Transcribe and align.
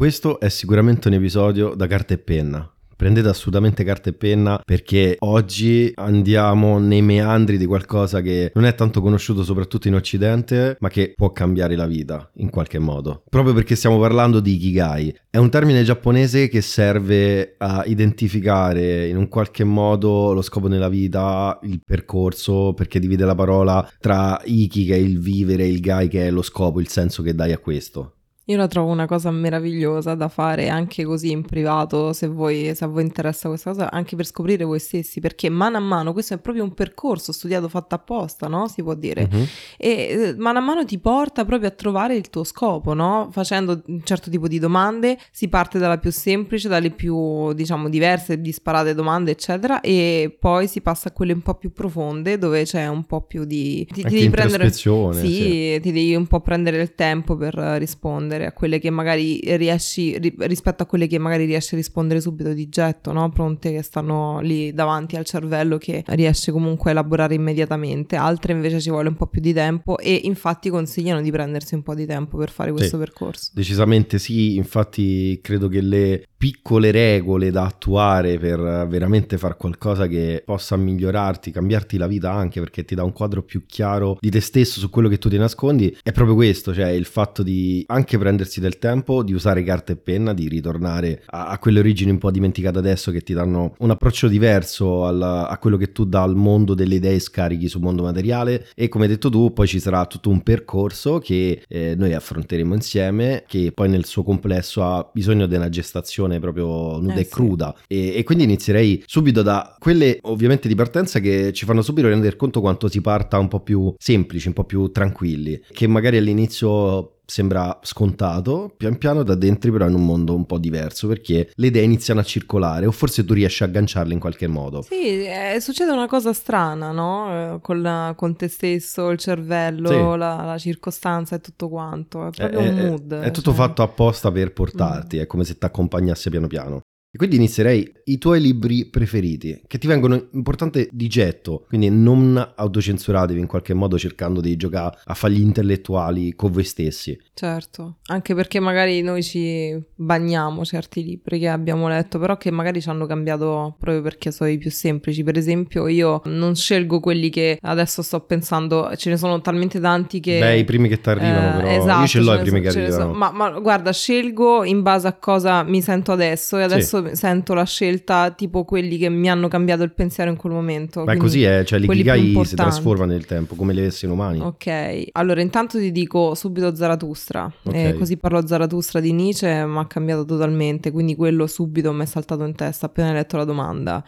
Questo 0.00 0.40
è 0.40 0.48
sicuramente 0.48 1.08
un 1.08 1.14
episodio 1.14 1.74
da 1.74 1.86
carta 1.86 2.14
e 2.14 2.16
penna. 2.16 2.66
Prendete 2.96 3.28
assolutamente 3.28 3.84
carta 3.84 4.08
e 4.08 4.14
penna 4.14 4.58
perché 4.64 5.16
oggi 5.18 5.92
andiamo 5.94 6.78
nei 6.78 7.02
meandri 7.02 7.58
di 7.58 7.66
qualcosa 7.66 8.22
che 8.22 8.50
non 8.54 8.64
è 8.64 8.74
tanto 8.74 9.02
conosciuto 9.02 9.44
soprattutto 9.44 9.88
in 9.88 9.94
Occidente, 9.94 10.78
ma 10.80 10.88
che 10.88 11.12
può 11.14 11.32
cambiare 11.32 11.76
la 11.76 11.84
vita 11.84 12.30
in 12.36 12.48
qualche 12.48 12.78
modo. 12.78 13.24
Proprio 13.28 13.52
perché 13.52 13.76
stiamo 13.76 13.98
parlando 13.98 14.40
di 14.40 14.54
Ikigai. 14.54 15.14
È 15.28 15.36
un 15.36 15.50
termine 15.50 15.82
giapponese 15.82 16.48
che 16.48 16.62
serve 16.62 17.56
a 17.58 17.82
identificare 17.84 19.06
in 19.06 19.18
un 19.18 19.28
qualche 19.28 19.64
modo 19.64 20.32
lo 20.32 20.40
scopo 20.40 20.66
nella 20.66 20.88
vita, 20.88 21.58
il 21.64 21.82
percorso, 21.84 22.72
perché 22.72 23.00
divide 23.00 23.26
la 23.26 23.34
parola 23.34 23.86
tra 24.00 24.40
Iki 24.42 24.86
che 24.86 24.94
è 24.94 24.98
il 24.98 25.20
vivere 25.20 25.64
e 25.64 25.68
il 25.68 25.80
Gai 25.80 26.08
che 26.08 26.26
è 26.26 26.30
lo 26.30 26.40
scopo, 26.40 26.80
il 26.80 26.88
senso 26.88 27.22
che 27.22 27.34
dai 27.34 27.52
a 27.52 27.58
questo. 27.58 28.14
Io 28.50 28.56
la 28.56 28.66
trovo 28.66 28.90
una 28.90 29.06
cosa 29.06 29.30
meravigliosa 29.30 30.16
da 30.16 30.26
fare 30.26 30.68
anche 30.68 31.04
così 31.04 31.30
in 31.30 31.42
privato, 31.42 32.12
se, 32.12 32.26
voi, 32.26 32.74
se 32.74 32.84
a 32.84 32.88
voi 32.88 33.04
interessa 33.04 33.46
questa 33.46 33.70
cosa, 33.70 33.92
anche 33.92 34.16
per 34.16 34.26
scoprire 34.26 34.64
voi 34.64 34.80
stessi, 34.80 35.20
perché 35.20 35.48
mano 35.48 35.76
a 35.76 35.80
mano 35.80 36.12
questo 36.12 36.34
è 36.34 36.38
proprio 36.38 36.64
un 36.64 36.74
percorso 36.74 37.30
studiato 37.30 37.68
fatto 37.68 37.94
apposta, 37.94 38.48
no? 38.48 38.66
Si 38.66 38.82
può 38.82 38.94
dire. 38.94 39.28
Uh-huh. 39.30 39.46
E 39.78 39.90
eh, 39.90 40.34
mano 40.36 40.58
a 40.58 40.62
mano 40.62 40.84
ti 40.84 40.98
porta 40.98 41.44
proprio 41.44 41.68
a 41.68 41.70
trovare 41.70 42.16
il 42.16 42.28
tuo 42.28 42.42
scopo, 42.42 42.92
no? 42.92 43.28
Facendo 43.30 43.84
un 43.86 44.02
certo 44.02 44.30
tipo 44.30 44.48
di 44.48 44.58
domande, 44.58 45.16
si 45.30 45.46
parte 45.46 45.78
dalla 45.78 45.98
più 45.98 46.10
semplice, 46.10 46.66
dalle 46.66 46.90
più, 46.90 47.52
diciamo, 47.52 47.88
diverse, 47.88 48.40
disparate 48.40 48.94
domande, 48.94 49.30
eccetera, 49.30 49.80
e 49.80 50.36
poi 50.40 50.66
si 50.66 50.80
passa 50.80 51.10
a 51.10 51.12
quelle 51.12 51.34
un 51.34 51.42
po' 51.42 51.54
più 51.54 51.70
profonde, 51.72 52.36
dove 52.36 52.64
c'è 52.64 52.88
un 52.88 53.04
po' 53.04 53.20
più 53.20 53.44
di... 53.44 53.86
Ti, 53.92 54.02
ti 54.02 54.08
devi 54.08 54.28
prendere... 54.28 54.64
Sì, 54.72 55.32
sì, 55.32 55.80
ti 55.80 55.92
devi 55.92 56.16
un 56.16 56.26
po' 56.26 56.40
prendere 56.40 56.82
il 56.82 56.96
tempo 56.96 57.36
per 57.36 57.54
rispondere 57.54 58.39
rispondere 58.40 58.46
a 58.46 58.52
quelle 58.52 58.78
che 58.78 58.90
magari 58.90 59.40
riesci, 59.56 60.18
ri, 60.18 60.34
rispetto 60.38 60.82
a 60.82 60.86
quelle 60.86 61.06
che 61.06 61.18
magari 61.18 61.44
riesci 61.44 61.74
a 61.74 61.76
rispondere 61.76 62.20
subito 62.20 62.52
di 62.52 62.68
getto, 62.68 63.12
no? 63.12 63.28
Pronte 63.30 63.72
che 63.72 63.82
stanno 63.82 64.40
lì 64.40 64.72
davanti 64.72 65.16
al 65.16 65.24
cervello 65.24 65.78
che 65.78 66.02
riesce 66.08 66.50
comunque 66.52 66.90
a 66.90 66.92
elaborare 66.92 67.34
immediatamente, 67.34 68.16
altre 68.16 68.52
invece 68.52 68.80
ci 68.80 68.90
vuole 68.90 69.08
un 69.08 69.16
po' 69.16 69.26
più 69.26 69.40
di 69.40 69.52
tempo 69.52 69.98
e 69.98 70.20
infatti 70.24 70.70
consigliano 70.70 71.20
di 71.20 71.30
prendersi 71.30 71.74
un 71.74 71.82
po' 71.82 71.94
di 71.94 72.06
tempo 72.06 72.36
per 72.38 72.50
fare 72.50 72.70
questo 72.70 72.96
sì, 72.96 73.02
percorso. 73.02 73.50
Decisamente 73.52 74.18
sì, 74.18 74.56
infatti 74.56 75.38
credo 75.42 75.68
che 75.68 75.80
le 75.80 76.24
piccole 76.40 76.90
regole 76.90 77.50
da 77.50 77.66
attuare 77.66 78.38
per 78.38 78.86
veramente 78.88 79.36
fare 79.36 79.56
qualcosa 79.58 80.06
che 80.06 80.42
possa 80.42 80.74
migliorarti, 80.74 81.50
cambiarti 81.50 81.98
la 81.98 82.06
vita 82.06 82.32
anche 82.32 82.60
perché 82.60 82.82
ti 82.82 82.94
dà 82.94 83.04
un 83.04 83.12
quadro 83.12 83.42
più 83.42 83.66
chiaro 83.66 84.16
di 84.18 84.30
te 84.30 84.40
stesso 84.40 84.80
su 84.80 84.88
quello 84.88 85.10
che 85.10 85.18
tu 85.18 85.28
ti 85.28 85.36
nascondi, 85.36 85.94
è 86.02 86.12
proprio 86.12 86.34
questo, 86.34 86.72
cioè 86.72 86.88
il 86.88 87.04
fatto 87.04 87.42
di 87.42 87.84
anche 87.88 88.16
prendersi 88.16 88.58
del 88.58 88.78
tempo, 88.78 89.22
di 89.22 89.34
usare 89.34 89.62
carta 89.62 89.92
e 89.92 89.96
penna, 89.96 90.32
di 90.32 90.48
ritornare 90.48 91.22
a, 91.26 91.48
a 91.48 91.58
quelle 91.58 91.80
origini 91.80 92.10
un 92.10 92.16
po' 92.16 92.30
dimenticate 92.30 92.78
adesso 92.78 93.10
che 93.10 93.20
ti 93.20 93.34
danno 93.34 93.74
un 93.76 93.90
approccio 93.90 94.26
diverso 94.26 95.06
alla, 95.06 95.46
a 95.46 95.58
quello 95.58 95.76
che 95.76 95.92
tu 95.92 96.06
dà 96.06 96.22
al 96.22 96.36
mondo 96.36 96.72
delle 96.72 96.94
idee 96.94 97.18
scarichi 97.18 97.68
sul 97.68 97.82
mondo 97.82 98.02
materiale 98.02 98.66
e 98.74 98.88
come 98.88 99.08
detto 99.08 99.28
tu 99.28 99.52
poi 99.52 99.66
ci 99.66 99.78
sarà 99.78 100.06
tutto 100.06 100.30
un 100.30 100.42
percorso 100.42 101.18
che 101.18 101.64
eh, 101.68 101.94
noi 101.98 102.14
affronteremo 102.14 102.72
insieme 102.72 103.44
che 103.46 103.72
poi 103.74 103.90
nel 103.90 104.06
suo 104.06 104.22
complesso 104.22 104.82
ha 104.82 105.06
bisogno 105.12 105.44
di 105.44 105.54
una 105.54 105.68
gestazione 105.68 106.28
situazione 106.30 106.38
proprio 106.38 106.98
nuda 107.00 107.14
eh, 107.14 107.20
e 107.20 107.28
cruda. 107.28 107.74
Sì. 107.76 107.94
E, 107.94 108.18
e, 108.18 108.22
quindi 108.22 108.44
inizierei 108.44 109.02
subito 109.06 109.42
da 109.42 109.74
quelle 109.78 110.18
ovviamente 110.22 110.68
di 110.68 110.74
partenza 110.74 111.18
che 111.18 111.52
ci 111.52 111.64
fanno 111.64 111.82
subito 111.82 112.08
rendere 112.08 112.36
conto 112.36 112.60
quanto 112.60 112.88
si 112.88 113.00
parta 113.00 113.38
un 113.38 113.48
po' 113.48 113.60
più 113.60 113.92
semplici, 113.98 114.48
un 114.48 114.54
po' 114.54 114.64
più 114.64 114.90
tranquilli, 114.90 115.60
che 115.72 115.86
magari 115.86 116.18
all'inizio 116.18 117.16
sembra 117.30 117.78
scontato, 117.82 118.74
pian 118.76 118.98
piano 118.98 119.22
da 119.22 119.36
dentro 119.36 119.70
però 119.70 119.86
in 119.86 119.94
un 119.94 120.04
mondo 120.04 120.34
un 120.34 120.46
po' 120.46 120.58
diverso 120.58 121.06
perché 121.06 121.52
le 121.54 121.66
idee 121.68 121.84
iniziano 121.84 122.18
a 122.18 122.24
circolare 122.24 122.86
o 122.86 122.90
forse 122.90 123.24
tu 123.24 123.34
riesci 123.34 123.62
a 123.62 123.66
agganciarle 123.66 124.12
in 124.12 124.18
qualche 124.18 124.48
modo. 124.48 124.82
Sì, 124.82 125.24
eh, 125.24 125.58
succede 125.60 125.92
una 125.92 126.08
cosa 126.08 126.32
strana, 126.32 126.90
no? 126.90 127.54
Eh, 127.54 127.60
con, 127.60 127.80
la, 127.82 128.14
con 128.16 128.34
te 128.34 128.48
stesso, 128.48 129.10
il 129.10 129.18
cervello, 129.18 129.88
sì. 129.88 130.18
la, 130.18 130.42
la, 130.44 130.58
circostanza 130.58 131.36
e 131.36 131.40
tutto 131.40 131.68
quanto, 131.68 132.26
è 132.26 132.30
proprio 132.30 132.58
è, 132.58 132.68
un 132.68 132.74
mood. 132.74 133.12
È, 133.12 133.26
è 133.26 133.30
tutto 133.30 133.54
cioè... 133.54 133.60
fatto 133.60 133.82
apposta 133.82 134.32
per 134.32 134.52
portarti, 134.52 135.18
mm. 135.18 135.20
è 135.20 135.26
come 135.26 135.44
se 135.44 135.56
ti 135.56 135.64
accompagnasse 135.64 136.30
piano 136.30 136.48
piano. 136.48 136.80
E 137.12 137.18
quindi 137.18 137.34
inizierei 137.34 137.92
i 138.04 138.18
tuoi 138.18 138.40
libri 138.40 138.86
preferiti, 138.86 139.62
che 139.66 139.78
ti 139.78 139.88
vengono 139.88 140.28
importante 140.32 140.88
di 140.92 141.08
getto, 141.08 141.64
quindi 141.66 141.90
non 141.90 142.52
autocensuratevi 142.54 143.40
in 143.40 143.48
qualche 143.48 143.74
modo 143.74 143.98
cercando 143.98 144.40
di 144.40 144.54
giocare 144.54 144.96
a 145.02 145.14
fagli 145.14 145.40
intellettuali 145.40 146.36
con 146.36 146.52
voi 146.52 146.62
stessi. 146.62 147.18
Certo, 147.34 147.96
anche 148.06 148.32
perché 148.36 148.60
magari 148.60 149.02
noi 149.02 149.24
ci 149.24 149.76
bagniamo 149.96 150.64
certi 150.64 151.02
libri 151.02 151.40
che 151.40 151.48
abbiamo 151.48 151.88
letto, 151.88 152.20
però 152.20 152.36
che 152.36 152.52
magari 152.52 152.80
ci 152.80 152.88
hanno 152.88 153.06
cambiato 153.06 153.74
proprio 153.80 154.02
perché 154.02 154.30
sono 154.30 154.48
i 154.48 154.58
più 154.58 154.70
semplici. 154.70 155.24
Per 155.24 155.36
esempio, 155.36 155.88
io 155.88 156.22
non 156.26 156.54
scelgo 156.54 157.00
quelli 157.00 157.28
che 157.28 157.58
adesso 157.60 158.02
sto 158.02 158.20
pensando, 158.20 158.94
ce 158.94 159.10
ne 159.10 159.16
sono 159.16 159.40
talmente 159.40 159.80
tanti 159.80 160.20
che... 160.20 160.38
Beh, 160.38 160.58
i 160.58 160.64
primi 160.64 160.88
che 160.88 161.00
ti 161.00 161.08
arrivano, 161.08 161.58
eh, 161.58 161.62
però 161.62 161.68
esatto, 161.76 162.00
io 162.02 162.06
ce 162.06 162.20
l'ho 162.20 162.34
i 162.34 162.40
primi 162.40 162.58
so, 162.58 162.62
che 162.62 162.78
arrivano. 162.78 163.12
So. 163.12 163.18
Ma, 163.18 163.32
ma, 163.32 163.50
guarda, 163.58 163.92
scelgo 163.92 164.62
in 164.62 164.82
base 164.82 165.08
a 165.08 165.14
cosa 165.14 165.64
mi 165.64 165.82
sento 165.82 166.12
adesso 166.12 166.56
e 166.56 166.62
adesso... 166.62 166.98
Sì 166.98 166.98
sento 167.12 167.54
la 167.54 167.64
scelta 167.64 168.30
tipo 168.30 168.64
quelli 168.64 168.98
che 168.98 169.08
mi 169.08 169.30
hanno 169.30 169.48
cambiato 169.48 169.82
il 169.82 169.92
pensiero 169.92 170.30
in 170.30 170.36
quel 170.36 170.52
momento. 170.52 171.04
Ma 171.04 171.16
così 171.16 171.42
è, 171.42 171.64
cioè 171.64 171.78
l'ikigai 171.78 172.44
si 172.44 172.54
trasforma 172.54 173.04
nel 173.04 173.26
tempo 173.26 173.54
come 173.54 173.74
gli 173.74 173.80
esseri 173.80 174.12
umani. 174.12 174.40
Ok, 174.40 175.08
allora 175.12 175.40
intanto 175.40 175.78
ti 175.78 175.92
dico 175.92 176.34
subito 176.34 176.74
Zarathustra, 176.74 177.50
okay. 177.62 177.88
eh, 177.88 177.94
così 177.94 178.16
parlo 178.16 178.46
Zarathustra 178.46 179.00
di 179.00 179.12
Nietzsche, 179.12 179.64
ma 179.64 179.80
ha 179.80 179.86
cambiato 179.86 180.24
totalmente, 180.24 180.90
quindi 180.90 181.14
quello 181.14 181.46
subito 181.46 181.92
mi 181.92 182.02
è 182.02 182.06
saltato 182.06 182.44
in 182.44 182.54
testa 182.54 182.86
appena 182.86 183.08
hai 183.08 183.14
letto 183.14 183.36
la 183.36 183.44
domanda. 183.44 184.04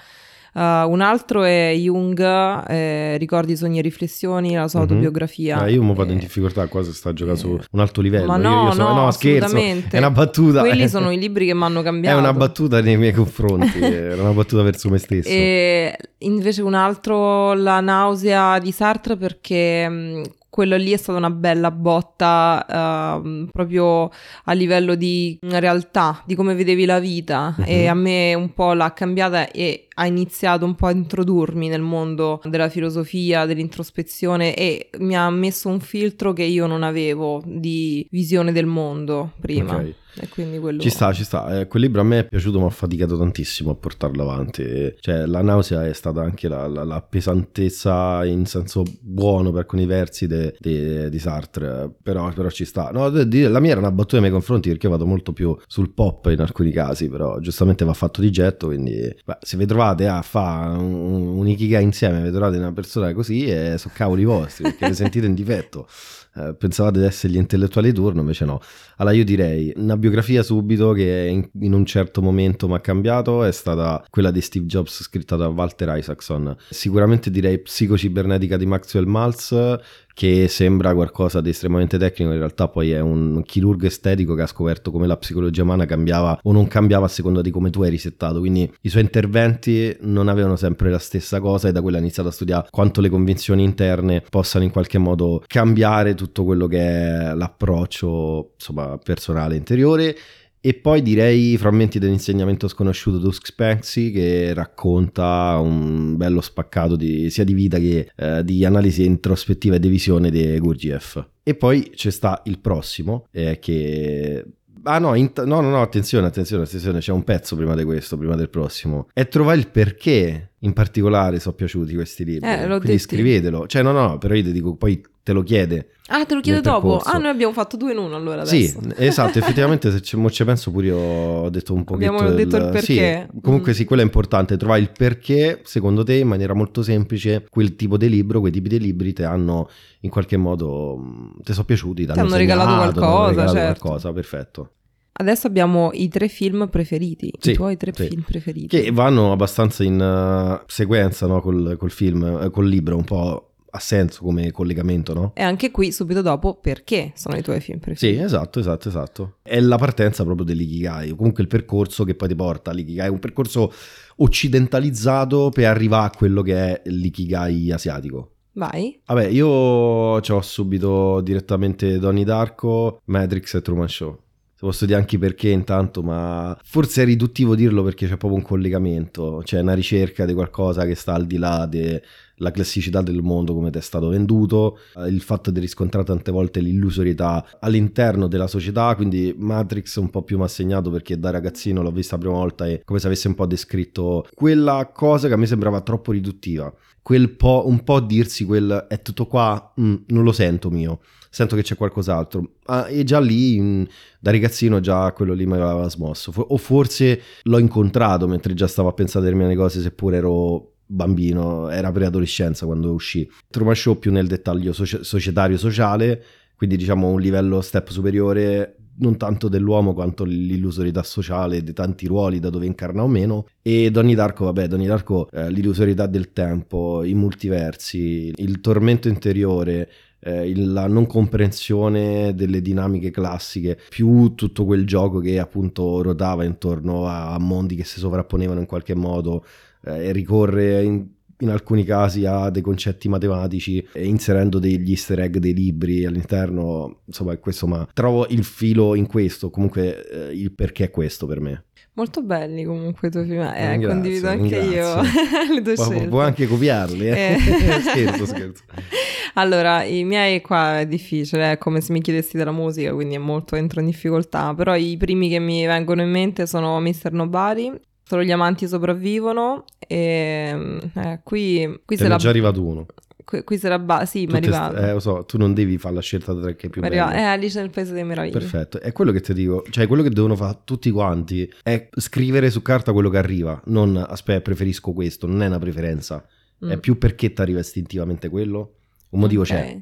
Uh, 0.55 0.87
un 0.87 1.01
altro 1.01 1.45
è 1.45 1.73
Jung, 1.75 2.21
eh, 2.69 3.17
Ricordi, 3.17 3.57
Sogni 3.57 3.79
e 3.79 3.83
Riflessioni, 3.83 4.55
la 4.55 4.69
sua 4.69 4.81
mm-hmm. 4.81 4.89
autobiografia. 4.89 5.67
Eh, 5.67 5.73
io 5.73 5.83
mi 5.83 5.95
vado 5.95 6.13
in 6.13 6.19
difficoltà, 6.19 6.67
qua 6.67 6.83
si 6.83 6.93
sta 6.93 7.15
giocando 7.15 7.41
su 7.41 7.59
un 7.71 7.81
alto 7.81 8.03
livello. 8.03 8.27
Ma 8.27 8.37
no, 8.37 8.51
io, 8.51 8.65
io 8.65 8.73
so, 8.73 8.83
no, 8.83 8.95
no 9.05 9.11
scherzo, 9.11 9.57
è 9.57 9.97
una 9.97 10.11
battuta. 10.11 10.61
Quelli 10.61 10.89
sono 10.91 11.11
i 11.11 11.19
libri 11.19 11.47
che 11.47 11.55
mi 11.55 11.63
hanno 11.63 11.81
cambiato. 11.81 12.17
È 12.17 12.21
una 12.21 12.35
battuta 12.35 12.83
nei 12.83 12.99
miei 12.99 13.13
confronti, 13.13 13.79
è 13.81 14.13
una 14.13 14.33
battuta 14.33 14.63
verso 14.63 14.91
me 14.91 14.99
stesso. 14.99 15.29
E 15.29 15.97
invece 16.19 16.61
un 16.61 16.75
altro, 16.75 17.55
La 17.55 17.81
nausea 17.81 18.59
di 18.59 18.73
Sartre, 18.73 19.17
perché 19.17 19.89
mm, 19.89 20.23
quello 20.53 20.77
lì 20.77 20.91
è 20.91 20.99
stata 20.99 21.17
una 21.17 21.31
bella 21.31 21.71
botta 21.71 23.23
uh, 23.25 23.49
proprio 23.51 24.11
a 24.45 24.53
livello 24.53 24.97
di 24.97 25.39
realtà, 25.41 26.23
di 26.27 26.35
come 26.35 26.55
vedevi 26.55 26.85
la 26.85 26.99
vita 26.99 27.55
uh-huh. 27.57 27.65
e 27.67 27.87
a 27.87 27.95
me 27.95 28.35
un 28.35 28.53
po' 28.53 28.75
l'ha 28.75 28.93
cambiata 28.93 29.51
e 29.51 29.87
ha 29.95 30.07
iniziato 30.07 30.65
un 30.65 30.75
po' 30.75 30.87
a 30.87 30.93
introdurmi 30.93 31.69
nel 31.69 31.81
mondo 31.81 32.41
della 32.45 32.69
filosofia, 32.69 33.47
dell'introspezione 33.47 34.55
e 34.55 34.91
mi 34.99 35.17
ha 35.17 35.29
messo 35.31 35.69
un 35.69 35.81
filtro 35.81 36.33
che 36.33 36.45
io 36.45 36.67
non 36.67 36.83
avevo 36.83 37.43
di 37.45 38.07
visione 38.11 38.53
del 38.53 38.67
mondo 38.67 39.33
prima. 39.41 39.75
Okay. 39.75 39.95
E 40.15 40.29
quindi 40.29 40.59
quello... 40.59 40.81
Ci 40.81 40.91
sta, 40.91 41.13
ci 41.13 41.25
sta. 41.25 41.61
Eh, 41.61 41.67
quel 41.67 41.83
libro 41.83 42.01
a 42.01 42.05
me 42.05 42.21
è 42.21 42.29
piaciuto, 42.29 42.59
ma 42.59 42.67
ho 42.67 42.71
faticato 42.71 43.17
tantissimo 43.17 43.71
a 43.71 43.75
portarlo 43.75 44.23
avanti. 44.23 44.95
Cioè, 45.01 45.27
la 45.27 45.43
nausea 45.43 45.87
è 45.87 45.93
stata 45.93 46.21
anche 46.21 46.49
la, 46.49 46.67
la, 46.67 46.85
la 46.85 47.01
pesantezza 47.01 48.25
in 48.25 48.45
senso 48.45 48.83
buono 49.01 49.51
per 49.51 49.61
alcuni 49.61 49.87
versi 49.87 50.27
di 50.27 51.19
Sartre. 51.19 51.95
Però, 52.03 52.31
però, 52.33 52.51
ci 52.51 52.65
sta. 52.65 52.91
No, 52.91 53.09
la 53.09 53.61
mia 53.61 53.71
era 53.71 53.81
una 53.81 53.91
battuta 53.91 54.21
nei 54.21 54.23
miei 54.23 54.33
confronti 54.33 54.69
perché 54.69 54.87
io 54.87 54.93
vado 54.93 55.07
molto 55.07 55.33
più 55.33 55.57
sul 55.67 55.93
pop 55.93 56.27
in 56.27 56.41
alcuni 56.41 56.73
casi, 56.73 57.09
però 57.09 57.39
giustamente 57.39 57.85
va 57.85 57.95
fatto 57.95 58.21
di 58.21 58.31
getto. 58.31 58.67
Quindi, 58.67 59.15
beh, 59.25 59.39
se 59.41 59.57
vi 59.57 59.65
trovate 59.65 59.82
a 60.09 60.23
fare 60.23 60.77
un, 60.77 61.39
un 61.39 61.49
ikigai 61.49 61.83
insieme, 61.83 62.23
vi 62.23 62.31
una 62.59 62.73
persona 62.73 63.13
così, 63.13 63.47
e 63.47 63.77
sono 63.79 63.93
cavoli 63.97 64.25
vostri 64.25 64.65
perché 64.65 64.89
vi 64.89 64.95
sentite 64.95 65.27
in 65.27 65.35
difetto. 65.35 65.87
Eh, 66.35 66.55
pensavate 66.55 66.99
di 66.99 67.05
essere 67.05 67.33
gli 67.33 67.37
intellettuali 67.37 67.93
turno, 67.93 68.21
invece 68.21 68.47
no. 68.47 68.61
Allora 68.97 69.15
io 69.15 69.25
direi 69.25 69.71
una 69.77 69.99
biografia 69.99 70.43
subito 70.43 70.93
che 70.93 71.29
in, 71.31 71.47
in 71.65 71.75
un 71.75 71.85
certo 71.85 72.23
momento 72.23 72.69
mi 72.69 72.75
ha 72.75 72.81
cambiato 72.81 73.45
è 73.45 73.53
stata 73.53 74.03
quella 74.09 74.31
di 74.31 74.41
Steve 74.41 74.65
Jobs 74.65 75.03
scritta 75.03 75.37
da 75.37 75.49
Walter 75.49 75.95
Isaacson. 75.99 76.57
Sicuramente 76.71 77.31
direi 77.31 77.59
Psicocibernetica 77.59 78.57
di 78.57 78.65
Maxwell 78.65 79.05
Maltz 79.05 79.81
che 80.15 80.49
sembra 80.49 80.95
qualcosa 80.95 81.41
di 81.41 81.51
estremamente 81.51 81.99
tecnico, 81.99 82.33
in 82.33 82.39
realtà 82.39 82.69
poi 82.69 82.91
è 82.91 83.01
un 83.01 83.43
chirurgo 83.45 83.87
estetico 83.87 84.35
che 84.35 84.43
ha 84.43 84.47
scoperto 84.47 84.91
come 84.91 85.07
la 85.07 85.17
psicologia 85.17 85.63
umana 85.63 85.87
cambiava 85.87 86.39
o 86.43 86.53
non 86.53 86.69
cambiava 86.69 87.07
a 87.07 87.09
seconda 87.09 87.41
di 87.41 87.51
come 87.51 87.71
tu 87.71 87.83
eri 87.83 87.99
settato, 87.99 88.39
quindi 88.39 88.71
i 88.83 88.89
suoi 88.89 89.03
interventi 89.03 89.97
non 90.01 90.29
avevano 90.29 90.57
sempre 90.57 90.91
la 90.91 90.99
stessa 90.99 91.41
cosa 91.41 91.69
e 91.69 91.73
da 91.73 91.81
quello 91.81 91.97
ha 91.97 92.01
iniziato 92.01 92.29
a 92.29 92.33
studiare 92.33 92.69
quanto 92.71 93.01
le 93.01 93.09
convinzioni 93.09 93.65
interne 93.65 94.23
possano 94.29 94.65
in 94.65 94.71
qualche 94.71 94.99
modo 94.99 95.43
cambiare 95.47 96.15
tutto 96.23 96.45
quello 96.45 96.67
che 96.67 96.79
è 96.79 97.35
l'approccio 97.35 98.53
insomma 98.55 98.99
personale 98.99 99.57
interiore 99.57 100.17
e 100.65 100.75
poi 100.75 101.03
direi 101.03 101.57
Frammenti 101.57 101.99
dell'insegnamento 101.99 102.69
sconosciuto 102.69 103.17
di 103.17 103.25
Dusk 103.25 103.47
Spency 103.47 104.13
che 104.13 104.55
racconta 104.55 105.59
un 105.61 106.17
bello 106.17 106.41
spaccato 106.41 106.95
di, 106.95 107.31
sia 107.31 107.43
di 107.43 107.53
vita 107.53 107.79
che 107.79 108.13
eh, 108.15 108.45
di 108.45 108.65
analisi 108.65 109.05
introspettiva 109.05 109.75
e 109.75 109.81
di 109.81 109.89
visione 109.89 110.31
di 110.31 110.57
Gurdjieff. 110.61 111.21
E 111.43 111.57
poi 111.57 111.91
c'è 111.93 112.11
sta 112.11 112.43
il 112.45 112.61
prossimo 112.61 113.27
eh, 113.33 113.59
che 113.59 114.45
Ah 114.85 114.99
no, 114.99 115.15
int- 115.15 115.45
no, 115.45 115.61
no, 115.61 115.69
no, 115.69 115.81
attenzione, 115.81 116.27
attenzione, 116.27 116.65
attenzione, 116.65 116.99
c'è 116.99 117.13
un 117.13 117.23
pezzo 117.23 117.55
prima 117.55 117.77
di 117.77 117.85
questo, 117.85 118.17
prima 118.17 118.35
del 118.35 118.49
prossimo. 118.49 119.09
È 119.13 119.29
trovare 119.29 119.59
il 119.59 119.69
perché 119.69 120.55
in 120.59 120.73
particolare 120.73 121.39
sono 121.39 121.55
piaciuti 121.55 121.95
questi 121.95 122.25
libri. 122.25 122.51
Eh, 122.51 122.67
Quindi 122.67 122.87
detti. 122.87 122.99
scrivetelo. 122.99 123.67
Cioè, 123.69 123.83
no, 123.83 123.93
no, 123.93 124.19
però 124.19 124.35
io 124.35 124.43
ti 124.43 124.51
dico, 124.51 124.75
poi 124.75 125.01
te 125.23 125.33
lo 125.33 125.43
chiede. 125.43 125.89
Ah, 126.09 126.25
te 126.27 126.35
lo 126.35 126.41
chiedo 126.41 126.61
nel 126.61 126.71
dopo. 126.73 126.89
percorso. 126.97 127.09
Ah, 127.17 127.19
noi 127.19 127.31
abbiamo 127.31 127.53
fatto 127.53 127.77
due 127.77 127.93
in 127.93 127.99
uno 127.99 128.17
allora 128.17 128.45
Sì, 128.45 128.75
adesso. 128.77 128.81
esatto, 129.01 129.39
effettivamente 129.41 129.91
se 129.91 130.03
ci, 130.03 130.17
mo 130.17 130.29
ci 130.31 130.45
penso 130.45 130.71
pure 130.71 130.87
io 130.89 130.97
ho 130.99 131.49
detto 131.51 131.73
un 131.75 131.85
pochetto 131.85 132.13
Abbiamo 132.13 132.35
detto 132.35 132.57
il 132.57 132.69
perché. 132.71 133.29
Sì, 133.33 133.41
comunque 133.41 133.71
Mm. 133.73 133.75
sì, 133.75 133.85
quello 133.85 134.03
è 134.03 134.05
importante, 134.05 134.57
trovare 134.57 134.81
il 134.81 134.91
perché, 134.91 135.61
secondo 135.65 136.03
te, 136.03 136.15
in 136.17 136.29
maniera 136.29 136.55
molto 136.55 136.83
semplice, 136.83 137.47
quel 137.49 137.77
tipo 137.77 137.97
di 137.97 138.09
libro, 138.09 138.41
quei 138.41 138.53
tipi 138.53 138.69
di 138.69 138.79
libri 138.81 139.13
ti 139.13 139.23
hanno 139.23 139.69
in 140.01 140.11
qualche 140.11 140.37
modo, 140.37 140.97
mh, 140.97 141.43
ti 141.45 141.53
sono 141.53 141.65
piaciuti, 141.65 142.05
ti 142.07 142.11
hanno 142.19 142.37
regalato 142.37 142.69
segnato, 142.71 142.93
ti 142.93 142.99
hanno 142.99 143.07
qualcosa, 143.11 143.29
regalato 143.31 143.57
certo. 143.57 143.81
qualcosa, 143.81 144.13
perfetto. 144.13 144.71
Adesso 145.15 145.47
abbiamo 145.47 145.91
i 145.93 146.09
tre 146.09 146.29
film 146.29 146.69
preferiti. 146.69 147.33
Sì, 147.39 147.51
I 147.51 147.55
tuoi 147.55 147.77
tre 147.77 147.93
sì. 147.95 148.09
film 148.09 148.23
preferiti. 148.23 148.67
Che 148.83 148.91
vanno 148.91 149.31
abbastanza 149.31 149.85
in 149.85 150.01
eh, 150.01 150.65
sequenza 150.67 151.27
no, 151.27 151.41
col, 151.41 151.77
col 151.79 151.91
film, 151.91 152.41
eh, 152.43 152.51
col 152.51 152.67
libro, 152.67 152.97
un 152.97 153.05
po' 153.05 153.52
ha 153.75 153.79
senso 153.79 154.23
come 154.23 154.51
collegamento, 154.51 155.15
no? 155.15 155.33
E 155.35 155.43
anche 155.43 155.71
qui, 155.71 155.93
subito 155.93 156.21
dopo, 156.21 156.57
perché 156.61 157.13
sono 157.15 157.37
i 157.37 157.43
tuoi 157.43 157.61
film 157.61 157.79
Sì, 157.79 157.85
preferiti? 157.85 158.23
esatto, 158.23 158.61
esatto, 158.61 158.89
esatto. 158.89 159.37
È 159.43 159.59
la 159.61 159.77
partenza 159.79 160.25
proprio 160.25 160.45
dell'ikigai, 160.45 161.11
o 161.11 161.17
comunque 161.17 161.43
il 161.43 161.49
percorso 161.49 162.05
che 162.05 162.15
poi 162.15 162.29
ti 162.29 162.35
porta 162.35 162.71
all'ikigai, 162.71 163.09
un 163.09 163.19
percorso 163.19 163.73
occidentalizzato 164.17 165.51
per 165.53 165.67
arrivare 165.67 166.07
a 166.13 166.17
quello 166.17 166.43
che 166.43 166.55
è 166.55 166.83
l'ikigai 166.85 167.73
asiatico. 167.73 168.29
Vai. 168.55 169.01
Vabbè, 169.07 169.29
io 169.29 169.47
ho 169.49 170.41
subito 170.43 171.21
direttamente 171.23 171.99
Donnie 171.99 172.25
Darko, 172.25 173.01
Matrix 173.07 173.55
e 173.55 173.63
Truman 173.63 173.89
Show. 173.89 174.19
Posso 174.63 174.87
dire 174.87 174.97
anche 174.97 175.19
perché 175.19 175.49
intanto, 175.49 176.05
ma 176.05 176.57
forse 176.63 177.03
è 177.03 177.05
riduttivo 177.05 177.57
dirlo 177.57 177.83
perché 177.83 178.07
c'è 178.07 178.17
proprio 178.17 178.39
un 178.39 178.47
collegamento, 178.47 179.41
c'è 179.43 179.59
una 179.59 179.75
ricerca 179.75 180.25
di 180.25 180.35
qualcosa 180.35 180.85
che 180.87 180.95
sta 180.95 181.15
al 181.15 181.27
di 181.27 181.37
là 181.37 181.67
della 181.67 182.53
classicità 182.53 183.03
del 183.03 183.23
mondo 183.23 183.55
come 183.55 183.73
ti 183.73 183.79
è 183.79 183.81
stato 183.81 184.07
venduto, 184.07 184.79
eh, 184.99 185.09
il 185.09 185.21
fatto 185.21 185.51
di 185.51 185.59
riscontrare 185.59 186.07
tante 186.07 186.31
volte 186.31 186.61
l'illusorietà 186.61 187.45
all'interno 187.59 188.29
della 188.29 188.47
società, 188.47 188.95
quindi 188.95 189.35
Matrix 189.37 189.97
un 189.97 190.11
po' 190.11 190.23
più 190.23 190.39
mi 190.39 190.45
ha 190.45 190.47
segnato 190.47 190.91
perché 190.93 191.19
da 191.19 191.31
ragazzino 191.31 191.83
l'ho 191.83 191.91
vista 191.91 192.15
la 192.15 192.23
prima 192.23 192.37
volta 192.37 192.69
e 192.69 192.83
come 192.85 193.01
se 193.01 193.09
avesse 193.09 193.27
un 193.27 193.35
po' 193.35 193.47
descritto 193.47 194.29
quella 194.33 194.93
cosa 194.95 195.27
che 195.27 195.35
a 195.35 195.39
me 195.39 195.47
sembrava 195.47 195.81
troppo 195.81 196.13
riduttiva. 196.13 196.73
Quel 197.03 197.31
po', 197.31 197.65
un 197.67 197.83
po' 197.83 197.99
dirsi 197.99 198.45
quel 198.45 198.87
è 198.89 199.03
tutto 199.03 199.27
qua, 199.27 199.73
mm, 199.81 199.95
non 200.07 200.23
lo 200.23 200.31
sento 200.31 200.71
mio, 200.71 201.01
sento 201.33 201.57
che 201.57 201.63
c'è 201.63 201.77
qualcos'altro. 201.77 202.57
Ah, 202.67 202.91
e 202.91 203.05
già 203.05 203.19
lì, 203.19 203.59
mm, 203.59 203.83
da 204.21 204.31
ragazzino, 204.31 204.81
già 204.81 205.11
quello 205.13 205.33
lì 205.33 205.47
mi 205.47 205.55
aveva 205.55 205.89
smosso. 205.89 206.31
O 206.37 206.59
forse 206.59 207.23
l'ho 207.45 207.59
incontrato 207.59 208.29
mentre 208.29 208.53
già 208.53 208.67
stavo 208.67 208.91
a 208.91 208.93
pensare 208.93 209.21
a 209.21 209.29
determinate 209.29 209.57
cose, 209.57 209.81
seppure 209.81 210.19
ero 210.19 210.73
bambino, 210.85 211.71
era 211.71 211.91
preadolescenza 211.91 212.67
quando 212.67 212.93
uscì. 212.93 213.27
Truman 213.49 213.75
Show 213.75 213.99
più 213.99 214.13
nel 214.13 214.27
dettaglio 214.27 214.75
soci- 214.75 215.03
societario 215.03 215.57
sociale, 215.57 216.23
quindi 216.55 216.77
diciamo 216.77 217.09
un 217.09 217.21
livello 217.21 217.63
step 217.63 217.89
superiore 217.89 218.77
non 218.99 219.17
tanto 219.17 219.49
dell'uomo 219.49 219.95
quanto 219.95 220.25
l'illusorietà 220.25 221.03
sociale 221.03 221.63
di 221.63 221.73
tanti 221.73 222.07
ruoli 222.07 222.41
da 222.41 222.51
dove 222.51 222.67
incarna 222.67 223.03
o 223.03 223.09
meno 223.09 223.47
e 223.63 223.91
Donnie 223.91 224.15
Darko 224.15 224.45
vabbè 224.45 224.67
Donnie 224.69 224.87
Darko 224.87 225.31
eh, 225.31 225.51
l'illusorietà 225.51 226.07
del 226.07 226.35
tempo 226.35 227.03
i 227.03 227.15
multiversi 227.15 228.31
il 228.37 228.61
tormento 228.61 229.09
interiore 229.09 229.89
eh, 230.25 230.53
la 230.57 230.87
non 230.87 231.07
comprensione 231.07 232.35
delle 232.35 232.63
dinamiche 232.63 233.11
classiche 233.11 233.79
più 233.89 234.35
tutto 234.35 234.65
quel 234.65 234.87
gioco 234.87 235.19
che 235.19 235.39
appunto 235.39 236.01
ruotava 236.03 236.45
intorno 236.45 237.07
a 237.07 237.37
mondi 237.39 237.75
che 237.75 237.85
si 237.85 237.99
sovrapponevano 237.99 238.61
in 238.61 238.67
qualche 238.67 238.95
modo 238.95 239.45
eh, 239.85 240.07
e 240.07 240.13
ricorre 240.13 240.83
in 240.83 241.07
in 241.43 241.49
alcuni 241.49 241.85
casi 241.85 242.25
a 242.25 242.51
dei 242.51 242.63
concetti 242.63 243.09
matematici 243.09 243.85
e 243.93 244.07
inserendo 244.07 244.59
degli 244.61 244.91
easter 244.91 245.19
egg 245.21 245.37
dei 245.39 245.53
libri 245.53 246.05
all'interno, 246.07 247.01
insomma, 247.05 247.37
questo 247.37 247.67
ma 247.67 247.87
trovo 247.93 248.27
il 248.29 248.45
filo 248.45 248.95
in 248.95 249.07
questo, 249.07 249.51
comunque 249.51 250.09
eh, 250.09 250.33
il 250.35 250.53
perché 250.53 250.85
è 250.85 250.91
questo 250.91 251.27
per 251.27 251.41
me. 251.41 251.65
Molto 251.95 252.23
belli 252.23 252.65
comunque 252.65 253.09
i 253.09 253.11
tuoi 253.11 253.25
film. 253.27 253.41
Eh, 253.41 253.71
Ringrazio, 253.71 253.89
condivido 253.89 254.29
anche 254.29 254.61
ringrazio. 254.61 255.03
io 255.51 255.53
le 255.55 255.63
tue 255.63 255.75
Pu- 255.75 255.83
scelte. 255.83 256.09
puoi 256.09 256.25
anche 256.25 256.47
copiarli, 256.47 257.09
eh? 257.09 257.35
Eh. 257.35 257.39
scherzo, 257.83 258.25
scherzo. 258.27 258.63
Allora, 259.35 259.83
i 259.85 260.05
miei 260.05 260.41
qua 260.41 260.81
è 260.81 260.87
difficile, 260.87 261.53
è 261.53 261.59
come 261.59 261.81
se 261.81 261.93
mi 261.93 262.01
chiedessi 262.01 262.37
della 262.37 262.53
musica, 262.53 262.93
quindi 262.93 263.15
è 263.15 263.19
molto 263.19 263.57
entro 263.57 263.81
in 263.81 263.87
difficoltà, 263.87 264.55
però 264.55 264.75
i 264.77 264.97
primi 264.99 265.29
che 265.29 265.39
mi 265.39 265.65
vengono 265.67 266.03
in 266.03 266.11
mente 266.11 266.47
sono 266.47 266.79
Mr. 266.81 267.13
Nobody, 267.13 267.73
Solo 268.05 268.25
gli 268.25 268.33
amanti 268.33 268.67
sopravvivono 268.69 269.65
e 269.79 270.81
eh, 270.95 271.21
qui, 271.23 271.81
qui 271.87 271.97
Te 271.97 272.03
se 272.03 272.09
la 272.09 272.17
è 272.17 272.19
già 272.19 272.29
arrivato 272.29 272.63
uno. 272.63 272.85
qui, 273.25 273.43
qui 273.43 273.57
se 273.57 273.69
la 273.71 273.79
ba- 273.79 274.05
sì, 274.05 274.27
mi 274.27 274.33
è 274.35 274.37
arrivato. 274.37 274.77
eh, 274.77 274.93
lo 274.93 275.01
so, 275.01 275.25
tu 275.25 275.39
non 275.39 275.55
devi 275.55 275.79
fare 275.79 275.95
la 275.95 276.03
scelta 276.03 276.35
tra 276.39 276.53
che 276.55 276.67
è 276.67 276.69
più 276.69 276.83
è 276.83 276.89
bello. 276.89 277.03
arrivato. 277.05 277.23
Eh, 277.23 277.25
Alice 277.27 277.59
nel 277.59 277.71
Paese 277.71 277.93
delle 277.93 278.05
Meraviglie. 278.05 278.33
Perfetto, 278.39 278.81
è 278.81 278.93
quello 278.93 279.13
che 279.13 279.21
ti 279.23 279.33
dico, 279.33 279.65
cioè 279.71 279.87
quello 279.87 280.03
che 280.03 280.11
devono 280.11 280.37
fare 280.37 280.59
tutti 280.65 280.91
quanti 280.91 281.51
è 281.63 281.89
scrivere 281.97 282.51
su 282.51 282.61
carta 282.61 282.93
quello 282.93 283.09
che 283.09 283.17
arriva, 283.19 283.59
non 283.67 283.97
aspetta 283.97 284.41
preferisco 284.43 284.93
questo, 284.93 285.27
non 285.27 285.43
è 285.43 285.47
una 285.47 285.59
preferenza, 285.61 286.23
è 286.61 286.77
Mm. 286.77 286.79
più 286.81 286.99
perché 286.99 287.33
ti 287.33 287.41
arriva 287.41 287.61
istintivamente 287.61 288.29
quello, 288.29 288.75
un 289.13 289.21
motivo 289.21 289.43
Ok. 289.43 289.49
c'è. 289.49 289.77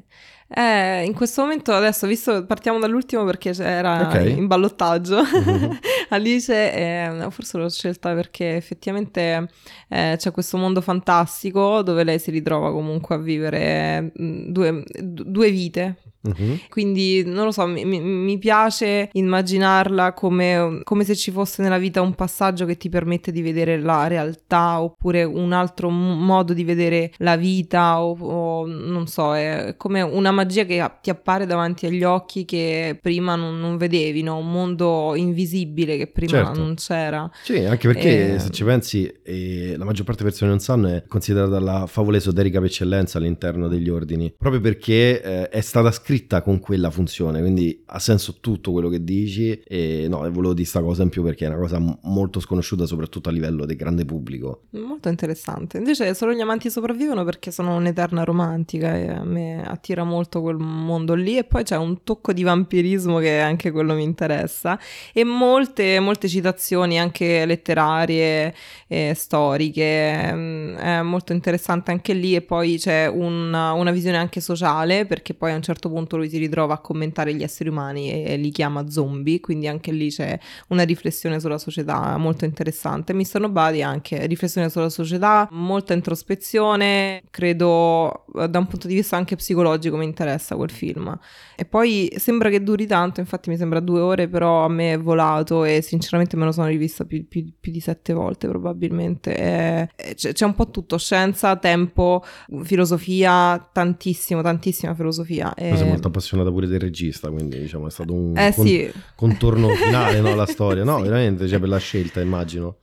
Eh, 0.53 1.03
in 1.05 1.13
questo 1.13 1.41
momento 1.41 1.71
adesso, 1.71 2.07
visto 2.07 2.45
partiamo 2.45 2.77
dall'ultimo 2.77 3.23
perché 3.23 3.53
era 3.57 4.07
Ok. 4.07 4.25
in 4.37 4.47
ballottaggio. 4.47 5.21
Mhm. 5.23 5.79
Alice, 6.09 6.73
eh, 6.73 7.27
forse 7.29 7.57
l'ho 7.57 7.69
scelta 7.69 8.13
perché 8.13 8.57
effettivamente 8.57 9.47
eh, 9.87 10.15
c'è 10.17 10.31
questo 10.31 10.57
mondo 10.57 10.81
fantastico 10.81 11.81
dove 11.81 12.03
lei 12.03 12.19
si 12.19 12.31
ritrova 12.31 12.71
comunque 12.71 13.15
a 13.15 13.19
vivere 13.19 14.11
mm, 14.21 14.49
due, 14.51 14.83
due 15.01 15.51
vite. 15.51 15.95
Mhm. 16.23 16.59
Quindi 16.69 17.23
non 17.25 17.45
lo 17.45 17.51
so, 17.51 17.65
mi, 17.65 17.83
mi- 17.83 18.37
piace 18.37 19.09
immaginarla 19.13 20.13
come, 20.13 20.81
come 20.83 21.03
se 21.03 21.15
ci 21.15 21.31
fosse 21.31 21.63
nella 21.63 21.79
vita 21.79 22.01
un 22.03 22.13
passaggio 22.13 22.65
che 22.65 22.77
ti 22.77 22.89
permette 22.89 23.31
di 23.31 23.41
vedere 23.41 23.79
la 23.79 24.05
realtà 24.05 24.81
oppure 24.81 25.23
un 25.23 25.51
altro 25.51 25.89
modo 25.89 26.53
di 26.53 26.63
vedere 26.63 27.11
la 27.17 27.35
vita 27.37 28.03
o, 28.03 28.15
o 28.19 28.65
non 28.67 29.07
so, 29.07 29.35
è 29.35 29.73
come 29.77 30.01
una 30.03 30.31
magia 30.41 30.65
che 30.65 30.91
ti 31.01 31.09
appare 31.09 31.45
davanti 31.45 31.85
agli 31.85 32.03
occhi 32.03 32.45
che 32.45 32.97
prima 33.01 33.35
non, 33.35 33.59
non 33.59 33.77
vedevi, 33.77 34.21
no? 34.23 34.37
un 34.37 34.51
mondo 34.51 35.13
invisibile 35.15 35.97
che 35.97 36.07
prima 36.07 36.31
Certo. 36.31 36.59
non 36.59 36.75
c'era. 36.75 37.29
Sì, 37.43 37.57
anche 37.63 37.87
perché 37.87 38.35
Eh, 38.35 38.39
se 38.39 38.49
ci 38.49 38.63
pensi, 38.63 39.11
e 39.23 39.75
la 39.77 39.85
maggior 39.85 40.05
parte 40.05 40.23
delle 40.23 40.29
persone 40.31 40.51
non 40.51 40.59
sanno, 40.59 40.87
è 40.87 41.03
considerata 41.07 41.59
la 41.59 41.85
favola 41.87 42.17
esoterica 42.17 42.59
per 42.59 42.67
eccellenza 42.69 43.17
all'interno 43.17 43.67
degli 43.67 43.89
ordini, 43.89 44.33
proprio 44.37 44.61
perché 44.61 45.21
eh, 45.21 45.49
è 45.49 45.61
stata 45.61 45.91
scritta 45.91 46.41
con 46.41 46.59
quella 46.59 46.89
funzione, 46.89 47.39
quindi 47.41 47.83
ha 47.87 47.99
senso 47.99 48.37
tutto 48.39 48.71
quello 48.71 48.89
che 48.89 49.03
dici 49.03 49.51
e 49.65 50.07
no, 50.09 50.25
e 50.25 50.29
volevo 50.29 50.53
dire 50.53 50.67
sta 50.67 50.81
cosa 50.81 51.03
in 51.03 51.09
più 51.09 51.23
perché 51.23 51.45
è 51.45 51.49
una 51.49 51.57
cosa 51.57 51.79
m- 51.79 51.97
molto 52.03 52.39
sconosciuta 52.39 52.85
soprattutto 52.85 53.29
a 53.29 53.31
livello 53.31 53.65
del 53.65 53.75
grande 53.75 54.05
pubblico. 54.05 54.63
Molto 54.71 55.09
interessante. 55.09 55.77
Invece 55.77 56.13
solo 56.13 56.33
gli 56.33 56.39
amanti 56.41 56.69
sopravvivono 56.69 57.23
perché 57.23 57.51
sono 57.51 57.75
un'eterna 57.75 58.23
romantica 58.23 58.97
e 58.97 59.09
a 59.09 59.23
me 59.23 59.63
attira 59.63 60.03
molto 60.03 60.30
quel 60.39 60.57
mondo 60.57 61.15
lì 61.15 61.37
e 61.37 61.43
poi 61.43 61.63
c'è 61.63 61.75
un 61.75 62.03
tocco 62.03 62.31
di 62.31 62.43
vampirismo 62.43 63.17
che 63.17 63.39
anche 63.39 63.71
quello 63.71 63.95
mi 63.95 64.03
interessa 64.03 64.79
e 65.11 65.23
molte, 65.23 65.99
molte 65.99 66.27
citazioni 66.27 66.99
anche 66.99 67.45
letterarie 67.45 68.53
e 68.87 69.13
storiche. 69.15 70.31
Mm, 70.33 70.75
È 70.75 71.01
molto 71.01 71.33
interessante 71.33 71.91
anche 71.91 72.13
lì 72.13 72.35
e 72.35 72.41
poi 72.41 72.77
c'è 72.77 73.07
una, 73.07 73.73
una 73.73 73.91
visione 73.91 74.17
anche 74.17 74.39
sociale 74.39 75.05
perché 75.05 75.33
poi 75.33 75.51
a 75.51 75.55
un 75.55 75.61
certo 75.61 75.89
punto 75.89 76.15
lui 76.15 76.29
si 76.29 76.37
ritrova 76.37 76.75
a 76.75 76.79
commentare 76.79 77.33
gli 77.33 77.43
esseri 77.43 77.67
umani 77.69 78.23
e, 78.23 78.37
li 78.37 78.51
chiama 78.51 78.89
zombie, 78.89 79.39
quindi 79.41 79.67
anche 79.67 79.91
lì 79.91 80.09
c'è 80.09 80.37
una 80.67 80.83
riflessione 80.83 81.39
sulla 81.39 81.57
società 81.57 82.15
molto 82.17 82.45
interessante. 82.45 83.13
Mr. 83.13 83.39
Nobody 83.39 83.81
anche 83.81 84.25
riflessione 84.27 84.69
sulla 84.69 84.89
società, 84.89 85.47
molta 85.51 85.93
introspezione, 85.93 87.23
credo 87.29 88.25
eh, 88.37 88.47
da 88.47 88.59
un 88.59 88.67
punto 88.67 88.87
di 88.87 88.93
vista 88.93 89.17
anche 89.17 89.35
psicologico 89.35 89.97
mi 89.97 90.05
interessa 90.05 90.19
quel 90.55 90.69
film. 90.71 91.17
E 91.55 91.65
poi 91.65 92.11
sembra 92.17 92.49
che 92.49 92.63
duri 92.63 92.85
tanto, 92.87 93.19
infatti 93.19 93.49
mi 93.49 93.57
sembra 93.57 93.79
due 93.79 93.99
ore, 93.99 94.27
però 94.27 94.65
a 94.65 94.69
me 94.69 94.93
è 94.93 94.99
volato 94.99 95.63
e 95.63 95.81
sinceramente 95.81 96.35
me 96.37 96.45
lo 96.45 96.51
sono 96.51 96.67
rivista 96.67 97.05
più, 97.05 97.27
più- 97.27 97.51
più 97.59 97.71
di 97.71 97.79
sette 97.79 98.13
volte 98.13 98.47
probabilmente. 98.47 99.37
E- 99.37 99.89
e 99.95 100.13
c'è, 100.15 100.33
c'è 100.33 100.45
un 100.45 100.55
po' 100.55 100.69
tutto, 100.69 100.97
scienza, 100.97 101.55
tempo, 101.57 102.23
filosofia, 102.63 103.69
tantissimo, 103.71 104.41
tantissima 104.41 104.93
filosofia. 104.95 105.53
E- 105.53 105.75
sei 105.75 105.87
molto 105.87 106.07
appassionata 106.07 106.49
pure 106.51 106.67
del 106.67 106.79
regista, 106.79 107.29
quindi 107.29 107.59
diciamo 107.59 107.87
è 107.87 107.91
stato 107.91 108.13
un 108.13 108.37
Eh 108.37 108.53
con- 108.53 108.65
sì, 108.65 108.91
contorno 109.15 109.69
finale, 109.69 110.19
no, 110.21 110.33
la 110.35 110.45
storia. 110.45 110.83
No, 110.91 110.97
Sì. 110.97 111.03
veramente, 111.03 111.47
cioè 111.47 111.59
per 111.59 111.69
la 111.69 111.77
scelta, 111.77 112.21
immagino. 112.21 112.77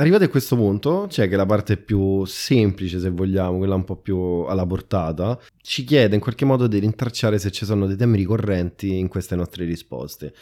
Arrivati 0.00 0.24
a 0.24 0.30
questo 0.30 0.56
punto, 0.56 1.04
c'è 1.10 1.28
che 1.28 1.36
la 1.36 1.44
parte 1.44 1.76
più 1.76 2.24
semplice, 2.24 2.98
se 2.98 3.10
vogliamo, 3.10 3.58
quella 3.58 3.74
un 3.74 3.84
po' 3.84 3.96
più 3.96 4.16
alla 4.48 4.64
portata, 4.64 5.38
ci 5.60 5.84
chiede 5.84 6.14
in 6.14 6.22
qualche 6.22 6.46
modo 6.46 6.66
di 6.66 6.78
rintracciare 6.78 7.38
se 7.38 7.50
ci 7.50 7.66
sono 7.66 7.86
dei 7.86 7.96
temi 7.96 8.16
ricorrenti 8.16 8.96
in 8.96 9.08
queste 9.08 9.36
nostre 9.36 9.66
risposte. 9.66 10.32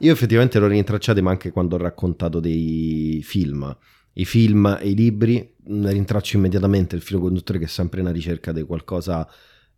Io 0.00 0.12
effettivamente 0.12 0.58
l'ho 0.58 0.66
rintracciate, 0.66 1.20
ma 1.22 1.30
anche 1.30 1.52
quando 1.52 1.76
ho 1.76 1.78
raccontato 1.78 2.40
dei 2.40 3.20
film. 3.22 3.76
I 4.14 4.24
film 4.24 4.76
e 4.80 4.88
i 4.88 4.96
libri, 4.96 5.54
rintraccio 5.64 6.36
immediatamente 6.36 6.96
il 6.96 7.02
filo 7.02 7.20
conduttore 7.20 7.60
che 7.60 7.66
è 7.66 7.68
sempre 7.68 8.00
una 8.00 8.10
ricerca 8.10 8.50
di 8.50 8.64
qualcosa 8.64 9.24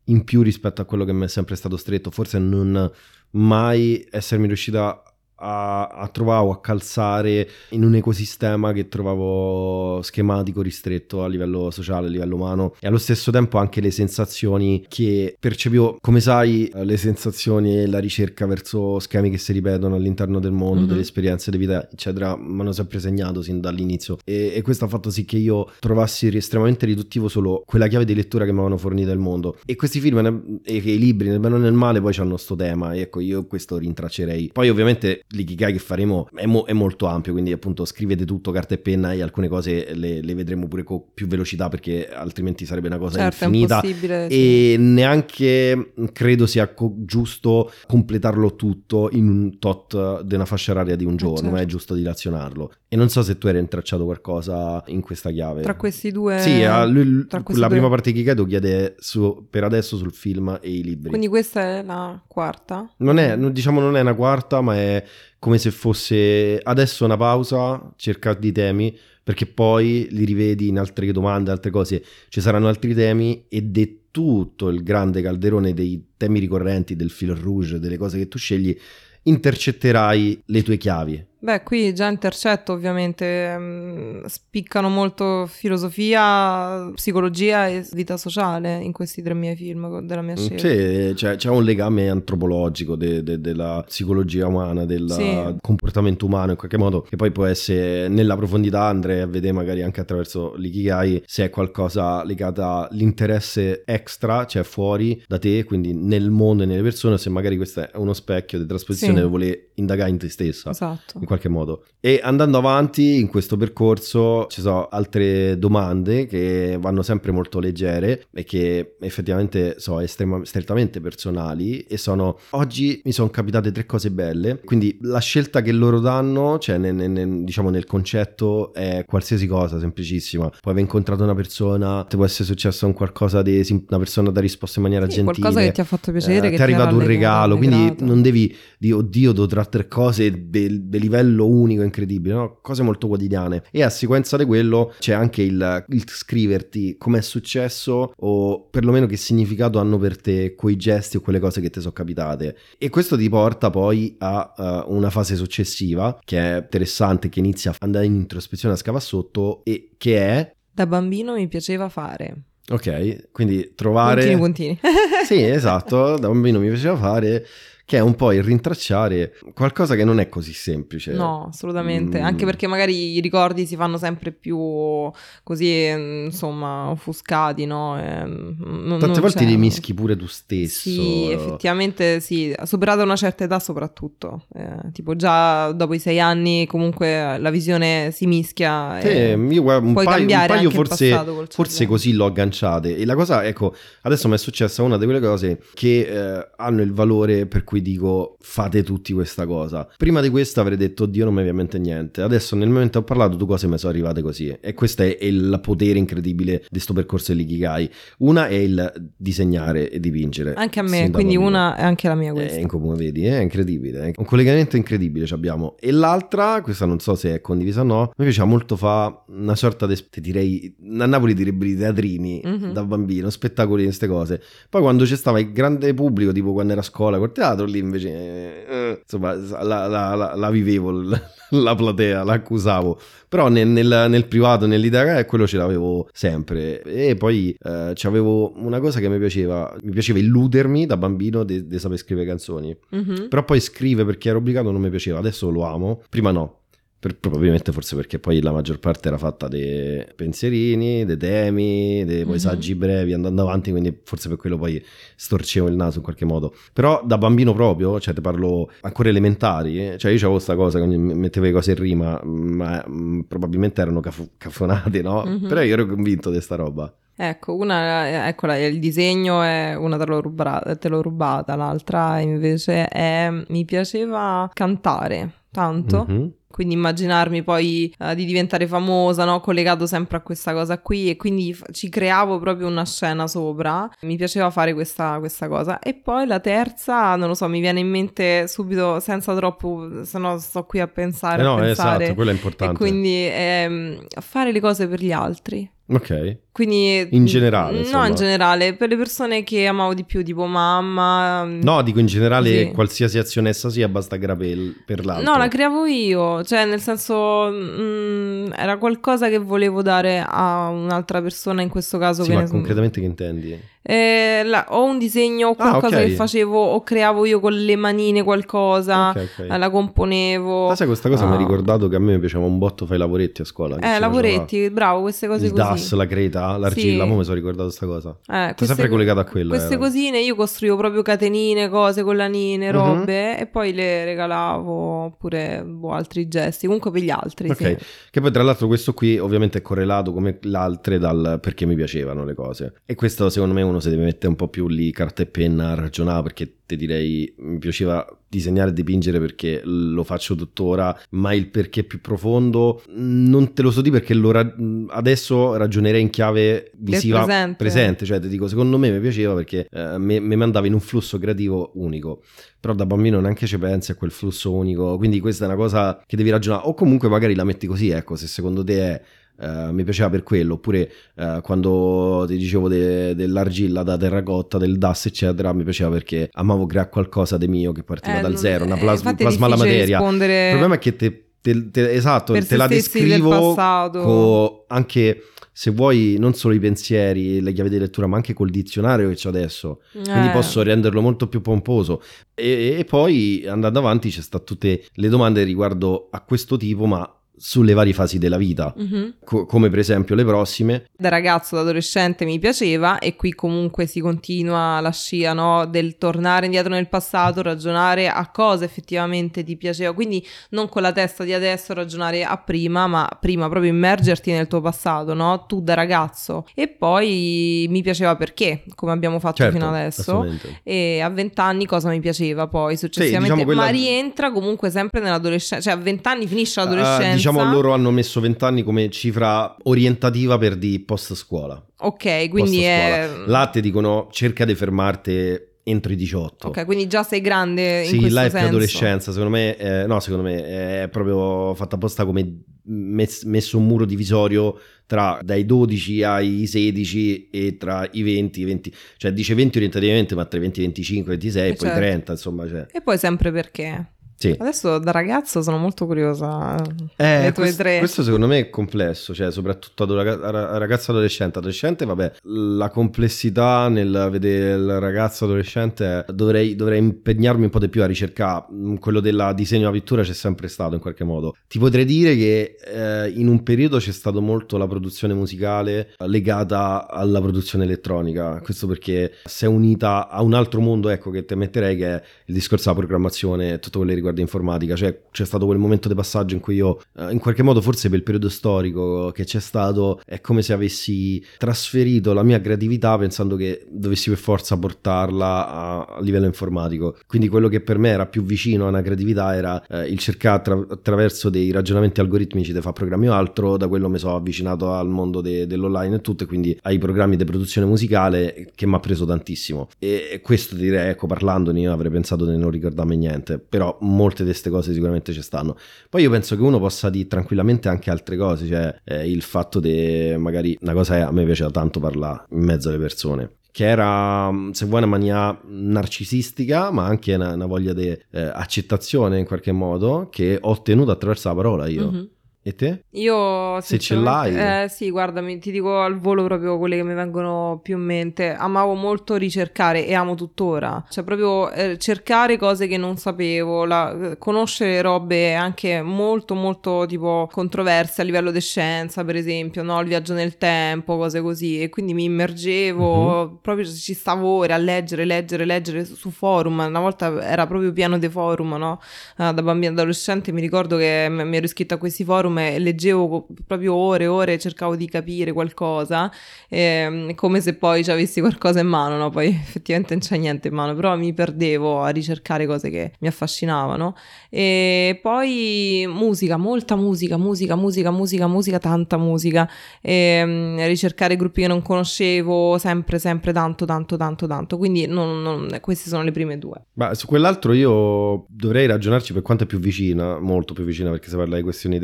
in 0.04 0.24
più 0.24 0.40
rispetto 0.40 0.80
a 0.80 0.86
quello 0.86 1.04
che 1.04 1.12
mi 1.12 1.26
è 1.26 1.28
sempre 1.28 1.54
stato 1.54 1.76
stretto. 1.76 2.10
Forse 2.10 2.38
non 2.38 2.90
mai 3.32 4.08
essermi 4.10 4.46
riuscita 4.46 5.02
a, 5.38 5.86
a, 5.86 6.08
trovare 6.08 6.46
o 6.46 6.50
a 6.50 6.60
calzare 6.60 7.48
in 7.70 7.84
un 7.84 7.94
ecosistema 7.94 8.72
che 8.72 8.88
trovavo 8.88 10.00
schematico, 10.02 10.62
ristretto 10.62 11.22
a 11.22 11.28
livello 11.28 11.70
sociale, 11.70 12.06
a 12.06 12.10
livello 12.10 12.36
umano. 12.36 12.74
E 12.80 12.86
allo 12.86 12.98
stesso 12.98 13.30
tempo 13.30 13.58
anche 13.58 13.80
le 13.80 13.90
sensazioni 13.90 14.84
che 14.88 15.36
percepivo, 15.38 15.98
come 16.00 16.20
sai, 16.20 16.70
le 16.74 16.96
sensazioni 16.96 17.78
e 17.78 17.86
la 17.86 17.98
ricerca 17.98 18.46
verso 18.46 18.98
schemi 18.98 19.30
che 19.30 19.38
si 19.38 19.52
ripetono 19.52 19.94
all'interno 19.94 20.38
del 20.40 20.52
mondo, 20.52 20.80
mm-hmm. 20.80 20.88
delle 20.88 21.00
esperienze 21.00 21.50
di 21.50 21.56
vita, 21.56 21.88
eccetera, 21.90 22.36
mi 22.36 22.60
hanno 22.60 22.72
sempre 22.72 23.00
segnato 23.00 23.42
sin 23.42 23.60
dall'inizio. 23.60 24.18
E, 24.24 24.52
e, 24.54 24.62
questo 24.62 24.84
ha 24.84 24.88
fatto 24.88 25.10
sì 25.10 25.24
che 25.24 25.36
io 25.36 25.70
trovassi 25.78 26.28
estremamente 26.28 26.86
riduttivo 26.86 27.28
solo 27.28 27.62
quella 27.64 27.86
chiave 27.86 28.04
di 28.04 28.14
lettura 28.14 28.44
che 28.44 28.50
mi 28.50 28.58
avevano 28.58 28.78
fornito 28.78 29.10
il 29.10 29.18
mondo. 29.18 29.58
E 29.64 29.76
questi 29.76 30.00
film 30.00 30.18
e, 30.18 30.76
e 30.76 30.76
i 30.76 30.98
libri 30.98 31.28
nel 31.28 31.40
bene 31.40 31.54
o 31.54 31.58
nel 31.58 31.72
male 31.72 32.00
poi 32.00 32.14
hanno 32.18 32.36
sto 32.36 32.56
tema 32.56 32.92
e 32.92 33.00
ecco 33.00 33.20
io 33.20 33.46
questo 33.46 33.76
rintraccerei. 33.78 34.50
Poi 34.52 34.68
ovviamente 34.68 35.24
l'ikigai 35.30 35.72
che 35.72 35.78
faremo 35.78 36.28
è, 36.34 36.46
mo- 36.46 36.64
è, 36.64 36.72
molto 36.72 37.06
ampio, 37.06 37.32
quindi 37.32 37.52
appunto 37.52 37.84
scrivete 37.84 38.24
tutto 38.24 38.50
carta 38.50 38.74
e 38.74 38.78
penna 38.78 39.12
e 39.12 39.22
alcune 39.22 39.48
cose 39.48 39.94
le, 39.94 40.22
le 40.22 40.34
vedremo 40.34 40.68
pure 40.68 40.82
con 40.84 41.02
più 41.12 41.26
velocità 41.26 41.68
perché 41.68 42.08
altrimenti 42.08 42.64
sarebbe 42.64 42.88
una 42.88 42.98
cosa 42.98 43.18
certo, 43.18 43.44
infinita 43.44 43.80
e 43.82 44.28
sì. 44.30 44.76
neanche 44.78 45.92
credo 46.12 46.46
sia 46.46 46.72
co- 46.72 46.94
giusto 46.98 47.70
completarlo 47.86 48.56
tutto 48.56 49.10
in 49.12 49.28
un 49.28 49.58
tot 49.58 50.22
di 50.22 50.34
una 50.34 50.46
fascia 50.46 50.72
oraria 50.72 50.96
di 50.96 51.04
un 51.04 51.14
eh, 51.14 51.16
giorno, 51.16 51.36
certo. 51.36 51.50
ma 51.50 51.60
è 51.60 51.66
giusto 51.66 51.94
dilazionarlo. 51.94 52.72
E 52.88 52.96
non 52.96 53.10
so 53.10 53.22
se 53.22 53.36
tu 53.36 53.48
hai 53.48 53.58
intracciato 53.58 54.04
qualcosa 54.04 54.82
in 54.86 55.02
questa 55.02 55.30
chiave. 55.30 55.60
Tra 55.60 55.74
questi 55.74 56.10
due... 56.10 56.38
Sì, 56.38 56.60
lui, 56.60 57.26
la 57.28 57.42
due... 57.42 57.68
prima 57.68 57.88
parte 57.88 58.12
di 58.12 58.18
Kikedo 58.18 58.46
chiede 58.46 58.96
su, 58.98 59.46
per 59.50 59.64
adesso 59.64 59.98
sul 59.98 60.12
film 60.12 60.58
e 60.62 60.70
i 60.70 60.82
libri. 60.82 61.10
Quindi 61.10 61.28
questa 61.28 61.60
è 61.60 61.82
la 61.82 62.18
quarta? 62.26 62.90
Non 62.98 63.18
è, 63.18 63.36
diciamo 63.36 63.80
non 63.80 63.96
è 63.96 64.00
una 64.00 64.14
quarta, 64.14 64.62
ma 64.62 64.74
è 64.74 65.04
come 65.38 65.58
se 65.58 65.70
fosse 65.70 66.58
adesso 66.62 67.04
una 67.04 67.16
pausa, 67.16 67.92
cercare 67.96 68.38
di 68.38 68.52
temi, 68.52 68.96
perché 69.22 69.46
poi 69.46 70.08
li 70.10 70.24
rivedi 70.24 70.68
in 70.68 70.78
altre 70.78 71.10
domande, 71.12 71.50
altre 71.50 71.70
cose. 71.70 72.02
Ci 72.28 72.40
saranno 72.40 72.68
altri 72.68 72.94
temi 72.94 73.44
ed 73.48 73.76
è 73.78 73.96
tutto 74.10 74.68
il 74.68 74.82
grande 74.82 75.22
calderone 75.22 75.74
dei 75.74 76.12
temi 76.16 76.40
ricorrenti, 76.40 76.96
del 76.96 77.10
fil 77.10 77.34
rouge, 77.34 77.78
delle 77.78 77.96
cose 77.96 78.18
che 78.18 78.28
tu 78.28 78.38
scegli, 78.38 78.76
intercetterai 79.22 80.42
le 80.46 80.62
tue 80.62 80.76
chiavi 80.76 81.26
Beh, 81.40 81.62
qui 81.62 81.94
già 81.94 82.08
intercetto 82.08 82.72
ovviamente 82.72 83.56
mh, 83.56 84.24
spiccano 84.24 84.88
molto 84.88 85.46
filosofia, 85.46 86.90
psicologia 86.92 87.68
e 87.68 87.86
vita 87.92 88.16
sociale 88.16 88.78
in 88.82 88.90
questi 88.90 89.22
tre 89.22 89.34
miei 89.34 89.54
film 89.54 90.00
della 90.00 90.22
mia 90.22 90.32
mm, 90.32 90.36
scelta. 90.36 90.68
Sì, 90.68 91.12
c'è, 91.14 91.36
c'è 91.36 91.48
un 91.48 91.62
legame 91.62 92.08
antropologico 92.08 92.96
de, 92.96 93.22
de, 93.22 93.40
della 93.40 93.84
psicologia 93.86 94.48
umana, 94.48 94.84
del 94.84 95.08
sì. 95.08 95.56
comportamento 95.60 96.26
umano 96.26 96.50
in 96.50 96.56
qualche 96.56 96.76
modo, 96.76 97.02
che 97.02 97.14
poi 97.14 97.30
può 97.30 97.44
essere 97.44 98.08
nella 98.08 98.34
profondità 98.34 98.82
andrei 98.86 99.20
a 99.20 99.26
vedere 99.26 99.52
magari 99.52 99.82
anche 99.82 100.00
attraverso 100.00 100.54
l'ikigai 100.56 101.22
se 101.24 101.44
è 101.44 101.50
qualcosa 101.50 102.24
legato 102.24 102.64
all'interesse 102.64 103.84
extra, 103.86 104.44
cioè 104.44 104.64
fuori 104.64 105.22
da 105.28 105.38
te, 105.38 105.62
quindi 105.62 105.94
nel 105.94 106.30
mondo 106.30 106.64
e 106.64 106.66
nelle 106.66 106.82
persone, 106.82 107.16
se 107.16 107.30
magari 107.30 107.56
questo 107.56 107.82
è 107.82 107.90
uno 107.94 108.12
specchio 108.12 108.58
di 108.58 108.66
trasposizione 108.66 109.14
sì. 109.14 109.20
dove 109.20 109.28
vuole 109.28 109.68
indagare 109.74 110.10
in 110.10 110.18
te 110.18 110.28
stessa. 110.28 110.70
Esatto 110.70 111.26
qualche 111.28 111.48
modo. 111.48 111.84
E 112.00 112.20
andando 112.22 112.58
avanti 112.58 113.20
in 113.20 113.28
questo 113.28 113.56
percorso 113.56 114.46
ci 114.48 114.60
sono 114.60 114.88
altre 114.88 115.58
domande 115.58 116.26
che 116.26 116.76
vanno 116.80 117.02
sempre 117.02 117.30
molto 117.30 117.60
leggere 117.60 118.26
e 118.32 118.42
che 118.44 118.96
effettivamente 119.00 119.76
sono 119.78 120.00
estrema, 120.00 120.44
strettamente 120.44 121.00
personali 121.00 121.80
e 121.82 121.96
sono 121.98 122.38
oggi 122.50 123.00
mi 123.04 123.12
sono 123.12 123.28
capitate 123.30 123.70
tre 123.70 123.86
cose 123.86 124.10
belle, 124.10 124.60
quindi 124.64 124.98
la 125.02 125.20
scelta 125.20 125.60
che 125.60 125.72
loro 125.72 126.00
danno, 126.00 126.58
cioè 126.58 126.78
nel, 126.78 126.94
nel, 126.94 127.44
diciamo 127.44 127.70
nel 127.70 127.84
concetto 127.84 128.72
è 128.72 129.04
qualsiasi 129.06 129.46
cosa, 129.46 129.78
semplicissima. 129.78 130.48
Puoi 130.48 130.72
aver 130.72 130.82
incontrato 130.82 131.22
una 131.22 131.34
persona, 131.34 132.04
ti 132.08 132.16
può 132.16 132.24
essere 132.24 132.44
successo 132.44 132.86
un 132.86 132.94
qualcosa 132.94 133.42
di 133.42 133.84
una 133.88 133.98
persona 133.98 134.30
da 134.30 134.40
risposta 134.40 134.78
in 134.78 134.84
maniera 134.84 135.08
sì, 135.08 135.16
gentile. 135.16 135.38
Qualcosa 135.38 135.60
che 135.60 135.72
ti 135.72 135.80
ha 135.80 135.84
fatto 135.84 136.10
piacere, 136.10 136.46
eh, 136.46 136.50
che 136.50 136.56
ti 136.56 136.62
è 136.62 136.64
arrivato 136.64 136.94
un 136.94 137.04
regalo, 137.04 137.56
quindi 137.56 137.94
non 138.00 138.22
devi 138.22 138.54
dire 138.78 138.94
oddio, 138.94 139.32
devo 139.32 139.46
trattere 139.46 139.86
cose 139.88 140.48
del, 140.48 140.84
del 140.84 141.00
livello 141.00 141.17
livello 141.20 141.46
unico, 141.46 141.82
incredibile, 141.82 142.34
no? 142.34 142.58
cose 142.62 142.82
molto 142.82 143.06
quotidiane. 143.06 143.64
E 143.70 143.82
a 143.82 143.90
sequenza 143.90 144.36
di 144.36 144.44
quello 144.44 144.94
c'è 144.98 145.12
anche 145.12 145.42
il, 145.42 145.84
il 145.88 146.04
scriverti 146.06 146.96
come 146.98 147.18
è 147.18 147.22
successo 147.22 148.12
o 148.16 148.68
perlomeno 148.68 149.06
che 149.06 149.16
significato 149.16 149.78
hanno 149.78 149.98
per 149.98 150.20
te 150.20 150.54
quei 150.54 150.76
gesti 150.76 151.16
o 151.16 151.20
quelle 151.20 151.40
cose 151.40 151.60
che 151.60 151.70
ti 151.70 151.80
sono 151.80 151.92
capitate. 151.92 152.56
E 152.78 152.88
questo 152.88 153.16
ti 153.16 153.28
porta 153.28 153.70
poi 153.70 154.16
a 154.18 154.84
uh, 154.86 154.94
una 154.94 155.10
fase 155.10 155.36
successiva 155.36 156.18
che 156.24 156.38
è 156.38 156.58
interessante, 156.58 157.28
che 157.28 157.38
inizia 157.38 157.70
ad 157.70 157.76
andare 157.80 158.06
in 158.06 158.14
introspezione, 158.14 158.74
a 158.74 158.78
scavare 158.78 159.04
sotto 159.04 159.64
e 159.64 159.90
che 159.96 160.18
è... 160.18 160.52
Da 160.70 160.86
bambino 160.86 161.34
mi 161.34 161.48
piaceva 161.48 161.88
fare. 161.88 162.42
Ok, 162.70 163.30
quindi 163.32 163.72
trovare... 163.74 164.36
Puntini, 164.36 164.38
puntini. 164.40 164.80
sì, 165.26 165.42
esatto, 165.42 166.18
da 166.18 166.28
bambino 166.28 166.60
mi 166.60 166.68
piaceva 166.68 166.96
fare 166.96 167.44
che 167.88 167.96
è 167.96 168.00
un 168.00 168.16
po' 168.16 168.32
il 168.32 168.42
rintracciare 168.42 169.32
qualcosa 169.54 169.94
che 169.94 170.04
non 170.04 170.20
è 170.20 170.28
così 170.28 170.52
semplice. 170.52 171.14
No, 171.14 171.46
assolutamente, 171.48 172.20
mm. 172.20 172.22
anche 172.22 172.44
perché 172.44 172.66
magari 172.66 173.14
i 173.14 173.20
ricordi 173.20 173.64
si 173.64 173.76
fanno 173.76 173.96
sempre 173.96 174.30
più 174.30 175.10
così, 175.42 175.86
insomma, 176.26 176.90
offuscati, 176.90 177.64
no? 177.64 177.98
E 177.98 178.24
non, 178.26 178.98
Tante 179.00 179.20
volte 179.20 179.46
li 179.46 179.56
mischi 179.56 179.94
pure 179.94 180.18
tu 180.18 180.26
stesso. 180.26 180.90
Sì, 180.90 181.30
effettivamente 181.30 182.20
sì, 182.20 182.54
superata 182.64 183.04
una 183.04 183.16
certa 183.16 183.44
età 183.44 183.58
soprattutto, 183.58 184.44
eh, 184.54 184.92
tipo 184.92 185.16
già 185.16 185.72
dopo 185.72 185.94
i 185.94 185.98
sei 185.98 186.20
anni 186.20 186.66
comunque 186.66 187.38
la 187.38 187.48
visione 187.48 188.10
si 188.12 188.26
mischia. 188.26 189.00
Sì, 189.00 189.08
io 189.08 189.62
guarda, 189.62 189.86
un, 189.86 189.94
paio, 189.94 190.24
un 190.24 190.46
paio 190.46 190.68
forse, 190.68 191.24
forse 191.48 191.86
così 191.86 192.12
l'ho 192.12 192.26
agganciate 192.26 192.98
e 192.98 193.06
la 193.06 193.14
cosa, 193.14 193.46
ecco, 193.46 193.74
adesso 194.02 194.28
mi 194.28 194.34
è 194.34 194.38
successa 194.38 194.82
una 194.82 194.98
di 194.98 195.06
quelle 195.06 195.20
cose 195.20 195.62
che 195.72 196.00
eh, 196.00 196.48
hanno 196.58 196.82
il 196.82 196.92
valore 196.92 197.46
per 197.46 197.64
cui 197.64 197.76
cui 197.78 197.82
dico 197.82 198.36
fate 198.40 198.82
tutti 198.82 199.12
questa 199.12 199.46
cosa. 199.46 199.88
Prima 199.96 200.20
di 200.20 200.28
questo 200.28 200.60
avrei 200.60 200.76
detto 200.76 201.06
Dio 201.06 201.24
non 201.24 201.34
mi 201.34 201.42
viene 201.42 201.50
in 201.52 201.56
mente 201.56 201.78
niente. 201.78 202.22
Adesso 202.22 202.56
nel 202.56 202.68
momento 202.68 202.98
che 202.98 203.04
ho 203.04 203.06
parlato 203.06 203.36
due 203.36 203.46
cose 203.46 203.66
mi 203.66 203.78
sono 203.78 203.92
arrivate 203.92 204.20
così 204.22 204.56
e 204.60 204.74
questo 204.74 205.02
è, 205.02 205.16
il 205.20 205.58
potere 205.62 205.98
incredibile 205.98 206.58
di 206.58 206.66
questo 206.70 206.92
percorso 206.92 207.32
dell'Ikigai. 207.32 207.88
Una 208.18 208.48
è 208.48 208.54
il 208.54 209.10
disegnare 209.16 209.90
e 209.90 210.00
dipingere. 210.00 210.54
Anche 210.54 210.80
a 210.80 210.82
me, 210.82 211.10
quindi 211.10 211.36
una 211.36 211.76
è 211.76 211.82
anche 211.82 212.08
la 212.08 212.14
mia 212.14 212.32
questa. 212.32 212.58
È 212.58 212.60
in 212.60 212.68
comune, 212.68 212.96
vedi, 212.96 213.24
è 213.24 213.40
incredibile. 213.40 214.10
È 214.10 214.12
un 214.16 214.24
collegamento 214.24 214.76
incredibile 214.76 215.26
abbiamo. 215.30 215.76
E 215.78 215.90
l'altra, 215.90 216.60
questa 216.62 216.86
non 216.86 216.98
so 216.98 217.14
se 217.14 217.34
è 217.34 217.40
condivisa 217.40 217.82
o 217.82 217.84
no, 217.84 218.12
mi 218.16 218.24
piaceva 218.24 218.46
molto 218.46 218.76
fa 218.76 219.24
una 219.28 219.54
sorta 219.54 219.86
di, 219.86 219.94
direi, 220.16 220.74
a 220.98 221.06
Napoli 221.06 221.34
direbbero 221.34 221.70
i 221.70 221.76
teatrini 221.76 222.42
mm-hmm. 222.44 222.72
da 222.72 222.84
bambino, 222.84 223.30
spettacoli 223.30 223.82
e 223.82 223.86
queste 223.86 224.06
cose. 224.06 224.42
Poi 224.68 224.80
quando 224.80 225.04
c'è 225.04 225.16
stava 225.16 225.38
il 225.38 225.52
grande 225.52 225.92
pubblico, 225.94 226.32
tipo 226.32 226.52
quando 226.52 226.72
era 226.72 226.80
a 226.80 226.84
scuola 226.84 227.18
col 227.18 227.32
teatro, 227.32 227.66
lì 227.68 227.78
invece, 227.78 228.66
eh, 228.66 228.98
insomma, 229.00 229.34
la, 229.34 229.86
la, 229.86 230.14
la, 230.14 230.34
la 230.34 230.50
vivevo, 230.50 230.90
la 231.50 231.74
platea, 231.74 232.24
l'accusavo. 232.24 232.98
Però 233.28 233.48
nel, 233.48 233.68
nel, 233.68 234.06
nel 234.08 234.26
privato, 234.26 234.66
nell'idea, 234.66 235.24
quello 235.24 235.46
ce 235.46 235.56
l'avevo 235.56 236.08
sempre. 236.12 236.82
E 236.82 237.14
poi 237.16 237.56
eh, 237.62 237.94
avevo 238.02 238.52
una 238.56 238.80
cosa 238.80 239.00
che 239.00 239.08
mi 239.08 239.18
piaceva, 239.18 239.74
mi 239.82 239.92
piaceva 239.92 240.18
illudermi 240.18 240.86
da 240.86 240.96
bambino 240.96 241.44
di 241.44 241.66
sapere 241.78 241.98
scrivere 241.98 242.26
canzoni. 242.26 242.76
Mm-hmm. 242.94 243.28
Però 243.28 243.44
poi 243.44 243.60
scrivere 243.60 244.06
perché 244.06 244.30
ero 244.30 244.38
obbligato 244.38 244.70
non 244.70 244.80
mi 244.80 244.90
piaceva, 244.90 245.18
adesso 245.18 245.50
lo 245.50 245.64
amo, 245.64 246.02
prima 246.08 246.30
no. 246.30 246.57
Per, 247.00 247.16
probabilmente 247.16 247.70
forse 247.70 247.94
perché 247.94 248.18
poi 248.18 248.40
la 248.40 248.50
maggior 248.50 248.80
parte 248.80 249.06
era 249.06 249.18
fatta 249.18 249.46
dei 249.46 250.04
pensierini, 250.16 251.04
dei 251.04 251.16
temi, 251.16 252.04
dei 252.04 252.24
mm-hmm. 252.24 252.34
saggi 252.34 252.74
brevi 252.74 253.12
andando 253.12 253.42
avanti, 253.42 253.70
quindi 253.70 254.00
forse 254.02 254.28
per 254.28 254.36
quello 254.36 254.58
poi 254.58 254.84
storcevo 255.14 255.68
il 255.68 255.76
naso 255.76 255.98
in 255.98 256.02
qualche 256.02 256.24
modo. 256.24 256.52
Però 256.72 257.00
da 257.04 257.16
bambino 257.16 257.52
proprio, 257.52 258.00
cioè 258.00 258.14
ti 258.14 258.20
parlo 258.20 258.68
ancora 258.80 259.10
elementari, 259.10 259.96
cioè 259.96 260.10
io 260.10 260.16
avevo 260.16 260.32
questa 260.32 260.56
cosa 260.56 260.80
che 260.80 260.86
mettevo 260.86 261.46
le 261.46 261.52
cose 261.52 261.70
in 261.70 261.78
rima, 261.78 262.20
ma 262.24 262.82
mh, 262.84 262.92
mm, 262.92 263.20
probabilmente 263.28 263.80
erano 263.80 264.00
caf- 264.00 264.30
cafonate, 264.36 265.00
no? 265.00 265.24
Mm-hmm. 265.24 265.46
Però 265.46 265.62
io 265.62 265.72
ero 265.74 265.86
convinto 265.86 266.30
di 266.30 266.40
sta 266.40 266.56
roba. 266.56 266.92
Ecco, 267.20 267.54
una, 267.54 268.26
eccola, 268.28 268.56
il 268.56 268.80
disegno 268.80 269.42
è 269.42 269.74
una 269.76 269.96
te 269.96 270.06
l'ho, 270.06 270.20
rubata, 270.20 270.76
te 270.76 270.88
l'ho 270.88 271.02
rubata, 271.02 271.54
l'altra 271.54 272.18
invece 272.20 272.86
è 272.88 273.28
mi 273.48 273.64
piaceva 273.64 274.50
cantare 274.52 275.32
tanto. 275.50 276.06
Mm-hmm 276.08 276.26
quindi 276.50 276.74
immaginarmi 276.74 277.42
poi 277.42 277.94
uh, 277.98 278.14
di 278.14 278.24
diventare 278.24 278.66
famosa, 278.66 279.24
no? 279.24 279.40
collegato 279.40 279.86
sempre 279.86 280.16
a 280.16 280.20
questa 280.20 280.52
cosa 280.52 280.78
qui 280.78 281.10
e 281.10 281.16
quindi 281.16 281.52
f- 281.52 281.70
ci 281.72 281.88
creavo 281.88 282.38
proprio 282.38 282.66
una 282.66 282.84
scena 282.84 283.26
sopra, 283.26 283.88
mi 284.02 284.16
piaceva 284.16 284.50
fare 284.50 284.72
questa, 284.72 285.18
questa, 285.18 285.48
cosa 285.48 285.78
e 285.78 285.94
poi 285.94 286.26
la 286.26 286.40
terza, 286.40 287.16
non 287.16 287.28
lo 287.28 287.34
so, 287.34 287.48
mi 287.48 287.60
viene 287.60 287.80
in 287.80 287.88
mente 287.88 288.48
subito 288.48 289.00
senza 289.00 289.34
troppo, 289.34 290.04
se 290.04 290.18
no 290.18 290.38
sto 290.38 290.64
qui 290.64 290.80
a 290.80 290.88
pensare. 290.88 291.42
Eh 291.42 291.44
no, 291.44 291.54
a 291.54 291.60
pensare, 291.60 292.04
esatto, 292.04 292.14
quello 292.16 292.30
è 292.30 292.34
importante. 292.34 292.74
E 292.74 292.76
quindi 292.76 293.28
ehm, 293.30 294.06
fare 294.20 294.52
le 294.52 294.60
cose 294.60 294.88
per 294.88 295.00
gli 295.02 295.12
altri. 295.12 295.70
Ok. 295.90 296.36
Quindi, 296.58 297.06
in 297.12 297.24
generale, 297.24 297.88
no, 297.88 298.04
in 298.04 298.16
generale, 298.16 298.74
per 298.74 298.88
le 298.88 298.96
persone 298.96 299.44
che 299.44 299.68
amavo 299.68 299.94
di 299.94 300.02
più, 300.02 300.24
tipo 300.24 300.44
mamma. 300.46 301.44
No, 301.44 301.82
dico 301.82 302.00
in 302.00 302.06
generale, 302.06 302.64
sì. 302.66 302.72
qualsiasi 302.72 303.16
azione 303.16 303.50
essa 303.50 303.70
sia, 303.70 303.86
basta 303.86 304.18
creare 304.18 304.74
per, 304.84 305.04
l'altro. 305.04 305.30
No, 305.30 305.38
la 305.38 305.46
creavo 305.46 305.86
io, 305.86 306.42
cioè 306.42 306.64
nel 306.64 306.80
senso 306.80 307.48
mh, 307.48 307.80
mm, 307.80 308.46
era 308.56 308.76
qualcosa 308.76 309.28
che 309.28 309.38
volevo 309.38 309.82
dare 309.82 310.24
a 310.28 310.68
un'altra 310.70 311.22
persona, 311.22 311.62
in 311.62 311.68
questo 311.68 311.96
caso. 311.96 312.24
Sì, 312.24 312.30
che 312.30 312.34
ma 312.34 312.42
ne... 312.42 312.48
concretamente 312.48 312.98
che 312.98 313.06
intendi? 313.06 313.60
Eh, 313.90 314.42
la, 314.44 314.66
o 314.68 314.84
un 314.84 314.98
disegno 314.98 315.48
o 315.48 315.54
qualcosa 315.54 315.96
ah, 315.96 316.00
okay. 316.00 316.10
che 316.10 316.14
facevo 316.14 316.58
o 316.58 316.82
creavo 316.82 317.24
io 317.24 317.40
con 317.40 317.54
le 317.54 317.74
manine 317.74 318.22
qualcosa, 318.22 319.10
okay, 319.10 319.28
okay. 319.32 319.58
la 319.58 319.70
componevo. 319.70 320.68
Ah, 320.68 320.76
sai, 320.76 320.86
questa 320.86 321.08
cosa 321.08 321.24
uh, 321.24 321.28
mi 321.28 321.36
ha 321.36 321.38
ricordato 321.38 321.88
che 321.88 321.96
a 321.96 321.98
me 321.98 322.12
mi 322.12 322.18
piaceva 322.18 322.44
un 322.44 322.58
botto 322.58 322.84
fare 322.84 322.96
i 322.96 322.98
lavoretti 322.98 323.40
a 323.40 323.44
scuola. 323.46 323.78
Eh, 323.78 323.98
lavoretti, 323.98 324.68
bravo, 324.68 325.00
queste 325.00 325.26
cose 325.26 325.46
Il 325.46 325.52
così. 325.52 325.62
DAS, 325.62 325.92
la 325.94 326.06
creta, 326.06 326.47
l'argilla, 326.56 327.04
sì. 327.04 327.08
mo 327.08 327.16
mi 327.16 327.24
sono 327.24 327.34
ricordato 327.36 327.64
questa 327.64 327.86
cosa. 327.86 328.18
Eh, 328.26 328.52
Sto 328.54 328.64
sempre 328.64 328.88
collegato 328.88 329.20
a 329.20 329.24
quello. 329.24 329.50
Queste 329.50 329.74
eh. 329.74 329.78
cosine 329.78 330.20
io 330.20 330.34
costruivo 330.34 330.76
proprio 330.76 331.02
catenine, 331.02 331.68
cose, 331.68 332.02
collanine, 332.02 332.70
robe 332.70 333.32
uh-huh. 333.32 333.42
e 333.42 333.46
poi 333.46 333.72
le 333.72 334.04
regalavo 334.04 334.72
oppure 334.72 335.62
boh, 335.64 335.92
altri 335.92 336.28
gesti, 336.28 336.66
comunque 336.66 336.90
per 336.90 337.02
gli 337.02 337.10
altri. 337.10 337.50
Ok, 337.50 337.56
sì. 337.56 337.76
che 338.10 338.20
poi 338.20 338.30
tra 338.30 338.42
l'altro 338.42 338.66
questo 338.66 338.94
qui 338.94 339.18
ovviamente 339.18 339.58
è 339.58 339.62
correlato 339.62 340.12
come 340.12 340.38
le 340.40 340.56
altre 340.56 340.98
dal 340.98 341.38
perché 341.42 341.66
mi 341.66 341.74
piacevano 341.74 342.24
le 342.24 342.34
cose. 342.34 342.74
E 342.86 342.94
questo 342.94 343.28
secondo 343.28 343.54
me 343.54 343.62
uno 343.62 343.80
si 343.80 343.90
deve 343.90 344.04
mettere 344.04 344.28
un 344.28 344.36
po' 344.36 344.48
più 344.48 344.68
lì 344.68 344.90
carta 344.90 345.22
e 345.22 345.26
penna 345.26 345.70
a 345.70 345.74
ragionare 345.74 346.22
perché 346.22 346.52
ti 346.66 346.76
direi 346.76 347.32
mi 347.38 347.58
piaceva 347.58 348.06
disegnare 348.28 348.70
e 348.70 348.72
dipingere 348.74 349.18
perché 349.18 349.62
lo 349.64 350.04
faccio 350.04 350.34
tuttora, 350.34 350.96
ma 351.10 351.32
il 351.32 351.48
perché 351.48 351.82
più 351.82 352.00
profondo 352.00 352.82
non 352.88 353.54
te 353.54 353.62
lo 353.62 353.70
so 353.70 353.80
di 353.80 353.90
perché 353.90 354.12
lo 354.12 354.30
ra- 354.30 354.54
adesso 354.88 355.56
ragionerei 355.56 356.02
in 356.02 356.10
chiave 356.10 356.37
visiva 356.76 357.24
presente. 357.24 357.56
presente. 357.56 358.04
cioè 358.04 358.20
ti 358.20 358.28
dico 358.28 358.48
secondo 358.48 358.78
me 358.78 358.90
mi 358.90 359.00
piaceva 359.00 359.34
perché 359.34 359.66
eh, 359.70 359.98
mi, 359.98 360.20
mi 360.20 360.36
mandava 360.36 360.66
in 360.66 360.72
un 360.72 360.80
flusso 360.80 361.18
creativo 361.18 361.72
unico, 361.74 362.22
però 362.60 362.74
da 362.74 362.86
bambino 362.86 363.20
neanche 363.20 363.46
ci 363.46 363.58
pensi 363.58 363.90
a 363.90 363.94
quel 363.94 364.10
flusso 364.10 364.52
unico, 364.52 364.96
quindi 364.96 365.20
questa 365.20 365.44
è 365.44 365.48
una 365.48 365.56
cosa 365.56 366.02
che 366.06 366.16
devi 366.16 366.30
ragionare 366.30 366.66
o 366.66 366.74
comunque 366.74 367.08
magari 367.08 367.34
la 367.34 367.44
metti 367.44 367.66
così, 367.66 367.90
ecco, 367.90 368.16
se 368.16 368.26
secondo 368.26 368.64
te 368.64 368.80
è 368.80 369.02
Uh, 369.38 369.72
mi 369.72 369.84
piaceva 369.84 370.10
per 370.10 370.24
quello, 370.24 370.54
oppure 370.54 370.90
uh, 371.14 371.40
quando 371.42 372.24
ti 372.26 372.36
dicevo 372.36 372.66
de- 372.66 373.14
dell'argilla 373.14 373.84
da 373.84 373.96
terracotta, 373.96 374.58
del 374.58 374.78
DAS, 374.78 375.06
eccetera, 375.06 375.52
mi 375.52 375.62
piaceva 375.62 375.90
perché 375.90 376.28
amavo 376.32 376.66
creare 376.66 376.88
qualcosa 376.88 377.38
di 377.38 377.46
mio 377.46 377.70
che 377.70 377.84
partiva 377.84 378.18
eh, 378.18 378.20
dal 378.20 378.36
zero, 378.36 378.64
una 378.64 378.74
eh, 378.74 378.80
plasma, 378.80 379.14
plasma 379.14 379.46
alla 379.46 379.56
materia. 379.56 379.98
Rispondere... 379.98 380.46
Il 380.46 380.50
problema 380.50 380.74
è 380.74 380.78
che 380.80 380.96
te, 380.96 381.28
te, 381.40 381.70
te, 381.70 381.92
esatto, 381.92 382.32
te 382.32 382.56
la 382.56 382.66
descrivo 382.66 383.54
co- 383.54 384.64
anche 384.66 385.22
se 385.58 385.72
vuoi 385.72 386.18
non 386.20 386.34
solo 386.34 386.54
i 386.54 386.60
pensieri, 386.60 387.40
le 387.40 387.52
chiavi 387.52 387.68
di 387.68 387.80
lettura, 387.80 388.06
ma 388.06 388.14
anche 388.14 388.32
col 388.32 388.48
dizionario 388.48 389.10
che 389.12 389.26
ho 389.26 389.28
adesso. 389.28 389.80
Quindi 389.90 390.28
Eh. 390.28 390.30
posso 390.30 390.62
renderlo 390.62 391.00
molto 391.00 391.26
più 391.26 391.40
pomposo. 391.40 392.00
E, 392.32 392.76
e 392.78 392.84
poi 392.84 393.44
andando 393.44 393.80
avanti 393.80 394.08
c'è 394.08 394.20
sta 394.20 394.38
tutte 394.38 394.84
le 394.92 395.08
domande 395.08 395.42
riguardo 395.42 396.10
a 396.12 396.20
questo 396.20 396.56
tipo, 396.56 396.86
ma 396.86 397.12
sulle 397.38 397.72
varie 397.74 397.92
fasi 397.92 398.18
della 398.18 398.36
vita, 398.36 398.72
Mhm. 398.76 399.14
co- 399.24 399.46
come 399.46 399.68
per 399.70 399.78
esempio 399.78 400.14
le 400.14 400.24
prossime. 400.24 400.84
Da 400.96 401.08
ragazzo, 401.08 401.54
da 401.56 401.62
adolescente 401.62 402.24
mi 402.24 402.38
piaceva 402.38 402.98
e 402.98 403.16
qui 403.16 403.32
comunque 403.34 403.86
si 403.86 404.00
continua 404.00 404.80
la 404.80 404.90
scia 404.92 405.32
no? 405.32 405.66
del 405.66 405.96
tornare 405.98 406.46
indietro 406.46 406.72
nel 406.72 406.88
passato, 406.88 407.42
ragionare 407.42 408.08
a 408.08 408.28
cosa 408.30 408.64
effettivamente 408.64 409.42
ti 409.44 409.56
piaceva, 409.56 409.92
quindi 409.92 410.24
non 410.50 410.68
con 410.68 410.82
la 410.82 410.92
testa 410.92 411.24
di 411.24 411.32
adesso 411.32 411.72
ragionare 411.74 412.24
a 412.24 412.36
prima, 412.38 412.86
ma 412.86 413.08
prima 413.20 413.48
proprio 413.48 413.70
immergerti 413.70 414.30
nel 414.32 414.46
tuo 414.48 414.60
passato, 414.60 415.14
no? 415.14 415.44
tu 415.46 415.60
da 415.60 415.74
ragazzo. 415.74 416.46
E 416.54 416.68
poi 416.68 417.66
mi 417.68 417.82
piaceva 417.82 418.16
perché, 418.16 418.64
come 418.74 418.92
abbiamo 418.92 419.18
fatto 419.18 419.36
Certo, 419.36 419.56
fino 419.56 419.68
adesso. 419.68 420.26
E 420.62 421.00
a 421.00 421.08
vent'anni 421.10 421.66
cosa 421.66 421.88
mi 421.90 422.00
piaceva 422.00 422.46
poi 422.46 422.76
successivamente, 422.76 423.34
diciamo 423.34 423.44
quella- 423.44 423.62
ma 423.62 423.68
rientra 423.68 424.30
comunque 424.32 424.70
sempre 424.70 425.00
nell'adolescenza, 425.00 425.70
cioè 425.70 425.78
a 425.78 425.82
vent'anni 425.82 426.26
finisce 426.26 426.60
Ah, 426.60 426.64
l'adolescenza. 426.64 427.14
diciamo 427.14 427.27
loro 427.32 427.72
hanno 427.72 427.90
messo 427.90 428.20
20 428.20 428.44
anni 428.44 428.62
come 428.62 428.90
cifra 428.90 429.54
orientativa 429.64 430.38
per 430.38 430.56
di 430.56 430.80
post 430.80 431.14
scuola. 431.14 431.62
Ok, 431.80 432.28
quindi 432.28 432.62
è... 432.62 433.08
Là 433.26 433.46
ti 433.46 433.60
dicono 433.60 434.08
cerca 434.10 434.44
di 434.44 434.54
fermarti 434.54 435.46
entro 435.62 435.92
i 435.92 435.96
18. 435.96 436.48
Ok, 436.48 436.64
quindi 436.64 436.86
già 436.86 437.02
sei 437.02 437.20
grande 437.20 437.80
in 437.82 437.86
Sì, 437.88 438.00
là 438.08 438.20
è 438.20 438.30
senso. 438.30 438.36
preadolescenza, 438.38 439.12
secondo 439.12 439.32
me, 439.36 439.56
eh, 439.56 439.86
no, 439.86 440.00
secondo 440.00 440.24
me 440.24 440.82
è 440.82 440.88
proprio 440.90 441.54
fatta 441.54 441.74
apposta 441.76 442.06
come 442.06 442.42
mes- 442.70 443.24
messo 443.24 443.58
un 443.58 443.66
muro 443.66 443.84
divisorio 443.84 444.58
tra 444.86 445.20
dai 445.22 445.44
12 445.44 446.02
ai 446.02 446.46
16 446.46 447.28
e 447.30 447.56
tra 447.58 447.86
i 447.92 448.00
20 448.02 448.40
e 448.40 448.42
i 448.42 448.46
20, 448.46 448.74
cioè 448.96 449.12
dice 449.12 449.34
20 449.34 449.56
orientativamente, 449.58 450.14
ma 450.14 450.24
tra 450.24 450.38
i 450.38 450.40
20 450.42 450.58
e 450.60 450.62
i 450.62 450.66
25, 450.66 451.10
26 451.12 451.42
e 451.42 451.44
Eh, 451.44 451.48
poi 451.54 451.58
certo. 451.68 451.76
30, 451.78 452.12
insomma, 452.12 452.48
cioè. 452.48 452.66
E 452.72 452.80
poi 452.80 452.96
sempre 452.96 453.30
perché. 453.30 453.92
Sì. 454.18 454.34
Adesso 454.36 454.78
da 454.80 454.90
ragazzo 454.90 455.42
sono 455.42 455.58
molto 455.58 455.86
curiosa. 455.86 456.56
Eh, 456.96 457.20
le 457.20 457.32
tue 457.32 457.44
questo, 457.44 457.62
tre. 457.62 457.78
questo 457.78 458.02
secondo 458.02 458.26
me 458.26 458.38
è 458.40 458.50
complesso, 458.50 459.14
cioè 459.14 459.30
soprattutto 459.30 459.84
a 459.84 460.58
ragazzo 460.58 460.90
adolescente. 460.90 461.38
Adolescente, 461.38 461.84
vabbè, 461.84 462.14
la 462.22 462.68
complessità 462.68 463.68
nel 463.68 464.08
vedere 464.10 464.56
il 464.56 464.80
ragazzo 464.80 465.24
adolescente 465.24 466.04
dovrei, 466.08 466.56
dovrei 466.56 466.78
impegnarmi 466.78 467.44
un 467.44 467.50
po' 467.50 467.60
di 467.60 467.68
più 467.68 467.80
a 467.80 467.86
ricercare. 467.86 468.46
Mm, 468.52 468.76
Quello 468.78 468.98
della 468.98 469.32
disegno 469.32 469.68
a 469.68 469.70
pittura 469.70 470.02
c'è 470.02 470.14
sempre 470.14 470.48
stato 470.48 470.74
in 470.74 470.80
qualche 470.80 471.04
modo. 471.04 471.36
Ti 471.46 471.60
potrei 471.60 471.84
dire 471.84 472.16
che 472.16 472.56
eh, 472.64 473.10
in 473.10 473.28
un 473.28 473.44
periodo 473.44 473.78
c'è 473.78 473.92
stato 473.92 474.20
molto 474.20 474.56
la 474.56 474.66
produzione 474.66 475.14
musicale 475.14 475.94
legata 476.06 476.88
alla 476.88 477.20
produzione 477.20 477.62
elettronica. 477.62 478.40
Questo 478.42 478.66
perché 478.66 479.12
si 479.26 479.44
è 479.44 479.48
unita 479.48 480.08
a 480.08 480.22
un 480.22 480.34
altro 480.34 480.60
mondo, 480.60 480.88
ecco, 480.88 481.10
che 481.10 481.24
te 481.24 481.36
metterei 481.36 481.76
che 481.76 481.86
è 481.86 482.02
il 482.26 482.34
discorso 482.34 482.64
della 482.64 482.78
programmazione 482.80 483.52
e 483.52 483.58
tutto 483.60 483.78
quello 483.78 483.90
che 483.90 483.94
riguarda 483.94 484.06
informatica. 484.16 484.74
Cioè 484.74 485.00
c'è 485.10 485.24
stato 485.24 485.46
quel 485.46 485.58
momento 485.58 485.88
di 485.88 485.94
passaggio 485.94 486.34
in 486.34 486.40
cui 486.40 486.56
io, 486.56 486.80
eh, 486.96 487.12
in 487.12 487.18
qualche 487.18 487.42
modo, 487.42 487.60
forse 487.60 487.88
per 487.88 487.98
il 487.98 488.04
periodo 488.04 488.28
storico 488.28 489.10
che 489.10 489.24
c'è 489.24 489.40
stato, 489.40 490.00
è 490.04 490.20
come 490.20 490.42
se 490.42 490.52
avessi 490.52 491.24
trasferito 491.38 492.12
la 492.12 492.22
mia 492.22 492.40
creatività 492.40 492.96
pensando 492.98 493.36
che 493.36 493.66
dovessi 493.70 494.10
per 494.10 494.18
forza 494.18 494.56
portarla 494.56 495.48
a, 495.48 495.84
a 495.84 496.00
livello 496.00 496.26
informatico. 496.26 496.96
Quindi 497.06 497.28
quello 497.28 497.48
che 497.48 497.60
per 497.60 497.78
me 497.78 497.90
era 497.90 498.06
più 498.06 498.22
vicino 498.22 498.66
a 498.66 498.68
una 498.68 498.82
creatività 498.82 499.34
era 499.34 499.66
eh, 499.66 499.86
il 499.88 499.98
cercare 499.98 500.36
attra- 500.36 500.66
attraverso 500.68 501.30
dei 501.30 501.50
ragionamenti 501.50 502.00
algoritmici 502.00 502.52
di 502.52 502.60
fare 502.60 502.74
programmi 502.74 503.08
o 503.08 503.12
altro, 503.12 503.56
da 503.56 503.68
quello 503.68 503.88
mi 503.88 503.98
sono 503.98 504.16
avvicinato 504.16 504.72
al 504.72 504.88
mondo 504.88 505.20
de- 505.20 505.46
dell'online 505.46 505.96
e 505.96 506.00
tutto, 506.00 506.24
e 506.24 506.26
quindi 506.26 506.58
ai 506.62 506.78
programmi 506.78 507.16
di 507.16 507.24
produzione 507.24 507.66
musicale 507.66 508.50
che 508.54 508.66
mi 508.66 508.74
ha 508.74 508.80
preso 508.80 509.04
tantissimo. 509.04 509.68
E, 509.78 510.08
e 510.12 510.20
questo 510.20 510.54
direi, 510.54 510.90
ecco, 510.90 511.06
parlandone 511.06 511.60
io 511.60 511.72
avrei 511.72 511.90
pensato 511.90 512.24
di 512.24 512.36
non 512.36 512.50
ricordarmi 512.50 512.96
niente, 512.96 513.38
però 513.38 513.76
molte 513.98 514.22
di 514.22 514.30
queste 514.30 514.48
cose 514.48 514.72
sicuramente 514.72 515.12
ci 515.12 515.22
stanno. 515.22 515.56
Poi 515.90 516.02
io 516.02 516.10
penso 516.10 516.36
che 516.36 516.42
uno 516.42 516.60
possa 516.60 516.88
dire 516.88 517.08
tranquillamente 517.08 517.68
anche 517.68 517.90
altre 517.90 518.16
cose, 518.16 518.46
cioè 518.46 518.80
eh, 518.84 519.10
il 519.10 519.22
fatto 519.22 519.58
di 519.58 520.14
magari 520.16 520.56
una 520.60 520.72
cosa 520.72 520.96
è 520.96 521.00
a 521.00 521.10
me 521.10 521.24
piaceva 521.24 521.50
tanto 521.50 521.80
parlare 521.80 522.24
in 522.30 522.44
mezzo 522.44 522.68
alle 522.68 522.78
persone. 522.78 523.32
Che 523.50 523.66
era, 523.66 524.30
se 524.52 524.66
vuoi, 524.66 524.82
una 524.82 524.90
mania 524.90 525.36
narcisistica, 525.46 526.70
ma 526.70 526.84
anche 526.84 527.14
una, 527.14 527.32
una 527.32 527.46
voglia 527.46 527.72
di 527.72 527.88
eh, 527.88 528.20
accettazione 528.20 529.18
in 529.18 529.24
qualche 529.24 529.50
modo 529.50 530.08
che 530.10 530.38
ho 530.40 530.50
ottenuto 530.50 530.92
attraverso 530.92 531.28
la 531.28 531.34
parola 531.34 531.66
io. 531.66 531.90
Mhm. 531.90 532.08
E 532.48 532.54
te? 532.54 532.84
Io 532.92 533.60
Se 533.60 533.78
ce 533.78 533.94
l'hai. 533.94 534.34
Eh 534.64 534.68
sì, 534.70 534.90
guarda, 534.90 535.20
mi- 535.20 535.38
ti 535.38 535.50
dico 535.50 535.80
al 535.82 535.98
volo 535.98 536.24
proprio 536.24 536.56
quelle 536.56 536.76
che 536.76 536.82
mi 536.82 536.94
vengono 536.94 537.60
più 537.62 537.76
in 537.76 537.82
mente. 537.84 538.32
Amavo 538.32 538.72
molto 538.72 539.16
ricercare 539.16 539.84
e 539.86 539.92
amo 539.92 540.14
tuttora. 540.14 540.82
Cioè 540.88 541.04
proprio 541.04 541.50
eh, 541.50 541.76
cercare 541.76 542.38
cose 542.38 542.66
che 542.66 542.78
non 542.78 542.96
sapevo, 542.96 543.66
la- 543.66 544.12
eh, 544.12 544.16
conoscere 544.18 544.80
robe 544.80 545.34
anche 545.34 545.82
molto 545.82 546.34
molto 546.34 546.86
tipo 546.88 547.28
controverse 547.30 548.00
a 548.00 548.04
livello 548.04 548.30
di 548.30 548.40
scienza, 548.40 549.04
per 549.04 549.16
esempio, 549.16 549.62
no? 549.62 549.78
Il 549.82 549.88
viaggio 549.88 550.14
nel 550.14 550.38
tempo, 550.38 550.96
cose 550.96 551.20
così. 551.20 551.60
E 551.60 551.68
quindi 551.68 551.92
mi 551.92 552.04
immergevo, 552.04 553.40
proprio 553.42 553.66
ci 553.66 553.92
stavo 553.92 554.26
ore 554.26 554.54
a 554.54 554.56
leggere, 554.56 555.04
leggere, 555.04 555.44
leggere 555.44 555.84
su, 555.84 556.08
forum. 556.10 556.60
Una 556.66 556.80
volta 556.80 557.22
era 557.22 557.46
proprio 557.46 557.72
pieno 557.72 557.98
di 557.98 558.08
forum, 558.08 558.54
no? 558.54 558.80
Ah, 559.16 559.32
da 559.32 559.42
bambina 559.42 559.72
adolescente 559.72 560.32
mi 560.32 560.40
ricordo 560.40 560.78
che 560.78 561.08
mi 561.10 561.36
ero 561.36 561.44
iscritta 561.44 561.74
a 561.74 561.78
questi 561.78 562.04
forum 562.04 562.36
insomma 562.38 562.58
leggevo 562.58 563.26
proprio 563.46 563.74
ore 563.74 564.04
e 564.04 564.06
ore, 564.06 564.38
cercavo 564.38 564.76
di 564.76 564.88
capire 564.88 565.32
qualcosa, 565.32 566.10
eh, 566.48 567.12
come 567.14 567.40
se 567.40 567.54
poi 567.54 567.82
ci 567.84 567.90
avessi 567.90 568.20
qualcosa 568.20 568.60
in 568.60 568.68
mano, 568.68 568.96
no? 568.96 569.10
Poi 569.10 569.28
effettivamente 569.28 569.94
non 569.94 570.02
c'è 570.02 570.16
niente 570.16 570.48
in 570.48 570.54
mano, 570.54 570.74
però 570.74 570.96
mi 570.96 571.12
perdevo 571.12 571.82
a 571.82 571.88
ricercare 571.88 572.46
cose 572.46 572.70
che 572.70 572.92
mi 573.00 573.08
affascinavano. 573.08 573.94
E 574.28 574.98
poi 575.02 575.86
musica, 575.88 576.36
molta 576.36 576.76
musica, 576.76 577.16
musica, 577.16 577.56
musica, 577.56 577.90
musica, 577.90 578.26
musica, 578.26 578.58
tanta 578.58 578.96
musica. 578.96 579.48
Ehm, 579.80 580.64
ricercare 580.66 581.16
gruppi 581.16 581.42
che 581.42 581.48
non 581.48 581.62
conoscevo, 581.62 582.58
sempre, 582.58 582.98
sempre 582.98 583.32
tanto, 583.32 583.64
tanto, 583.64 583.96
tanto, 583.96 584.26
tanto. 584.26 584.56
Quindi 584.58 584.86
non, 584.86 585.22
non, 585.22 585.58
queste 585.60 585.88
sono 585.88 586.02
le 586.02 586.12
prime 586.12 586.38
due. 586.38 586.66
Ma 586.74 586.94
su 586.94 587.06
quell'altro 587.06 587.52
io 587.52 588.26
dovrei 588.28 588.66
ragionarci 588.66 589.12
per 589.12 589.22
quanto 589.22 589.44
è 589.44 589.46
più 589.46 589.58
vicina, 589.58 590.18
molto 590.18 590.54
più 590.54 590.64
vicina, 590.64 590.90
perché 590.90 591.08
si 591.08 591.16
parla 591.16 591.36
di 591.36 591.42
questioni 591.42 591.78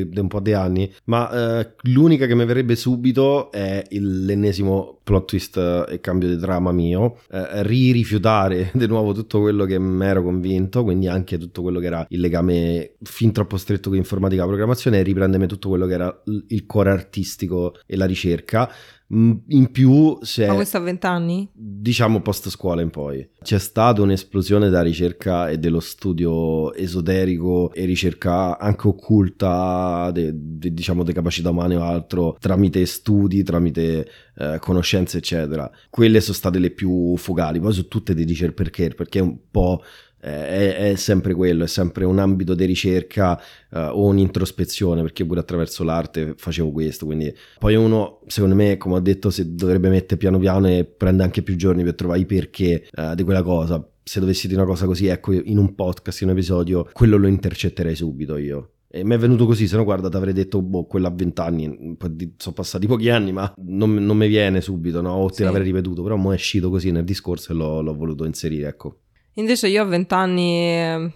di 0.00 0.18
un 0.18 0.28
po' 0.28 0.40
di 0.40 0.52
anni. 0.52 0.92
Ma 1.04 1.60
eh, 1.60 1.74
l'unica 1.82 2.26
che 2.26 2.34
mi 2.34 2.44
verrebbe 2.44 2.76
subito 2.76 3.50
è 3.50 3.82
il, 3.90 4.24
l'ennesimo 4.24 4.98
plot 5.02 5.26
twist 5.26 5.86
e 5.88 6.00
cambio 6.00 6.28
di 6.28 6.38
trama 6.38 6.72
mio. 6.72 7.18
Eh, 7.30 7.62
ri-rifiutare 7.62 8.70
di 8.74 8.86
nuovo 8.86 9.12
tutto 9.12 9.40
quello 9.40 9.64
che 9.64 9.78
mi 9.78 10.04
ero 10.04 10.22
convinto, 10.22 10.82
quindi 10.82 11.08
anche 11.08 11.38
tutto 11.38 11.62
quello 11.62 11.80
che 11.80 11.86
era 11.86 12.06
il 12.08 12.20
legame 12.20 12.94
fin 13.02 13.32
troppo 13.32 13.56
stretto 13.56 13.88
con 13.88 13.98
informatica 13.98 14.42
e 14.42 14.46
programmazione 14.46 14.98
e 14.98 15.02
riprendermi 15.02 15.46
tutto 15.46 15.68
quello 15.68 15.86
che 15.86 15.94
era 15.94 16.22
il 16.48 16.66
cuore 16.66 16.90
artistico 16.90 17.74
e 17.86 17.96
la 17.96 18.06
ricerca. 18.06 18.70
In 19.14 19.68
più, 19.70 20.16
se. 20.22 20.46
Ma 20.46 20.54
questo 20.54 20.78
a 20.78 20.80
vent'anni? 20.80 21.46
Diciamo 21.52 22.22
post 22.22 22.48
scuola 22.48 22.80
in 22.80 22.88
poi. 22.88 23.28
C'è 23.42 23.58
stata 23.58 24.00
un'esplosione 24.00 24.66
della 24.66 24.80
ricerca 24.80 25.50
e 25.50 25.58
dello 25.58 25.80
studio 25.80 26.72
esoterico 26.72 27.72
e 27.74 27.84
ricerca 27.84 28.58
anche 28.58 28.88
occulta, 28.88 30.10
de, 30.12 30.30
de, 30.34 30.72
diciamo, 30.72 31.02
di 31.02 31.12
capacità 31.12 31.50
umane 31.50 31.76
o 31.76 31.82
altro, 31.82 32.36
tramite 32.40 32.86
studi, 32.86 33.42
tramite 33.42 34.08
eh, 34.34 34.56
conoscenze, 34.60 35.18
eccetera. 35.18 35.70
Quelle 35.90 36.20
sono 36.20 36.34
state 36.34 36.58
le 36.58 36.70
più 36.70 37.14
focali. 37.18 37.60
Poi 37.60 37.72
su 37.74 37.88
tutte 37.88 38.14
ti 38.14 38.24
dice 38.24 38.46
il 38.46 38.54
perché, 38.54 38.88
perché 38.88 39.18
è 39.18 39.22
un 39.22 39.36
po' 39.50 39.82
è, 40.30 40.92
è, 40.92 40.94
sempre 40.94 41.34
quello, 41.34 41.64
è 41.64 41.66
sempre 41.66 42.04
un 42.04 42.20
ambito 42.20 42.54
di 42.54 42.64
ricerca 42.64 43.40
uh, 43.70 43.78
o 43.78 44.04
un'introspezione, 44.04 45.02
perché 45.02 45.26
pure 45.26 45.40
attraverso 45.40 45.82
l'arte 45.82 46.34
facevo 46.36 46.70
questo, 46.70 47.06
quindi 47.06 47.34
poi 47.58 47.74
uno, 47.74 48.20
secondo 48.28 48.54
me, 48.54 48.76
come 48.76 48.94
ho 48.94 49.00
detto, 49.00 49.30
si 49.30 49.54
dovrebbe 49.54 49.88
mettere 49.88 50.16
piano 50.16 50.38
piano 50.38 50.68
e 50.68 50.84
prende 50.84 51.24
anche 51.24 51.42
più 51.42 51.56
giorni 51.56 51.82
per 51.82 51.96
trovare 51.96 52.20
i 52.20 52.26
perché 52.26 52.86
uh, 52.94 53.14
di 53.14 53.24
quella 53.24 53.42
cosa. 53.42 53.84
Se 54.04 54.20
dovessi 54.20 54.48
dire 54.48 54.60
una 54.60 54.68
cosa 54.68 54.86
così, 54.86 55.06
ecco, 55.06 55.32
in 55.32 55.58
un 55.58 55.74
podcast, 55.74 56.22
in 56.22 56.28
un 56.28 56.34
episodio, 56.34 56.88
quello 56.92 57.16
lo 57.16 57.26
intercetterei 57.26 57.94
subito 57.94 58.36
io. 58.36 58.70
E 58.94 59.04
mi 59.04 59.14
è 59.14 59.18
venuto 59.18 59.46
così, 59.46 59.66
se 59.66 59.76
no 59.76 59.84
guarda, 59.84 60.08
ti 60.08 60.16
avrei 60.16 60.34
detto, 60.34 60.60
boh, 60.60 60.84
quella 60.84 61.08
a 61.08 61.12
vent'anni, 61.12 61.96
sono 62.36 62.54
passati 62.54 62.86
pochi 62.86 63.08
anni, 63.08 63.32
ma 63.32 63.52
non, 63.56 63.94
non 63.94 64.16
mi 64.16 64.28
viene 64.28 64.60
subito, 64.60 65.00
no? 65.00 65.12
O 65.14 65.28
te 65.28 65.36
sì. 65.36 65.42
l'avrei 65.44 65.64
ripetuto, 65.64 66.02
però 66.02 66.16
mo 66.16 66.30
è 66.30 66.34
uscito 66.34 66.68
così 66.68 66.90
nel 66.90 67.04
discorso 67.04 67.52
e 67.52 67.54
l'ho, 67.54 67.80
l'ho 67.80 67.94
voluto 67.94 68.24
inserire, 68.24 68.68
ecco. 68.68 68.98
Invece 69.36 69.68
io 69.68 69.80
a 69.80 69.86
vent'anni, 69.86 70.66
eh, 70.66 71.10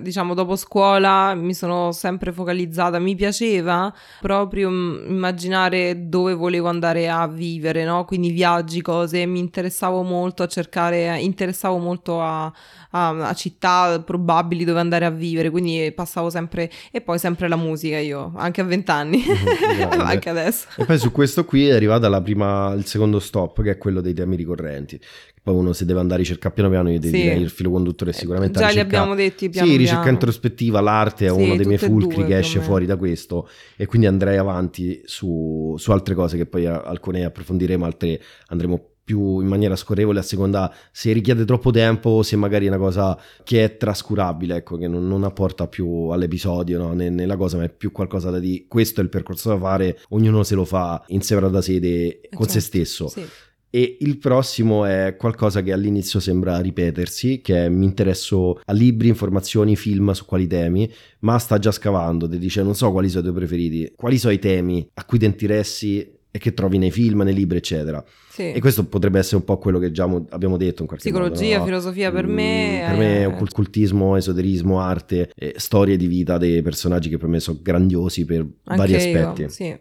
diciamo 0.00 0.34
dopo 0.34 0.56
scuola, 0.56 1.36
mi 1.36 1.54
sono 1.54 1.92
sempre 1.92 2.32
focalizzata, 2.32 2.98
mi 2.98 3.14
piaceva 3.14 3.94
proprio 4.20 4.68
immaginare 4.68 6.08
dove 6.08 6.34
volevo 6.34 6.66
andare 6.66 7.08
a 7.08 7.28
vivere, 7.28 7.84
no? 7.84 8.04
Quindi 8.06 8.32
viaggi, 8.32 8.80
cose, 8.82 9.24
mi 9.24 9.38
interessavo 9.38 10.02
molto 10.02 10.42
a 10.42 10.48
cercare, 10.48 11.16
interessavo 11.20 11.78
molto 11.78 12.20
a, 12.20 12.52
a, 12.90 13.28
a 13.28 13.34
città 13.34 14.02
probabili 14.04 14.64
dove 14.64 14.80
andare 14.80 15.04
a 15.04 15.10
vivere, 15.10 15.48
quindi 15.50 15.92
passavo 15.94 16.28
sempre, 16.28 16.68
e 16.90 17.00
poi 17.00 17.20
sempre 17.20 17.46
la 17.46 17.54
musica 17.54 17.98
io, 17.98 18.32
anche 18.34 18.62
a 18.62 18.64
vent'anni, 18.64 19.22
mm-hmm, 19.24 20.00
anche 20.02 20.28
adesso. 20.28 20.66
E 20.76 20.84
poi 20.84 20.98
su 20.98 21.12
questo 21.12 21.44
qui 21.44 21.68
è 21.68 21.72
arrivata 21.72 22.08
la 22.08 22.20
prima, 22.20 22.72
il 22.72 22.86
secondo 22.86 23.20
stop, 23.20 23.62
che 23.62 23.70
è 23.70 23.78
quello 23.78 24.00
dei 24.00 24.12
temi 24.12 24.34
ricorrenti 24.34 25.00
poi 25.42 25.54
uno 25.54 25.72
se 25.72 25.86
deve 25.86 26.00
andare 26.00 26.20
a 26.20 26.22
ricercare 26.22 26.54
piano 26.54 26.68
piano 26.68 26.90
io 26.90 27.00
sì. 27.00 27.10
direi 27.10 27.40
il 27.40 27.50
filo 27.60 27.70
conduttore 27.70 28.10
è 28.10 28.14
sicuramente 28.14 28.58
già 28.58 28.68
ricerca... 28.68 28.88
li 28.88 28.96
abbiamo 28.96 29.14
detti 29.14 29.48
piano 29.48 29.68
sì 29.68 29.76
ricerca 29.76 30.08
introspettiva 30.08 30.80
l'arte 30.80 31.26
è 31.26 31.28
sì, 31.30 31.34
uno 31.34 31.56
dei 31.56 31.66
miei 31.66 31.78
fulcri 31.78 32.24
che 32.24 32.38
esce 32.38 32.60
fuori 32.60 32.86
da 32.86 32.96
questo 32.96 33.48
e 33.76 33.86
quindi 33.86 34.06
andrei 34.06 34.38
avanti 34.38 35.02
su, 35.04 35.74
su 35.78 35.92
altre 35.92 36.14
cose 36.14 36.36
che 36.36 36.46
poi 36.46 36.66
alcune 36.66 37.24
approfondiremo 37.24 37.84
altre 37.84 38.20
andremo 38.48 38.88
più 39.10 39.40
in 39.40 39.48
maniera 39.48 39.74
scorrevole 39.74 40.20
a 40.20 40.22
seconda 40.22 40.72
se 40.92 41.12
richiede 41.12 41.44
troppo 41.44 41.72
tempo 41.72 42.10
o 42.10 42.22
se 42.22 42.36
magari 42.36 42.66
è 42.66 42.68
una 42.68 42.78
cosa 42.78 43.18
che 43.42 43.64
è 43.64 43.76
trascurabile, 43.76 44.56
ecco, 44.58 44.76
che 44.76 44.86
non, 44.86 45.08
non 45.08 45.24
apporta 45.24 45.66
più 45.66 46.10
all'episodio, 46.10 46.78
no? 46.78 46.92
nella 46.92 47.36
cosa, 47.36 47.56
ma 47.56 47.64
è 47.64 47.70
più 47.70 47.90
qualcosa 47.90 48.30
da 48.30 48.38
dire, 48.38 48.66
questo 48.68 49.00
è 49.00 49.02
il 49.02 49.08
percorso 49.08 49.48
da 49.48 49.58
fare, 49.58 49.98
ognuno 50.10 50.44
se 50.44 50.54
lo 50.54 50.64
fa 50.64 51.02
in 51.08 51.22
da 51.50 51.60
sede 51.60 52.20
con 52.30 52.46
certo. 52.46 52.52
se 52.52 52.60
stesso. 52.60 53.08
Sì. 53.08 53.26
E 53.70 53.98
il 54.00 54.18
prossimo 54.18 54.84
è 54.84 55.14
qualcosa 55.16 55.62
che 55.62 55.72
all'inizio 55.72 56.18
sembra 56.18 56.58
ripetersi, 56.60 57.40
che 57.40 57.66
è, 57.66 57.68
mi 57.68 57.84
interesso 57.84 58.60
a 58.64 58.72
libri, 58.72 59.08
informazioni, 59.08 59.76
film 59.76 60.10
su 60.10 60.24
quali 60.24 60.48
temi, 60.48 60.92
ma 61.20 61.38
sta 61.38 61.58
già 61.58 61.70
scavando, 61.70 62.28
ti 62.28 62.38
dice 62.38 62.64
non 62.64 62.74
so 62.74 62.90
quali 62.90 63.08
sono 63.08 63.20
i 63.20 63.30
tuoi 63.30 63.36
preferiti, 63.36 63.92
quali 63.94 64.18
sono 64.18 64.32
i 64.32 64.40
temi 64.40 64.88
a 64.94 65.04
cui 65.04 65.18
ti 65.18 65.24
interessi 65.24 66.18
e 66.32 66.38
che 66.38 66.54
trovi 66.54 66.78
nei 66.78 66.90
film, 66.90 67.22
nei 67.22 67.34
libri, 67.34 67.58
eccetera. 67.58 68.04
Sì. 68.30 68.52
E 68.52 68.60
questo 68.60 68.86
potrebbe 68.86 69.18
essere 69.18 69.36
un 69.36 69.44
po' 69.44 69.58
quello 69.58 69.78
che 69.78 69.90
già 69.90 70.04
abbiamo 70.30 70.56
detto 70.56 70.82
in 70.82 70.88
qualche 70.88 71.08
Psicologia, 71.08 71.44
modo. 71.44 71.58
No? 71.58 71.64
filosofia 71.64 72.12
per 72.12 72.26
me. 72.26 72.82
Mm, 72.82 72.88
per 72.88 72.98
me, 72.98 73.24
occultismo, 73.26 74.16
esoterismo, 74.16 74.80
arte, 74.80 75.30
storie 75.56 75.96
di 75.96 76.06
vita 76.06 76.38
dei 76.38 76.62
personaggi 76.62 77.08
che 77.08 77.18
per 77.18 77.28
me 77.28 77.40
sono 77.40 77.58
grandiosi 77.60 78.24
per 78.24 78.40
Anche 78.40 78.76
vari 78.76 78.94
aspetti. 78.94 79.42
Io, 79.42 79.48
sì. 79.48 79.78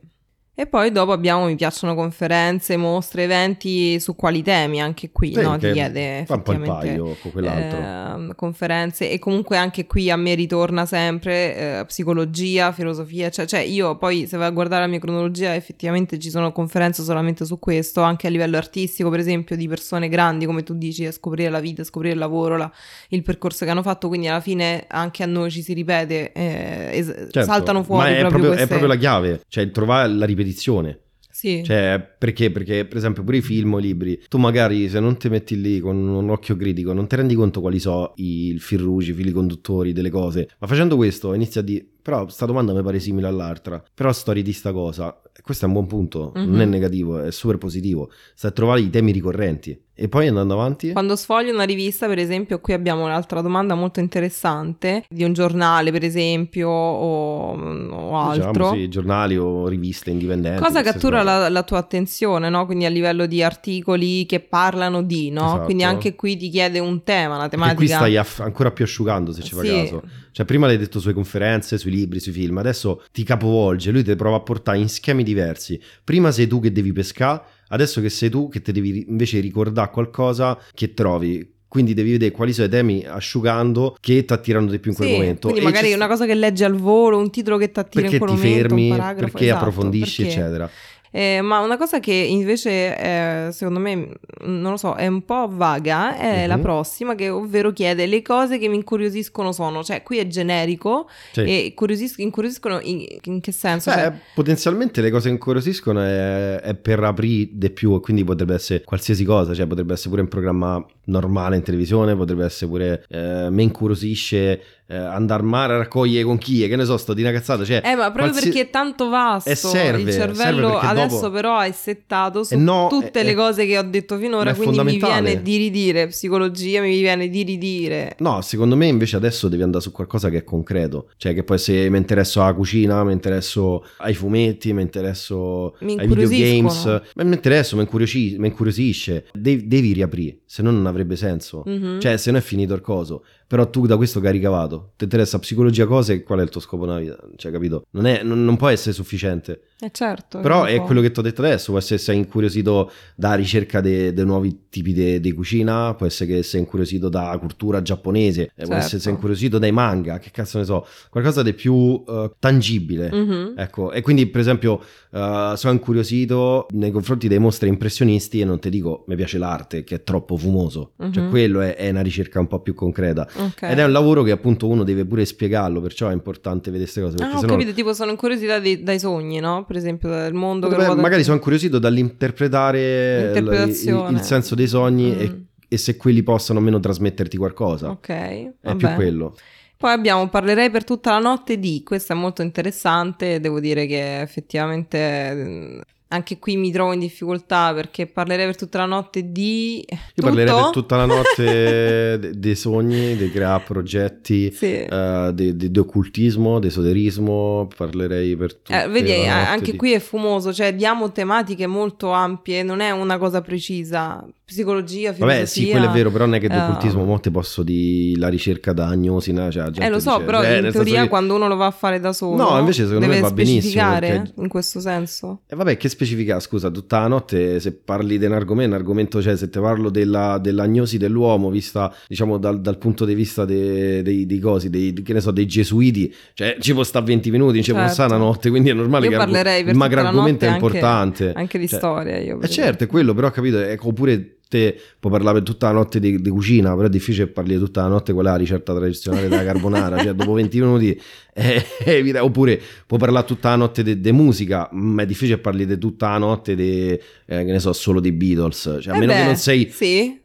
E 0.60 0.68
poi 0.68 0.92
dopo 0.92 1.14
abbiamo, 1.14 1.46
mi 1.46 1.56
piacciono 1.56 1.96
conferenze, 1.96 2.76
mostre, 2.76 3.24
eventi 3.24 3.98
su 4.02 4.14
quali 4.14 4.44
temi, 4.44 4.82
anche 4.82 5.10
qui, 5.10 5.34
sì, 5.34 5.40
no? 5.40 5.58
Ti 5.58 5.72
chiede 5.72 6.26
fa 6.28 6.34
un 6.34 6.42
po' 6.42 6.52
il 6.52 6.60
paio 6.60 7.16
con 7.22 7.32
quell'altro. 7.32 8.30
Eh, 8.30 8.36
conferenze 8.36 9.10
e 9.10 9.20
comunque 9.20 9.56
anche 9.56 9.88
qui 9.88 10.12
a 10.12 10.18
me 10.18 10.34
ritorna 10.34 10.86
sempre 10.86 11.56
eh, 11.56 11.86
psicologia, 11.86 12.74
filosofia, 12.74 13.30
cioè, 13.30 13.46
cioè, 13.46 13.62
io 13.62 13.96
poi 13.96 14.28
se 14.28 14.36
vai 14.36 14.48
a 14.48 14.50
guardare 14.50 14.82
la 14.82 14.90
mia 14.90 15.00
cronologia 15.00 15.56
effettivamente 15.56 16.20
ci 16.20 16.30
sono 16.30 16.52
conferenze 16.52 17.04
solamente 17.04 17.46
su 17.46 17.58
questo, 17.58 18.02
anche 18.02 18.28
a 18.28 18.30
livello 18.30 18.58
artistico 18.58 19.10
per 19.10 19.20
esempio 19.20 19.56
di 19.56 19.66
persone 19.70 20.10
grandi 20.10 20.46
come 20.46 20.64
tu 20.64 20.74
dici 20.74 21.06
a 21.06 21.14
scoprire 21.14 21.50
la 21.50 21.62
vita, 21.62 21.84
a 21.84 21.86
scoprire 21.86 22.16
il 22.16 22.20
lavoro, 22.20 22.58
la, 22.58 22.70
il 23.08 23.24
percorso 23.24 23.64
che 23.64 23.72
hanno 23.72 23.82
fatto, 23.82 24.10
quindi 24.10 24.28
alla 24.28 24.42
fine 24.42 24.84
anche 24.90 25.24
a 25.24 25.26
noi 25.26 25.52
ci 25.52 25.62
si 25.62 25.72
ripete, 25.72 26.34
eh, 26.34 26.90
es- 26.98 27.06
certo, 27.06 27.44
saltano 27.44 27.82
fuori 27.82 28.10
ma 28.12 28.18
è 28.18 28.20
proprio, 28.20 28.40
proprio, 28.42 28.50
queste... 28.50 28.66
è 28.66 28.68
proprio 28.68 28.90
la 28.90 28.98
chiave, 28.98 29.42
cioè 29.48 29.72
trovare 29.72 30.10
la 30.10 30.26
ripetizione 30.26 30.48
ripetizione. 30.50 31.02
Sì. 31.32 31.64
Cioè, 31.64 32.16
perché? 32.18 32.52
Perché, 32.52 32.86
per 32.86 32.98
esempio, 32.98 33.24
pure 33.24 33.38
i 33.38 33.42
film 33.42 33.74
o 33.74 33.80
i 33.80 33.82
libri, 33.82 34.22
tu 34.28 34.38
magari 34.38 34.90
se 34.90 35.00
non 35.00 35.18
ti 35.18 35.30
metti 35.30 35.60
lì 35.62 35.80
con 35.80 35.96
un 35.96 36.30
occhio 36.30 36.58
critico, 36.58 36.92
non 36.92 37.08
ti 37.08 37.16
rendi 37.16 37.36
conto 37.36 37.62
quali 37.62 37.80
sono 37.80 38.12
i 38.16 38.58
fil 38.60 38.80
rouge, 38.80 39.12
i 39.12 39.14
fili 39.14 39.32
conduttori 39.32 39.94
delle 39.94 40.10
cose. 40.10 40.50
Ma 40.60 40.68
facendo 40.68 40.98
questo, 40.98 41.34
inizia 41.34 41.62
a 41.62 41.64
dire, 41.64 41.86
però 42.02 42.28
sta 42.28 42.46
domanda 42.46 42.74
mi 42.74 42.82
pare 42.82 43.00
simile 43.00 43.28
all'altra. 43.28 43.82
Però 43.94 44.12
storia 44.12 44.44
di 44.44 44.52
sta 44.52 44.74
cosa. 44.74 45.22
Questo 45.42 45.64
è 45.64 45.68
un 45.68 45.74
buon 45.74 45.88
punto, 45.88 46.34
mm-hmm. 46.36 46.50
non 46.50 46.60
è 46.60 46.66
mhm. 46.66 46.72
negativo, 46.72 47.20
è 47.22 47.32
super 47.32 47.58
positivo. 47.58 48.12
Sta 48.36 48.50
a 48.50 48.52
trovare 48.52 48.82
i 48.82 48.90
temi 48.90 49.12
ricorrenti. 49.12 49.80
E 50.02 50.08
poi 50.08 50.30
andando 50.30 50.54
avanti? 50.54 50.94
Quando 50.94 51.18
sfoglio 51.18 51.52
una 51.52 51.66
rivista, 51.66 52.08
per 52.08 52.20
esempio, 52.20 52.62
qui 52.62 52.72
abbiamo 52.72 53.04
un'altra 53.04 53.42
domanda 53.42 53.76
molto 53.76 54.00
interessante 54.00 55.04
di 55.10 55.26
un 55.26 55.34
giornale, 55.34 55.92
per 55.92 56.06
esempio, 56.06 56.70
o, 56.70 57.52
o 57.52 58.18
altro. 58.18 58.52
Diciamo, 58.52 58.74
sì, 58.76 58.88
giornali 58.88 59.38
o 59.38 59.68
riviste 59.68 60.10
indipendenti. 60.10 60.64
Cosa 60.64 60.82
cattura 60.84 61.22
la, 61.22 61.50
la, 61.50 61.64
tua 61.64 61.80
attenzione, 61.80 62.48
no? 62.48 62.66
Quindi 62.66 62.86
a 62.86 62.90
livello 62.90 63.26
di 63.26 63.44
articoli 63.44 64.26
che 64.26 64.40
parlano 64.40 65.02
di, 65.02 65.32
no? 65.32 65.48
Esatto. 65.48 65.66
Quindi 65.66 65.84
anche 65.84 66.16
qui 66.16 66.38
ti 66.38 66.48
chiede 66.48 66.80
un 66.80 67.04
tema, 67.04 67.36
una 67.36 67.50
tematica. 67.50 67.76
Perché 67.76 67.76
qui 67.76 67.88
stai 67.88 68.16
aff- 68.16 68.40
ancora 68.40 68.72
più 68.72 68.86
asciugando, 68.86 69.34
se 69.34 69.42
ci 69.42 69.54
fa 69.54 69.64
sì. 69.64 69.68
caso. 69.68 70.02
Cioè, 70.32 70.46
prima 70.46 70.66
l'hai 70.66 70.78
detto 70.78 71.02
sulle 71.02 71.14
conferenze, 71.14 71.78
sui 71.78 71.92
libri, 71.92 72.22
sui 72.22 72.32
film, 72.32 72.58
adesso 72.60 73.04
ti 73.12 73.24
capovolge, 73.24 73.92
lui 73.92 74.04
ti 74.06 74.16
prova 74.16 74.38
a 74.38 74.42
portare 74.42 74.78
in 74.78 74.88
schemi 74.88 75.24
diversi. 75.24 75.78
Prima 76.06 76.32
sei 76.32 76.48
tu 76.48 76.62
che 76.62 76.72
devi 76.72 76.94
pescare 76.94 77.42
Adesso 77.70 78.02
che 78.02 78.10
sei 78.10 78.30
tu 78.30 78.50
che 78.50 78.62
ti 78.62 78.72
devi 78.72 79.06
invece 79.08 79.40
ricordare 79.40 79.90
qualcosa 79.92 80.58
che 80.74 80.94
trovi 80.94 81.58
quindi 81.70 81.94
devi 81.94 82.14
vedere 82.14 82.32
quali 82.32 82.52
sono 82.52 82.66
i 82.66 82.70
temi 82.70 83.06
asciugando 83.06 83.96
che 84.02 84.26
ti 84.26 84.34
attirano 84.34 84.72
di 84.72 84.80
più 84.80 84.90
in 84.90 84.98
quel 84.98 85.10
sì, 85.10 85.14
momento. 85.14 85.50
Quindi 85.50 85.68
e 85.68 85.72
magari 85.72 85.94
una 85.94 86.08
cosa 86.08 86.26
che 86.26 86.34
leggi 86.34 86.64
al 86.64 86.74
volo, 86.74 87.20
un 87.20 87.30
titolo 87.30 87.58
che 87.58 87.72
ti 87.72 87.80
attira 87.80 88.10
in 88.10 88.18
quel 88.18 88.32
momento, 88.32 88.48
fermi, 88.48 88.90
perché 88.90 89.46
esatto, 89.46 89.60
approfondisci, 89.60 90.24
perché... 90.24 90.40
eccetera. 90.40 90.70
Eh, 91.12 91.42
ma 91.42 91.60
una 91.60 91.78
cosa 91.78 92.00
che 92.00 92.14
invece 92.14 92.98
eh, 92.98 93.52
secondo 93.52 93.80
me, 93.80 94.10
non 94.42 94.72
lo 94.72 94.78
so, 94.78 94.94
è 94.96 95.08
un 95.08 95.24
po' 95.26 95.48
vaga 95.50 96.16
è 96.18 96.42
uh-huh. 96.42 96.48
la 96.48 96.56
mhm. 96.58 96.62
prossima, 96.62 97.16
che 97.16 97.30
ovvero 97.30 97.72
chiede 97.72 98.06
le 98.06 98.22
cose 98.22 98.58
che 98.58 98.68
mi 98.68 98.76
incuriosiscono 98.76 99.52
sono, 99.52 99.84
cioè 99.84 100.04
qui 100.04 100.18
è 100.18 100.28
generico 100.28 101.10
sì. 101.32 101.42
e 101.42 101.58
incuriosisc- 101.68 102.20
incuriosiscono 102.20 102.80
in, 102.82 103.06
in, 103.24 103.42
che 103.42 103.52
senso? 103.52 103.90
Beh, 103.90 103.98
cioè... 103.98 104.14
potenzialmente 104.36 105.02
le 105.02 105.10
cose 105.10 105.28
che 105.28 105.34
incuriosiscono 105.34 106.02
è, 106.02 106.56
è 106.58 106.76
per 106.76 107.04
aprire 107.04 107.50
di 107.52 107.70
più 107.72 107.96
e 107.96 108.00
quindi 108.00 108.24
potrebbe 108.24 108.54
essere 108.54 108.84
qualsiasi 108.84 109.24
cosa, 109.24 109.54
cioè 109.54 109.66
potrebbe 109.66 109.94
essere 109.94 110.10
pure 110.10 110.22
un 110.22 110.28
programma 110.28 110.86
normale 111.10 111.56
in 111.58 111.64
televisione, 111.64 112.16
potrebbe 112.16 112.46
essere 112.46 112.70
pure 112.70 113.04
eh, 113.10 113.48
me 113.50 113.64
incuriosisce 113.64 114.62
eh, 114.92 114.96
andare 114.96 115.42
al 115.44 115.48
mare 115.48 115.74
a 115.74 115.78
raccogliere 115.78 116.24
conchiglie, 116.24 116.68
che 116.68 116.76
ne 116.76 116.84
so, 116.84 116.98
sto 116.98 117.14
di 117.14 117.22
una 117.22 117.32
cazzata. 117.32 117.64
Cioè, 117.64 117.82
Eh, 117.86 117.94
ma 117.96 118.06
proprio 118.12 118.30
qualsi- 118.32 118.46
perché 118.50 118.62
è 118.62 118.70
tanto 118.72 119.08
vasto, 119.10 119.50
E 119.50 119.56
serve, 119.56 120.02
il 120.02 120.12
cervello 120.12 120.80
adesso 120.80 121.16
dopo- 121.20 121.30
però 121.30 121.60
è 121.60 121.72
settato 121.72 122.44
su 122.44 122.56
Eh 122.56 122.58
no, 122.58 122.88
tutte 122.90 123.20
è- 123.20 123.24
le 123.24 123.32
è- 123.32 123.36
cose 123.36 123.68
che 123.68 123.78
ho 123.78 123.84
detto 123.84 124.18
finora, 124.18 124.56
quindi 124.56 124.82
mi 124.82 124.98
viene 124.98 125.42
di 125.44 125.58
ridire 125.58 126.08
psicologia, 126.08 126.82
mi 126.82 127.00
viene 127.00 127.30
di 127.30 127.44
ridire. 127.44 128.16
No, 128.20 128.42
secondo 128.42 128.76
me 128.76 128.88
invece 128.88 129.16
adesso 129.16 129.48
devi 129.48 129.62
andare 129.62 129.84
su 129.84 129.92
qualcosa 129.92 130.30
che 130.32 130.38
è 130.38 130.44
concreto. 130.44 131.10
Cioè, 131.18 131.36
che 131.36 131.44
poi 131.44 131.60
se 131.60 131.88
mi 131.92 131.98
interesso 132.00 132.42
alla 132.42 132.54
cucina, 132.56 133.04
mi 133.04 133.14
interesso 133.14 133.86
ai 133.98 134.16
fumetti, 134.16 134.74
mi 134.74 134.82
interesso 134.82 135.76
Mi 135.82 135.98
ai 136.00 136.08
videogames. 136.08 136.86
Ma 137.14 137.24
mi 137.24 137.36
interesso, 137.36 137.76
mi 137.76 137.84
incuriosisce. 137.84 139.26
Devi, 139.34 139.68
devi 139.68 139.94
riaprire, 139.94 140.39
se 140.52 140.64
no 140.64 140.72
non 140.72 140.88
avrebbe 140.88 141.16
senso. 141.16 141.62
Mhm. 141.64 142.00
Cioè, 142.00 142.18
se 142.18 142.32
no 142.32 142.40
è 142.40 142.42
finito 142.42 142.74
il 142.74 142.82
coso. 142.82 143.24
Però 143.50 143.68
tu 143.68 143.88
da 143.88 143.98
questo 143.98 144.20
che 144.20 144.28
hai 144.28 144.34
ricavato, 144.34 144.92
ti 144.96 145.06
interessa 145.06 145.40
psicologia 145.40 145.88
cose, 145.88 146.22
qual 146.22 146.38
è 146.38 146.44
il 146.44 146.50
tuo 146.50 146.62
scopo 146.62 146.86
nella 146.86 147.00
vita? 147.00 147.18
Cioè, 147.36 147.52
capito? 147.52 147.86
Non, 147.94 148.06
è- 148.06 148.22
non- 148.22 148.46
non 148.46 148.58
può 148.58 148.68
essere 148.68 148.94
sufficiente. 148.94 149.62
Eh, 149.80 149.90
certo. 149.92 150.40
Però 150.40 150.66
è 150.66 150.80
quello 150.82 151.02
che 151.02 151.10
ti 151.10 151.20
ho 151.20 151.24
detto 151.24 151.42
adesso, 151.42 151.72
può 151.72 151.80
essere 151.80 151.96
che 151.96 152.04
sei 152.04 152.18
incuriosito 152.18 152.92
da 153.16 153.34
ricerca 153.34 153.82
dei 153.82 154.14
nuovi 154.24 154.66
tipi 154.70 155.20
di 155.20 155.32
cucina, 155.34 155.96
può 155.96 156.06
essere 156.06 156.32
che 156.36 156.44
sei 156.44 156.60
incuriosito 156.60 157.10
da 157.10 157.36
cultura 157.40 157.82
giapponese, 157.82 158.44
eh, 158.44 158.50
può 158.54 158.66
Certo. 158.66 158.76
essere 158.76 158.98
che 158.98 159.04
sei 159.04 159.14
incuriosito 159.14 159.58
dai 159.58 159.72
manga, 159.72 160.20
che 160.20 160.30
cazzo 160.32 160.60
ne 160.60 160.66
so, 160.66 160.86
qualcosa 161.10 161.42
di 161.42 161.54
più 161.54 162.04
eh, 162.08 162.32
tangibile. 162.38 163.10
Mhm. 163.12 163.54
Ecco, 163.58 163.92
e 163.92 164.02
quindi 164.02 164.28
per 164.28 164.42
esempio 164.42 164.80
eh, 165.12 165.54
sono 165.56 165.74
incuriosito 165.74 166.68
nei 166.72 166.92
confronti 166.92 167.28
dei 167.28 167.40
mostri 167.40 167.68
impressionisti 167.68 168.42
e 168.42 168.46
non 168.46 168.60
ti 168.60 168.70
dico 168.70 169.06
mi 169.08 169.16
piace 169.16 169.40
l'arte 169.40 169.84
che 169.84 169.96
è 169.96 170.04
troppo 170.04 170.38
fumoso, 170.38 170.92
cioè 171.12 171.24
Mhm. 171.24 171.30
quello 171.30 171.62
è, 171.62 171.76
è 171.76 171.90
una 171.90 172.02
ricerca 172.02 172.40
un 172.40 172.48
po' 172.48 172.60
più 172.60 172.76
concreta. 172.76 173.28
Ok. 173.40 173.62
Ed 173.64 173.80
è 173.80 173.84
un 173.86 173.92
lavoro 173.92 174.24
che 174.24 174.32
appunto 174.32 174.68
uno 174.68 174.84
deve 174.84 175.06
pure 175.06 175.24
spiegarlo, 175.26 175.82
perciò 175.82 176.10
è 176.10 176.14
importante 176.14 176.72
vedere 176.72 176.92
queste 176.92 177.02
cose. 177.02 177.24
Ah, 177.24 177.36
ho 177.36 177.40
sennò 177.40 177.54
capito, 177.54 177.74
tipo 177.74 177.94
sono 177.94 178.12
incuriosità 178.12 178.60
dei- 178.60 178.84
dai 178.84 179.00
sogni, 179.00 179.40
no? 179.40 179.66
Per 179.66 179.76
esempio, 179.78 180.10
del 180.10 180.34
mondo 180.34 180.68
che 180.68 180.74
Potrebbe- 180.74 180.86
ruota- 180.88 181.02
magari 181.02 181.24
sono 181.24 181.36
incuriosito 181.36 181.80
dall'interpretare 181.80 183.34
il, 183.36 184.08
il 184.12 184.22
senso 184.22 184.56
dei 184.56 184.68
sogni 184.68 185.12
Mm. 185.12 185.20
e, 185.20 185.44
e 185.68 185.78
se 185.78 185.98
quelli 185.98 186.24
possono 186.24 186.60
o 186.60 186.62
meno 186.62 186.80
trasmetterti 186.80 187.38
qualcosa. 187.38 187.90
Ok, 187.90 188.10
È 188.10 188.52
vabbè. 188.62 188.76
più 188.78 188.88
quello. 188.96 189.36
Poi 189.78 189.92
abbiamo 189.94 190.28
Parlerei 190.28 190.70
per 190.70 190.84
tutta 190.84 191.12
la 191.12 191.20
notte 191.20 191.58
di, 191.58 191.84
questo 191.86 192.12
è 192.12 192.16
molto 192.16 192.42
interessante, 192.42 193.40
devo 193.40 193.62
dire 193.62 193.86
che 193.86 194.20
effettivamente 194.22 194.98
eh, 194.98 195.82
anche 196.12 196.40
qui 196.40 196.58
mi 196.58 196.72
trovo 196.72 196.92
in 196.94 197.00
difficoltà 197.00 197.72
perché 197.74 198.08
parlerei 198.08 198.46
per 198.48 198.56
tutta 198.56 198.80
la 198.80 198.86
notte 198.86 199.32
di... 199.32 199.86
Io 199.88 200.24
parlerei 200.24 200.54
per 200.54 200.70
tutta 200.72 200.96
la 200.98 201.06
notte 201.06 202.18
de- 202.20 202.32
dei 202.38 202.56
sogni, 202.56 203.16
di 203.16 203.30
creare 203.32 203.64
progetti, 203.66 204.52
Sì. 204.52 204.74
eh, 204.82 205.32
di, 205.34 205.78
occultismo, 205.78 206.60
di 206.60 206.68
esoterismo, 206.68 207.68
parlerei 207.78 208.36
per 208.36 208.56
tutta 208.56 208.84
Eh, 208.84 208.88
vedi, 208.88 209.14
anche 209.28 209.72
di- 209.72 209.78
qui 209.78 209.94
è 209.94 210.00
fumoso, 210.00 210.52
cioè 210.52 210.74
diamo 210.76 211.12
tematiche 211.12 211.68
molto 211.68 212.10
ampie, 212.12 212.64
non 212.64 212.80
è 212.80 212.90
una 212.92 213.18
cosa 213.20 213.42
precisa. 213.42 214.26
Psicologia, 214.50 215.14
filosofia. 215.14 215.26
Vabbè, 215.26 215.46
sì, 215.46 215.70
quello 215.70 215.86
è 215.86 215.90
vero, 215.92 216.10
però 216.12 216.26
non 216.26 216.34
è 216.36 216.40
che 216.40 216.48
eh, 216.48 216.50
d'occultismo, 216.50 217.04
mo 217.06 217.20
te 217.20 217.30
posso 217.30 217.62
di 217.62 218.16
la 218.18 218.28
ricerca 218.30 218.74
da 218.74 218.88
agnosi, 218.88 219.32
no? 219.32 219.52
cioè, 219.52 219.66
gente 219.66 219.86
Eh, 219.86 219.90
lo 219.90 220.00
so, 220.00 220.14
dice- 220.14 220.24
però 220.26 220.42
eh, 220.44 220.58
in 220.66 220.72
teoria 220.72 221.04
che- 221.04 221.08
quando 221.08 221.36
uno 221.36 221.48
lo 221.48 221.56
va 221.56 221.68
a 221.68 221.72
fare 221.72 222.00
da 222.00 222.12
solo 222.14 222.36
No, 222.36 222.58
invece 222.60 222.86
secondo 222.86 223.06
me 223.06 223.20
va 223.20 223.30
benissimo, 223.32 224.00
perché- 224.00 224.32
in 224.36 224.48
questo 224.48 224.80
senso. 224.80 225.42
E 225.48 225.56
vabbè, 225.56 225.78
che 225.78 225.88
specifica, 225.88 226.40
scusa, 226.40 226.70
tutta 226.72 227.00
la 227.02 227.08
notte 227.08 227.60
se 227.60 227.74
parli 227.74 228.18
di 228.18 228.26
un 228.26 228.34
argomento, 228.34 228.74
un 228.74 228.80
argomento, 228.82 229.22
cioè 229.22 229.38
se 229.38 229.50
te 229.50 229.60
parlo 229.60 229.90
della, 229.92 230.40
dell'agnosi 230.42 230.98
dell'uomo, 230.98 231.50
vista, 231.52 231.94
diciamo, 232.08 232.38
dal, 232.38 232.60
dal 232.60 232.78
punto 232.80 233.06
di 233.06 233.14
vista 233.14 233.46
dei, 233.46 234.02
dei, 234.02 234.26
dei 234.26 234.40
cosi, 234.40 234.70
dei, 234.72 234.94
che 234.94 235.14
ne 235.14 235.22
so, 235.22 235.30
dei 235.32 235.46
gesuiti, 235.46 236.12
cioè 236.34 236.58
ci 236.60 236.74
può 236.74 236.84
stare 236.84 237.06
20 237.06 237.30
minuti, 237.32 237.62
ci 237.64 237.70
può 237.72 237.80
Certo. 237.82 237.94
stare 237.94 238.16
una 238.16 238.24
notte, 238.24 238.50
quindi 238.50 238.70
è 238.70 238.74
normale 238.74 239.06
Io 239.06 239.12
che 239.12 239.18
parlerei 239.18 239.64
per 239.64 239.74
il 239.76 239.80
tutta 239.80 239.88
la 239.88 239.96
macroargomento 239.96 240.46
è 240.46 240.50
notte 240.50 240.64
anche- 240.64 240.76
importante. 240.78 241.34
Anche 241.36 241.60
di 241.60 241.68
Cioè, 241.68 241.78
storia 241.80 242.18
io. 242.18 242.36
Eh 242.36 242.40
per 242.40 242.50
certo, 242.50 242.84
è 242.84 242.88
quello, 242.88 243.14
però 243.14 243.28
ho 243.28 243.32
capito, 243.32 243.60
ecco, 243.60 243.90
oppure 243.90 244.38
te 244.50 244.76
puoi 245.00 245.12
parlare 245.12 245.38
per 245.38 245.48
tutta 245.48 245.68
la 245.68 245.74
notte 245.74 246.00
di, 246.00 246.20
di 246.20 246.30
cucina, 246.30 246.76
però 246.76 246.88
è 246.88 246.90
difficile 246.90 247.28
parli 247.28 247.58
tutta 247.58 247.84
la 247.84 247.88
notte 247.88 248.14
quella 248.14 248.36
ricetta 248.36 248.74
tradizionale 248.74 249.30
della 249.30 249.44
carbonara, 249.44 250.02
cioè 250.02 250.14
dopo 250.14 250.34
20 250.34 250.60
minuti 250.60 251.00
è, 251.32 251.64
evidente. 251.86 252.20
oppure 252.20 252.60
puoi 252.86 253.00
parlare 253.00 253.26
tutta 253.26 253.50
la 253.50 253.56
notte 253.56 253.84
di 253.84 254.12
musica, 254.12 254.68
ma 254.72 255.04
è 255.04 255.06
difficile 255.06 255.38
parli 255.38 255.66
di 255.66 255.78
tutta 255.78 256.10
la 256.10 256.18
notte 256.18 256.56
di, 256.56 256.90
eh, 256.90 257.00
che 257.26 257.44
ne 257.44 257.60
so, 257.60 257.72
solo 257.72 258.00
dei 258.00 258.12
Beatles, 258.12 258.80
cioè 258.82 258.94
a 258.94 258.96
Eh 258.98 259.00
meno 259.00 259.14
che 259.14 259.20
beh, 259.20 259.26
non 259.26 259.36
sei... 259.36 259.70
Sì. 259.70 260.20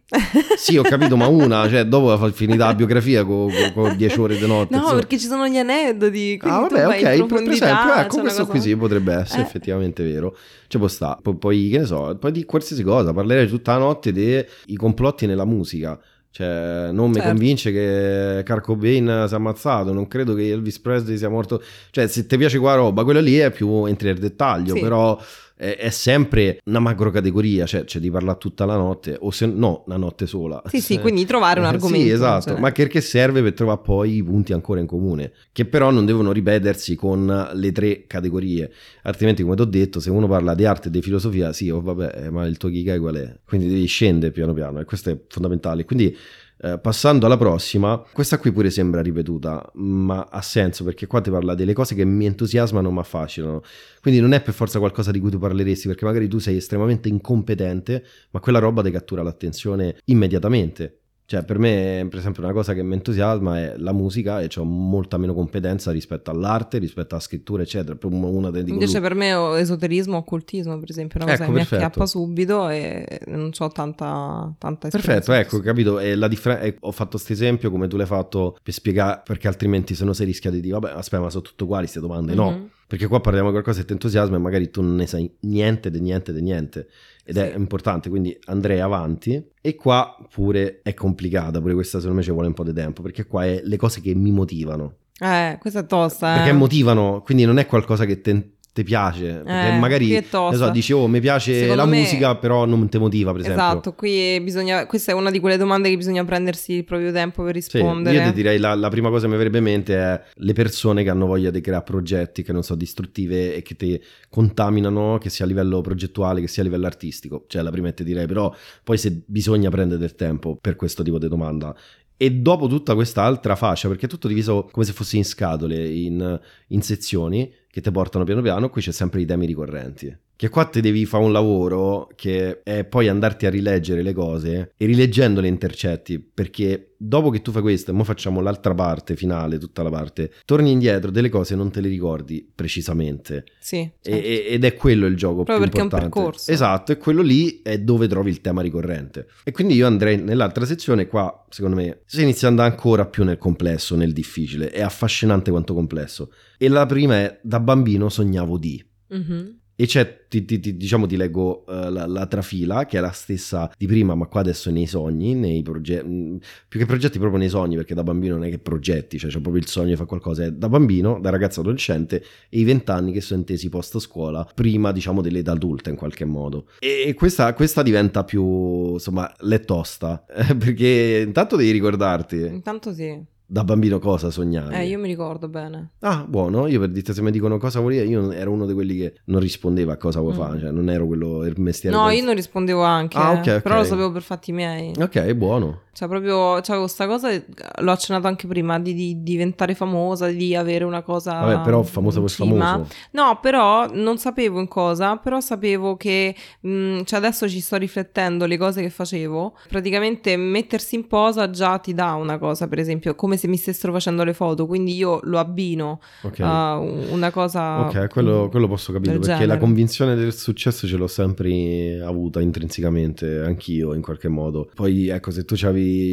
Sì, 0.56 0.76
ho 0.76 0.82
capito, 0.82 1.16
ma 1.16 1.26
una, 1.26 1.68
cioè 1.68 1.84
dopo 1.84 2.16
fa 2.16 2.30
finita 2.32 2.66
la 2.66 2.74
biografia 2.74 3.24
con 3.24 3.50
10 3.96 4.20
ore 4.20 4.36
di 4.38 4.46
notte. 4.46 4.74
No, 4.74 4.80
insomma. 4.82 4.98
perché 4.98 5.18
ci 5.18 5.26
sono 5.26 5.46
gli 5.48 5.56
aneddoti. 5.56 6.38
Ah, 6.42 6.60
vabbè, 6.60 6.86
ok. 6.86 7.26
Per, 7.26 7.50
esempio, 7.50 7.94
ecco, 7.94 8.20
questo 8.20 8.40
cosa- 8.40 8.44
qui 8.50 8.60
sì, 8.60 8.76
potrebbe 8.76 9.14
essere 9.14 9.42
Eh. 9.42 9.44
effettivamente 9.44 10.02
vero. 10.04 10.36
Ci 10.68 10.78
può 10.78 10.88
sta. 10.88 11.18
Poi, 11.20 11.36
poi, 11.36 11.68
che 11.70 11.78
ne 11.78 11.84
so, 11.86 12.16
poi 12.18 12.32
di 12.32 12.44
qualsiasi 12.44 12.82
cosa. 12.82 13.12
Parlerei 13.12 13.48
tutta 13.48 13.72
la 13.72 13.78
notte 13.78 14.12
dei 14.12 14.44
complotti 14.76 15.26
nella 15.26 15.44
musica. 15.44 15.98
Cioè, 16.30 16.88
non 16.90 17.08
mi 17.10 17.14
Certo. 17.14 17.28
convince 17.28 17.70
che 17.70 18.42
Kurt 18.44 18.60
Cobain 18.62 19.24
si 19.28 19.34
è 19.34 19.36
ammazzato, 19.36 19.92
non 19.92 20.08
credo 20.08 20.34
che 20.34 20.50
Elvis 20.50 20.80
Presley 20.80 21.16
sia 21.16 21.28
morto. 21.28 21.62
Cioè, 21.90 22.08
se 22.08 22.26
ti 22.26 22.36
piace 22.36 22.58
quella 22.58 22.74
roba, 22.74 23.04
quella 23.04 23.20
lì 23.20 23.36
è 23.36 23.52
più 23.52 23.84
entri 23.84 24.08
nel 24.08 24.18
dettaglio, 24.18 24.74
Sì. 24.74 24.80
però 24.80 25.16
è, 25.56 25.76
è 25.76 25.90
sempre 25.90 26.60
una 26.64 26.80
macro 26.80 27.10
categoria, 27.10 27.66
cioè 27.66 27.84
c'è 27.84 28.00
di 28.00 28.10
parlare 28.10 28.38
tutta 28.38 28.64
la 28.64 28.76
notte, 28.76 29.16
o 29.20 29.30
se 29.30 29.46
no, 29.46 29.84
una 29.86 29.96
notte 29.96 30.26
sola. 30.26 30.62
Sì, 30.66 30.80
sì, 30.80 30.98
quindi 30.98 31.24
trovare 31.24 31.60
un 31.60 31.66
argomento. 31.66 32.06
Sì, 32.06 32.10
esatto, 32.10 32.50
cioè. 32.50 32.60
ma 32.60 32.70
perché 32.72 33.00
serve 33.00 33.42
per 33.42 33.54
trovare 33.54 33.80
poi 33.82 34.16
i 34.16 34.22
punti 34.22 34.52
ancora 34.52 34.80
in 34.80 34.86
comune, 34.86 35.32
che 35.52 35.64
però 35.64 35.90
non 35.90 36.04
devono 36.04 36.32
ripetersi 36.32 36.94
con 36.94 37.50
le 37.52 37.72
tre 37.72 38.06
categorie, 38.06 38.70
altrimenti 39.02 39.42
come 39.42 39.56
ti 39.56 39.62
ho 39.62 39.66
detto, 39.66 40.00
se 40.00 40.10
uno 40.10 40.26
parla 40.26 40.54
di 40.54 40.64
arte 40.64 40.88
e 40.88 40.90
di 40.90 41.02
filosofia, 41.02 41.52
sì, 41.52 41.70
oh, 41.70 41.80
vabbè, 41.80 42.24
eh, 42.24 42.30
ma 42.30 42.46
il 42.46 42.56
tuo 42.56 42.68
Kikai 42.68 42.98
qual 42.98 43.16
è? 43.16 43.38
Quindi 43.44 43.68
devi 43.68 43.86
scendere 43.86 44.32
piano 44.32 44.52
piano 44.52 44.80
e 44.80 44.84
questo 44.84 45.10
è 45.10 45.18
fondamentale. 45.28 45.84
Quindi 45.84 46.16
eh, 46.64 46.78
passando 46.78 47.26
alla 47.26 47.36
prossima, 47.36 48.02
questa 48.10 48.38
qui 48.38 48.50
pure 48.50 48.70
sembra 48.70 49.02
ripetuta, 49.02 49.70
ma 49.74 50.28
ha 50.30 50.40
senso 50.40 50.82
perché 50.82 51.06
qua 51.06 51.20
ti 51.20 51.28
parla 51.30 51.54
delle 51.54 51.74
cose 51.74 51.94
che 51.94 52.06
mi 52.06 52.24
entusiasmano 52.24 52.90
ma 52.90 53.02
affascinano. 53.02 53.62
Quindi 54.00 54.18
non 54.18 54.32
è 54.32 54.40
per 54.40 54.54
forza 54.54 54.78
qualcosa 54.78 55.10
di 55.10 55.20
cui 55.20 55.30
tu 55.30 55.38
parleresti, 55.38 55.88
perché 55.88 56.06
magari 56.06 56.26
tu 56.26 56.38
sei 56.38 56.56
estremamente 56.56 57.10
incompetente, 57.10 58.02
ma 58.30 58.40
quella 58.40 58.60
roba 58.60 58.82
ti 58.82 58.90
cattura 58.90 59.22
l'attenzione 59.22 59.96
immediatamente. 60.06 61.00
Cioè, 61.26 61.42
per 61.42 61.58
me, 61.58 62.06
per 62.10 62.18
esempio, 62.18 62.42
una 62.42 62.52
cosa 62.52 62.74
che 62.74 62.82
mi 62.82 62.92
entusiasma 62.92 63.58
è 63.58 63.74
la 63.78 63.92
musica 63.92 64.40
e 64.42 64.50
ho 64.56 64.64
molta 64.64 65.16
meno 65.16 65.32
competenza 65.32 65.90
rispetto 65.90 66.30
all'arte, 66.30 66.76
rispetto 66.76 67.14
alla 67.14 67.22
scrittura, 67.24 67.62
eccetera. 67.62 67.96
È 67.98 68.06
Invece 68.06 68.92
lui. 68.92 69.00
per 69.00 69.14
me 69.14 69.32
o 69.32 69.56
esoterismo, 69.56 70.18
occultismo, 70.18 70.78
per 70.78 70.90
esempio, 70.90 71.20
è 71.20 71.22
una 71.22 71.32
cosa 71.32 71.44
Ecco, 71.44 71.52
che 71.52 71.58
mi 71.58 71.64
perfetto. 71.64 71.84
acchiappa 71.86 72.06
subito 72.06 72.68
e 72.68 73.20
non 73.28 73.50
ho 73.58 73.68
tanta, 73.68 74.54
tanta 74.58 74.88
esperienza. 74.88 75.32
Perfetto, 75.32 75.32
ecco, 75.56 75.64
capito? 75.64 75.98
E 75.98 76.14
la 76.14 76.28
differen- 76.28 76.62
e 76.66 76.76
ho 76.78 76.92
fatto 76.92 77.12
questo 77.12 77.32
esempio 77.32 77.70
come 77.70 77.88
tu 77.88 77.96
l'hai 77.96 78.06
fatto 78.06 78.58
per 78.62 78.74
spiegare, 78.74 79.22
perché 79.24 79.48
altrimenti 79.48 79.94
se 79.94 80.04
no 80.04 80.12
sei 80.12 80.26
rischia 80.26 80.50
di 80.50 80.60
dire, 80.60 80.78
vabbè, 80.78 80.92
aspetta, 80.94 81.22
ma 81.22 81.30
sono 81.30 81.42
tutte 81.42 81.62
uguali 81.64 81.84
queste 81.84 82.00
domande. 82.00 82.34
No, 82.34 82.50
Mhm. 82.50 82.68
perché 82.86 83.06
qua 83.06 83.20
parliamo 83.22 83.46
di 83.48 83.52
qualcosa 83.54 83.80
che 83.80 83.86
ti 83.86 83.92
entusiasma 83.94 84.36
e 84.36 84.40
magari 84.40 84.68
tu 84.68 84.82
non 84.82 84.94
ne 84.96 85.06
sai 85.06 85.32
niente 85.40 85.90
di 85.90 86.00
niente 86.00 86.34
di 86.34 86.42
niente. 86.42 86.86
Ed 87.24 87.36
è 87.38 87.50
Sì. 87.52 87.56
importante, 87.58 88.08
quindi 88.08 88.36
andrei 88.46 88.80
avanti. 88.80 89.42
E 89.60 89.74
qua 89.74 90.16
pure 90.32 90.80
è 90.82 90.92
complicata, 90.94 91.60
pure 91.60 91.74
questa 91.74 91.98
secondo 91.98 92.18
me 92.18 92.24
ci 92.24 92.30
vuole 92.30 92.48
un 92.48 92.54
po' 92.54 92.64
di 92.64 92.72
tempo, 92.72 93.02
perché 93.02 93.26
qua 93.26 93.44
è 93.46 93.60
le 93.64 93.76
cose 93.76 94.00
che 94.00 94.14
mi 94.14 94.30
motivano. 94.30 94.96
Eh, 95.18 95.56
questa 95.60 95.80
è 95.80 95.86
tosta, 95.86 96.32
eh. 96.34 96.36
Perché 96.38 96.52
motivano, 96.52 97.22
quindi 97.24 97.44
non 97.44 97.58
è 97.58 97.66
qualcosa 97.66 98.04
che 98.04 98.20
te- 98.20 98.53
ti 98.74 98.82
piace. 98.82 99.44
Eh, 99.46 99.78
magari, 99.78 100.20
so, 100.28 100.70
dici, 100.70 100.92
oh, 100.92 101.06
mi 101.06 101.20
piace 101.20 101.54
Secondo 101.60 101.76
la 101.76 101.86
me- 101.86 101.98
musica, 101.98 102.34
però 102.34 102.64
non 102.64 102.88
ti 102.88 102.98
motiva, 102.98 103.30
per 103.30 103.42
esempio. 103.42 103.62
Esatto, 103.62 103.92
qui 103.94 104.40
bisogna, 104.40 104.84
questa 104.86 105.12
è 105.12 105.14
una 105.14 105.30
di 105.30 105.38
quelle 105.38 105.56
domande 105.56 105.90
che 105.90 105.96
bisogna 105.96 106.24
prendersi 106.24 106.72
il 106.72 106.84
proprio 106.84 107.12
tempo 107.12 107.44
per 107.44 107.54
Sì, 107.62 107.70
rispondere. 107.78 108.16
io 108.16 108.22
ti 108.24 108.32
direi 108.32 108.58
la, 108.58 108.74
la 108.74 108.88
prima 108.88 109.10
cosa 109.10 109.26
che 109.26 109.30
mi 109.30 109.36
verrebbe 109.38 109.58
in 109.58 109.64
mente 109.64 109.94
è 109.96 110.20
le 110.34 110.52
persone 110.54 111.04
che 111.04 111.10
hanno 111.10 111.26
voglia 111.26 111.50
di 111.50 111.60
creare 111.60 111.84
progetti 111.84 112.42
che 112.42 112.52
non 112.52 112.64
so 112.64 112.74
distruttive 112.74 113.54
e 113.54 113.62
che 113.62 113.76
ti 113.76 114.02
contaminano, 114.28 115.18
che 115.18 115.30
sia 115.30 115.44
a 115.44 115.48
livello 115.48 115.80
progettuale, 115.80 116.40
che 116.40 116.48
sia 116.48 116.62
a 116.62 116.66
livello 116.66 116.86
artistico. 116.86 117.44
Cioè 117.46 117.62
la 117.62 117.70
prima 117.70 117.92
ti 117.92 118.02
direi, 118.02 118.26
però 118.26 118.52
poi 118.82 118.98
se 118.98 119.22
bisogna 119.24 119.70
prendere 119.70 120.00
del 120.00 120.16
tempo 120.16 120.58
per 120.60 120.74
questo 120.74 121.04
tipo 121.04 121.18
di 121.18 121.28
domanda. 121.28 121.72
E 122.16 122.30
dopo 122.32 122.66
tutta 122.66 122.94
questa 122.94 123.22
altra 123.22 123.54
fascia, 123.54 123.86
perché 123.86 124.06
è 124.06 124.08
tutto 124.08 124.26
diviso 124.26 124.68
come 124.72 124.84
se 124.84 124.92
fosse 124.92 125.16
in 125.16 125.24
scatole, 125.24 125.88
in, 125.88 126.40
in 126.68 126.82
sezioni 126.82 127.52
che 127.74 127.80
ti 127.80 127.90
portano 127.90 128.22
piano 128.22 128.40
piano, 128.40 128.70
qui 128.70 128.80
c'è 128.82 128.92
sempre 128.92 129.20
i 129.20 129.26
temi 129.26 129.46
ricorrenti. 129.46 130.16
Che 130.36 130.48
qua 130.48 130.64
ti 130.64 130.80
devi 130.80 131.06
fare 131.06 131.24
un 131.24 131.32
lavoro 131.32 132.08
che 132.16 132.62
è 132.62 132.84
poi 132.84 133.08
andarti 133.08 133.46
a 133.46 133.50
rileggere 133.50 134.02
le 134.02 134.12
cose 134.12 134.72
e 134.76 134.86
rileggendo 134.86 135.40
le 135.40 135.48
intercetti, 135.48 136.18
perché 136.18 136.94
dopo 136.96 137.30
che 137.30 137.42
tu 137.42 137.52
fai 137.52 137.62
questo 137.62 137.90
e 137.90 137.94
ora 137.94 138.04
facciamo 138.04 138.40
l'altra 138.40 138.74
parte 138.74 139.14
finale, 139.14 139.58
tutta 139.58 139.82
la 139.82 139.90
parte, 139.90 140.32
torni 140.44 140.72
indietro, 140.72 141.10
delle 141.10 141.28
cose 141.28 141.54
non 141.54 141.70
te 141.70 141.80
le 141.80 141.88
ricordi 141.88 142.50
precisamente. 142.52 143.44
Sì. 143.60 143.88
certo. 144.00 144.26
E, 144.26 144.46
ed 144.48 144.64
è 144.64 144.74
quello 144.74 145.06
il 145.06 145.16
gioco 145.16 145.44
Proprio 145.44 145.68
più 145.68 145.80
importante. 145.82 146.04
importante. 146.06 146.18
È 146.18 146.18
un 146.18 146.30
percorso. 146.30 146.50
Esatto, 146.50 146.92
e 146.92 146.96
quello 146.96 147.22
lì 147.22 147.60
è 147.62 147.78
dove 147.78 148.08
trovi 148.08 148.30
il 148.30 148.40
tema 148.40 148.60
ricorrente. 148.60 149.28
E 149.44 149.52
quindi 149.52 149.74
io 149.74 149.86
andrei 149.86 150.20
nell'altra 150.20 150.64
sezione, 150.64 151.06
qua 151.06 151.44
secondo 151.48 151.76
me 151.76 152.00
si 152.06 152.22
inizia 152.22 152.48
ad 152.48 152.54
andare 152.54 152.74
ancora 152.74 153.06
più 153.06 153.22
nel 153.24 153.38
complesso, 153.38 153.94
nel 153.94 154.12
difficile. 154.12 154.70
È 154.70 154.82
affascinante 154.82 155.50
quanto 155.50 155.74
complesso. 155.74 156.32
E 156.58 156.68
la 156.68 156.86
prima 156.86 157.16
è, 157.16 157.38
da 157.42 157.60
bambino 157.60 158.08
sognavo 158.08 158.58
di... 158.58 158.84
Mhm. 159.08 159.58
E 159.76 159.86
c'è, 159.86 160.26
ti, 160.28 160.44
ti- 160.44 160.60
ti- 160.60 160.76
diciamo, 160.76 161.06
ti 161.06 161.16
leggo 161.16 161.66
eh, 161.66 161.90
la, 161.90 162.06
la 162.06 162.26
trafila, 162.26 162.86
che 162.86 162.98
è 162.98 163.00
la 163.00 163.10
stessa 163.10 163.70
di 163.76 163.86
prima, 163.86 164.14
ma 164.14 164.26
qua 164.26 164.40
adesso 164.40 164.70
nei 164.70 164.86
sogni, 164.86 165.34
nei 165.34 165.62
progetti, 165.62 166.38
più 166.68 166.78
che 166.78 166.86
progetti 166.86 167.18
proprio 167.18 167.38
nei 167.40 167.48
sogni, 167.48 167.74
perché 167.76 167.94
da 167.94 168.02
bambino 168.04 168.34
non 168.36 168.44
è 168.44 168.50
che 168.50 168.58
progetti, 168.58 169.18
cioè 169.18 169.30
c'è 169.30 169.40
proprio 169.40 169.62
il 169.62 169.68
sogno 169.68 169.88
di 169.88 169.96
fare 169.96 170.06
qualcosa, 170.06 170.44
è 170.44 170.52
da 170.52 170.68
bambino, 170.68 171.18
da 171.20 171.30
ragazzo 171.30 171.60
adolescente, 171.60 172.22
e 172.48 172.58
i 172.60 172.64
vent'anni 172.64 173.10
che 173.12 173.20
sono 173.20 173.40
intesi 173.40 173.68
post 173.68 173.98
scuola, 173.98 174.48
prima, 174.54 174.92
diciamo, 174.92 175.20
dell'età 175.20 175.52
adulta 175.52 175.90
in 175.90 175.96
qualche 175.96 176.24
modo. 176.24 176.68
E 176.78 177.12
questa, 177.14 177.52
questa 177.54 177.82
diventa 177.82 178.22
più, 178.24 178.92
insomma, 178.92 179.32
l'è 179.40 179.60
tosta, 179.64 180.24
perché 180.56 181.22
intanto 181.26 181.56
devi 181.56 181.70
ricordarti 181.72 182.36
Intanto 182.36 182.92
sì. 182.92 183.32
Da 183.46 183.62
bambino 183.64 183.98
cosa 183.98 184.30
sognavi. 184.30 184.74
Eh, 184.74 184.86
io 184.86 184.98
mi 184.98 185.06
ricordo 185.06 185.48
bene. 185.48 185.90
Ah, 186.00 186.24
buono. 186.26 186.66
Io 186.66 186.80
per 186.80 186.88
dirti 186.90 187.12
se 187.12 187.22
mi 187.22 187.30
dicono 187.30 187.58
cosa 187.58 187.80
vuoi 187.80 187.94
dire, 187.94 188.06
io 188.06 188.30
ero 188.32 188.50
uno 188.50 188.66
di 188.66 188.72
quelli 188.72 188.96
che 188.96 189.14
non 189.26 189.40
rispondeva 189.40 189.92
a 189.92 189.96
cosa 189.96 190.20
vuoi 190.20 190.32
Mm. 190.32 190.36
fare, 190.36 190.60
cioè 190.60 190.70
non 190.70 190.88
ero 190.88 191.06
quello 191.06 191.44
il 191.44 191.54
mestiere. 191.60 191.94
No, 191.96 192.06
del- 192.08 192.16
io 192.18 192.24
non 192.24 192.34
rispondevo 192.34 192.82
anche, 192.82 193.16
Ah, 193.18 193.32
eh, 193.32 193.38
ok, 193.38 193.46
ok. 193.56 193.60
però 193.62 193.76
lo 193.76 193.84
sapevo 193.84 194.10
per 194.12 194.22
fatti 194.22 194.52
miei. 194.52 194.92
Ok, 194.98 195.32
buono. 195.34 195.80
Cioè, 195.94 196.08
proprio 196.08 196.58
c'avevo 196.60 196.88
sta 196.88 197.06
cosa, 197.06 197.30
l'ho 197.30 197.92
accennato 197.92 198.26
anche 198.26 198.48
prima, 198.48 198.80
di, 198.80 198.94
di 198.94 199.22
diventare 199.22 199.76
famosa, 199.76 200.26
di 200.26 200.56
avere 200.56 200.82
una 200.82 201.02
cosa. 201.02 201.34
Vabbè, 201.38 201.60
però 201.62 201.84
famoso 201.84 202.18
in 202.18 202.24
per 202.24 202.34
famoso. 202.34 202.88
No, 203.12 203.38
però 203.40 203.86
non 203.92 204.18
sapevo 204.18 204.58
in 204.58 204.66
cosa, 204.66 205.16
però 205.18 205.38
sapevo 205.40 205.96
che, 205.96 206.34
mh, 206.62 207.02
cioè 207.04 207.18
adesso 207.20 207.48
ci 207.48 207.60
sto 207.60 207.76
riflettendo 207.76 208.44
le 208.46 208.56
cose 208.58 208.82
che 208.82 208.90
facevo, 208.90 209.56
praticamente 209.68 210.36
mettersi 210.36 210.96
in 210.96 211.06
posa 211.06 211.48
già 211.50 211.78
ti 211.78 211.94
dà 211.94 212.14
una 212.14 212.38
cosa, 212.38 212.66
per 212.66 212.80
esempio, 212.80 213.14
come 213.14 213.33
se 213.36 213.48
mi 213.48 213.56
stessero 213.56 213.92
facendo 213.92 214.24
le 214.24 214.32
foto, 214.34 214.66
quindi 214.66 214.94
io 214.94 215.20
lo 215.24 215.38
abbino 215.38 216.00
Ok. 216.22 216.40
a 216.40 216.78
una 216.78 217.30
cosa... 217.30 217.80
Ok, 217.86 218.08
quello, 218.08 218.48
quello 218.50 218.68
posso 218.68 218.92
capire 218.92 219.12
perché 219.12 219.26
genere. 219.26 219.46
la 219.46 219.58
convinzione 219.58 220.14
del 220.14 220.32
successo 220.32 220.86
ce 220.86 220.96
l'ho 220.96 221.06
sempre 221.06 222.00
avuta 222.02 222.40
intrinsecamente, 222.40 223.40
anch'io 223.40 223.94
in 223.94 224.02
qualche 224.02 224.28
modo. 224.28 224.70
Poi 224.74 225.08
ecco, 225.08 225.30
se 225.30 225.44
tu 225.44 225.56
ci 225.56 225.66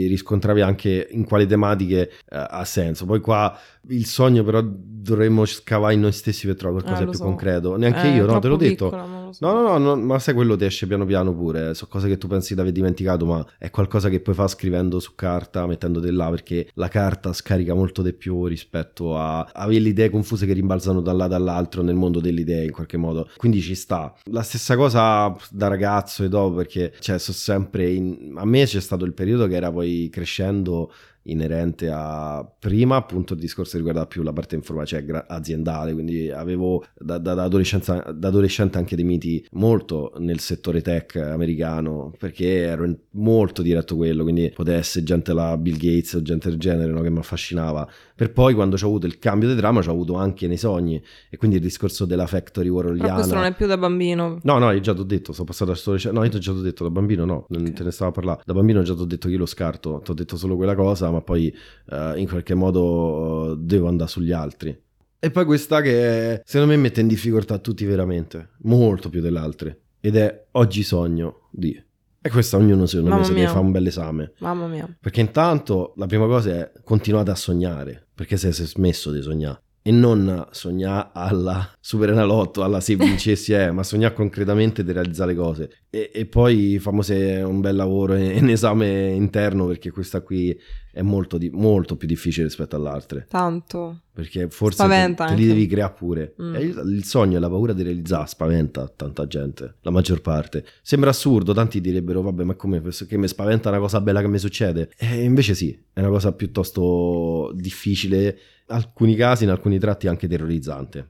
riscontravi 0.07 0.61
anche 0.61 1.07
in 1.11 1.25
quali 1.25 1.45
tematiche 1.47 2.01
eh, 2.09 2.45
ha 2.49 2.63
senso. 2.65 3.05
Poi 3.05 3.19
qua 3.19 3.57
il 3.89 4.05
sogno 4.05 4.43
però 4.43 4.61
dovremmo 4.63 5.43
scavare 5.45 5.93
in 5.95 6.01
noi 6.01 6.11
stessi 6.11 6.45
per 6.45 6.55
trovare 6.55 6.83
qualcosa 6.83 7.03
Eh, 7.03 7.05
di 7.05 7.11
lo 7.11 7.17
più 7.17 7.19
so. 7.19 7.25
concreto. 7.25 7.75
Neanche 7.77 8.07
Eh, 8.07 8.15
io, 8.15 8.25
no, 8.25 8.39
te 8.39 8.47
l'ho 8.47 8.55
detto. 8.55 8.89
piccola, 8.89 9.25
lo 9.25 9.31
so. 9.33 9.45
No, 9.45 9.53
no, 9.61 9.77
no, 9.77 9.95
no, 9.95 9.95
ma 9.95 10.19
sai 10.19 10.33
quello 10.33 10.55
ti 10.55 10.65
esce 10.65 10.85
piano 10.87 11.05
piano 11.05 11.33
pure, 11.33 11.73
sono 11.73 11.89
cose 11.89 12.07
che 12.07 12.17
tu 12.17 12.27
pensi 12.27 12.53
di 12.53 12.59
aver 12.61 12.71
dimenticato, 12.71 13.25
ma 13.25 13.45
è 13.57 13.69
qualcosa 13.69 14.09
che 14.09 14.19
puoi 14.19 14.35
fare 14.35 14.49
scrivendo 14.49 14.99
su 14.99 15.13
carta, 15.15 15.65
mettendoti 15.65 16.11
là, 16.11 16.29
perché 16.29 16.69
la 16.75 16.87
carta 16.87 17.10
scarica 17.33 17.73
molto 17.73 18.01
di 18.01 18.13
più 18.13 18.45
rispetto 18.45 19.17
a 19.17 19.41
avere 19.53 19.79
le 19.79 19.89
idee 19.89 20.09
confuse 20.09 20.45
che 20.45 20.53
rimbalzano 20.53 21.01
da 21.01 21.13
là 21.13 21.27
dall'altro 21.27 21.81
nel 21.81 21.95
mondo 21.95 22.19
delle 22.19 22.41
idee 22.41 22.65
in 22.65 22.71
qualche 22.71 22.97
modo. 22.97 23.29
Quindi 23.37 23.61
ci 23.61 23.75
sta. 23.75 24.13
La 24.25 24.43
stessa 24.43 24.75
cosa 24.75 25.35
da 25.49 25.67
ragazzo 25.67 26.23
e 26.23 26.29
dopo, 26.29 26.55
perché 26.55 26.93
cioè, 26.99 27.17
so 27.19 27.33
sempre 27.33 27.89
in- 27.91 28.33
a 28.35 28.45
me 28.45 28.65
c'è 28.65 28.79
stato 28.79 29.05
il 29.05 29.13
periodo 29.13 29.47
che 29.47 29.55
era 29.55 29.71
poi 29.71 30.09
crescendo 30.11 30.91
inerente 31.23 31.89
a 31.91 32.43
prima 32.59 32.95
appunto 32.95 33.33
il 33.33 33.39
discorso 33.39 33.77
riguarda 33.77 34.05
più 34.07 34.23
la 34.23 34.33
parte 34.33 34.55
informatica 34.55 35.01
cioè 35.05 35.25
aziendale 35.27 35.93
quindi 35.93 36.29
avevo 36.31 36.83
da, 36.97 37.17
da- 37.17 37.33
da 37.33 37.43
adolescenza- 37.43 38.11
da 38.11 38.27
adolescente 38.29 38.77
anche 38.77 38.95
dei 38.95 39.05
miti 39.05 39.45
molto 39.51 40.13
nel 40.17 40.39
settore 40.39 40.81
tech 40.81 41.15
americano 41.17 42.11
perché 42.17 42.61
ero 42.63 42.91
molto 43.11 43.61
diretto 43.61 43.95
quello 43.95 44.23
quindi 44.23 44.51
poteva 44.53 44.77
essere 44.77 45.03
gente 45.05 45.33
la 45.33 45.57
Bill 45.57 45.75
Gates 45.77 46.13
o 46.13 46.21
gente 46.21 46.49
del 46.49 46.57
genere 46.59 46.91
no, 46.91 47.01
che 47.01 47.09
mi 47.09 47.19
affascinava 47.19 47.87
per 48.15 48.31
poi 48.31 48.53
quando 48.53 48.75
ho 48.81 48.85
avuto 48.85 49.05
il 49.05 49.19
cambio 49.19 49.49
di 49.49 49.55
trama 49.55 49.81
ci 49.81 49.89
ho 49.89 49.91
avuto 49.91 50.15
anche 50.15 50.47
nei 50.47 50.57
sogni 50.57 51.01
e 51.29 51.37
quindi 51.37 51.57
il 51.57 51.61
discorso 51.61 52.05
della 52.05 52.27
factory 52.27 52.69
Però 52.69 53.13
questo 53.15 53.33
non 53.35 53.43
è 53.45 53.53
più 53.55 53.65
da 53.67 53.77
bambino. 53.77 54.39
No, 54.43 54.57
no, 54.59 54.71
io 54.71 54.79
già 54.79 54.93
ti 54.93 54.99
ho 55.01 55.03
detto, 55.03 55.33
sono 55.33 55.45
passato 55.45 55.71
a 55.71 55.75
storia. 55.75 56.11
No, 56.11 56.23
io 56.23 56.29
ti 56.29 56.35
ho 56.37 56.39
già 56.39 56.53
detto 56.53 56.83
da 56.83 56.89
bambino, 56.89 57.25
no, 57.25 57.45
non 57.49 57.61
Ok. 57.63 57.73
te 57.73 57.83
ne 57.83 57.91
stavo 57.91 58.11
a 58.11 58.13
parlare. 58.13 58.41
Da 58.45 58.53
bambino 58.53 58.81
già 58.83 58.93
ti 58.93 59.01
ho 59.01 59.05
detto 59.05 59.27
che 59.27 59.33
io 59.33 59.39
lo 59.39 59.45
scarto, 59.45 60.01
ti 60.03 60.11
ho 60.11 60.13
detto 60.13 60.37
solo 60.37 60.55
quella 60.55 60.75
cosa, 60.75 61.09
ma 61.11 61.21
poi 61.21 61.53
eh, 61.89 62.13
in 62.15 62.27
qualche 62.27 62.53
modo 62.53 63.53
eh, 63.53 63.57
devo 63.59 63.87
andare 63.87 64.09
sugli 64.09 64.31
altri. 64.31 64.75
E 65.23 65.29
poi 65.29 65.45
questa 65.45 65.81
che 65.81 66.41
secondo 66.43 66.73
me 66.73 66.79
mette 66.79 67.01
in 67.01 67.07
difficoltà 67.07 67.59
tutti 67.59 67.85
veramente, 67.85 68.49
molto 68.61 69.09
più 69.09 69.21
delle 69.21 69.37
altre. 69.39 69.81
Ed 69.99 70.15
è 70.15 70.45
oggi 70.53 70.81
sogno 70.81 71.47
di. 71.51 71.79
E 72.23 72.29
questa 72.29 72.57
ognuno 72.57 72.85
secondo 72.87 73.09
Mamma 73.09 73.21
me 73.21 73.27
se 73.27 73.33
deve 73.33 73.45
mia. 73.45 73.53
fare 73.53 73.65
un 73.65 73.71
bel 73.71 73.85
esame. 73.87 74.31
Mamma 74.39 74.67
mia. 74.67 74.97
Perché 74.99 75.21
intanto 75.21 75.93
la 75.97 76.07
prima 76.07 76.25
cosa 76.25 76.51
è 76.51 76.71
continuate 76.83 77.29
a 77.31 77.35
sognare, 77.35 78.07
perché 78.13 78.37
se 78.37 78.51
sei 78.51 78.65
smesso 78.65 79.11
di 79.11 79.21
sognare. 79.21 79.61
E 79.83 79.91
non 79.91 80.47
sognare 80.51 81.09
alla 81.13 81.67
Superenalotto, 81.79 82.63
alla 82.63 82.79
se 82.79 82.95
vincessi, 82.95 83.53
eh, 83.53 83.71
ma 83.71 83.81
sognare 83.81 84.13
concretamente 84.13 84.83
di 84.83 84.91
realizzare 84.91 85.33
le 85.33 85.37
cose. 85.37 85.71
E, 85.89 86.11
e 86.13 86.25
poi 86.27 86.77
famo 86.79 87.01
se 87.01 87.41
un 87.43 87.59
bel 87.59 87.75
lavoro 87.75 88.15
in, 88.15 88.49
esame 88.49 89.09
interno, 89.09 89.65
perché 89.65 89.89
questa 89.89 90.21
qui 90.21 90.55
è 90.93 91.01
molto, 91.01 91.39
di- 91.39 91.49
molto 91.49 91.95
più 91.95 92.07
difficile 92.07 92.45
rispetto 92.45 92.75
alle 92.75 92.89
altre. 92.89 93.25
Tanto. 93.27 94.01
Perché 94.13 94.49
forse 94.49 94.87
te, 94.87 95.13
te 95.15 95.33
li 95.33 95.47
devi 95.47 95.65
creare 95.65 95.93
pure. 95.93 96.35
Mm. 96.39 96.55
Il, 96.55 96.83
il 96.97 97.03
sogno 97.03 97.37
e 97.37 97.39
la 97.39 97.49
paura 97.49 97.73
di 97.73 97.81
realizzare 97.81 98.27
spaventa 98.27 98.87
tanta 98.87 99.25
gente, 99.25 99.77
la 99.81 99.89
maggior 99.89 100.21
parte. 100.21 100.63
Sembra 100.83 101.09
assurdo, 101.09 101.53
tanti 101.53 101.81
direbbero, 101.81 102.21
vabbè, 102.21 102.43
ma 102.43 102.53
come 102.53 102.81
che 102.81 103.17
mi 103.17 103.27
spaventa 103.27 103.69
una 103.69 103.79
cosa 103.79 103.99
bella 104.01 104.21
che 104.21 104.27
mi 104.27 104.37
succede? 104.37 104.91
E 104.97 105.23
invece 105.23 105.55
sì, 105.55 105.77
è 105.91 105.99
una 105.99 106.09
cosa 106.09 106.31
piuttosto 106.33 107.51
difficile, 107.55 108.37
alcuni 108.71 109.15
casi, 109.15 109.43
in 109.43 109.49
alcuni 109.49 109.77
tratti 109.77 110.07
anche 110.07 110.27
terrorizzante. 110.27 111.09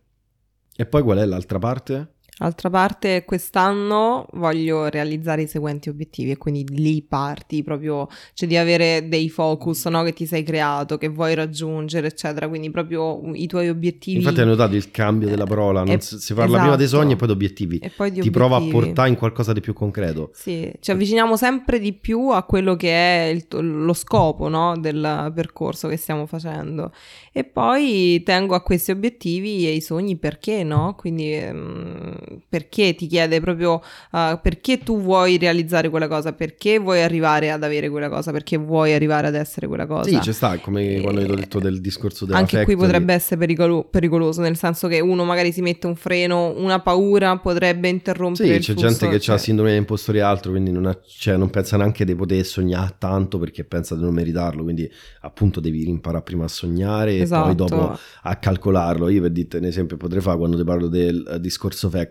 E 0.76 0.86
poi 0.86 1.02
qual 1.04 1.20
è 1.20 1.26
l'altra 1.26 1.60
parte? 1.60 2.16
D'altra 2.38 2.72
parte, 2.72 3.24
quest'anno 3.24 4.26
voglio 4.34 4.88
realizzare 4.90 5.44
i 5.44 5.48
seguenti 5.48 5.90
obiettivi 5.90 6.32
e 6.32 6.38
quindi 6.38 6.66
lì 6.70 7.04
parti 7.04 7.62
proprio, 7.62 8.08
cioè 8.34 8.48
di 8.50 8.58
avere 8.58 9.08
dei 9.08 9.30
focus 9.30 9.86
no, 9.86 10.02
che 10.02 10.14
ti 10.14 10.26
sei 10.26 10.42
creato, 10.42 10.98
che 10.98 11.08
vuoi 11.10 11.36
raggiungere, 11.36 12.08
eccetera. 12.08 12.48
Quindi 12.48 12.72
proprio 12.72 13.22
i 13.36 13.46
tuoi 13.46 13.70
obiettivi. 13.70 14.18
Infatti 14.18 14.40
hai 14.40 14.48
notato 14.48 14.76
il 14.76 14.90
cambio 14.90 15.28
della 15.30 15.46
parola, 15.46 15.84
non 15.84 15.94
Eh, 15.94 16.02
si 16.02 16.34
parla 16.34 16.58
prima 16.58 16.76
dei 16.78 16.86
esatto. 16.86 17.02
sogni 17.04 17.14
e 17.14 17.16
poi 17.18 17.28
di 17.28 17.34
obiettivi. 17.34 17.78
e 17.78 17.90
poi 17.90 18.12
di 18.12 18.22
Ti 18.22 18.32
prova 18.32 18.56
a 18.56 18.58
obiettivi. 18.58 18.86
portare 18.86 19.10
in 19.10 19.18
qualcosa 19.18 19.54
di 19.54 19.62
più 19.62 19.74
concreto. 19.74 20.32
Sì, 20.34 20.72
ci 20.80 20.90
avviciniamo 20.90 21.38
sempre 21.38 21.80
di 21.80 21.94
più 21.94 22.30
a 22.30 22.42
quello 22.42 22.76
che 22.76 22.90
è 22.92 23.28
il- 23.28 23.46
lo 23.86 23.94
scopo 23.94 24.48
no, 24.48 24.76
del 24.80 25.32
percorso 25.36 25.88
che 25.90 25.98
stiamo 25.98 26.26
facendo. 26.26 26.92
E 27.32 27.44
poi 27.44 28.24
tengo 28.26 28.56
a 28.56 28.62
questi 28.64 28.90
obiettivi 28.90 29.68
e 29.68 29.74
i 29.74 29.82
sogni 29.82 30.16
perché 30.18 30.64
no? 30.64 30.96
Quindi 30.98 31.34
ehm, 31.34 32.18
perché 32.48 32.96
ti 32.96 33.08
chiede 33.08 33.40
proprio 33.42 33.82
eh, 34.12 34.40
perché 34.42 34.80
tu 34.80 35.00
vuoi 35.02 35.38
realizzare 35.38 35.90
quella 35.90 36.08
cosa, 36.08 36.34
perché 36.34 36.78
vuoi 36.80 37.02
arrivare 37.02 37.52
ad 37.52 37.64
avere 37.64 37.90
quella 37.90 38.10
cosa, 38.10 38.32
perché 38.32 38.58
vuoi 38.58 38.94
arrivare 38.94 39.28
ad 39.28 39.36
essere 39.36 39.68
quella 39.68 39.86
cosa. 39.86 40.10
Sì, 40.10 40.22
ci 40.22 40.34
sta, 40.34 40.58
come 40.60 40.96
Eh, 40.96 41.02
quando 41.02 41.22
ho 41.22 41.36
detto 41.36 41.60
del 41.60 41.80
discorso 41.82 42.26
della 42.26 42.38
Anche 42.40 42.64
qui 42.64 42.74
factory. 42.74 42.78
potrebbe 42.80 43.14
essere 43.14 43.38
pericolo- 43.38 43.84
pericoloso, 43.84 44.42
nel 44.42 44.58
senso 44.58 44.88
che 44.88 45.00
uno 45.00 45.24
magari 45.24 45.52
si 45.52 45.62
mette 45.62 45.88
un 45.88 45.96
freno, 45.96 46.54
una 46.58 46.80
paura 46.80 47.38
potrebbe 47.38 47.88
interrompere 47.90 48.48
Sì, 48.50 48.54
il 48.56 48.60
c'è 48.62 48.72
flusso, 48.74 48.88
gente 48.88 49.08
che 49.10 49.20
cioè- 49.20 49.36
ha 49.36 49.38
sindrome 49.40 49.70
dell'impostore 49.72 50.18
e 50.20 50.22
altro, 50.22 50.52
quindi 50.52 50.72
non, 50.72 50.86
ha- 50.86 51.00
cioè, 51.06 51.38
non 51.38 51.50
pensa 51.50 51.78
neanche 51.78 52.06
di 52.06 52.16
poter 52.16 52.46
sognare 52.46 52.96
tanto 52.98 53.40
perché 53.40 53.64
pensa 53.64 53.96
di 53.96 54.02
non 54.02 54.14
meritarlo, 54.14 54.64
quindi 54.64 54.90
appunto 55.22 55.60
devi 55.60 55.88
imparare 55.88 56.24
prima 56.24 56.46
a 56.46 56.48
sognare 56.48 57.14
e 57.14 57.22
Esatto. 57.22 57.44
poi 57.46 57.56
dopo 57.56 57.98
a 58.24 58.36
calcolarlo. 58.36 59.10
Io 59.10 59.22
per 59.22 59.32
dirti 59.32 59.58
un 59.58 59.66
esempio 59.66 59.98
potrei 59.98 60.22
fare 60.22 60.38
quando 60.38 60.58
ti 60.58 60.64
parlo 60.64 60.88
del 60.88 61.26
eh, 61.32 61.40
discorso 61.40 61.90
factory, 61.90 62.10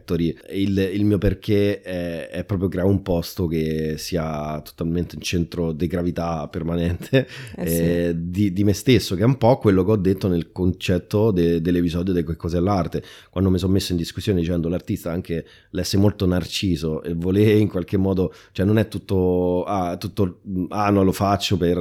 il, 0.51 0.79
il 0.79 1.05
mio 1.05 1.19
perché 1.19 1.81
è, 1.81 2.29
è 2.29 2.45
proprio 2.45 2.69
creare 2.69 2.89
un 2.89 3.03
posto 3.03 3.47
che 3.47 3.95
sia 3.99 4.61
totalmente 4.63 5.17
in 5.17 5.23
centro 5.23 5.73
di 5.73 5.87
gravità 5.87 6.49
permanente 6.49 7.27
Eh 7.57 7.69
sì. 7.69 7.77
eh, 7.83 8.15
di, 8.17 8.53
di 8.53 8.65
me 8.65 8.73
stesso, 8.73 9.15
che 9.15 9.23
è 9.23 9.27
un 9.27 9.37
po' 9.37 9.59
quello 9.59 9.85
che 9.85 9.91
ho 9.91 9.97
detto 9.97 10.29
nel 10.29 10.53
concetto 10.53 11.31
de- 11.31 11.61
dell'episodio 11.61 12.13
di 12.13 12.25
Che 12.25 12.37
cos'è 12.37 12.61
l'arte, 12.61 13.03
quando 13.31 13.51
mi 13.51 13.59
sono 13.59 13.73
messo 13.73 13.93
in 13.93 13.99
discussione 13.99 14.41
dicendo 14.41 14.69
l'artista 14.69 15.11
anche 15.11 15.45
l'essere 15.71 16.03
molto 16.03 16.27
narciso 16.27 17.03
e 17.03 17.15
voler 17.15 17.57
in 17.57 17.69
qualche 17.69 17.97
modo, 17.97 18.33
cioè 18.53 18.67
non 18.67 18.79
è 18.79 18.89
tutto, 18.89 19.65
ah, 19.65 19.97
tutto, 19.97 20.41
ah 20.69 20.91
no 20.91 21.03
lo 21.03 21.13
faccio 21.13 21.57
per, 21.57 21.77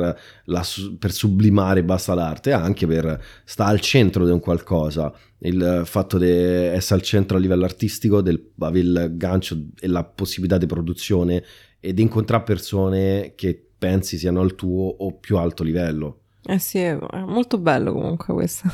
la 0.46 0.64
per 0.98 1.12
sublimare 1.12 1.84
basta 1.84 2.14
l'arte, 2.14 2.52
è 2.52 2.54
anche 2.54 2.88
per 2.88 3.22
sta 3.44 3.66
al 3.66 3.80
centro 3.80 4.26
di 4.26 4.32
un 4.32 4.40
qualcosa 4.40 5.14
il 5.40 5.84
fatto 5.86 6.18
di 6.18 6.30
essere 6.30 7.00
al 7.00 7.06
centro 7.06 7.38
a 7.38 7.40
livello 7.40 7.66
artistico, 7.66 8.22
del 8.22 8.52
avere 8.60 8.86
il 8.86 9.12
gancio 9.16 9.68
e 9.80 9.88
la 9.88 10.04
possibilità 10.04 10.58
di 10.58 10.66
produzione 10.66 11.44
e 11.80 11.94
di 11.94 12.02
incontrare 12.02 12.44
persone 12.44 13.34
che 13.36 13.70
pensi 13.78 14.18
siano 14.18 14.42
al 14.42 14.56
tuo 14.56 14.88
o 14.88 15.14
più 15.14 15.38
alto 15.38 15.64
livello. 15.64 16.20
Eh 16.44 16.60
sì, 16.60 16.80
è 16.80 16.98
molto 17.26 17.58
bello 17.58 17.94
comunque 17.94 18.34
questo. 18.34 18.68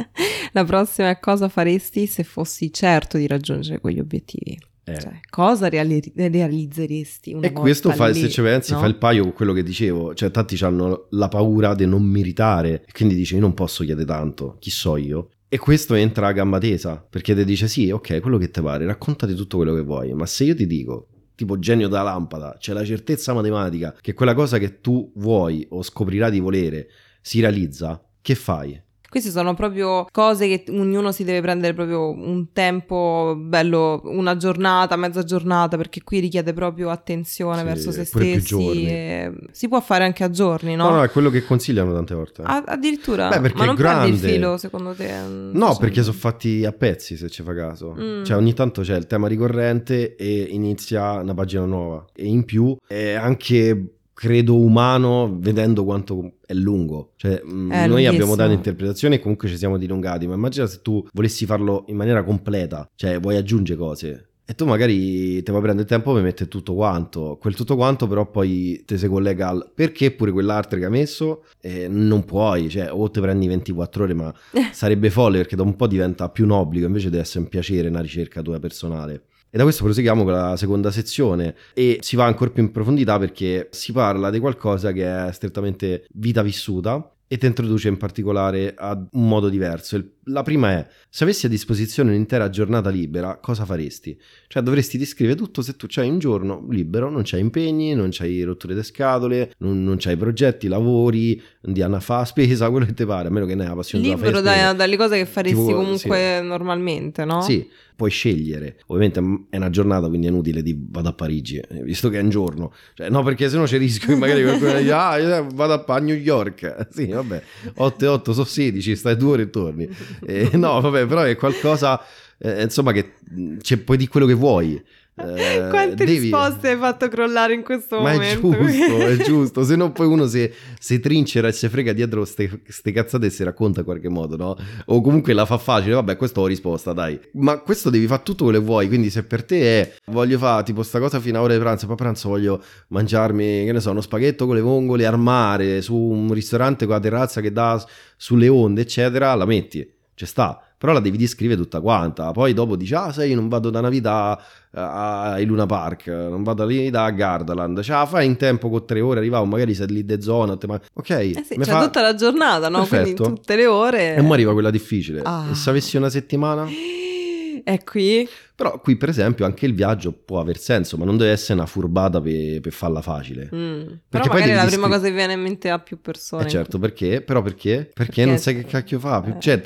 La 0.52 0.64
prossima 0.64 1.08
è 1.10 1.18
cosa 1.18 1.48
faresti 1.48 2.06
se 2.06 2.24
fossi 2.24 2.72
certo 2.72 3.16
di 3.16 3.26
raggiungere 3.26 3.80
quegli 3.80 4.00
obiettivi? 4.00 4.58
Eh. 4.84 4.98
Cioè, 4.98 5.20
cosa 5.30 5.68
reali- 5.68 6.12
realizzeresti 6.14 7.32
una 7.32 7.46
E 7.46 7.52
questo 7.52 7.90
fa, 7.92 8.08
lì, 8.08 8.18
se 8.18 8.28
ci 8.28 8.42
pensi, 8.42 8.72
no? 8.72 8.80
fa 8.80 8.86
il 8.86 8.96
paio 8.96 9.22
con 9.22 9.32
quello 9.32 9.52
che 9.52 9.62
dicevo. 9.62 10.14
Cioè, 10.14 10.30
tanti 10.30 10.62
hanno 10.64 11.06
la 11.10 11.28
paura 11.28 11.74
di 11.74 11.86
non 11.86 12.02
meritare. 12.02 12.84
Quindi 12.92 13.14
dici, 13.14 13.34
io 13.34 13.40
non 13.40 13.54
posso 13.54 13.84
chiedere 13.84 14.06
tanto. 14.06 14.56
Chi 14.58 14.70
so 14.70 14.96
io? 14.96 15.28
E 15.54 15.58
questo 15.58 15.92
entra 15.92 16.28
a 16.28 16.32
gamba 16.32 16.58
tesa. 16.58 17.06
Perché 17.06 17.34
ti 17.34 17.44
dice, 17.44 17.68
sì, 17.68 17.90
ok, 17.90 18.20
quello 18.20 18.38
che 18.38 18.48
ti 18.48 18.62
pare, 18.62 18.86
raccontati 18.86 19.34
tutto 19.34 19.58
quello 19.58 19.74
che 19.74 19.82
vuoi. 19.82 20.14
Ma 20.14 20.24
se 20.24 20.44
io 20.44 20.54
ti 20.54 20.66
dico, 20.66 21.08
tipo 21.34 21.58
genio 21.58 21.88
della 21.88 22.04
lampada, 22.04 22.56
c'è 22.58 22.72
la 22.72 22.82
certezza 22.82 23.34
matematica 23.34 23.94
che 24.00 24.14
quella 24.14 24.32
cosa 24.32 24.56
che 24.56 24.80
tu 24.80 25.12
vuoi 25.16 25.66
o 25.68 25.82
scoprirai 25.82 26.30
di 26.30 26.40
volere 26.40 26.88
si 27.20 27.40
realizza, 27.40 28.02
che 28.22 28.34
fai? 28.34 28.82
Queste 29.12 29.28
sono 29.28 29.52
proprio 29.52 30.06
cose 30.10 30.48
che 30.48 30.64
ognuno 30.72 31.12
si 31.12 31.22
deve 31.22 31.42
prendere 31.42 31.74
proprio 31.74 32.08
un 32.08 32.46
tempo 32.54 33.34
bello, 33.38 34.00
una 34.04 34.38
giornata, 34.38 34.96
mezza 34.96 35.22
giornata, 35.22 35.76
perché 35.76 36.00
qui 36.02 36.18
richiede 36.18 36.54
proprio 36.54 36.88
attenzione 36.88 37.58
Sì, 37.58 37.64
verso 37.64 37.92
se 37.92 38.04
stessi. 38.06 38.86
e 38.86 39.30
Si 39.50 39.68
può 39.68 39.82
fare 39.82 40.04
anche 40.04 40.24
a 40.24 40.30
giorni, 40.30 40.76
no? 40.76 40.88
No, 40.88 40.94
no, 40.96 41.02
è 41.02 41.10
quello 41.10 41.28
che 41.28 41.44
consigliano 41.44 41.92
tante 41.92 42.14
volte. 42.14 42.40
A- 42.40 42.64
addirittura, 42.66 43.28
Beh, 43.28 43.40
perché 43.40 43.58
ma 43.58 43.64
non 43.66 43.74
è 43.74 43.78
grande. 43.78 44.08
perdi 44.10 44.24
il 44.26 44.32
filo 44.32 44.56
secondo 44.56 44.94
te? 44.94 45.10
No, 45.52 45.76
perché 45.76 46.00
sono 46.02 46.16
fatti 46.16 46.64
a 46.64 46.72
pezzi, 46.72 47.18
se 47.18 47.28
ci 47.28 47.42
fa 47.42 47.54
caso. 47.54 47.94
Mm. 48.00 48.24
Cioè, 48.24 48.34
ogni 48.38 48.54
tanto 48.54 48.80
c'è 48.80 48.96
il 48.96 49.06
tema 49.06 49.28
ricorrente 49.28 50.16
e 50.16 50.46
inizia 50.48 51.20
una 51.20 51.34
pagina 51.34 51.66
nuova. 51.66 52.02
E 52.14 52.24
in 52.24 52.46
più 52.46 52.74
è 52.86 53.12
anche, 53.12 53.96
credo, 54.14 54.56
umano 54.56 55.36
vedendo 55.38 55.84
quanto 55.84 56.34
è 56.46 56.54
lungo. 56.54 57.12
Cioè, 57.16 57.42
mm, 57.44 57.70
È 57.70 57.86
noi 57.86 58.06
abbiamo 58.06 58.10
lunghissimo. 58.10 58.36
dato 58.36 58.52
interpretazioni 58.52 59.14
e 59.16 59.20
comunque 59.20 59.48
ci 59.48 59.56
siamo 59.56 59.78
dilungati. 59.78 60.26
Ma 60.26 60.34
immagina 60.34 60.66
se 60.66 60.80
tu 60.82 61.06
volessi 61.12 61.46
farlo 61.46 61.84
in 61.88 61.96
maniera 61.96 62.22
completa, 62.24 62.88
cioè 62.94 63.18
vuoi 63.20 63.36
aggiungere 63.36 63.78
cose. 63.78 64.26
E 64.44 64.54
tu 64.54 64.66
magari 64.66 65.36
te 65.42 65.50
puoi 65.50 65.62
prendere 65.62 65.82
il 65.82 65.88
tempo 65.88 66.12
per 66.12 66.22
mettere 66.22 66.48
tutto 66.48 66.74
quanto. 66.74 67.38
Quel 67.40 67.54
tutto 67.54 67.76
quanto, 67.76 68.06
però, 68.08 68.28
poi 68.28 68.82
te 68.84 68.98
si 68.98 69.06
collega 69.06 69.48
al 69.48 69.70
perché 69.72 70.10
pure 70.10 70.32
quell'altro 70.32 70.78
che 70.78 70.84
hai 70.84 70.90
messo. 70.90 71.44
eh, 71.60 71.86
non 71.88 72.24
puoi, 72.24 72.68
cioè, 72.68 72.92
o 72.92 73.08
te 73.08 73.20
prendi 73.20 73.46
24 73.46 74.02
ore, 74.02 74.14
ma 74.14 74.34
sarebbe 74.72 75.10
folle 75.10 75.38
perché 75.38 75.54
da 75.56 75.62
un 75.62 75.76
po' 75.76 75.86
diventa 75.86 76.28
più 76.28 76.44
un 76.44 76.50
obbligo 76.50 76.86
invece 76.86 77.08
deve 77.08 77.22
essere 77.22 77.38
un 77.44 77.48
piacere, 77.48 77.88
una 77.88 78.00
ricerca 78.00 78.42
tua 78.42 78.58
personale. 78.58 79.22
E 79.54 79.58
da 79.58 79.64
questo 79.64 79.84
proseguiamo 79.84 80.24
con 80.24 80.32
la 80.32 80.56
seconda 80.56 80.90
sezione 80.90 81.54
e 81.74 81.98
si 82.00 82.16
va 82.16 82.24
ancora 82.24 82.48
più 82.48 82.62
in 82.62 82.72
profondità 82.72 83.18
perché 83.18 83.68
si 83.70 83.92
parla 83.92 84.30
di 84.30 84.38
qualcosa 84.38 84.92
che 84.92 85.04
è 85.04 85.30
strettamente 85.30 86.06
vita 86.14 86.40
vissuta 86.40 87.06
e 87.32 87.38
ti 87.38 87.46
introduce 87.46 87.88
in 87.88 87.98
particolare 87.98 88.74
ad 88.76 89.08
un 89.12 89.28
modo 89.28 89.50
diverso. 89.50 90.02
La 90.24 90.42
prima 90.42 90.72
è, 90.72 90.86
se 91.08 91.24
avessi 91.24 91.46
a 91.46 91.48
disposizione 91.48 92.10
un'intera 92.10 92.50
giornata 92.50 92.90
libera, 92.90 93.38
cosa 93.40 93.64
faresti? 93.64 94.18
Cioè 94.48 94.62
dovresti 94.62 94.98
descrivere 94.98 95.36
tutto 95.36 95.62
se 95.62 95.76
tu 95.76 95.86
c'hai 95.88 96.10
un 96.10 96.18
giorno 96.18 96.66
libero, 96.68 97.08
non 97.08 97.22
c'hai 97.24 97.40
impegni, 97.40 97.94
non 97.94 98.08
c'hai 98.10 98.42
rotture 98.42 98.74
di 98.74 98.82
scatole, 98.82 99.52
non, 99.58 99.82
non 99.82 99.96
c'hai 99.98 100.16
progetti, 100.16 100.68
lavori, 100.68 101.40
andiamo 101.66 101.96
a 101.96 102.00
fare 102.00 102.26
spesa, 102.26 102.68
quello 102.70 102.84
che 102.84 102.92
ti 102.92 103.06
pare, 103.06 103.28
a 103.28 103.30
meno 103.30 103.46
che 103.46 103.54
ne 103.54 103.62
hai 103.62 103.68
la 103.68 103.76
passione 103.76 104.04
Libero 104.04 104.42
da- 104.42 104.74
dalle 104.74 104.96
cose 104.98 105.16
che 105.16 105.24
faresti 105.26 105.58
Tipo, 105.58 105.74
comunque 105.74 106.40
normalmente, 106.42 107.24
no? 107.24 107.40
Sì, 107.40 107.66
puoi 107.94 108.10
scegliere. 108.10 108.78
Ovviamente 108.86 109.46
è 109.50 109.56
una 109.56 109.70
giornata, 109.70 110.08
quindi 110.08 110.26
è 110.26 110.30
inutile 110.30 110.62
di 110.62 110.76
vado 110.78 111.08
a 111.08 111.12
Parigi, 111.12 111.56
eh, 111.56 111.82
visto 111.82 112.08
che 112.08 112.18
è 112.18 112.22
un 112.22 112.30
giorno. 112.30 112.72
Cioè, 112.94 113.08
no, 113.10 113.22
perché 113.22 113.48
sennò 113.48 113.64
c'è 113.64 113.74
il 113.76 113.80
rischio 113.82 114.08
che 114.08 114.16
magari 114.16 114.42
qualcuno 114.42 114.78
dice, 114.78 114.92
ah, 114.92 115.46
vado 115.52 115.84
a, 115.86 115.98
New 115.98 116.16
York. 116.16 116.88
Sì, 116.92 117.06
vabbè, 117.06 117.42
8 117.76 118.04
e 118.04 118.08
8 118.08 118.32
sono 118.32 118.44
16, 118.44 118.96
stai 118.96 119.16
due 119.16 119.32
ore 119.32 119.42
e 119.42 119.50
torni. 119.50 119.88
Eh, 120.26 120.50
no, 120.54 120.80
vabbè, 120.80 121.06
però 121.06 121.22
è 121.22 121.36
qualcosa, 121.36 122.00
eh, 122.38 122.62
insomma, 122.62 122.92
che 122.92 123.14
mh, 123.30 123.58
c'è, 123.58 123.78
puoi 123.78 123.96
di 123.96 124.08
quello 124.08 124.26
che 124.26 124.34
vuoi. 124.34 124.82
Eh, 125.14 125.66
Quante 125.68 126.04
devi- 126.06 126.18
risposte 126.20 126.70
hai 126.70 126.78
fatto 126.78 127.06
crollare 127.08 127.52
in 127.52 127.62
questo 127.62 128.00
ma 128.00 128.12
è 128.12 128.14
momento? 128.14 128.50
giusto, 128.62 129.06
è 129.06 129.16
giusto. 129.22 129.62
Se 129.64 129.76
no, 129.76 129.92
poi 129.92 130.06
uno 130.06 130.26
si, 130.26 130.50
si 130.78 131.00
trincera 131.00 131.48
e 131.48 131.52
si 131.52 131.68
frega 131.68 131.92
dietro 131.92 132.24
ste, 132.24 132.62
ste 132.66 132.92
cazzate 132.92 133.26
e 133.26 133.30
si 133.30 133.44
racconta 133.44 133.80
in 133.80 133.84
qualche 133.84 134.08
modo, 134.08 134.36
no? 134.36 134.56
O 134.86 135.00
comunque 135.02 135.34
la 135.34 135.44
fa 135.44 135.58
facile. 135.58 135.92
Vabbè, 135.94 136.16
questa 136.16 136.40
ho 136.40 136.46
risposta, 136.46 136.94
dai. 136.94 137.20
Ma 137.32 137.58
questo 137.58 137.90
devi 137.90 138.06
fare 138.06 138.22
tutto 138.24 138.44
quello 138.44 138.58
che 138.58 138.64
vuoi. 138.64 138.88
Quindi, 138.88 139.10
se 139.10 139.22
per 139.24 139.44
te 139.44 139.80
è 139.82 139.94
voglio 140.06 140.38
fare 140.38 140.62
tipo 140.64 140.82
sta 140.82 140.98
cosa 140.98 141.20
fino 141.20 141.38
a 141.38 141.42
ora 141.42 141.52
di 141.52 141.60
pranzo, 141.60 141.84
poi 141.84 141.94
a 141.94 141.98
pranzo 141.98 142.28
voglio 142.30 142.62
mangiarmi, 142.88 143.64
che 143.66 143.72
ne 143.72 143.80
so, 143.80 143.90
uno 143.90 144.00
spaghetto 144.00 144.46
con 144.46 144.54
le 144.54 144.62
vongole 144.62 145.04
al 145.04 145.18
mare 145.18 145.82
su 145.82 145.94
un 145.94 146.32
ristorante 146.32 146.86
con 146.86 146.94
la 146.94 147.00
terrazza 147.00 147.40
che 147.42 147.52
dà 147.52 147.84
sulle 148.16 148.48
onde, 148.48 148.80
eccetera, 148.80 149.34
la 149.34 149.44
metti. 149.44 149.86
Ci 150.14 150.26
sta. 150.26 150.58
Però 150.82 150.92
la 150.94 150.98
devi 150.98 151.16
descrivere 151.16 151.60
tutta 151.60 151.80
quanta. 151.80 152.32
Poi 152.32 152.52
dopo 152.54 152.74
dici, 152.74 152.92
ah, 152.92 153.12
sai, 153.12 153.28
io 153.30 153.36
non 153.36 153.46
vado 153.48 153.70
da 153.70 153.78
una 153.78 153.88
vita 153.88 154.36
a 154.72 155.30
ai 155.32 155.44
Luna 155.44 155.64
Park, 155.64 156.08
non 156.08 156.42
vado 156.42 156.66
lì 156.66 156.90
da 156.90 157.08
Gardaland. 157.10 157.82
Cioè, 157.82 157.94
la 157.98 158.04
fai 158.06 158.26
in 158.26 158.36
tempo 158.36 158.68
con 158.68 158.84
tre 158.84 159.00
ore, 159.00 159.20
arrivavo, 159.20 159.44
magari 159.44 159.74
sei 159.74 159.86
lì 159.86 160.04
de 160.04 160.20
zona. 160.20 160.58
ma- 160.66 160.80
Ok, 160.94 161.10
Eh 161.10 161.44
sì, 161.46 161.56
c'è 161.56 161.70
fa- 161.70 161.84
tutta 161.84 162.00
la 162.00 162.16
giornata, 162.16 162.68
no? 162.68 162.84
Quindi 162.84 163.12
Perfetto. 163.12 163.22
tutte 163.32 163.54
le 163.54 163.66
ore. 163.66 164.16
E 164.16 164.20
mo 164.22 164.32
arriva 164.32 164.52
quella 164.54 164.70
difficile. 164.70 165.20
Ah. 165.22 165.46
E 165.52 165.54
se 165.54 165.70
avessi 165.70 165.96
una 165.96 166.08
settimana? 166.10 166.66
È 167.64 167.84
qui? 167.84 168.28
Però 168.56 168.80
qui, 168.80 168.96
per 168.96 169.08
esempio, 169.08 169.44
anche 169.44 169.66
il 169.66 169.74
viaggio 169.74 170.10
può 170.10 170.40
aver 170.40 170.58
senso, 170.58 170.96
ma 170.96 171.04
non 171.04 171.16
deve 171.16 171.30
essere 171.30 171.54
una 171.60 171.66
furbata 171.66 172.20
per, 172.20 172.60
per 172.60 172.72
farla 172.72 173.00
facile. 173.02 173.48
Mm. 173.54 173.82
Perché 173.84 173.98
Però 174.08 174.28
poi 174.30 174.42
è 174.42 174.54
la 174.56 174.64
prima 174.64 174.88
cosa 174.88 175.02
che 175.06 175.12
viene 175.12 175.34
in 175.34 175.40
mente 175.42 175.70
a 175.70 175.78
più 175.78 176.00
persone. 176.00 176.44
Eh 176.44 176.48
certo, 176.48 176.80
perché? 176.80 177.20
Però 177.20 177.40
perché? 177.40 177.88
Perché, 177.92 177.92
Perché- 177.94 178.24
non 178.24 178.38
sai 178.38 178.56
che 178.56 178.64
cacchio 178.64 178.98
fa. 178.98 179.22
Eh. 179.24 179.36
Cioè, 179.38 179.62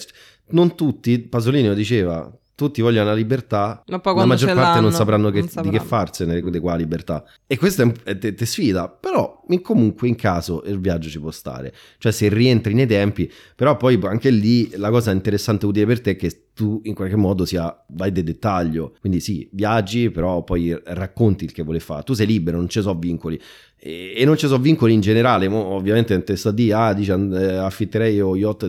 non 0.49 0.75
tutti, 0.77 1.19
Pasolini 1.21 1.69
lo 1.69 1.75
diceva, 1.75 2.31
tutti 2.57 2.81
vogliono 2.81 3.11
la 3.11 3.15
libertà, 3.15 3.83
Ma 3.87 3.99
poi 4.01 4.17
la 4.17 4.25
maggior 4.25 4.55
parte 4.55 4.81
non 4.81 4.91
sapranno 4.91 5.31
che- 5.31 5.41
non 5.41 5.47
di 5.47 5.53
che 5.71 5.79
sapranno. 5.79 5.83
farsene 5.85 6.41
di 6.41 6.59
qua 6.59 6.75
libertà. 6.75 7.23
E 7.47 7.59
questo 7.59 7.93
è 8.03 8.19
te 8.19 8.47
sfida, 8.47 8.89
però 8.89 9.43
in- 9.49 9.61
comunque 9.61 10.09
in 10.09 10.15
caso 10.17 10.63
il 10.67 10.81
viaggio 10.81 11.11
ci 11.11 11.21
può 11.21 11.31
stare. 11.31 11.73
Cioè 11.99 12.11
se 12.11 12.29
rientri 12.31 12.73
nei 12.73 12.87
tempi, 12.87 13.31
però 13.55 13.77
poi 13.77 13.99
anche 14.05 14.31
lì 14.31 14.71
la 14.77 14.89
cosa 14.91 15.11
interessante 15.13 15.67
e 15.67 15.69
utile 15.69 15.85
per 15.87 16.01
te 16.01 16.11
è 16.13 16.17
che 16.17 16.45
tu 16.55 16.81
in 16.85 16.95
qualche 16.95 17.17
modo 17.17 17.45
sia 17.45 17.85
vai 17.89 18.11
di 18.11 18.23
dettaglio. 18.23 18.97
Quindi 19.01 19.21
sì, 19.21 19.47
viaggi, 19.53 20.09
però 20.11 20.43
poi 20.43 20.75
racconti 20.85 21.45
il 21.45 21.53
che 21.53 21.63
vuole 21.63 21.79
fare. 21.81 22.03
Tu 22.05 22.15
sei 22.15 22.27
libero, 22.27 22.57
non 22.57 22.71
ci 22.71 22.81
sono 22.81 22.99
vincoli. 22.99 23.39
E, 23.79 24.15
e 24.17 24.25
non 24.25 24.39
ci 24.39 24.47
sono 24.47 24.63
vincoli 24.63 24.95
in 24.95 25.01
generale, 25.01 25.49
mo, 25.49 25.63
ovviamente 25.67 26.15
non 26.15 26.25
te 26.25 26.35
sta 26.37 26.51
di 26.51 26.73
ah, 26.73 26.95
dice 26.95 27.13
eh, 27.13 27.57
affitterei 27.57 28.15
io 28.15 28.35
yacht 28.35 28.67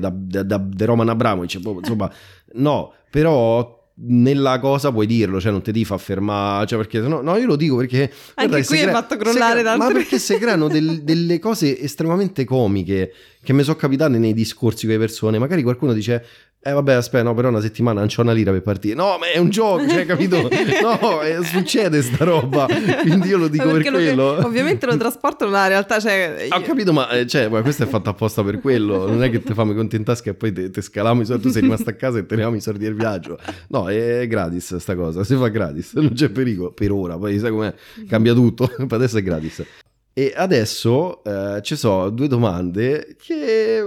da, 0.00 0.10
da, 0.12 0.42
da- 0.42 0.84
Roman 0.84 1.08
Abramovic, 1.08 1.60
boh, 1.60 1.78
insomma, 1.78 2.10
no, 2.54 2.92
però 3.10 3.76
nella 4.00 4.60
cosa 4.60 4.92
puoi 4.92 5.06
dirlo, 5.06 5.40
cioè 5.40 5.50
non 5.50 5.60
ti 5.60 5.84
far 5.84 5.98
fermare, 5.98 6.66
cioè 6.66 6.78
perché 6.78 7.00
no, 7.00 7.20
no, 7.20 7.36
io 7.36 7.46
lo 7.46 7.56
dico 7.56 7.76
perché 7.76 8.12
guarda, 8.36 8.62
qui 8.62 8.76
hai 8.76 8.82
crea- 8.82 8.92
fatto 8.94 9.16
crollare 9.16 9.62
tante- 9.64 9.84
Ma 9.86 9.90
perché 9.92 10.18
si 10.20 10.38
creano 10.38 10.68
del- 10.68 11.02
delle 11.02 11.38
cose 11.40 11.80
estremamente 11.80 12.44
comiche 12.44 13.12
che 13.42 13.52
mi 13.52 13.64
sono 13.64 13.76
capitate 13.76 14.18
nei 14.18 14.34
discorsi 14.34 14.84
con 14.86 14.94
le 14.94 15.00
persone, 15.00 15.38
magari 15.38 15.62
qualcuno 15.62 15.92
dice 15.92 16.24
eh 16.60 16.72
vabbè, 16.72 16.92
aspetta, 16.94 17.22
no, 17.22 17.34
però 17.34 17.48
una 17.48 17.60
settimana 17.60 18.00
non 18.00 18.08
c'ho 18.08 18.20
una 18.22 18.32
lira 18.32 18.50
per 18.50 18.62
partire. 18.62 18.94
No, 18.94 19.16
ma 19.18 19.30
è 19.30 19.38
un 19.38 19.48
gioco, 19.48 19.88
cioè, 19.88 20.04
capito? 20.04 20.36
No, 20.82 21.22
eh, 21.22 21.42
succede 21.44 22.02
sta 22.02 22.24
roba. 22.24 22.66
Quindi 23.00 23.28
io 23.28 23.38
lo 23.38 23.48
dico 23.48 23.64
Ma 23.66 23.72
per 23.72 23.82
perché 23.82 23.90
lo 23.90 23.98
che- 23.98 24.04
quello. 24.14 24.46
ovviamente 24.46 24.86
lo 24.86 24.96
trasportano 24.96 25.50
nella 25.52 25.68
realtà, 25.68 25.98
cioè... 26.00 26.48
Ho 26.50 26.60
capito, 26.62 26.92
ma 26.92 27.08
eh, 27.10 27.26
cioè, 27.26 27.42
guarda, 27.48 27.62
questo 27.62 27.84
è 27.84 27.86
fatto 27.86 28.10
apposta 28.10 28.42
per 28.42 28.60
quello. 28.60 29.06
Non 29.06 29.22
è 29.22 29.30
che 29.30 29.42
ti 29.42 29.54
fammi 29.54 29.74
conti 29.74 29.96
in 29.96 30.04
tasca 30.04 30.30
e 30.30 30.34
poi 30.34 30.52
te, 30.52 30.80
scalamo 30.82 31.22
i 31.22 31.24
soldi. 31.24 31.42
Tu 31.42 31.50
sei 31.50 31.62
rimasto 31.62 31.88
a 31.90 31.92
casa 31.94 32.18
e 32.18 32.26
tenevamo 32.26 32.56
i 32.56 32.60
soldi 32.60 32.84
del 32.84 32.94
viaggio. 32.94 33.38
No, 33.68 33.88
è 33.88 34.26
gratis 34.26 34.76
sta 34.76 34.94
cosa. 34.96 35.22
Si 35.24 35.36
fa 35.36 35.48
gratis, 35.48 35.94
non 35.94 36.12
c'è 36.12 36.28
pericolo 36.28 36.72
per 36.72 36.90
ora. 36.92 37.16
Poi 37.16 37.38
sai 37.38 37.50
com'è? 37.50 37.72
Cambia 38.08 38.34
tutto. 38.34 38.66
Per 38.66 38.86
adesso 38.92 39.18
è 39.18 39.22
gratis. 39.22 39.64
E 40.12 40.32
adesso 40.34 41.22
eh, 41.22 41.60
ci 41.62 41.76
sono 41.76 42.10
due 42.10 42.26
domande 42.26 43.14
che 43.22 43.84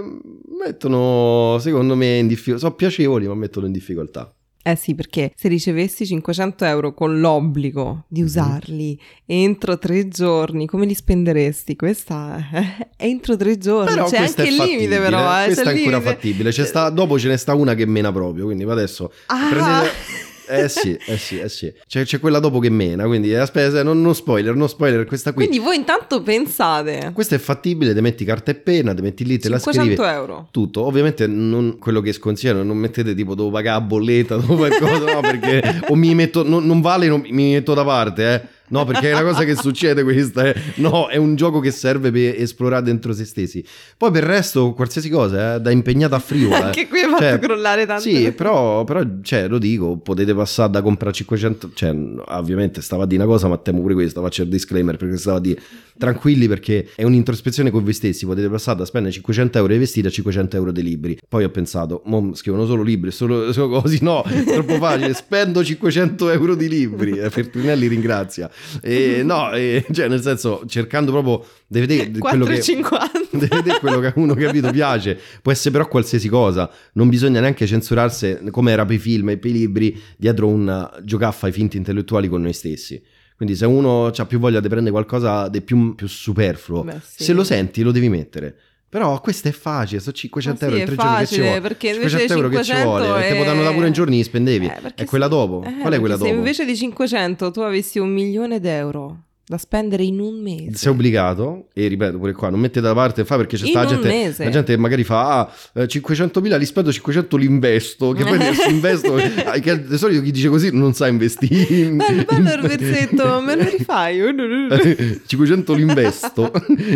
mettono, 0.64 1.58
secondo 1.60 1.94
me, 1.96 2.18
in 2.18 2.26
difficoltà. 2.26 2.60
Sono 2.60 2.74
piacevoli, 2.74 3.26
ma 3.26 3.34
mettono 3.34 3.66
in 3.66 3.72
difficoltà. 3.72 4.32
Eh 4.64 4.76
sì, 4.76 4.94
perché 4.94 5.32
se 5.34 5.48
ricevessi 5.48 6.06
500 6.06 6.64
euro 6.66 6.94
con 6.94 7.18
l'obbligo 7.18 8.04
di 8.06 8.22
usarli 8.22 8.96
entro 9.26 9.76
tre 9.76 10.06
giorni, 10.06 10.66
come 10.66 10.86
li 10.86 10.94
spenderesti? 10.94 11.74
Questa 11.74 12.38
è 12.96 13.04
entro 13.04 13.34
tre 13.36 13.58
giorni, 13.58 13.92
Però 13.92 14.08
c'è 14.08 14.18
questo 14.18 14.42
anche 14.42 14.52
il 14.54 14.60
limite 14.62 14.98
però, 15.00 15.40
eh, 15.40 15.44
questo 15.46 15.62
c'è 15.64 15.68
è 15.68 15.72
il 15.72 15.78
ancora 15.78 15.96
limite. 15.98 16.14
fattibile. 16.14 16.50
C'è 16.50 16.64
sta- 16.64 16.90
dopo 16.90 17.18
ce 17.18 17.26
ne 17.28 17.36
sta 17.38 17.54
una 17.54 17.74
che 17.74 17.86
mena 17.86 18.12
proprio, 18.12 18.44
quindi 18.44 18.62
adesso 18.62 19.12
Ah! 19.26 19.48
prendete- 19.50 20.30
Eh 20.52 20.68
sì, 20.68 20.98
eh 21.06 21.16
sì, 21.16 21.38
eh 21.38 21.48
sì. 21.48 21.72
C'è, 21.86 22.04
c'è 22.04 22.20
quella 22.20 22.38
dopo 22.38 22.58
che 22.58 22.70
mena, 22.70 23.04
quindi 23.04 23.34
aspetta, 23.34 23.82
non, 23.82 24.00
non 24.00 24.14
spoiler, 24.14 24.54
non 24.54 24.68
spoiler, 24.68 25.04
questa 25.04 25.32
qui. 25.32 25.46
Quindi 25.46 25.64
voi 25.64 25.76
intanto 25.76 26.22
pensate... 26.22 27.10
Questa 27.12 27.34
è 27.34 27.38
fattibile, 27.38 27.94
ti 27.94 28.00
metti 28.00 28.24
carta 28.24 28.50
e 28.50 28.54
penna, 28.54 28.94
ti 28.94 29.02
metti 29.02 29.24
lì, 29.24 29.38
te 29.38 29.48
la 29.48 29.58
scrivi. 29.58 29.78
500 29.78 30.14
euro. 30.14 30.48
Tutto, 30.50 30.84
ovviamente 30.84 31.26
non 31.26 31.78
quello 31.78 32.00
che 32.00 32.12
sconsigliano, 32.12 32.62
non 32.62 32.76
mettete 32.76 33.14
tipo 33.14 33.34
devo 33.34 33.50
pagare 33.50 33.80
la 33.80 33.86
bolletta, 33.86 34.36
devo 34.36 34.56
fare 34.56 34.78
cosa, 34.78 35.12
no, 35.12 35.20
perché 35.20 35.82
o 35.88 35.94
mi 35.94 36.14
metto, 36.14 36.46
non, 36.46 36.64
non 36.66 36.80
vale, 36.80 37.06
non, 37.06 37.22
mi 37.28 37.52
metto 37.52 37.74
da 37.74 37.84
parte, 37.84 38.34
eh. 38.34 38.60
No, 38.72 38.86
perché 38.86 39.10
è 39.10 39.12
una 39.12 39.22
cosa 39.22 39.44
che 39.44 39.54
succede 39.54 40.02
questa. 40.02 40.44
È, 40.44 40.54
no, 40.76 41.06
è 41.08 41.16
un 41.16 41.36
gioco 41.36 41.60
che 41.60 41.70
serve 41.70 42.10
per 42.10 42.34
esplorare 42.40 42.82
dentro 42.82 43.12
se 43.12 43.26
stessi. 43.26 43.62
Poi 43.98 44.10
per 44.10 44.22
il 44.22 44.28
resto, 44.30 44.72
qualsiasi 44.72 45.10
cosa, 45.10 45.56
eh, 45.56 45.60
da 45.60 45.70
impegnata 45.70 46.16
a 46.16 46.18
frivola. 46.18 46.58
eh. 46.58 46.62
Anche 46.72 46.88
qui 46.88 47.00
hai 47.00 47.10
fatto 47.10 47.22
Cioè, 47.22 47.38
crollare 47.38 47.84
tanto. 47.84 48.02
Sì, 48.02 48.32
però, 48.32 48.82
però 48.84 49.02
cioè, 49.22 49.46
lo 49.46 49.58
dico, 49.58 49.98
potete 49.98 50.34
passare 50.34 50.70
da 50.70 50.80
comprare 50.80 51.12
500, 51.14 51.70
cioè, 51.74 51.94
ovviamente 52.28 52.80
stava 52.80 53.02
a 53.02 53.06
dire 53.06 53.22
una 53.22 53.30
cosa, 53.30 53.46
ma 53.46 53.58
temo 53.58 53.82
pure 53.82 53.92
questo, 53.92 54.22
faccio 54.22 54.42
il 54.42 54.48
disclaimer 54.48 54.96
perché 54.96 55.18
stava 55.18 55.36
a 55.36 55.40
dire, 55.40 55.60
tranquilli 55.98 56.48
perché 56.48 56.88
è 56.94 57.04
un'introspezione 57.04 57.70
con 57.70 57.82
voi 57.82 57.92
stessi, 57.92 58.26
potete 58.26 58.48
passare 58.48 58.78
da 58.78 58.84
spendere 58.84 59.12
500 59.12 59.58
euro 59.58 59.72
di 59.72 59.78
vestiti 59.78 60.06
a 60.06 60.10
500 60.10 60.56
euro 60.56 60.72
dei 60.72 60.82
libri. 60.82 61.18
Poi 61.28 61.44
ho 61.44 61.50
pensato, 61.50 62.02
mo 62.06 62.34
scrivono 62.34 62.66
solo 62.66 62.82
libri, 62.82 63.10
solo, 63.10 63.52
solo 63.52 63.80
così, 63.80 63.98
no, 64.02 64.22
è 64.22 64.44
troppo 64.44 64.76
facile, 64.76 65.14
spendo 65.14 65.62
500 65.64 66.30
euro 66.30 66.54
di 66.54 66.68
libri, 66.68 67.18
eh, 67.18 67.30
Fertunelli 67.30 67.86
ringrazia. 67.86 68.50
E, 68.80 69.22
no, 69.24 69.52
e, 69.52 69.84
cioè, 69.92 70.08
nel 70.08 70.22
senso, 70.22 70.62
cercando 70.66 71.10
proprio, 71.12 71.44
deve 71.66 71.86
vedere 71.86 72.18
quello 72.18 72.44
che... 72.44 72.60
4,50. 72.60 73.20
Deve 73.32 73.56
vedere 73.56 73.78
quello 73.78 73.98
che 74.00 74.08
a 74.08 74.12
uno 74.16 74.34
capito 74.34 74.70
piace. 74.70 75.18
Può 75.40 75.52
essere 75.52 75.70
però 75.70 75.88
qualsiasi 75.88 76.28
cosa. 76.28 76.70
Non 76.92 77.08
bisogna 77.08 77.40
neanche 77.40 77.66
censurarsi 77.66 78.38
come 78.50 78.72
era 78.72 78.84
per 78.84 78.96
i 78.96 78.98
film 78.98 79.30
e 79.30 79.38
per 79.38 79.50
i 79.50 79.54
libri 79.54 79.98
dietro 80.18 80.48
un 80.48 80.90
giocare 81.02 81.30
a 81.30 81.34
fai 81.34 81.50
finti 81.50 81.78
intellettuali 81.78 82.28
con 82.28 82.42
noi 82.42 82.52
stessi. 82.52 83.02
Quindi 83.42 83.58
se 83.58 83.66
uno 83.66 84.06
ha 84.06 84.24
più 84.26 84.38
voglia 84.38 84.60
di 84.60 84.68
prendere 84.68 84.92
qualcosa 84.92 85.48
di 85.48 85.62
più, 85.62 85.96
più 85.96 86.06
superfluo, 86.06 86.84
Beh, 86.84 87.00
sì. 87.04 87.24
se 87.24 87.32
lo 87.32 87.42
senti 87.42 87.82
lo 87.82 87.90
devi 87.90 88.08
mettere. 88.08 88.54
Però 88.88 89.20
questo 89.20 89.48
è 89.48 89.50
facile, 89.50 90.00
sono 90.00 90.12
500 90.14 90.64
Ma 90.66 90.70
sì, 90.70 90.78
euro 90.78 90.90
in 90.92 90.96
tre 90.96 91.04
giorni 91.04 91.18
che 91.18 91.26
ci 91.26 91.26
facile, 91.34 91.46
vuole. 91.46 91.60
perché 91.60 91.86
invece 91.88 92.08
500 92.18 92.34
euro 92.34 92.48
che 92.48 92.56
ci 92.58 92.64
500 92.70 92.88
vuole, 93.04 93.26
è- 93.26 93.36
te 93.38 93.44
danno 93.44 93.62
da 93.64 93.72
pure 93.72 93.86
in 93.88 93.92
giorni 93.92 94.16
li 94.18 94.22
spendevi. 94.22 94.66
Eh, 94.66 94.94
è 94.94 95.04
quella 95.04 95.26
dopo. 95.26 95.64
eh, 95.66 95.76
Qual 95.80 95.92
è 95.92 95.98
quella 95.98 96.14
dopo? 96.16 96.30
Se 96.30 96.36
invece 96.36 96.64
di 96.64 96.76
500 96.76 97.50
tu 97.50 97.60
avessi 97.62 97.98
un 97.98 98.10
milione 98.10 98.60
d'euro 98.60 99.22
da 99.44 99.58
spendere 99.58 100.04
in 100.04 100.20
un 100.20 100.40
mese. 100.40 100.76
sei 100.76 100.92
obbligato, 100.92 101.66
e 101.74 101.86
ripeto 101.88 102.16
pure 102.18 102.32
qua, 102.32 102.48
non 102.48 102.60
mettete 102.60 102.80
da 102.80 102.94
parte, 102.94 103.24
fa 103.24 103.36
perché 103.36 103.56
c'è 103.56 103.64
In 103.64 103.70
sta 103.70 103.82
la 103.82 103.90
un 103.96 104.00
gente, 104.02 104.44
la 104.44 104.50
gente 104.50 104.72
che 104.74 104.78
magari 104.78 105.04
fa 105.04 105.40
ah, 105.40 105.52
eh, 105.74 105.84
500.000 105.86 106.58
li 106.58 106.64
spendo, 106.64 106.92
500 106.92 107.36
li 107.36 107.46
investo, 107.46 108.12
che 108.12 108.24
poi 108.24 108.38
se 108.54 108.68
investo, 108.70 109.16
eh, 109.18 109.60
che 109.60 109.84
di 109.86 109.98
solito 109.98 110.22
chi 110.22 110.30
dice 110.30 110.48
così 110.48 110.70
non 110.72 110.94
sa 110.94 111.08
investire. 111.08 111.90
Bello, 111.90 112.24
bello 112.24 112.52
il 112.54 112.60
versetto, 112.68 113.40
me 113.40 113.56
lo 113.56 113.64
rifai? 113.68 114.20
500 115.26 115.74
li 115.74 115.82
investo. 115.82 116.50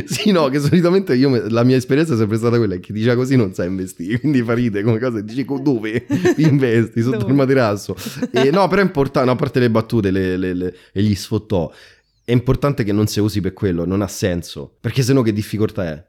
sì, 0.07 0.30
no, 0.30 0.49
che 0.49 0.61
solitamente 0.61 1.14
io, 1.14 1.49
la 1.49 1.64
mia 1.64 1.76
esperienza 1.76 2.14
è 2.14 2.16
sempre 2.16 2.36
stata 2.38 2.57
quella 2.59 2.74
che 2.74 2.80
chi 2.80 2.92
dice 2.92 3.14
così 3.14 3.36
non 3.36 3.53
sa 3.55 3.64
investire, 3.64 4.18
quindi 4.20 4.42
fa 4.42 4.55
ride 4.55 4.82
come 4.82 4.99
cosa, 4.99 5.20
dice 5.20 5.44
"Co- 5.44 5.59
dove 5.59 6.07
investi 6.36 7.03
sotto 7.03 7.18
Dove? 7.18 7.30
il 7.30 7.36
materasso. 7.36 7.94
E 8.30 8.51
no, 8.51 8.66
però 8.68 8.80
è 8.80 8.84
importante, 8.84 9.26
no, 9.28 9.34
a 9.34 9.36
parte 9.36 9.59
le 9.61 9.70
battute 9.70 10.11
le- 10.11 10.36
le- 10.36 10.55
le- 10.55 10.74
e 10.92 11.03
gli 11.03 11.14
sfottò, 11.14 11.72
è 12.26 12.32
importante 12.32 12.82
che 12.82 12.92
non 12.92 13.06
si 13.06 13.20
usi 13.20 13.40
per 13.40 13.52
quello, 13.52 13.84
non 13.86 14.02
ha 14.02 14.08
senso, 14.08 14.74
perché 14.80 15.02
sennò 15.02 15.22
che 15.22 15.32
difficoltà 15.32 15.84
è? 15.84 16.04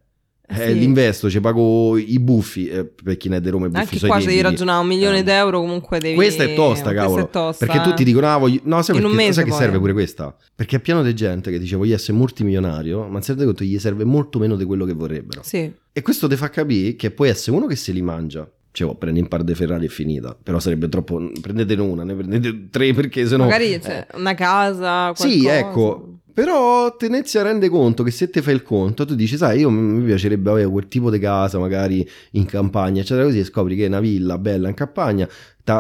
Eh, 0.50 0.56
Sì. 0.72 0.80
L'investo, 0.80 1.30
ci 1.30 1.40
pago 1.42 1.98
i 1.98 2.18
buffi, 2.20 2.70
eh, 2.70 2.86
per 2.86 3.18
chi 3.18 3.28
ne 3.30 3.36
è 3.38 3.42
di 3.42 3.50
Roma 3.50 3.66
i 3.66 3.70
buffi 3.70 3.96
Anche 3.96 4.08
qua 4.08 4.20
se 4.22 4.28
devi 4.28 4.40
ragionare 4.42 4.80
un 4.82 4.88
milione 4.88 5.20
Eh. 5.20 5.24
d'euro 5.24 5.60
comunque 5.60 6.00
devi... 6.00 6.16
Questa 6.16 6.44
è 6.44 6.56
tosta, 6.56 6.86
questa 6.86 6.94
cavolo. 6.94 7.26
è 7.26 7.30
tosta, 7.30 7.66
perché 7.66 7.82
eh. 7.82 7.84
tutti 7.84 8.04
dicono, 8.06 8.28
ah, 8.34 8.38
voglio... 8.38 8.62
no, 8.64 8.82
sai 8.82 8.96
In 8.96 9.02
perché, 9.02 9.16
mese 9.18 9.34
sai 9.34 9.44
che 9.44 9.50
poi. 9.50 9.60
serve 9.60 9.78
pure 9.78 9.92
questa? 9.94 10.36
Perché 10.56 10.78
è 10.78 10.80
pieno 10.80 11.04
di 11.04 11.14
gente 11.14 11.52
che 11.52 11.60
dice 11.60 11.76
voglio 11.76 11.94
essere 11.96 12.18
multimilionario, 12.18 13.06
ma 13.08 13.22
si 13.22 13.28
rende 13.28 13.46
conto 13.46 13.64
gli 13.64 13.78
serve 13.78 14.06
molto 14.06 14.40
meno 14.40 14.56
di 14.56 14.64
quello 14.64 14.86
che 14.86 14.94
vorrebbero. 14.94 15.42
Sì. 15.44 15.72
E 15.92 16.02
questo 16.02 16.28
ti 16.28 16.36
fa 16.38 16.50
capire 16.50 16.96
che 16.96 17.12
puoi 17.12 17.28
essere 17.30 17.56
uno 17.56 17.68
che 17.68 17.76
se 17.76 17.92
li 17.92 18.02
mangia. 18.02 18.50
Cioè, 18.78 18.90
oh, 18.90 18.94
prendi 18.94 19.20
un 19.20 19.28
par 19.28 19.44
di 19.44 19.56
Ferrari 19.56 19.86
e 19.86 19.90
finita. 19.90 20.38
Però 20.42 20.60
sarebbe 20.60 20.88
troppo. 20.88 21.32
Prendetene 21.42 21.82
una, 21.82 22.04
ne 22.04 22.14
prendete 22.14 22.70
tre 22.70 22.94
perché 22.94 23.26
sennò. 23.26 23.46
Magari 23.46 23.74
eh. 23.74 23.82
cioè, 23.82 24.06
una 24.14 24.36
casa, 24.36 25.12
qualcosa. 25.16 25.28
Sì, 25.28 25.48
ecco. 25.48 26.20
Però 26.32 26.96
te 26.96 27.10
ne 27.10 27.24
si 27.26 27.42
rende 27.42 27.70
conto 27.70 28.04
che 28.04 28.12
se 28.12 28.30
te 28.30 28.44
fai 28.44 28.54
il 28.54 28.62
conto, 28.62 29.04
tu 29.04 29.16
dici, 29.16 29.36
sai, 29.36 29.62
io 29.62 29.72
mi 29.72 30.06
piacerebbe 30.06 30.52
avere 30.52 30.70
quel 30.70 30.88
tipo 30.88 31.10
di 31.10 31.18
casa, 31.18 31.58
magari 31.58 32.08
in 32.34 32.46
campagna, 32.46 33.02
eccetera, 33.02 33.26
così, 33.26 33.40
e 33.40 33.46
scopri 33.46 33.76
che 33.76 33.86
è 33.86 33.88
una 33.88 34.00
villa 34.00 34.38
bella 34.38 34.68
in 34.68 34.76
campagna, 34.76 35.28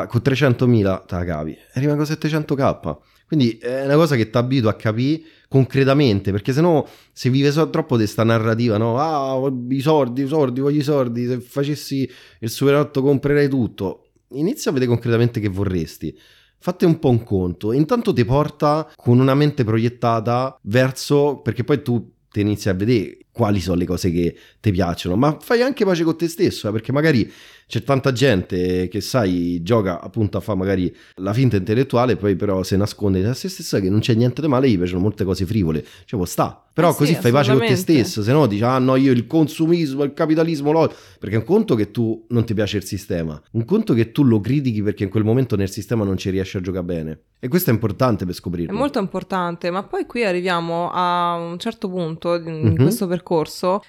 con 0.07 0.21
300.000 0.21 1.03
te 1.07 1.15
la 1.15 1.25
cavi, 1.25 1.51
e 1.51 1.79
rimango 1.79 2.03
700k. 2.03 2.97
Quindi 3.27 3.57
è 3.57 3.83
una 3.83 3.95
cosa 3.95 4.15
che 4.15 4.29
ti 4.29 4.37
abito 4.37 4.69
a 4.69 4.75
capire 4.75 5.21
concretamente, 5.49 6.31
perché 6.31 6.53
sennò 6.53 6.85
se 7.11 7.29
vive 7.29 7.51
so- 7.51 7.69
troppo 7.69 7.97
di 7.97 8.07
sta 8.07 8.23
narrativa, 8.23 8.77
no? 8.77 8.97
Ah, 8.97 9.51
i 9.69 9.79
soldi, 9.81 10.23
i 10.23 10.27
soldi, 10.27 10.61
voglio 10.61 10.79
i 10.79 10.83
soldi, 10.83 11.25
se 11.25 11.39
facessi 11.39 12.09
il 12.39 12.49
superotto 12.49 13.01
comprerei 13.01 13.49
tutto. 13.49 14.03
Inizia 14.31 14.71
a 14.71 14.73
vedere 14.73 14.91
concretamente 14.91 15.39
che 15.39 15.49
vorresti. 15.49 16.17
Fate 16.59 16.85
un 16.85 16.99
po' 16.99 17.09
un 17.09 17.23
conto. 17.23 17.71
Intanto 17.71 18.13
ti 18.13 18.25
porta 18.25 18.89
con 18.95 19.19
una 19.19 19.35
mente 19.35 19.63
proiettata 19.63 20.57
verso. 20.63 21.39
Perché 21.41 21.63
poi 21.63 21.81
tu 21.81 22.13
ti 22.29 22.41
inizi 22.41 22.69
a 22.69 22.73
vedere 22.73 23.19
quali 23.37 23.61
sono 23.61 23.77
le 23.77 23.85
cose 23.85 24.11
che 24.11 24.35
ti 24.59 24.71
piacciono. 24.71 25.15
Ma 25.15 25.37
fai 25.39 25.61
anche 25.61 25.85
pace 25.85 26.03
con 26.03 26.17
te 26.17 26.27
stesso, 26.27 26.67
eh, 26.67 26.71
perché 26.73 26.91
magari 26.91 27.31
c'è 27.67 27.83
tanta 27.83 28.11
gente 28.13 28.87
che, 28.87 29.01
sai, 29.01 29.61
gioca 29.61 30.01
appunto 30.01 30.37
a 30.37 30.41
fare 30.41 30.57
magari 30.57 30.93
la 31.15 31.33
finta 31.33 31.55
intellettuale, 31.57 32.15
poi 32.15 32.35
però 32.35 32.63
si 32.63 32.75
nasconde 32.77 33.21
da 33.21 33.33
se 33.33 33.47
stessa 33.49 33.79
che 33.79 33.89
non 33.89 33.99
c'è 33.99 34.13
niente 34.15 34.41
di 34.41 34.47
male, 34.47 34.69
gli 34.69 34.77
piacciono 34.77 34.99
molte 35.01 35.23
cose 35.23 35.45
frivole. 35.45 35.81
Cioè, 36.05 36.17
può 36.19 36.25
sta. 36.25 36.61
Però 36.73 36.89
Eh 36.89 36.91
sì, 36.91 36.97
così 36.97 37.15
fai 37.15 37.31
pace 37.31 37.51
con 37.57 37.65
te 37.65 37.75
stesso, 37.75 38.21
se 38.21 38.31
no 38.31 38.45
dici, 38.45 38.63
ah 38.63 38.77
no, 38.77 38.95
io 38.95 39.11
il 39.11 39.25
consumismo, 39.25 40.03
il 40.03 40.13
capitalismo, 40.13 40.71
lo... 40.71 40.93
perché 41.19 41.35
è 41.35 41.39
un 41.39 41.43
conto 41.45 41.73
che 41.75 41.89
tu 41.89 42.25
non 42.29 42.45
ti 42.45 42.53
piace 42.53 42.77
il 42.77 42.83
sistema, 42.83 43.41
un 43.53 43.65
conto 43.65 43.93
che 43.95 44.11
tu 44.11 44.23
lo 44.23 44.39
critichi 44.39 44.83
perché 44.83 45.03
in 45.03 45.09
quel 45.09 45.23
momento 45.23 45.55
nel 45.55 45.71
sistema 45.71 46.03
non 46.03 46.17
ci 46.17 46.29
riesci 46.29 46.55
a 46.57 46.61
giocare 46.61 46.85
bene. 46.85 47.19
E 47.39 47.47
questo 47.47 47.69
è 47.71 47.73
importante 47.73 48.25
per 48.25 48.33
È 48.33 48.37
scoprirlo. 48.37 48.77
molto 48.77 48.99
importante, 48.99 49.71
ma 49.71 49.83
poi 49.83 50.05
qui 50.05 50.23
arriviamo 50.23 50.89
a 50.93 51.33
un 51.35 51.57
certo 51.57 51.89
punto 51.89 52.35
in 52.35 52.61
Mhm. 52.67 52.75
questo 52.75 53.07
percorso 53.07 53.25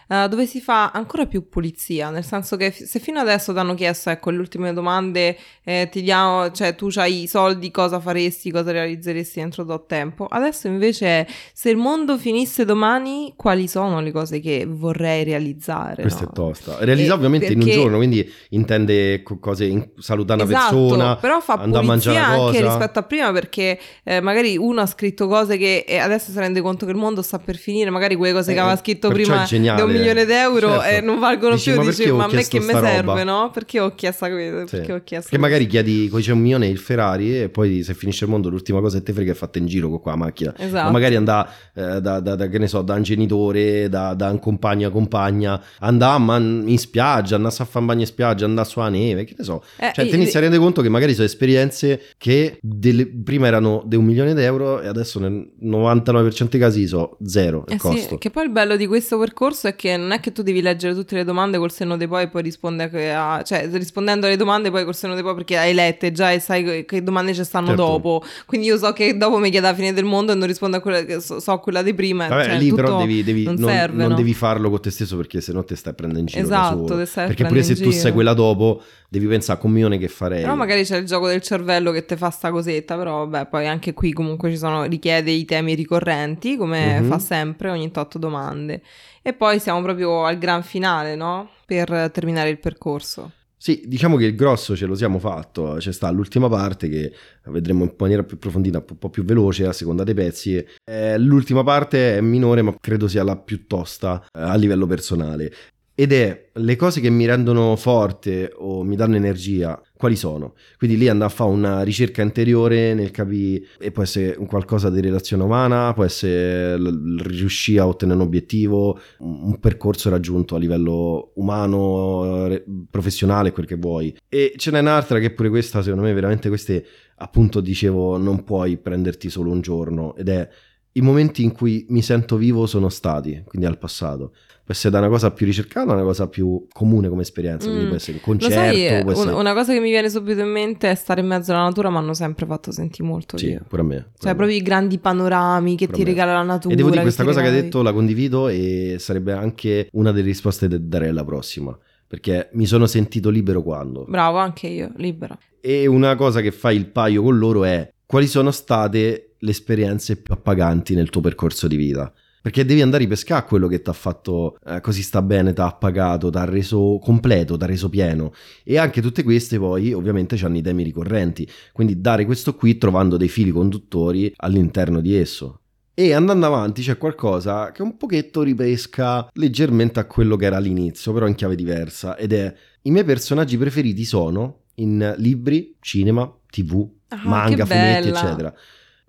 eh, 0.08 0.26
dove 0.28 0.46
si 0.46 0.60
fa 0.60 0.90
ancora 0.90 1.26
più 1.26 1.48
pulizia, 1.48 2.10
nel 2.10 2.24
senso 2.24 2.56
che 2.56 2.70
f- 2.70 2.82
se 2.84 2.98
fino 2.98 3.20
adesso 3.20 3.52
ti 3.52 3.58
hanno 3.58 3.74
chiesto, 3.74 4.10
ecco, 4.10 4.30
le 4.30 4.38
ultime 4.38 4.72
domande, 4.72 5.36
eh, 5.64 5.88
ti 5.90 6.02
diamo, 6.02 6.50
cioè 6.50 6.74
tu 6.74 6.88
hai 6.96 7.22
i 7.22 7.26
soldi, 7.26 7.70
cosa 7.70 8.00
faresti, 8.00 8.50
cosa 8.50 8.70
realizzeresti 8.72 9.40
entro 9.40 9.64
tot 9.64 9.86
tempo, 9.86 10.26
adesso 10.26 10.66
invece 10.66 11.26
se 11.52 11.70
il 11.70 11.76
mondo 11.76 12.18
finisse 12.18 12.64
domani, 12.64 13.34
quali 13.36 13.68
sono 13.68 14.00
le 14.00 14.10
cose 14.10 14.40
che 14.40 14.66
vorrei 14.68 15.24
realizzare? 15.24 16.02
Questa 16.02 16.24
no? 16.24 16.30
è 16.30 16.32
tosta. 16.32 16.76
Realizza 16.80 17.12
E 17.12 17.16
ovviamente 17.16 17.46
in 17.46 17.58
un 17.58 17.64
perché- 17.64 17.80
giorno, 17.80 17.96
quindi 17.98 18.32
intende 18.50 19.22
co- 19.22 19.38
cose, 19.38 19.64
in- 19.66 19.88
salutare 19.98 20.42
una 20.42 20.50
Esatto, 20.50 20.76
persona, 20.76 21.16
però 21.16 21.40
fa 21.40 21.54
andare 21.54 21.84
a 21.84 21.86
mangiare 21.86 22.16
una 22.18 22.26
anche 22.26 22.58
cosa. 22.60 22.64
rispetto 22.76 22.98
a 22.98 23.02
prima 23.02 23.32
perché 23.32 23.78
eh, 24.04 24.20
magari 24.20 24.56
uno 24.56 24.80
ha 24.80 24.86
scritto 24.86 25.26
cose 25.28 25.56
che 25.56 25.84
e 25.86 25.98
adesso 25.98 26.30
si 26.32 26.38
rende 26.38 26.60
conto 26.60 26.84
che 26.86 26.92
il 26.92 26.98
mondo 26.98 27.22
sta 27.22 27.38
per 27.38 27.56
finire, 27.56 27.90
magari 27.90 28.16
quelle 28.16 28.32
cose 28.32 28.50
Eh, 28.50 28.54
che 28.54 28.60
aveva 28.60 28.76
scritto 28.76 29.08
perciò 29.08 29.27
prima 29.28 29.44
è 29.44 29.46
geniale. 29.46 29.82
di 29.82 29.88
un 29.90 29.94
milione 29.96 30.24
d'euro 30.24 30.68
Certo. 30.80 30.84
e 30.84 31.00
non 31.00 31.18
valgono 31.18 31.54
Dici, 31.54 31.70
più, 31.72 31.78
ma 31.80 31.84
dici 31.90 32.10
ma 32.12 32.24
a 32.24 32.28
me 32.32 32.44
che 32.46 32.58
mi 32.58 32.64
serve, 32.66 33.00
roba?" 33.02 33.24
no? 33.24 33.50
Perché 33.52 33.80
ho 33.80 33.94
chiesto 33.94 34.26
questo, 34.28 34.66
Sì. 34.66 34.76
perché 34.76 34.92
ho 34.92 35.00
chiesto 35.04 35.28
Che 35.30 35.38
magari 35.38 35.66
chiedi 35.66 36.08
con 36.08 36.20
c'è 36.20 36.32
un 36.32 36.40
milione 36.40 36.66
il 36.68 36.78
Ferrari 36.78 37.40
e 37.42 37.48
poi 37.48 37.82
se 37.82 37.94
finisce 37.94 38.24
il 38.24 38.30
mondo 38.30 38.48
l'ultima 38.48 38.80
cosa 38.80 38.98
che 38.98 39.04
te 39.04 39.12
frega 39.12 39.32
è 39.32 39.34
fatta 39.34 39.58
in 39.58 39.66
giro 39.66 39.88
con 39.88 40.00
qua 40.00 40.12
la 40.12 40.18
macchina. 40.18 40.54
Esatto. 40.56 40.84
Ma 40.84 40.90
magari 40.90 41.16
andà 41.16 41.48
eh, 41.74 42.00
da, 42.00 42.20
da- 42.20 42.34
da- 42.34 42.48
che 42.48 42.58
ne 42.58 42.66
so, 42.68 42.82
da 42.82 42.94
un 42.94 43.02
genitore, 43.02 43.88
da, 43.88 44.14
da 44.14 44.30
un 44.30 44.38
compagno 44.38 44.88
a 44.88 44.90
compagna, 44.90 45.60
andà 45.80 46.16
in 46.28 46.78
spiaggia, 46.78 47.36
andà 47.36 47.48
a 47.48 47.50
fare 47.50 47.78
un 47.78 47.86
bagno 47.86 48.00
in 48.00 48.06
spiaggia, 48.06 48.44
andà 48.44 48.64
sulla 48.64 48.88
neve, 48.88 49.24
che 49.24 49.34
ne 49.38 49.44
so. 49.44 49.62
Eh, 49.76 49.90
Cioè, 49.94 50.04
e- 50.04 50.08
ti 50.08 50.14
inizi 50.16 50.36
a 50.36 50.40
rendere 50.40 50.60
conto 50.62 50.82
che 50.82 50.88
magari 50.88 51.12
sono 51.14 51.26
esperienze 51.26 52.00
che 52.18 52.58
delle- 52.60 53.06
prima 53.06 53.46
erano 53.46 53.82
di 53.86 53.96
un 53.96 54.04
milione 54.04 54.34
d'euro 54.34 54.80
e 54.80 54.86
adesso 54.88 55.18
nel 55.20 55.50
99% 55.62 56.48
dei 56.50 56.60
casi 56.60 56.86
sono 56.86 57.16
zero 57.24 57.64
il 57.68 57.74
Eh 57.74 57.78
sì, 57.78 57.86
costo. 57.86 58.18
che 58.18 58.30
poi 58.30 58.44
il 58.44 58.50
bello 58.50 58.76
di 58.76 58.86
questo 58.86 59.07
percorso 59.16 59.68
è 59.68 59.76
che 59.76 59.96
non 59.96 60.10
è 60.10 60.20
che 60.20 60.32
tu 60.32 60.42
devi 60.42 60.60
leggere 60.60 60.92
tutte 60.92 61.14
le 61.14 61.24
domande 61.24 61.56
col 61.56 61.70
senno 61.70 61.96
di 61.96 62.06
poi 62.08 62.24
e 62.24 62.28
poi 62.28 62.42
rispondere 62.42 63.14
a, 63.14 63.42
cioè 63.42 63.68
rispondendo 63.72 64.26
alle 64.26 64.36
domande 64.36 64.70
poi 64.70 64.84
col 64.84 64.94
senno 64.94 65.14
di 65.14 65.22
poi 65.22 65.34
perché 65.36 65.56
hai 65.56 65.72
lette 65.72 66.10
già 66.12 66.32
e 66.32 66.40
sai 66.40 66.84
che- 66.84 67.02
domande 67.02 67.32
ci 67.32 67.44
stanno 67.44 67.68
Certo. 67.68 67.82
dopo. 67.82 68.22
Quindi 68.44 68.66
io 68.66 68.76
so 68.76 68.92
che 68.92 69.16
dopo 69.16 69.38
mi 69.38 69.50
chiede 69.50 69.68
la 69.68 69.74
fine 69.74 69.92
del 69.92 70.04
mondo 70.04 70.32
e 70.32 70.34
non 70.34 70.46
rispondo 70.48 70.76
a 70.76 70.80
quella 70.80 71.04
che 71.04 71.20
so, 71.20 71.38
so 71.40 71.56
quella 71.58 71.82
di 71.82 71.94
prima. 71.94 72.26
Vabbè, 72.26 72.44
cioè, 72.44 72.58
lì 72.58 72.72
però 72.74 72.98
devi, 72.98 73.22
devi- 73.22 73.44
non, 73.44 73.54
non, 73.54 73.70
serve, 73.70 73.96
non 73.96 74.10
no? 74.10 74.16
devi 74.16 74.34
farlo 74.34 74.68
con 74.68 74.80
te 74.80 74.90
stesso 74.90 75.16
perché 75.16 75.40
sennò 75.40 75.62
te 75.62 75.76
stai 75.76 75.94
prendendo 75.94 76.20
in 76.20 76.26
giro. 76.26 76.44
Esatto, 76.44 76.96
perché 76.96 77.44
pure 77.44 77.62
se 77.62 77.72
in 77.72 77.80
tu 77.80 77.90
giro. 77.90 78.12
quella 78.12 78.34
dopo, 78.34 78.82
devi 79.08 79.26
pensare 79.26 79.58
come 79.58 79.74
milione 79.74 79.98
che 79.98 80.08
farei. 80.08 80.42
Però 80.42 80.54
magari 80.54 80.84
c'è 80.84 80.96
il 80.98 81.06
gioco 81.06 81.26
del 81.28 81.40
cervello 81.40 81.90
che 81.92 82.04
ti 82.04 82.16
fa 82.16 82.30
sta 82.30 82.50
cosetta, 82.50 82.96
però 82.96 83.26
vabbè, 83.26 83.48
poi 83.48 83.66
anche 83.66 83.94
qui 83.94 84.12
comunque 84.12 84.50
ci 84.50 84.58
sono, 84.58 84.84
richiede 84.84 85.30
i 85.30 85.44
temi 85.44 85.74
ricorrenti, 85.74 86.56
come 86.56 87.00
Mhm. 87.00 87.08
fa 87.08 87.18
sempre, 87.18 87.70
ogni 87.70 87.90
tot 87.90 88.18
domande. 88.18 88.82
E 89.22 89.32
poi 89.32 89.58
siamo 89.60 89.82
proprio 89.82 90.24
al 90.24 90.38
gran 90.38 90.62
finale, 90.62 91.14
no? 91.16 91.50
Per 91.66 92.10
terminare 92.12 92.50
il 92.50 92.58
percorso. 92.58 93.32
Sì, 93.60 93.82
diciamo 93.86 94.16
che 94.16 94.24
il 94.26 94.36
grosso 94.36 94.76
ce 94.76 94.86
lo 94.86 94.94
siamo 94.94 95.18
fatto, 95.18 95.74
c'è 95.78 95.90
sta 95.92 96.08
l'ultima 96.10 96.48
parte 96.48 96.88
che 96.88 97.12
vedremo 97.46 97.82
in 97.82 97.92
maniera 97.98 98.22
più 98.22 98.36
approfondita, 98.36 98.84
un 98.88 98.98
po' 98.98 99.10
più 99.10 99.24
veloce 99.24 99.66
a 99.66 99.72
seconda 99.72 100.04
dei 100.04 100.14
pezzi. 100.14 100.64
Eh, 100.84 101.18
l'ultima 101.18 101.64
parte 101.64 102.16
è 102.18 102.20
minore, 102.20 102.62
ma 102.62 102.72
credo 102.80 103.08
sia 103.08 103.24
la 103.24 103.36
più 103.36 103.66
tosta 103.66 104.22
eh, 104.32 104.40
a 104.40 104.54
livello 104.54 104.86
personale. 104.86 105.52
Ed 106.00 106.12
è 106.12 106.50
le 106.52 106.76
cose 106.76 107.00
che 107.00 107.10
mi 107.10 107.26
rendono 107.26 107.74
forte 107.74 108.52
o 108.54 108.84
mi 108.84 108.94
danno 108.94 109.16
energia, 109.16 109.82
quali 109.96 110.14
sono? 110.14 110.54
Quindi 110.76 110.96
lì 110.96 111.08
andare 111.08 111.28
a 111.28 111.34
fare 111.34 111.50
una 111.50 111.82
ricerca 111.82 112.22
interiore 112.22 112.94
nel 112.94 113.10
capire, 113.10 113.64
e 113.80 113.90
può 113.90 114.04
essere 114.04 114.36
qualcosa 114.46 114.90
di 114.90 115.00
relazione 115.00 115.42
umana, 115.42 115.92
può 115.94 116.04
essere 116.04 116.76
riuscire 116.76 117.80
a 117.80 117.88
ottenere 117.88 118.16
un 118.16 118.24
obiettivo, 118.26 118.96
un, 119.18 119.40
un 119.42 119.58
percorso 119.58 120.08
raggiunto 120.08 120.54
a 120.54 120.60
livello 120.60 121.32
umano, 121.34 122.48
professionale, 122.88 123.50
quel 123.50 123.66
che 123.66 123.74
vuoi. 123.74 124.16
E 124.28 124.52
ce 124.56 124.70
n'è 124.70 124.78
un'altra 124.78 125.18
che 125.18 125.32
pure 125.32 125.48
questa, 125.48 125.82
secondo 125.82 126.04
me, 126.04 126.12
veramente 126.12 126.46
queste, 126.46 126.86
appunto, 127.16 127.58
dicevo, 127.58 128.18
non 128.18 128.44
puoi 128.44 128.76
prenderti 128.76 129.28
solo 129.28 129.50
un 129.50 129.60
giorno, 129.60 130.14
ed 130.14 130.28
è 130.28 130.48
i 130.92 131.00
momenti 131.00 131.42
in 131.42 131.50
cui 131.50 131.86
mi 131.88 132.02
sento 132.02 132.36
vivo 132.36 132.66
sono 132.66 132.88
stati, 132.88 133.42
quindi 133.44 133.66
al 133.66 133.78
passato 133.78 134.32
può 134.68 134.76
essere 134.76 134.90
da 134.92 134.98
una 134.98 135.08
cosa 135.08 135.30
più 135.30 135.46
ricercata 135.46 135.92
a 135.92 135.94
una 135.94 136.02
cosa 136.02 136.28
più 136.28 136.66
comune 136.70 137.08
come 137.08 137.22
esperienza, 137.22 137.66
quindi 137.68 137.84
Mm. 137.84 137.88
può 137.88 137.96
essere 137.96 138.16
un 138.18 138.22
concerto, 138.22 138.54
sai, 138.54 138.82
essere... 138.84 139.30
un- 139.30 139.32
una 139.38 139.54
cosa 139.54 139.72
che 139.72 139.80
mi 139.80 139.88
viene 139.88 140.10
subito 140.10 140.40
in 140.42 140.50
mente 140.50 140.90
è 140.90 140.94
stare 140.94 141.22
in 141.22 141.26
mezzo 141.26 141.52
alla 141.52 141.62
natura, 141.62 141.88
mi 141.88 141.96
hanno 141.96 142.12
sempre 142.12 142.44
fatto 142.44 142.70
sentire 142.70 143.08
molto 143.08 143.38
Sì, 143.38 143.46
vivo. 143.46 143.64
pure 143.66 143.80
a 143.80 143.84
me. 143.86 143.94
pure 143.96 144.08
Cioè, 144.18 144.30
me. 144.32 144.36
proprio 144.36 144.56
i 144.58 144.62
grandi 144.62 144.98
panorami 144.98 145.74
che 145.74 145.86
Pure 145.86 145.96
ti 145.96 146.04
regala 146.04 146.34
la 146.34 146.42
natura. 146.42 146.74
E 146.74 146.76
devo 146.76 146.88
dire, 146.90 146.98
che 147.00 147.06
questa 147.06 147.22
ti 147.22 147.28
cosa 147.30 147.40
che 147.40 147.46
hai 147.48 147.54
detto 147.62 147.80
la 147.80 147.92
condivido 147.94 148.48
e 148.48 148.96
sarebbe 148.98 149.32
anche 149.32 149.88
una 149.92 150.12
delle 150.12 150.26
risposte 150.26 150.68
che 150.68 150.86
darei 150.86 151.08
alla 151.08 151.24
prossima, 151.24 151.74
perché 152.06 152.50
mi 152.52 152.66
sono 152.66 152.84
sentito 152.86 153.30
libero 153.30 153.62
quando. 153.62 154.04
Bravo, 154.06 154.36
anche 154.36 154.66
io, 154.66 154.92
libera. 154.96 155.38
E 155.62 155.86
una 155.86 156.14
cosa 156.14 156.42
che 156.42 156.50
fai 156.52 156.76
il 156.76 156.88
paio 156.88 157.22
con 157.22 157.38
loro 157.38 157.64
è 157.64 157.90
quali 158.04 158.26
sono 158.26 158.50
state 158.50 159.34
le 159.38 159.50
esperienze 159.50 160.16
più 160.16 160.34
appaganti 160.34 160.94
nel 160.94 161.08
tuo 161.08 161.22
percorso 161.22 161.66
di 161.68 161.76
vita. 161.76 162.12
Perché 162.48 162.64
devi 162.64 162.80
andare 162.80 163.02
a 163.02 163.04
ripescare 163.04 163.44
quello 163.44 163.68
che 163.68 163.82
ti 163.82 163.90
ha 163.90 163.92
fatto 163.92 164.56
eh, 164.64 164.80
così 164.80 165.02
sta 165.02 165.20
bene, 165.20 165.52
ti 165.52 165.60
ha 165.60 165.66
appagato, 165.66 166.30
ti 166.30 166.38
ha 166.38 166.46
reso 166.46 166.98
completo, 166.98 167.58
ti 167.58 167.64
ha 167.64 167.66
reso 167.66 167.90
pieno. 167.90 168.32
E 168.64 168.78
anche 168.78 169.02
tutte 169.02 169.22
queste 169.22 169.58
poi 169.58 169.92
ovviamente 169.92 170.42
hanno 170.42 170.56
i 170.56 170.62
temi 170.62 170.82
ricorrenti. 170.82 171.46
Quindi 171.72 172.00
dare 172.00 172.24
questo 172.24 172.54
qui 172.54 172.78
trovando 172.78 173.18
dei 173.18 173.28
fili 173.28 173.50
conduttori 173.50 174.32
all'interno 174.36 175.02
di 175.02 175.14
esso. 175.14 175.60
E 175.92 176.14
andando 176.14 176.46
avanti 176.46 176.80
c'è 176.80 176.96
qualcosa 176.96 177.70
che 177.70 177.82
un 177.82 177.98
pochetto 177.98 178.40
ripesca 178.40 179.28
leggermente 179.34 180.00
a 180.00 180.06
quello 180.06 180.36
che 180.36 180.46
era 180.46 180.56
all'inizio, 180.56 181.12
però 181.12 181.26
in 181.26 181.34
chiave 181.34 181.54
diversa. 181.54 182.16
Ed 182.16 182.32
è 182.32 182.54
i 182.80 182.90
miei 182.90 183.04
personaggi 183.04 183.58
preferiti 183.58 184.06
sono 184.06 184.60
in 184.76 185.16
libri, 185.18 185.76
cinema, 185.80 186.34
tv, 186.50 186.88
Ah, 187.08 187.20
manga, 187.24 187.66
fumetti, 187.66 188.08
eccetera. 188.08 188.54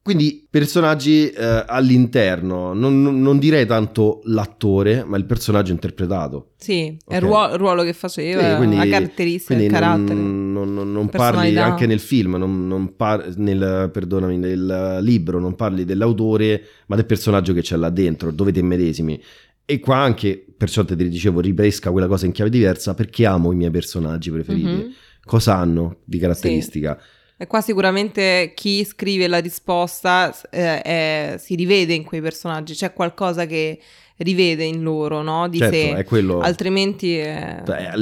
Quindi 0.02 0.48
personaggi 0.50 1.30
eh, 1.30 1.64
all'interno, 1.68 2.74
non, 2.74 3.02
non- 3.22 3.38
direi 3.40 3.66
tanto 3.66 4.22
l'attore, 4.24 5.04
ma 5.04 5.18
il 5.18 5.26
personaggio 5.26 5.72
interpretato. 5.72 6.52
Sì, 6.58 6.86
è 6.88 6.96
Ok. 7.06 7.14
il 7.16 7.22
ruolo, 7.22 7.54
il 7.54 7.60
ruolo 7.60 7.84
che 7.84 7.94
faceva, 7.94 8.52
Sì, 8.52 8.56
quindi- 8.58 8.76
la 8.78 8.88
caratteristica, 8.88 9.62
il 9.62 9.70
carattere. 9.72 10.14
non, 10.14 10.52
non- 10.74 10.92
non- 10.92 11.10
parli 11.10 11.58
anche 11.58 11.86
nel 11.86 12.00
film, 12.00 12.36
non, 12.36 12.68
non 12.68 12.96
par- 12.96 13.36
nel, 13.38 13.90
perdonami, 13.92 14.38
nel 14.38 15.00
libro, 15.02 15.40
non 15.40 15.56
parli 15.56 15.86
dell'autore, 15.86 16.64
ma 16.88 16.96
del 16.96 17.06
personaggio 17.06 17.54
che 17.54 17.62
c'è 17.62 17.76
là 17.76 17.90
dentro, 17.90 18.32
dove 18.32 18.52
te 18.52 18.62
medesimi. 18.62 19.22
E 19.66 19.80
qua 19.80 19.98
anche, 19.98 20.44
perciò 20.58 20.84
te 20.84 20.96
dicevo, 20.96 21.40
ripesca 21.42 21.92
quella 21.92 22.08
cosa 22.08 22.26
in 22.26 22.32
chiave 22.32 22.50
diversa, 22.50 22.96
perché 22.96 23.26
amo 23.28 23.52
i 23.52 23.56
miei 23.56 23.70
personaggi 23.70 24.32
preferiti. 24.32 24.68
Mhm. 24.68 24.92
Cosa 25.24 25.56
hanno 25.58 25.98
di 26.06 26.18
caratteristica? 26.18 27.00
E 27.42 27.48
qua 27.48 27.62
sicuramente 27.62 28.52
chi 28.54 28.84
scrive 28.84 29.28
la 29.30 29.38
risposta 29.38 30.36
eh, 30.50 30.82
è- 30.82 31.36
si 31.40 31.56
rivede 31.56 31.94
in 31.94 32.04
quei 32.04 32.20
personaggi, 32.20 32.74
c'è 32.74 32.92
qualcosa 32.92 33.46
che 33.46 33.80
rivede 34.18 34.66
in 34.66 34.82
loro, 34.84 35.22
no? 35.22 35.48
Di 35.48 35.58
certo, 35.60 35.74
sé. 35.74 35.96
è 35.96 36.04
quello... 36.04 36.40
Altrimenti 36.40 37.16
è... 37.16 37.64
Cioè, 37.66 37.92
È, 37.92 37.94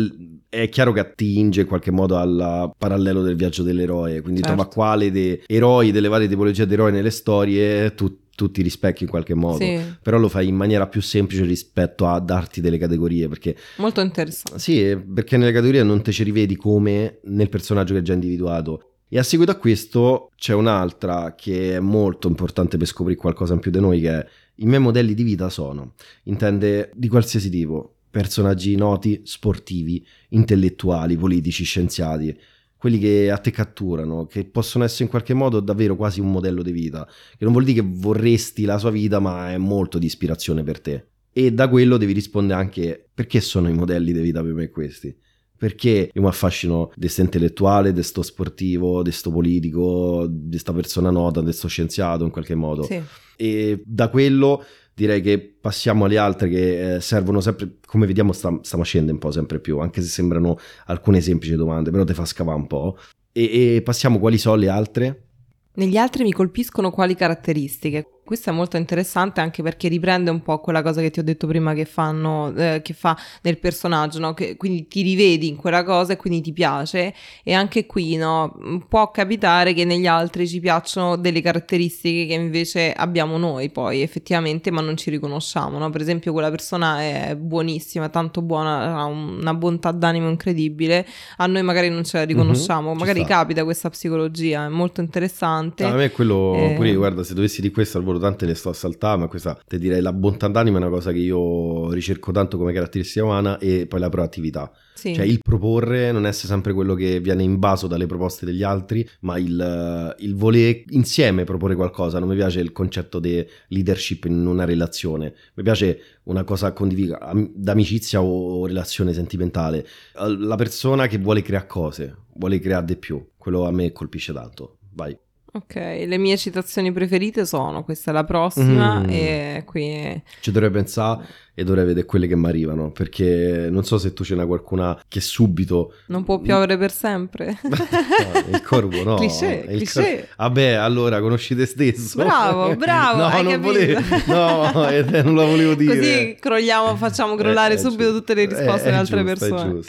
è 0.49 0.69
chiaro 0.69 0.91
che 0.91 1.01
attinge 1.01 1.61
in 1.61 1.67
qualche 1.67 1.91
modo 1.91 2.15
al 2.17 2.71
parallelo 2.75 3.21
del 3.21 3.35
viaggio 3.35 3.61
dell'eroe, 3.61 4.21
quindi 4.21 4.41
Certo. 4.41 4.55
trova 4.55 4.67
quale 4.69 5.11
dei 5.11 5.39
eroi, 5.45 5.91
delle 5.91 6.07
varie 6.07 6.27
tipologie 6.27 6.65
di 6.65 6.73
eroi 6.73 6.91
nelle 6.91 7.11
storie, 7.11 7.93
tu, 7.93 8.17
ti 8.51 8.63
rispecchi 8.63 9.03
in 9.03 9.09
qualche 9.09 9.35
modo. 9.35 9.63
Sì, 9.63 9.79
Però 10.01 10.17
lo 10.17 10.29
fai 10.29 10.47
in 10.47 10.55
maniera 10.55 10.87
più 10.87 11.01
semplice 11.01 11.43
rispetto 11.43 12.07
a 12.07 12.19
darti 12.19 12.59
delle 12.59 12.79
categorie, 12.79 13.27
perché 13.27 13.55
molto 13.75 14.01
interessante. 14.01 14.57
sì, 14.57 14.97
perché 14.97 15.37
nelle 15.37 15.51
categorie 15.51 15.83
non 15.83 16.01
te 16.01 16.11
ci 16.11 16.23
rivedi 16.23 16.55
come 16.55 17.19
nel 17.25 17.49
personaggio 17.49 17.93
che 17.93 17.99
è 17.99 18.03
già 18.03 18.13
individuato. 18.13 18.93
E 19.09 19.17
a 19.17 19.23
seguito 19.23 19.51
a 19.51 19.55
questo 19.55 20.31
c'è 20.35 20.53
un'altra 20.53 21.33
che 21.33 21.75
è 21.75 21.79
molto 21.79 22.27
importante 22.27 22.75
per 22.75 22.87
scoprire 22.87 23.17
qualcosa 23.17 23.53
in 23.53 23.59
più 23.59 23.71
di 23.71 23.79
noi, 23.79 24.01
che 24.01 24.09
è 24.09 24.27
i 24.55 24.65
miei 24.65 24.81
modelli 24.81 25.13
di 25.13 25.23
vita 25.23 25.49
sono, 25.49 25.93
intende 26.23 26.91
di 26.93 27.07
qualsiasi 27.07 27.49
tipo, 27.49 27.99
personaggi 28.09 28.75
noti, 28.75 29.21
sportivi, 29.23 30.05
intellettuali, 30.29 31.15
politici, 31.15 31.63
scienziati, 31.63 32.37
quelli 32.75 32.99
che 32.99 33.31
a 33.31 33.37
te 33.37 33.51
catturano, 33.51 34.25
che 34.25 34.43
possono 34.43 34.83
essere 34.83 35.05
in 35.05 35.09
qualche 35.09 35.33
modo 35.33 35.61
davvero 35.61 35.95
quasi 35.95 36.19
un 36.19 36.29
modello 36.29 36.61
di 36.61 36.71
vita, 36.73 37.05
che 37.05 37.45
non 37.45 37.53
vuol 37.53 37.63
dire 37.63 37.81
che 37.81 37.87
vorresti 37.89 38.65
la 38.65 38.77
sua 38.77 38.91
vita, 38.91 39.19
ma 39.19 39.51
è 39.51 39.57
molto 39.57 39.99
di 39.99 40.05
ispirazione 40.05 40.63
per 40.63 40.81
te. 40.81 41.07
E 41.31 41.53
da 41.53 41.69
quello 41.69 41.95
devi 41.95 42.11
rispondere 42.11 42.59
anche 42.59 43.09
perché 43.13 43.39
sono 43.39 43.69
i 43.69 43.73
modelli 43.73 44.11
di 44.11 44.19
vita 44.19 44.41
per 44.43 44.53
me 44.53 44.69
questi. 44.69 45.15
Perché 45.57 46.11
io 46.13 46.21
mi 46.21 46.27
affascino 46.27 46.91
di 46.95 47.07
sto 47.07 47.21
intellettuale, 47.21 47.91
di 47.91 48.03
sto 48.03 48.21
sportivo, 48.21 49.01
di 49.01 49.11
sto 49.11 49.31
politico, 49.31 50.27
di 50.29 50.57
sta 50.57 50.71
persona 50.71 51.09
nota, 51.09 51.41
di 51.41 51.51
sto 51.51 51.67
scienziato 51.67 52.23
in 52.23 52.29
qualche 52.29 52.55
modo. 52.55 52.83
Sì. 52.83 53.01
E 53.35 53.81
da 53.83 54.09
quello 54.09 54.63
direi 54.93 55.21
che 55.21 55.39
passiamo 55.39 56.05
alle 56.05 56.17
altre 56.17 56.49
che 56.49 56.95
eh, 56.95 57.01
servono 57.01 57.39
sempre, 57.39 57.77
come 57.85 58.07
vediamo 58.07 58.33
sta- 58.33 58.59
stiamo 58.61 58.83
scendendo 58.83 59.13
un 59.13 59.19
po' 59.19 59.31
sempre 59.31 59.59
più, 59.59 59.79
anche 59.79 60.01
se 60.01 60.07
sembrano 60.07 60.57
alcune 60.85 61.21
semplici 61.21 61.55
domande, 61.55 61.91
però 61.91 62.03
te 62.03 62.15
fa 62.15 62.25
scavare 62.25 62.57
un 62.57 62.65
po'. 62.67 62.97
E, 63.31 63.75
e 63.75 63.81
passiamo 63.83 64.17
quali 64.17 64.39
sono 64.39 64.55
le 64.55 64.69
altre? 64.69 65.27
Negli 65.73 65.97
altri 65.97 66.23
mi 66.23 66.31
colpiscono 66.31 66.89
quali 66.89 67.13
caratteristiche. 67.13 68.07
Questo 68.27 68.49
è 68.49 68.53
molto 68.53 68.75
interessante 68.75 69.39
anche 69.39 69.63
perché 69.63 69.87
riprende 69.87 70.29
un 70.29 70.41
po' 70.41 70.59
quella 70.59 70.81
cosa 70.81 70.99
che 70.99 71.11
ti 71.11 71.19
ho 71.19 71.23
detto 71.23 71.47
prima 71.47 71.73
che 71.73 71.85
fanno, 71.85 72.53
eh, 72.57 72.81
che 72.83 72.93
fa 72.93 73.17
nel 73.43 73.57
personaggio, 73.57 74.19
no? 74.19 74.33
Che, 74.33 74.57
quindi 74.57 74.85
ti 74.89 75.01
rivedi 75.01 75.47
in 75.47 75.55
quella 75.55 75.85
cosa 75.85 76.11
e 76.11 76.17
quindi 76.17 76.41
ti 76.41 76.51
piace. 76.51 77.13
E 77.41 77.53
anche 77.53 77.85
qui, 77.85 78.17
no? 78.17 78.53
Può 78.89 79.11
capitare 79.11 79.71
che 79.73 79.85
negli 79.85 80.07
altri 80.07 80.45
ci 80.45 80.59
piacciono 80.59 81.15
delle 81.15 81.39
caratteristiche 81.39 82.25
che 82.25 82.33
invece 82.33 82.91
abbiamo 82.91 83.37
noi 83.37 83.69
poi 83.69 84.01
effettivamente, 84.01 84.71
ma 84.71 84.81
non 84.81 84.97
ci 84.97 85.09
riconosciamo, 85.09 85.77
no? 85.77 85.89
Per 85.89 86.01
esempio, 86.01 86.33
quella 86.33 86.49
persona 86.49 86.99
è 87.01 87.35
buonissima, 87.39 88.09
tanto 88.09 88.41
buona, 88.41 88.97
ha 88.97 89.05
una 89.05 89.53
bontà 89.53 89.91
d'animo 89.91 90.27
incredibile. 90.27 91.07
A 91.37 91.47
noi 91.47 91.63
magari 91.63 91.87
non 91.89 92.03
ce 92.03 92.17
la 92.17 92.23
riconosciamo, 92.25 92.91
ci 92.91 92.97
magari 92.99 93.19
sta. 93.21 93.27
capita 93.29 93.63
questa 93.63 93.89
psicologia, 93.89 94.65
è 94.65 94.69
molto 94.69 94.99
interessante. 94.99 95.85
Ah, 95.85 95.91
a 95.91 95.95
me 95.95 96.11
quello, 96.11 96.55
Eh. 96.57 96.73
pure 96.75 96.93
guarda, 96.93 97.23
se 97.23 97.33
dovessi 97.33 97.61
di 97.61 97.71
questo 97.71 97.97
al 97.97 98.03
volo 98.03 98.15
tante 98.17 98.45
le 98.45 98.55
sto 98.55 98.69
a 98.69 98.73
saltare, 98.73 99.19
ma 99.19 99.27
questa 99.27 99.59
ti 99.67 99.77
direi 99.77 100.01
la 100.01 100.13
bontà 100.13 100.47
d'animo 100.47 100.77
è 100.77 100.81
una 100.81 100.89
cosa 100.89 101.11
che 101.11 101.19
io 101.19 101.91
ricerco 101.91 102.31
tanto 102.31 102.57
come 102.57 102.73
caratteristica 102.73 103.25
umana 103.25 103.57
e 103.57 103.85
poi 103.87 103.99
la 103.99 104.09
proattività. 104.09 104.71
Sì. 104.93 105.13
Cioè 105.13 105.25
il 105.25 105.39
proporre 105.43 106.11
non 106.11 106.25
essere 106.25 106.47
sempre 106.47 106.73
quello 106.73 106.95
che 106.95 107.19
viene 107.19 107.43
invaso 107.43 107.85
dalle 107.85 108.07
proposte 108.07 108.45
degli 108.45 108.63
altri, 108.63 109.07
ma 109.21 109.37
il, 109.37 110.15
il 110.19 110.35
voler 110.35 110.83
insieme 110.89 111.43
proporre 111.43 111.75
qualcosa. 111.75 112.17
Non 112.19 112.29
mi 112.29 112.35
piace 112.35 112.59
il 112.59 112.71
concetto 112.71 113.19
di 113.19 113.45
leadership 113.67 114.25
in 114.25 114.45
una 114.45 114.65
relazione, 114.65 115.35
mi 115.53 115.63
piace 115.63 115.99
una 116.23 116.43
cosa 116.43 116.73
condivisa, 116.73 117.19
am- 117.19 117.51
d'amicizia 117.53 118.21
o 118.21 118.65
relazione 118.65 119.13
sentimentale. 119.13 119.85
La 120.13 120.55
persona 120.55 121.07
che 121.07 121.19
vuole 121.19 121.41
creare 121.41 121.67
cose, 121.67 122.15
vuole 122.33 122.59
creare 122.59 122.85
di 122.85 122.95
più, 122.95 123.23
quello 123.37 123.65
a 123.65 123.71
me 123.71 123.91
colpisce 123.91 124.33
tanto. 124.33 124.77
Vai. 124.93 125.15
Ok, 125.53 125.75
le 125.75 126.17
mie 126.17 126.37
citazioni 126.37 126.91
preferite 126.91 127.45
sono 127.45 127.83
questa 127.83 128.11
è 128.11 128.13
la 128.13 128.23
prossima 128.25 128.99
Mm. 128.99 129.09
e 129.09 129.63
qui 129.65 130.21
Ci 130.41 130.51
dovrei 130.51 130.69
pensare 130.71 131.25
e 131.59 131.63
dovrei 131.63 131.85
vedere 131.85 132.05
quelle 132.05 132.27
che 132.27 132.35
mi 132.35 132.45
arrivano, 132.45 132.91
perché 132.91 133.67
non 133.71 133.83
so 133.83 133.97
se 133.97 134.13
tu 134.13 134.23
ce 134.23 134.35
n'hai 134.35 134.45
qualcuna 134.45 135.01
che 135.07 135.19
subito... 135.21 135.93
non 136.07 136.23
può 136.23 136.37
piovere 136.37 136.77
per 136.77 136.91
sempre. 136.91 137.57
No, 137.67 138.45
il 138.55 138.61
corvo 138.61 139.03
no. 139.03 139.15
Cliché, 139.15 139.65
il 139.69 139.89
cliché. 139.89 140.27
Vabbè, 140.37 140.71
allora 140.73 141.19
conosci 141.19 141.55
te 141.55 141.65
stesso. 141.65 142.17
Bravo, 142.17 142.75
bravo, 142.77 143.17
no, 143.21 143.25
hai 143.25 143.43
non 143.43 143.51
capito. 143.53 143.67
volevo. 143.71 143.99
No, 144.27 144.89
eh, 144.89 145.21
non 145.23 145.35
la 145.35 145.45
volevo 145.45 145.73
dire. 145.73 145.95
Così 145.97 146.37
crolliamo, 146.39 146.95
facciamo 146.95 147.35
crollare 147.35 147.73
Eh, 147.73 147.77
subito 147.77 148.03
giusto. 148.03 148.17
tutte 148.19 148.33
le 148.35 148.45
risposte 148.45 148.71
Eh, 148.81 148.83
delle 148.83 148.95
è 148.95 148.99
altre 148.99 149.23
giusto, 149.25 149.45
persone. 149.47 149.81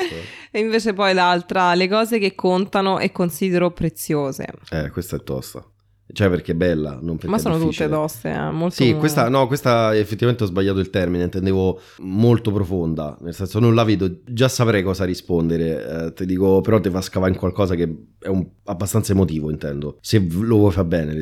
E 0.50 0.60
invece 0.60 0.92
poi 0.94 1.12
l'altra, 1.12 1.74
le 1.74 1.88
cose 1.88 2.18
che 2.18 2.34
contano 2.34 2.98
e 2.98 3.12
considero 3.12 3.70
preziose. 3.72 4.46
Eh, 4.70 4.88
questa 4.90 5.16
è 5.16 5.22
tosta. 5.22 5.62
Cioè 6.10 6.30
perché 6.30 6.52
è 6.52 6.54
bella, 6.54 6.98
non 7.02 7.16
perché 7.16 7.28
Ma 7.28 7.38
sono 7.38 7.58
difficile. 7.58 7.86
tutte 7.86 8.00
toste, 8.00 8.30
eh, 8.30 8.50
molto... 8.50 8.74
Sì, 8.74 8.94
questa, 8.94 9.28
no, 9.28 9.46
questa 9.46 9.94
effettivamente 9.94 10.44
ho 10.44 10.46
sbagliato 10.46 10.78
il 10.78 10.88
termine, 10.88 11.24
intendevo 11.24 11.80
molto 11.98 12.50
profonda, 12.50 13.16
nel 13.20 13.34
senso 13.34 13.58
non 13.58 13.74
la 13.74 13.84
vedo, 13.84 14.20
già 14.24 14.48
saprei 14.48 14.82
cosa 14.82 15.04
rispondere, 15.04 16.06
eh, 16.06 16.12
ti 16.14 16.24
dico, 16.24 16.62
però 16.62 16.80
ti 16.80 16.88
fa 16.88 17.02
scavare 17.02 17.32
in 17.32 17.38
qualcosa 17.38 17.74
che 17.74 17.94
è 18.20 18.28
un, 18.28 18.46
abbastanza 18.64 19.12
emotivo, 19.12 19.50
intendo, 19.50 19.98
se 20.00 20.26
lo 20.30 20.56
vuoi 20.56 20.72
fa 20.72 20.84
bene 20.84 21.12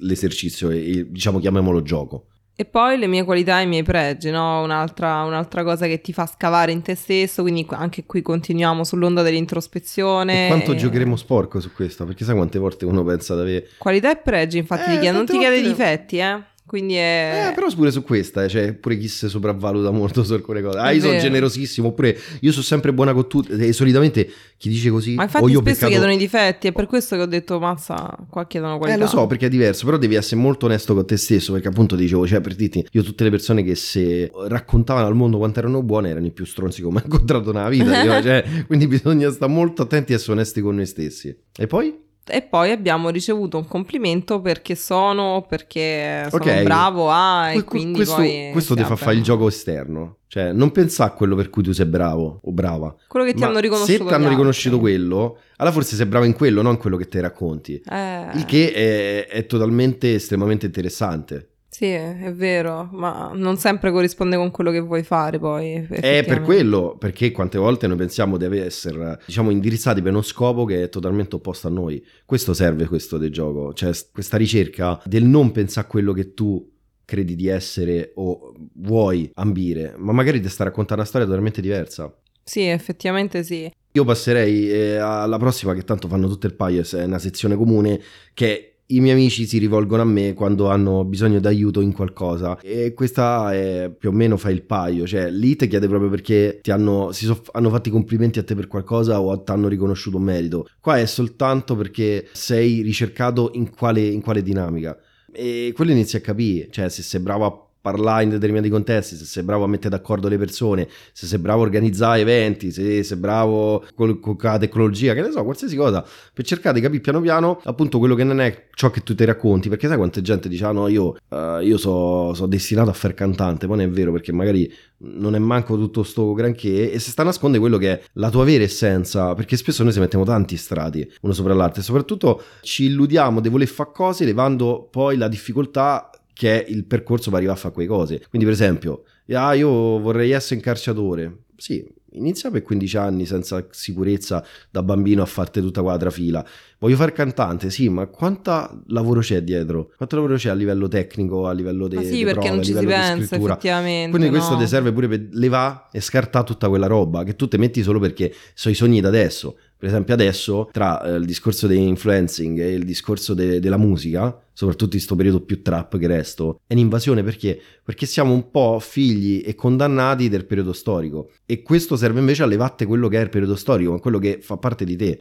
l'esercizio, 0.00 0.68
e, 0.68 1.06
diciamo 1.10 1.38
chiamiamolo 1.38 1.80
gioco. 1.80 2.26
E 2.58 2.64
poi 2.64 2.96
le 2.96 3.06
mie 3.06 3.22
qualità 3.22 3.60
e 3.60 3.64
i 3.64 3.66
miei 3.66 3.82
pregi, 3.82 4.30
no? 4.30 4.62
Un'altra, 4.62 5.24
un'altra, 5.24 5.62
cosa 5.62 5.86
che 5.86 6.00
ti 6.00 6.14
fa 6.14 6.24
scavare 6.24 6.72
in 6.72 6.80
te 6.80 6.94
stesso, 6.94 7.42
quindi 7.42 7.66
anche 7.68 8.06
qui 8.06 8.22
continuiamo 8.22 8.82
sull'onda 8.82 9.20
dell'introspezione. 9.20 10.46
E 10.46 10.48
quanto 10.48 10.72
e... 10.72 10.76
giocheremo 10.76 11.16
sporco 11.16 11.60
su 11.60 11.70
questo? 11.74 12.06
Perché 12.06 12.24
sai 12.24 12.34
quante 12.34 12.58
volte 12.58 12.86
uno 12.86 13.04
pensa 13.04 13.34
di 13.34 13.40
avere... 13.42 13.68
Qualità 13.76 14.10
e 14.10 14.16
pregi, 14.16 14.56
infatti, 14.56 14.88
eh, 14.88 14.94
ti 14.94 15.00
chiede, 15.00 15.16
non 15.16 15.26
ti 15.26 15.36
chiede 15.36 15.56
volte... 15.56 15.68
difetti, 15.68 16.16
eh? 16.16 16.42
Quindi 16.66 16.94
è... 16.94 17.50
Eh, 17.50 17.54
però 17.54 17.72
pure 17.72 17.92
su 17.92 18.02
questa, 18.02 18.42
eh, 18.42 18.48
cioè, 18.48 18.72
pure 18.72 18.98
chi 18.98 19.06
si 19.06 19.28
sopravvaluta 19.28 19.92
molto 19.92 20.24
su 20.24 20.32
alcune 20.32 20.62
cose. 20.62 20.78
Ah, 20.78 20.90
io 20.90 21.00
sono 21.00 21.16
generosissimo, 21.16 21.88
oppure 21.88 22.18
io 22.40 22.50
sono 22.50 22.64
sempre 22.64 22.92
buona 22.92 23.12
con 23.12 23.28
tutti. 23.28 23.52
E 23.52 23.72
solitamente 23.72 24.28
chi 24.56 24.68
dice 24.68 24.90
così... 24.90 25.14
Ma 25.14 25.22
infatti 25.22 25.44
o 25.44 25.48
io 25.48 25.60
spesso 25.60 25.74
peccato... 25.74 25.92
chiedono 25.92 26.12
i 26.12 26.16
difetti, 26.16 26.66
è 26.66 26.72
per 26.72 26.86
questo 26.86 27.14
che 27.14 27.22
ho 27.22 27.26
detto, 27.26 27.60
mazza, 27.60 28.16
qua 28.28 28.48
chiedono 28.48 28.78
qualità. 28.78 28.98
Eh, 28.98 29.00
lo 29.00 29.08
so, 29.08 29.28
perché 29.28 29.46
è 29.46 29.48
diverso, 29.48 29.84
però 29.84 29.96
devi 29.96 30.16
essere 30.16 30.40
molto 30.40 30.66
onesto 30.66 30.92
con 30.92 31.06
te 31.06 31.16
stesso, 31.16 31.52
perché 31.52 31.68
appunto 31.68 31.94
dicevo, 31.94 32.26
cioè, 32.26 32.40
per 32.40 32.56
dirti, 32.56 32.84
io 32.90 33.02
tutte 33.02 33.22
le 33.22 33.30
persone 33.30 33.62
che 33.62 33.76
se 33.76 34.28
raccontavano 34.48 35.06
al 35.06 35.14
mondo 35.14 35.38
quanto 35.38 35.60
erano 35.60 35.84
buone 35.84 36.08
erano 36.10 36.26
i 36.26 36.32
più 36.32 36.44
stronzi 36.44 36.80
che 36.80 36.86
ho 36.88 36.90
mai 36.90 37.02
incontrato 37.06 37.52
nella 37.52 37.68
vita. 37.68 38.02
io, 38.02 38.20
cioè, 38.20 38.44
quindi 38.66 38.88
bisogna 38.88 39.30
stare 39.30 39.52
molto 39.52 39.82
attenti 39.82 40.10
e 40.10 40.16
essere 40.16 40.32
onesti 40.32 40.60
con 40.60 40.74
noi 40.74 40.86
stessi. 40.86 41.32
E 41.56 41.66
poi? 41.68 42.05
E 42.28 42.42
poi 42.42 42.70
abbiamo 42.72 43.10
ricevuto 43.10 43.56
un 43.58 43.66
complimento 43.66 44.40
perché 44.40 44.74
sono, 44.74 45.44
perché 45.48 46.26
sono 46.28 46.42
okay. 46.42 46.64
bravo 46.64 47.10
a, 47.10 47.52
e 47.52 47.62
quindi 47.62 47.98
questo, 47.98 48.16
poi 48.16 48.48
questo 48.52 48.74
ti 48.74 48.82
fa 48.82 48.96
fare 48.96 49.16
il 49.16 49.22
gioco 49.22 49.48
esterno. 49.48 50.18
Cioè, 50.26 50.52
non 50.52 50.72
pensare 50.72 51.12
a 51.12 51.14
quello 51.14 51.36
per 51.36 51.50
cui 51.50 51.62
tu 51.62 51.72
sei 51.72 51.86
bravo 51.86 52.40
o 52.42 52.50
brava. 52.50 52.94
Quello 53.06 53.24
che 53.24 53.32
ti 53.32 53.44
hanno 53.44 53.60
riconosciuto. 53.60 54.02
Se 54.02 54.08
ti 54.08 54.14
hanno 54.14 54.28
riconosciuto 54.28 54.78
quello, 54.78 55.38
allora 55.56 55.74
forse 55.74 55.94
sei 55.94 56.06
bravo 56.06 56.24
in 56.24 56.34
quello, 56.34 56.62
non 56.62 56.72
in 56.72 56.78
quello 56.78 56.96
che 56.96 57.06
ti 57.06 57.20
racconti. 57.20 57.80
Eh. 57.88 58.28
Il 58.34 58.44
che 58.44 58.72
è, 58.72 59.26
è 59.28 59.46
totalmente, 59.46 60.14
estremamente 60.14 60.66
interessante. 60.66 61.50
Sì, 61.76 61.90
è 61.90 62.32
vero, 62.34 62.88
ma 62.90 63.32
non 63.34 63.58
sempre 63.58 63.90
corrisponde 63.90 64.36
con 64.36 64.50
quello 64.50 64.70
che 64.70 64.80
vuoi 64.80 65.02
fare 65.02 65.38
poi. 65.38 65.86
È 65.90 66.24
per 66.26 66.40
quello, 66.40 66.96
perché 66.98 67.32
quante 67.32 67.58
volte 67.58 67.86
noi 67.86 67.98
pensiamo 67.98 68.38
di 68.38 68.46
essere, 68.56 69.20
diciamo, 69.26 69.50
indirizzati 69.50 70.00
per 70.00 70.12
uno 70.12 70.22
scopo 70.22 70.64
che 70.64 70.84
è 70.84 70.88
totalmente 70.88 71.34
opposto 71.34 71.66
a 71.66 71.70
noi. 71.70 72.02
Questo 72.24 72.54
serve 72.54 72.86
questo 72.86 73.18
del 73.18 73.30
gioco, 73.30 73.74
cioè 73.74 73.92
questa 74.10 74.38
ricerca 74.38 74.98
del 75.04 75.24
non 75.24 75.52
pensare 75.52 75.86
a 75.86 75.90
quello 75.90 76.14
che 76.14 76.32
tu 76.32 76.66
credi 77.04 77.34
di 77.34 77.46
essere 77.48 78.12
o 78.14 78.54
vuoi 78.76 79.30
ambire, 79.34 79.96
ma 79.98 80.12
magari 80.12 80.40
ti 80.40 80.48
sta 80.48 80.64
raccontando 80.64 81.02
una 81.02 81.10
storia 81.10 81.26
totalmente 81.26 81.60
diversa. 81.60 82.10
Sì, 82.42 82.62
effettivamente 82.62 83.44
sì. 83.44 83.70
Io 83.92 84.04
passerei 84.04 84.70
eh, 84.70 84.96
alla 84.96 85.36
prossima, 85.36 85.74
che 85.74 85.84
tanto 85.84 86.08
fanno 86.08 86.26
tutto 86.26 86.46
il 86.46 86.54
paio, 86.54 86.82
è 86.90 87.04
una 87.04 87.18
sezione 87.18 87.54
comune, 87.54 88.00
che 88.32 88.75
i 88.88 89.00
miei 89.00 89.14
amici 89.14 89.46
si 89.46 89.58
rivolgono 89.58 90.02
a 90.02 90.04
me 90.04 90.34
quando 90.34 90.68
hanno 90.68 91.04
bisogno 91.04 91.40
d'aiuto 91.40 91.80
in 91.80 91.92
qualcosa 91.92 92.58
e 92.60 92.92
questa 92.94 93.52
è 93.52 93.92
più 93.96 94.10
o 94.10 94.12
meno 94.12 94.36
fa 94.36 94.50
il 94.50 94.62
paio, 94.62 95.06
cioè 95.06 95.30
lì 95.30 95.56
ti 95.56 95.66
chiede 95.66 95.88
proprio 95.88 96.10
perché 96.10 96.60
ti 96.62 96.70
hanno, 96.70 97.12
si 97.12 97.24
so, 97.24 97.42
hanno 97.52 97.70
fatto 97.70 97.88
i 97.88 97.92
complimenti 97.92 98.38
a 98.38 98.44
te 98.44 98.54
per 98.54 98.68
qualcosa 98.68 99.20
o 99.20 99.42
ti 99.42 99.50
hanno 99.50 99.68
riconosciuto 99.68 100.16
un 100.18 100.22
merito. 100.22 100.68
Qua 100.80 100.98
è 100.98 101.06
soltanto 101.06 101.74
perché 101.74 102.28
sei 102.32 102.82
ricercato 102.82 103.50
in 103.54 103.70
quale, 103.70 104.06
in 104.06 104.20
quale 104.20 104.42
dinamica 104.42 104.96
e 105.36 105.72
quello 105.74 105.90
inizi 105.90 106.16
a 106.16 106.20
capire, 106.20 106.68
cioè 106.70 106.88
se 106.88 107.02
sei 107.02 107.20
bravo 107.20 107.44
a 107.44 107.65
parlare 107.86 108.24
in 108.24 108.30
determinati 108.30 108.68
contesti, 108.68 109.14
se 109.14 109.24
sei 109.24 109.44
bravo 109.44 109.62
a 109.62 109.68
mettere 109.68 109.90
d'accordo 109.90 110.26
le 110.26 110.38
persone, 110.38 110.88
se 111.12 111.26
sei 111.26 111.38
bravo 111.38 111.60
a 111.60 111.62
organizzare 111.62 112.20
eventi, 112.20 112.72
se 112.72 113.04
sei 113.04 113.16
bravo 113.16 113.84
con, 113.94 114.18
con 114.18 114.36
la 114.40 114.58
tecnologia, 114.58 115.14
che 115.14 115.20
ne 115.20 115.30
so, 115.30 115.44
qualsiasi 115.44 115.76
cosa, 115.76 116.04
per 116.34 116.44
cercare 116.44 116.74
di 116.74 116.80
capire 116.80 117.00
piano 117.00 117.20
piano 117.20 117.60
appunto 117.62 118.00
quello 118.00 118.16
che 118.16 118.24
non 118.24 118.40
è 118.40 118.66
ciò 118.74 118.90
che 118.90 119.04
tu 119.04 119.14
ti 119.14 119.24
racconti, 119.24 119.68
perché 119.68 119.86
sai 119.86 119.96
quanta 119.96 120.20
gente 120.20 120.48
dice, 120.48 120.64
ah 120.64 120.72
no, 120.72 120.88
io, 120.88 121.16
uh, 121.28 121.60
io 121.60 121.78
sono 121.78 122.34
so 122.34 122.46
destinato 122.46 122.90
a 122.90 122.92
fare 122.92 123.14
cantante, 123.14 123.68
poi 123.68 123.76
non 123.76 123.86
è 123.86 123.88
vero 123.88 124.10
perché 124.10 124.32
magari 124.32 124.68
non 124.98 125.36
è 125.36 125.38
manco 125.38 125.76
tutto 125.76 126.02
sto 126.02 126.32
granché 126.32 126.90
e 126.90 126.98
se 126.98 127.10
sta 127.10 127.22
a 127.22 127.26
nascondere 127.26 127.60
quello 127.60 127.76
che 127.76 127.92
è 127.92 128.02
la 128.14 128.30
tua 128.30 128.44
vera 128.44 128.64
essenza, 128.64 129.34
perché 129.34 129.56
spesso 129.56 129.84
noi 129.84 129.92
si 129.92 130.00
mettiamo 130.00 130.24
tanti 130.24 130.56
strati 130.56 131.08
uno 131.20 131.32
sopra 131.32 131.54
l'altro 131.54 131.80
e 131.80 131.84
soprattutto 131.84 132.42
ci 132.62 132.86
illudiamo 132.86 133.40
di 133.40 133.48
voler 133.48 133.68
fare 133.68 133.90
cose 133.92 134.24
levando 134.24 134.88
poi 134.90 135.16
la 135.16 135.28
difficoltà 135.28 136.10
che 136.36 136.62
è 136.66 136.70
il 136.70 136.84
percorso 136.84 137.30
per 137.30 137.38
arrivare 137.38 137.58
a 137.58 137.60
fare 137.62 137.72
quelle 137.72 137.88
cose. 137.88 138.22
Quindi, 138.28 138.46
per 138.46 138.52
esempio, 138.52 139.04
ah, 139.32 139.54
io 139.54 139.70
vorrei 139.98 140.32
essere 140.32 140.56
incalciatore. 140.56 141.44
Sì, 141.56 141.82
inizia 142.12 142.50
per 142.50 142.60
15 142.60 142.96
anni 142.98 143.24
senza 143.24 143.66
sicurezza 143.70 144.44
da 144.70 144.82
bambino 144.82 145.22
a 145.22 145.26
farti 145.26 145.62
tutta 145.62 145.80
quadra 145.80 146.10
fila. 146.10 146.44
Voglio 146.78 146.96
fare 146.96 147.12
cantante, 147.12 147.70
sì, 147.70 147.88
ma 147.88 148.04
quanto 148.06 148.82
lavoro 148.88 149.20
c'è 149.20 149.42
dietro? 149.42 149.92
Quanto 149.96 150.16
lavoro 150.16 150.36
c'è 150.36 150.50
a 150.50 150.54
livello 150.54 150.88
tecnico, 150.88 151.46
a 151.46 151.52
livello 151.52 151.88
di 151.88 151.96
sì, 152.04 152.18
de 152.18 152.24
perché 152.24 152.40
prove, 152.40 152.48
non 152.50 152.62
ci 152.62 152.74
si 152.74 152.84
pensa 152.84 153.34
effettivamente. 153.34 154.10
Quindi 154.10 154.28
questo 154.28 154.52
no. 154.52 154.58
ti 154.58 154.66
serve 154.66 154.92
pure 154.92 155.08
per 155.08 155.28
levare 155.30 155.84
e 155.92 156.02
scartare 156.02 156.44
tutta 156.44 156.68
quella 156.68 156.86
roba 156.86 157.24
che 157.24 157.34
tu 157.34 157.48
ti 157.48 157.56
metti 157.56 157.82
solo 157.82 157.98
perché 157.98 158.30
sono 158.52 158.74
i 158.74 158.76
sogni 158.76 159.00
da 159.00 159.08
adesso. 159.08 159.56
Per 159.78 159.88
esempio 159.88 160.14
adesso, 160.14 160.68
tra 160.72 161.02
eh, 161.02 161.16
il 161.16 161.26
discorso 161.26 161.66
dell'influencing 161.66 162.58
e 162.58 162.72
il 162.72 162.84
discorso 162.84 163.34
de- 163.34 163.60
della 163.60 163.76
musica, 163.76 164.36
soprattutto 164.52 164.84
in 164.84 164.90
questo 164.92 165.16
periodo 165.16 165.40
più 165.42 165.62
trap 165.62 165.98
che 165.98 166.06
resto, 166.06 166.60
è 166.66 166.72
un'invasione 166.72 167.22
perché? 167.22 167.60
Perché 167.84 168.06
siamo 168.06 168.32
un 168.32 168.50
po' 168.50 168.78
figli 168.80 169.42
e 169.44 169.54
condannati 169.54 170.30
del 170.30 170.46
periodo 170.46 170.72
storico. 170.72 171.30
E 171.44 171.60
questo 171.62 171.96
serve 171.96 172.20
invece 172.20 172.42
a 172.42 172.46
levatte 172.46 172.86
quello 172.86 173.08
che 173.08 173.18
è 173.18 173.22
il 173.22 173.28
periodo 173.28 173.54
storico, 173.54 173.98
quello 173.98 174.18
che 174.18 174.38
fa 174.40 174.56
parte 174.56 174.84
di 174.86 174.96
te. 174.96 175.18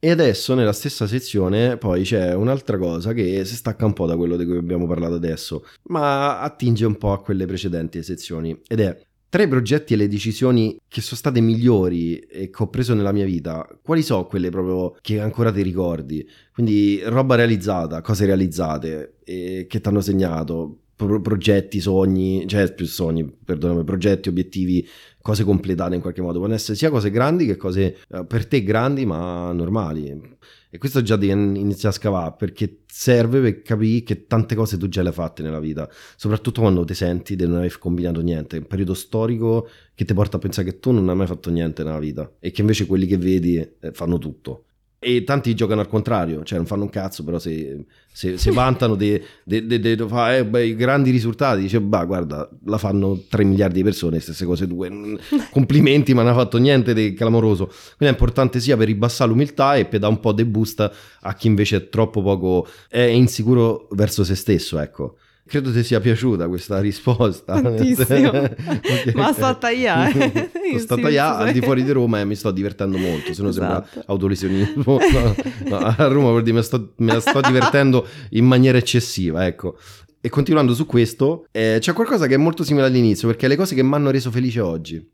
E 0.00 0.10
adesso 0.10 0.54
nella 0.54 0.72
stessa 0.72 1.08
sezione 1.08 1.76
poi 1.76 2.04
c'è 2.04 2.32
un'altra 2.32 2.78
cosa 2.78 3.12
che 3.12 3.44
si 3.44 3.56
stacca 3.56 3.84
un 3.84 3.92
po' 3.92 4.06
da 4.06 4.16
quello 4.16 4.36
di 4.36 4.46
cui 4.46 4.56
abbiamo 4.56 4.86
parlato 4.86 5.14
adesso, 5.14 5.66
ma 5.88 6.40
attinge 6.40 6.86
un 6.86 6.96
po' 6.96 7.10
a 7.12 7.20
quelle 7.20 7.46
precedenti 7.46 8.00
sezioni 8.04 8.56
ed 8.68 8.78
è 8.78 8.96
tra 9.28 9.42
i 9.42 9.48
progetti 9.48 9.94
e 9.94 9.96
le 9.96 10.08
decisioni 10.08 10.78
che 10.88 11.00
sono 11.00 11.16
state 11.16 11.40
migliori 11.40 12.18
e 12.18 12.50
che 12.50 12.62
ho 12.62 12.68
preso 12.68 12.94
nella 12.94 13.12
mia 13.12 13.24
vita, 13.24 13.66
quali 13.82 14.02
sono 14.02 14.26
quelle 14.26 14.50
proprio 14.50 14.96
che 15.00 15.20
ancora 15.20 15.52
ti 15.52 15.62
ricordi? 15.62 16.26
Quindi 16.52 17.00
roba 17.04 17.34
realizzata, 17.34 18.00
cose 18.00 18.24
realizzate 18.24 19.16
e 19.24 19.66
che 19.68 19.80
ti 19.80 19.88
hanno 19.88 20.00
segnato, 20.00 20.78
pro- 20.96 21.20
progetti, 21.20 21.78
sogni, 21.78 22.46
cioè 22.46 22.72
più 22.72 22.86
sogni, 22.86 23.24
perdonami, 23.24 23.84
progetti, 23.84 24.28
obiettivi, 24.28 24.86
cose 25.20 25.44
completate 25.44 25.94
in 25.94 26.00
qualche 26.00 26.22
modo. 26.22 26.38
Possono 26.38 26.54
essere 26.54 26.76
sia 26.76 26.90
cose 26.90 27.10
grandi 27.10 27.46
che 27.46 27.56
cose 27.56 27.98
eh, 28.08 28.24
per 28.26 28.46
te 28.46 28.62
grandi 28.62 29.06
ma 29.06 29.52
normali. 29.52 30.36
E 30.70 30.76
questo 30.76 31.00
già 31.00 31.16
devi 31.16 31.32
iniziare 31.32 31.94
a 31.94 31.98
scavare 31.98 32.34
perché 32.36 32.80
serve 32.86 33.40
per 33.40 33.62
capire 33.62 34.02
che 34.02 34.26
tante 34.26 34.54
cose 34.54 34.76
tu 34.76 34.88
già 34.88 35.00
le 35.02 35.08
hai 35.08 35.14
fatte 35.14 35.42
nella 35.42 35.60
vita, 35.60 35.88
soprattutto 36.16 36.60
quando 36.60 36.84
ti 36.84 36.94
senti 36.94 37.36
di 37.36 37.46
non 37.46 37.56
aver 37.56 37.78
combinato 37.78 38.20
niente. 38.20 38.58
Un 38.58 38.66
periodo 38.66 38.92
storico 38.92 39.68
che 39.94 40.04
ti 40.04 40.12
porta 40.12 40.36
a 40.36 40.40
pensare 40.40 40.68
che 40.70 40.78
tu 40.78 40.90
non 40.90 41.08
hai 41.08 41.16
mai 41.16 41.26
fatto 41.26 41.50
niente 41.50 41.82
nella 41.82 41.98
vita 41.98 42.30
e 42.38 42.50
che 42.50 42.60
invece 42.60 42.86
quelli 42.86 43.06
che 43.06 43.16
vedi 43.16 43.56
eh, 43.56 43.92
fanno 43.92 44.18
tutto. 44.18 44.64
E 45.00 45.22
tanti 45.22 45.54
giocano 45.54 45.80
al 45.80 45.86
contrario, 45.86 46.42
cioè 46.42 46.58
non 46.58 46.66
fanno 46.66 46.82
un 46.82 46.90
cazzo, 46.90 47.22
però 47.22 47.38
se, 47.38 47.84
se, 48.12 48.36
se 48.36 48.50
vantano 48.50 48.96
dei 48.96 49.22
de, 49.44 49.64
de, 49.64 49.78
de, 49.78 49.92
eh, 49.92 50.74
grandi 50.74 51.10
risultati, 51.10 51.60
dice, 51.60 51.80
bah 51.80 52.04
guarda, 52.04 52.50
la 52.64 52.78
fanno 52.78 53.22
3 53.28 53.44
miliardi 53.44 53.76
di 53.76 53.84
persone, 53.84 54.18
stesse 54.18 54.44
cose 54.44 54.66
due, 54.66 54.90
complimenti, 55.52 56.14
ma 56.14 56.22
non 56.22 56.32
ha 56.32 56.34
fatto 56.34 56.58
niente 56.58 56.94
di 56.94 57.14
clamoroso. 57.14 57.66
Quindi 57.66 58.06
è 58.06 58.08
importante 58.08 58.58
sia 58.58 58.76
per 58.76 58.86
ribassare 58.86 59.30
l'umiltà 59.30 59.76
e 59.76 59.84
per 59.84 60.00
dare 60.00 60.12
un 60.12 60.18
po' 60.18 60.32
di 60.32 60.44
boost 60.44 60.90
a 61.20 61.34
chi 61.34 61.46
invece 61.46 61.76
è 61.76 61.88
troppo 61.88 62.20
poco, 62.20 62.66
è 62.88 63.00
insicuro 63.02 63.86
verso 63.92 64.24
se 64.24 64.34
stesso, 64.34 64.80
ecco. 64.80 65.16
Credo 65.48 65.72
ti 65.72 65.82
sia 65.82 65.98
piaciuta 65.98 66.46
questa 66.46 66.78
risposta. 66.78 67.58
Tantissimo. 67.58 68.28
okay. 68.28 69.12
Ma 69.14 69.32
sto 69.32 69.46
a 69.46 69.54
tagliare. 69.54 70.50
Sto 70.76 70.94
a 70.94 70.98
tagliare 70.98 71.48
al 71.48 71.52
di 71.54 71.62
fuori 71.62 71.82
di 71.82 71.90
Roma 71.90 72.20
e 72.20 72.26
mi 72.26 72.34
sto 72.34 72.50
divertendo 72.50 72.98
molto, 72.98 73.32
se 73.32 73.40
no 73.40 73.48
esatto. 73.48 73.86
sembra 73.86 74.04
autolesionismo. 74.06 74.98
No, 75.08 75.78
no, 75.78 75.78
a 75.78 76.06
Roma 76.06 76.28
vuol 76.28 76.42
dire 76.42 76.56
me, 76.56 76.62
sto, 76.62 76.92
me 76.96 77.14
la 77.14 77.20
sto 77.20 77.40
divertendo 77.40 78.06
in 78.30 78.44
maniera 78.44 78.76
eccessiva, 78.76 79.46
ecco. 79.46 79.78
E 80.20 80.28
continuando 80.28 80.74
su 80.74 80.84
questo, 80.84 81.46
eh, 81.50 81.78
c'è 81.80 81.94
qualcosa 81.94 82.26
che 82.26 82.34
è 82.34 82.36
molto 82.36 82.62
simile 82.64 82.86
all'inizio, 82.86 83.26
perché 83.26 83.48
le 83.48 83.56
cose 83.56 83.74
che 83.74 83.82
mi 83.82 83.94
hanno 83.94 84.10
reso 84.10 84.30
felice 84.30 84.60
oggi, 84.60 85.10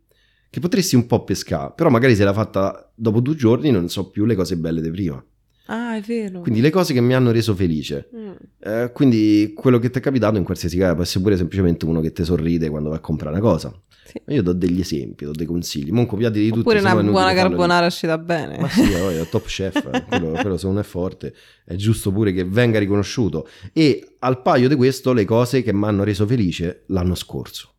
che 0.51 0.61
potresti 0.61 0.97
un 0.97 1.07
po' 1.07 1.23
pescare, 1.23 1.73
però 1.77 1.91
magari 1.91 2.17
se 2.17 2.25
l'ha 2.25 2.33
fatta 2.33 2.91
dopo 2.95 3.21
due 3.21 3.37
giorni 3.37 3.71
non 3.71 3.89
so 3.89 4.11
più 4.11 4.25
le 4.25 4.35
cose 4.35 4.57
belle 4.57 4.81
di 4.81 4.91
prima. 4.91 5.25
Ah, 5.67 5.97
è 5.97 6.01
vero. 6.01 6.41
Quindi 6.41 6.61
le 6.61 6.71
cose 6.71 6.93
che 6.93 7.01
mi 7.01 7.15
hanno 7.15 7.31
reso 7.31 7.55
felice. 7.55 8.09
Mm. 8.15 8.33
Eh, 8.61 8.91
quindi 8.93 9.53
quello 9.55 9.79
che 9.79 9.91
ti 9.91 9.99
è 9.99 10.03
capitato 10.03 10.37
in 10.37 10.45
qualsiasi 10.45 10.77
caso 10.77 10.95
può 10.95 11.03
essere 11.03 11.23
pure 11.23 11.37
semplicemente 11.37 11.85
uno 11.87 12.01
che 12.01 12.13
ti 12.13 12.25
sorride 12.25 12.69
quando 12.69 12.91
vai 12.91 12.99
a 12.99 13.01
comprare 13.01 13.35
una 13.37 13.43
cosa. 13.43 13.73
Sì. 14.05 14.21
Io 14.27 14.43
do 14.43 14.53
degli 14.53 14.81
esempi, 14.81 15.25
do 15.25 15.31
dei 15.31 15.47
consigli. 15.47 15.91
Mon 15.91 16.05
copiati 16.05 16.39
di 16.39 16.49
tutti. 16.49 16.61
Oppure 16.61 16.81
una 16.81 17.03
buona 17.03 17.33
carbonara 17.33 17.87
uscita 17.87 18.19
bene. 18.19 18.59
Ma 18.59 18.69
sì, 18.69 18.83
è 18.83 19.27
top 19.31 19.47
chef, 19.47 20.05
quello, 20.07 20.33
quello 20.33 20.59
se 20.59 20.67
uno 20.67 20.81
è 20.81 20.85
forte 20.85 21.35
è 21.65 21.75
giusto 21.77 22.13
pure 22.13 22.33
che 22.33 22.45
venga 22.45 22.79
riconosciuto. 22.79 23.49
E 23.73 24.17
al 24.19 24.43
paio 24.43 24.69
di 24.69 24.75
questo 24.75 25.15
le 25.15 25.25
cose 25.25 25.63
che 25.63 25.73
mi 25.73 25.87
hanno 25.87 26.05
reso 26.05 26.27
felice 26.27 26.83
l'anno 26.89 27.15
scorso. 27.15 27.71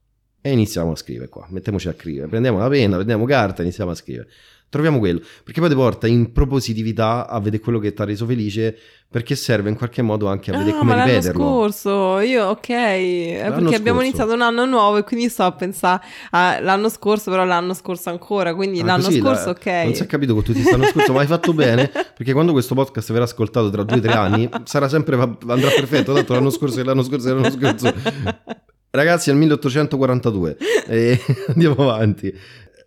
E 0.42 0.52
iniziamo 0.52 0.92
a 0.92 0.96
scrivere 0.96 1.28
qua, 1.28 1.48
mettiamoci 1.50 1.88
a 1.88 1.96
scrivere, 1.98 2.28
prendiamo 2.28 2.60
la 2.60 2.68
penna, 2.68 2.96
prendiamo 2.96 3.26
carta, 3.26 3.64
iniziamo 3.64 3.92
a 3.92 3.96
scrivere. 3.96 4.28
Troviamo 4.76 5.00
quello, 5.00 5.22
perché 5.42 5.62
poi 5.62 5.70
ti 5.70 5.76
porta 5.76 6.06
in 6.06 6.34
propositività 6.34 7.30
a 7.30 7.40
vedere 7.40 7.64
quello 7.64 7.80
che 7.80 7.94
ti 7.94 8.02
ha 8.02 8.04
reso 8.04 8.26
felice, 8.26 8.78
perché 9.10 9.34
serve 9.34 9.70
in 9.70 9.78
qualche 9.78 10.02
modo 10.02 10.28
anche 10.28 10.52
a 10.52 10.58
vedere 10.58 10.76
ah, 10.76 10.80
come 10.80 10.92
ma 10.92 10.98
l'anno 10.98 11.12
ripeterlo. 11.12 11.42
scorso, 11.42 12.20
io 12.20 12.46
ok, 12.48 12.68
è 12.70 13.38
L'anno 13.40 13.56
perché 13.62 13.76
abbiamo 13.76 14.00
scorso. 14.00 14.02
iniziato 14.02 14.34
un 14.34 14.42
anno 14.42 14.66
nuovo 14.66 14.98
e 14.98 15.04
quindi 15.04 15.30
sto 15.30 15.44
a 15.44 15.54
pensare 15.54 16.02
all'anno 16.32 16.90
scorso, 16.90 17.32
però 17.32 17.46
l'anno 17.46 17.74
scorso 17.74 18.10
ancora, 18.10 18.54
quindi 18.54 18.82
Ah, 18.82 18.86
l'anno 18.86 19.04
così, 19.06 19.22
la- 19.22 19.34
scorso 19.36 19.50
ok. 19.52 19.66
Non 19.86 19.94
si 19.94 20.04
è 20.04 20.06
capito 20.08 20.34
con 20.34 20.44
tutti 20.44 20.62
stanno 20.62 20.84
scorso, 20.88 21.14
ma 21.14 21.22
hai 21.22 21.28
fatto 21.28 21.54
bene, 21.54 21.88
perché 22.14 22.34
quando 22.34 22.52
questo 22.52 22.76
podcast 22.76 23.14
verrà 23.14 23.24
ascoltato 23.24 23.70
tra 23.70 23.84
due 23.84 23.96
o 23.96 24.02
tre 24.02 24.12
anni, 24.12 24.50
sarà 24.66 24.90
sempre, 24.90 25.16
andrà 25.16 25.70
perfetto, 25.70 26.12
tanto 26.12 26.34
l'anno 26.34 26.50
scorso 26.50 26.82
e 26.82 26.84
l'anno 26.84 27.02
scorso 27.04 27.30
e 27.30 27.34
l'anno 27.34 27.50
scorso. 27.50 27.94
Ragazzi, 28.92 29.30
è 29.30 29.34
il 29.34 29.40
1842 29.40 30.58
e 30.88 31.20
andiamo 31.54 31.76
avanti. 31.90 32.34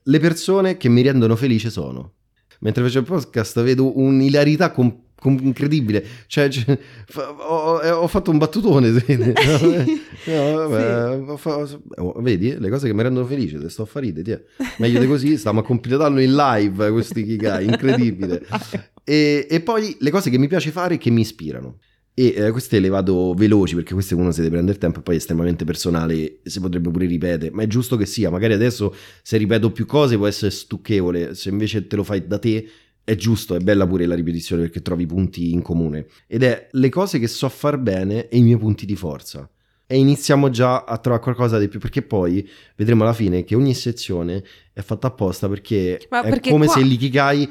Le 0.08 0.18
persone 0.20 0.76
che 0.78 0.88
mi 0.88 1.02
rendono 1.02 1.36
felice 1.36 1.68
sono. 1.70 2.14
Mentre 2.60 2.82
facevo 2.82 3.04
il 3.04 3.12
podcast 3.12 3.62
vedo 3.62 3.98
un'ilarità 3.98 4.70
com- 4.72 5.02
com- 5.14 5.38
incredibile. 5.42 6.02
Cioè, 6.26 6.48
cioè, 6.48 6.78
fa- 7.06 7.30
ho, 7.30 7.76
ho 7.78 8.06
fatto 8.08 8.30
un 8.30 8.38
battutone. 8.38 8.90
vedi? 8.90 9.32
No, 10.26 10.66
vabbè, 10.68 11.30
ho 11.30 11.36
fa- 11.36 11.66
oh, 11.96 12.20
vedi 12.20 12.58
le 12.58 12.70
cose 12.70 12.86
che 12.88 12.94
mi 12.94 13.02
rendono 13.02 13.26
felice, 13.26 13.58
te 13.58 13.68
sto 13.68 13.82
a 13.82 13.86
fare 13.86 14.06
ridere. 14.06 14.46
Meglio 14.78 14.98
di 14.98 15.06
così, 15.06 15.36
stiamo 15.36 15.60
a 15.60 15.62
completarlo 15.62 16.20
in 16.20 16.34
live 16.34 16.90
questi 16.90 17.24
Kikai, 17.24 17.66
incredibile. 17.66 18.44
E, 19.08 19.46
e 19.48 19.60
poi 19.60 19.96
le 20.00 20.10
cose 20.10 20.28
che 20.28 20.36
mi 20.36 20.48
piace 20.48 20.70
fare 20.70 20.96
e 20.96 20.98
che 20.98 21.08
mi 21.08 21.22
ispirano. 21.22 21.78
E 22.18 22.34
eh, 22.34 22.50
queste 22.50 22.80
le 22.80 22.88
vado 22.88 23.32
veloci 23.32 23.76
perché 23.76 23.94
queste 23.94 24.16
uno 24.16 24.32
si 24.32 24.38
deve 24.38 24.50
prendere 24.54 24.72
il 24.72 24.80
tempo 24.80 24.98
e 24.98 25.02
poi 25.02 25.14
è 25.14 25.18
estremamente 25.18 25.64
personale 25.64 26.40
si 26.42 26.58
potrebbe 26.58 26.90
pure 26.90 27.06
ripetere, 27.06 27.52
ma 27.52 27.62
è 27.62 27.68
giusto 27.68 27.96
che 27.96 28.06
sia. 28.06 28.28
Magari 28.28 28.54
adesso 28.54 28.92
se 29.22 29.36
ripeto 29.36 29.70
più 29.70 29.86
cose 29.86 30.16
può 30.16 30.26
essere 30.26 30.50
stucchevole, 30.50 31.36
se 31.36 31.48
invece 31.48 31.86
te 31.86 31.94
lo 31.94 32.02
fai 32.02 32.26
da 32.26 32.40
te 32.40 32.68
è 33.04 33.14
giusto, 33.14 33.54
è 33.54 33.60
bella 33.60 33.86
pure 33.86 34.04
la 34.04 34.16
ripetizione 34.16 34.62
perché 34.62 34.82
trovi 34.82 35.06
punti 35.06 35.52
in 35.52 35.62
comune. 35.62 36.06
Ed 36.26 36.42
è 36.42 36.66
le 36.72 36.88
cose 36.88 37.20
che 37.20 37.28
so 37.28 37.48
far 37.48 37.78
bene 37.78 38.26
e 38.26 38.38
i 38.38 38.42
miei 38.42 38.58
punti 38.58 38.84
di 38.84 38.96
forza. 38.96 39.48
E 39.86 39.96
iniziamo 39.96 40.50
già 40.50 40.82
a 40.84 40.98
trovare 40.98 41.22
qualcosa 41.22 41.56
di 41.56 41.68
più 41.68 41.78
perché 41.78 42.02
poi 42.02 42.46
vedremo 42.74 43.04
alla 43.04 43.12
fine 43.12 43.44
che 43.44 43.54
ogni 43.54 43.74
sezione 43.74 44.42
è 44.72 44.80
fatta 44.80 45.06
apposta 45.06 45.48
perché 45.48 46.04
Ma 46.10 46.22
è 46.22 46.28
perché 46.28 46.50
come 46.50 46.66
qua- 46.66 46.74
se 46.74 46.82
l'ikigai 46.82 47.48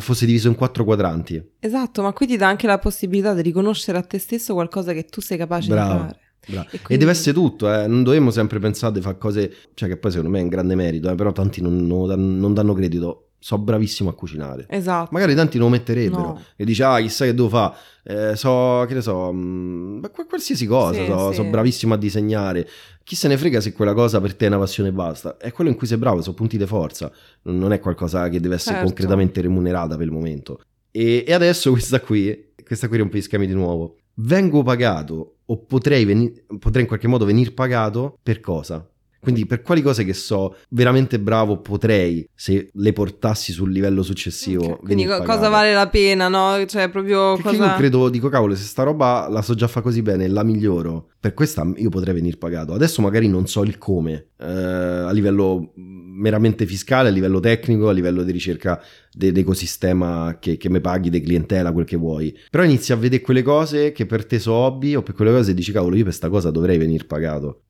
fosse 0.00 0.26
diviso 0.26 0.48
in 0.48 0.54
quattro 0.54 0.84
quadranti. 0.84 1.42
Esatto, 1.60 2.02
ma 2.02 2.12
qui 2.12 2.26
ti 2.26 2.36
dà 2.36 2.48
anche 2.48 2.66
la 2.66 2.78
possibilità 2.78 3.34
di 3.34 3.42
riconoscere 3.42 3.98
a 3.98 4.02
te 4.02 4.18
stesso 4.18 4.54
qualcosa 4.54 4.92
che 4.92 5.04
tu 5.04 5.20
sei 5.20 5.38
capace 5.38 5.68
Bravo. 5.68 5.92
di 5.92 5.98
fare. 5.98 6.18
Bravo. 6.46 6.68
E 6.70 6.76
E 6.76 6.80
quindi- 6.80 7.04
deve 7.04 7.10
essere 7.16 7.32
tutto, 7.34 7.72
eh. 7.72 7.86
non 7.86 8.02
dovremmo 8.02 8.30
sempre 8.30 8.58
pensare 8.58 8.92
di 8.94 9.00
fare 9.00 9.18
cose, 9.18 9.52
cioè 9.74 9.88
che 9.88 9.96
poi 9.96 10.10
secondo 10.10 10.32
me 10.32 10.38
è 10.40 10.42
un 10.42 10.48
grande 10.48 10.74
merito, 10.74 11.10
eh, 11.10 11.14
però 11.14 11.32
tanti 11.32 11.60
non, 11.60 11.86
non 11.86 12.38
non 12.38 12.54
danno 12.54 12.72
credito. 12.74 13.27
So 13.40 13.56
bravissimo 13.58 14.10
a 14.10 14.14
cucinare. 14.14 14.66
Esatto. 14.68 15.10
Magari 15.12 15.34
tanti 15.34 15.58
non 15.58 15.66
lo 15.70 15.72
metterebbero 15.76 16.22
No. 16.22 16.42
e 16.56 16.64
dice, 16.64 16.82
ah, 16.82 16.98
chissà 17.00 17.24
che 17.24 17.34
devo 17.34 17.48
fare, 17.48 17.74
Eh, 18.10 18.36
so, 18.36 18.84
che 18.88 18.94
ne 18.94 19.02
so, 19.02 19.30
mm, 19.32 19.98
ma 20.00 20.08
qu- 20.08 20.26
qualsiasi 20.26 20.66
cosa, 20.66 20.98
Sì, 20.98 21.06
so, 21.06 21.28
sì. 21.28 21.34
so 21.36 21.44
bravissimo 21.44 21.92
a 21.92 21.96
disegnare. 21.98 22.66
Chi 23.04 23.14
se 23.14 23.28
ne 23.28 23.36
frega 23.36 23.60
se 23.60 23.72
quella 23.74 23.92
cosa 23.92 24.18
per 24.20 24.34
te 24.34 24.46
è 24.46 24.48
una 24.48 24.56
passione 24.58 24.88
e 24.88 24.92
basta? 24.92 25.36
È 25.36 25.52
quello 25.52 25.68
in 25.68 25.76
cui 25.76 25.86
sei 25.86 25.98
bravo, 25.98 26.22
sono 26.22 26.34
punti 26.34 26.56
di 26.56 26.64
forza, 26.66 27.12
non 27.42 27.70
è 27.72 27.78
qualcosa 27.80 28.28
che 28.30 28.40
deve 28.40 28.54
essere 28.54 28.76
Certo. 28.76 28.86
concretamente 28.88 29.40
remunerata 29.42 29.96
per 29.96 30.06
il 30.06 30.12
momento. 30.12 30.60
E, 30.90 31.22
e 31.26 31.32
adesso 31.34 31.70
questa 31.70 32.00
qui, 32.00 32.52
questa 32.64 32.88
qui 32.88 32.96
rompe 32.96 33.18
gli 33.18 33.22
schemi 33.22 33.46
di 33.46 33.52
nuovo. 33.52 33.98
Vengo 34.14 34.62
pagato 34.62 35.36
o 35.44 35.58
potrei, 35.58 36.04
veni- 36.06 36.32
potrei 36.58 36.82
in 36.82 36.88
qualche 36.88 37.08
modo 37.08 37.24
venire 37.26 37.50
pagato 37.52 38.18
per 38.22 38.40
cosa? 38.40 38.84
Quindi 39.20 39.46
per 39.46 39.62
quali 39.62 39.82
cose 39.82 40.04
che 40.04 40.14
so 40.14 40.56
veramente 40.70 41.18
bravo 41.18 41.58
potrei, 41.60 42.28
se 42.34 42.70
le 42.72 42.92
portassi 42.92 43.52
sul 43.52 43.70
livello 43.72 44.02
successivo, 44.02 44.64
Ok, 44.64 44.78
Quindi 44.80 45.06
co- 45.06 45.22
cosa 45.22 45.48
vale 45.48 45.74
la 45.74 45.88
pena, 45.88 46.28
no? 46.28 46.64
Cioè, 46.66 46.88
proprio 46.88 47.34
Perché 47.34 47.56
cosa... 47.56 47.70
io 47.70 47.76
credo, 47.76 48.08
dico 48.08 48.28
cavolo, 48.28 48.54
se 48.54 48.64
sta 48.64 48.84
roba 48.84 49.28
la 49.28 49.42
so 49.42 49.54
già 49.54 49.66
fa 49.66 49.80
così 49.80 50.02
bene, 50.02 50.28
la 50.28 50.42
miglioro, 50.44 51.08
per 51.18 51.34
questa 51.34 51.68
io 51.76 51.88
potrei 51.88 52.14
venire 52.14 52.36
pagato. 52.36 52.72
Adesso 52.72 53.02
magari 53.02 53.28
non 53.28 53.46
so 53.46 53.64
il 53.64 53.76
come, 53.76 54.28
eh, 54.38 54.46
a 54.46 55.10
livello 55.10 55.72
meramente 55.74 56.66
fiscale, 56.66 57.08
a 57.08 57.12
livello 57.12 57.40
tecnico, 57.40 57.88
a 57.88 57.92
livello 57.92 58.22
di 58.22 58.32
ricerca 58.32 58.82
de- 59.12 59.32
d'ecosistema 59.32 60.38
che, 60.40 60.56
che 60.56 60.68
mi 60.68 60.80
paghi, 60.80 61.10
di 61.10 61.20
clientela, 61.20 61.72
quel 61.72 61.84
che 61.84 61.96
vuoi. 61.96 62.36
Però 62.50 62.64
inizi 62.64 62.92
a 62.92 62.96
vedere 62.96 63.22
quelle 63.22 63.42
cose 63.42 63.92
che 63.92 64.06
per 64.06 64.26
te 64.26 64.38
sono 64.38 64.56
hobby 64.56 64.94
o 64.94 65.02
per 65.02 65.14
quelle 65.14 65.30
cose 65.32 65.54
dici 65.54 65.72
cavolo, 65.72 65.94
io 65.94 66.04
per 66.04 66.10
questa 66.10 66.28
cosa 66.28 66.50
dovrei 66.50 66.78
venire 66.78 67.04
pagato. 67.04 67.62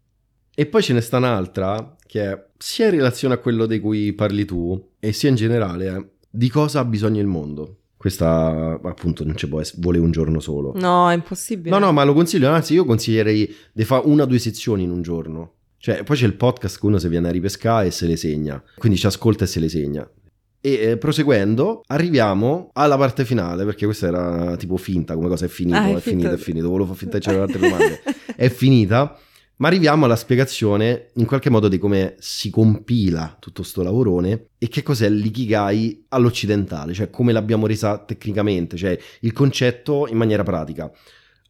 E 0.60 0.66
poi 0.66 0.82
ce 0.82 0.92
ne 0.92 1.00
sta 1.00 1.18
un'altra 1.18 1.94
che 2.04 2.32
è 2.32 2.44
sia 2.58 2.86
in 2.86 2.90
relazione 2.90 3.34
a 3.34 3.38
quello 3.38 3.64
di 3.66 3.78
cui 3.78 4.12
parli 4.12 4.44
tu 4.44 4.88
e 4.98 5.12
sia 5.12 5.28
in 5.28 5.36
generale 5.36 5.86
eh, 5.86 6.06
di 6.28 6.48
cosa 6.48 6.80
ha 6.80 6.84
bisogno 6.84 7.20
il 7.20 7.28
mondo. 7.28 7.76
Questa 7.96 8.80
appunto 8.82 9.22
non 9.22 9.36
ci 9.36 9.46
può 9.48 9.60
essere, 9.60 9.78
vuole 9.80 9.98
un 9.98 10.10
giorno 10.10 10.40
solo. 10.40 10.72
No, 10.74 11.08
è 11.08 11.14
impossibile. 11.14 11.70
No, 11.70 11.78
no, 11.84 11.92
ma 11.92 12.02
lo 12.02 12.12
consiglio, 12.12 12.48
anzi 12.48 12.74
io 12.74 12.84
consiglierei 12.84 13.54
di 13.72 13.84
fare 13.84 14.02
una 14.06 14.24
o 14.24 14.26
due 14.26 14.40
sezioni 14.40 14.82
in 14.82 14.90
un 14.90 15.00
giorno. 15.00 15.52
Cioè, 15.78 16.02
poi 16.02 16.16
c'è 16.16 16.26
il 16.26 16.34
podcast 16.34 16.80
che 16.80 16.86
uno 16.86 16.98
si 16.98 17.06
viene 17.06 17.28
a 17.28 17.30
ripescare 17.30 17.86
e 17.86 17.90
se 17.92 18.06
le 18.08 18.16
segna, 18.16 18.60
quindi 18.78 18.98
ci 18.98 19.06
ascolta 19.06 19.44
e 19.44 19.46
se 19.46 19.60
le 19.60 19.68
segna. 19.68 20.10
E 20.60 20.72
eh, 20.72 20.96
proseguendo, 20.96 21.82
arriviamo 21.86 22.70
alla 22.72 22.96
parte 22.96 23.24
finale, 23.24 23.64
perché 23.64 23.84
questa 23.84 24.08
era 24.08 24.56
tipo 24.56 24.76
finta, 24.76 25.14
come 25.14 25.28
cosa 25.28 25.44
è 25.44 25.48
finito, 25.48 25.76
Ah, 25.78 25.86
è 25.90 25.94
è, 25.94 26.00
finito, 26.00 26.28
finta. 26.28 26.34
è 26.34 26.36
finito, 26.36 26.68
volevo 26.68 26.86
far 26.88 26.96
finta 26.96 27.18
che 27.18 27.24
c'erano 27.26 27.44
altre 27.44 27.60
domande. 27.60 28.02
è 28.34 28.48
finita, 28.48 29.16
ma 29.58 29.68
arriviamo 29.68 30.04
alla 30.04 30.16
spiegazione 30.16 31.10
in 31.14 31.26
qualche 31.26 31.50
modo 31.50 31.68
di 31.68 31.78
come 31.78 32.16
si 32.18 32.50
compila 32.50 33.36
tutto 33.38 33.62
sto 33.62 33.82
lavorone 33.82 34.48
e 34.58 34.68
che 34.68 34.82
cos'è 34.82 35.08
l'ikigai 35.08 36.06
all'occidentale, 36.08 36.92
cioè 36.92 37.10
come 37.10 37.32
l'abbiamo 37.32 37.66
resa 37.66 37.98
tecnicamente, 37.98 38.76
cioè 38.76 38.98
il 39.20 39.32
concetto 39.32 40.06
in 40.08 40.16
maniera 40.16 40.42
pratica. 40.42 40.90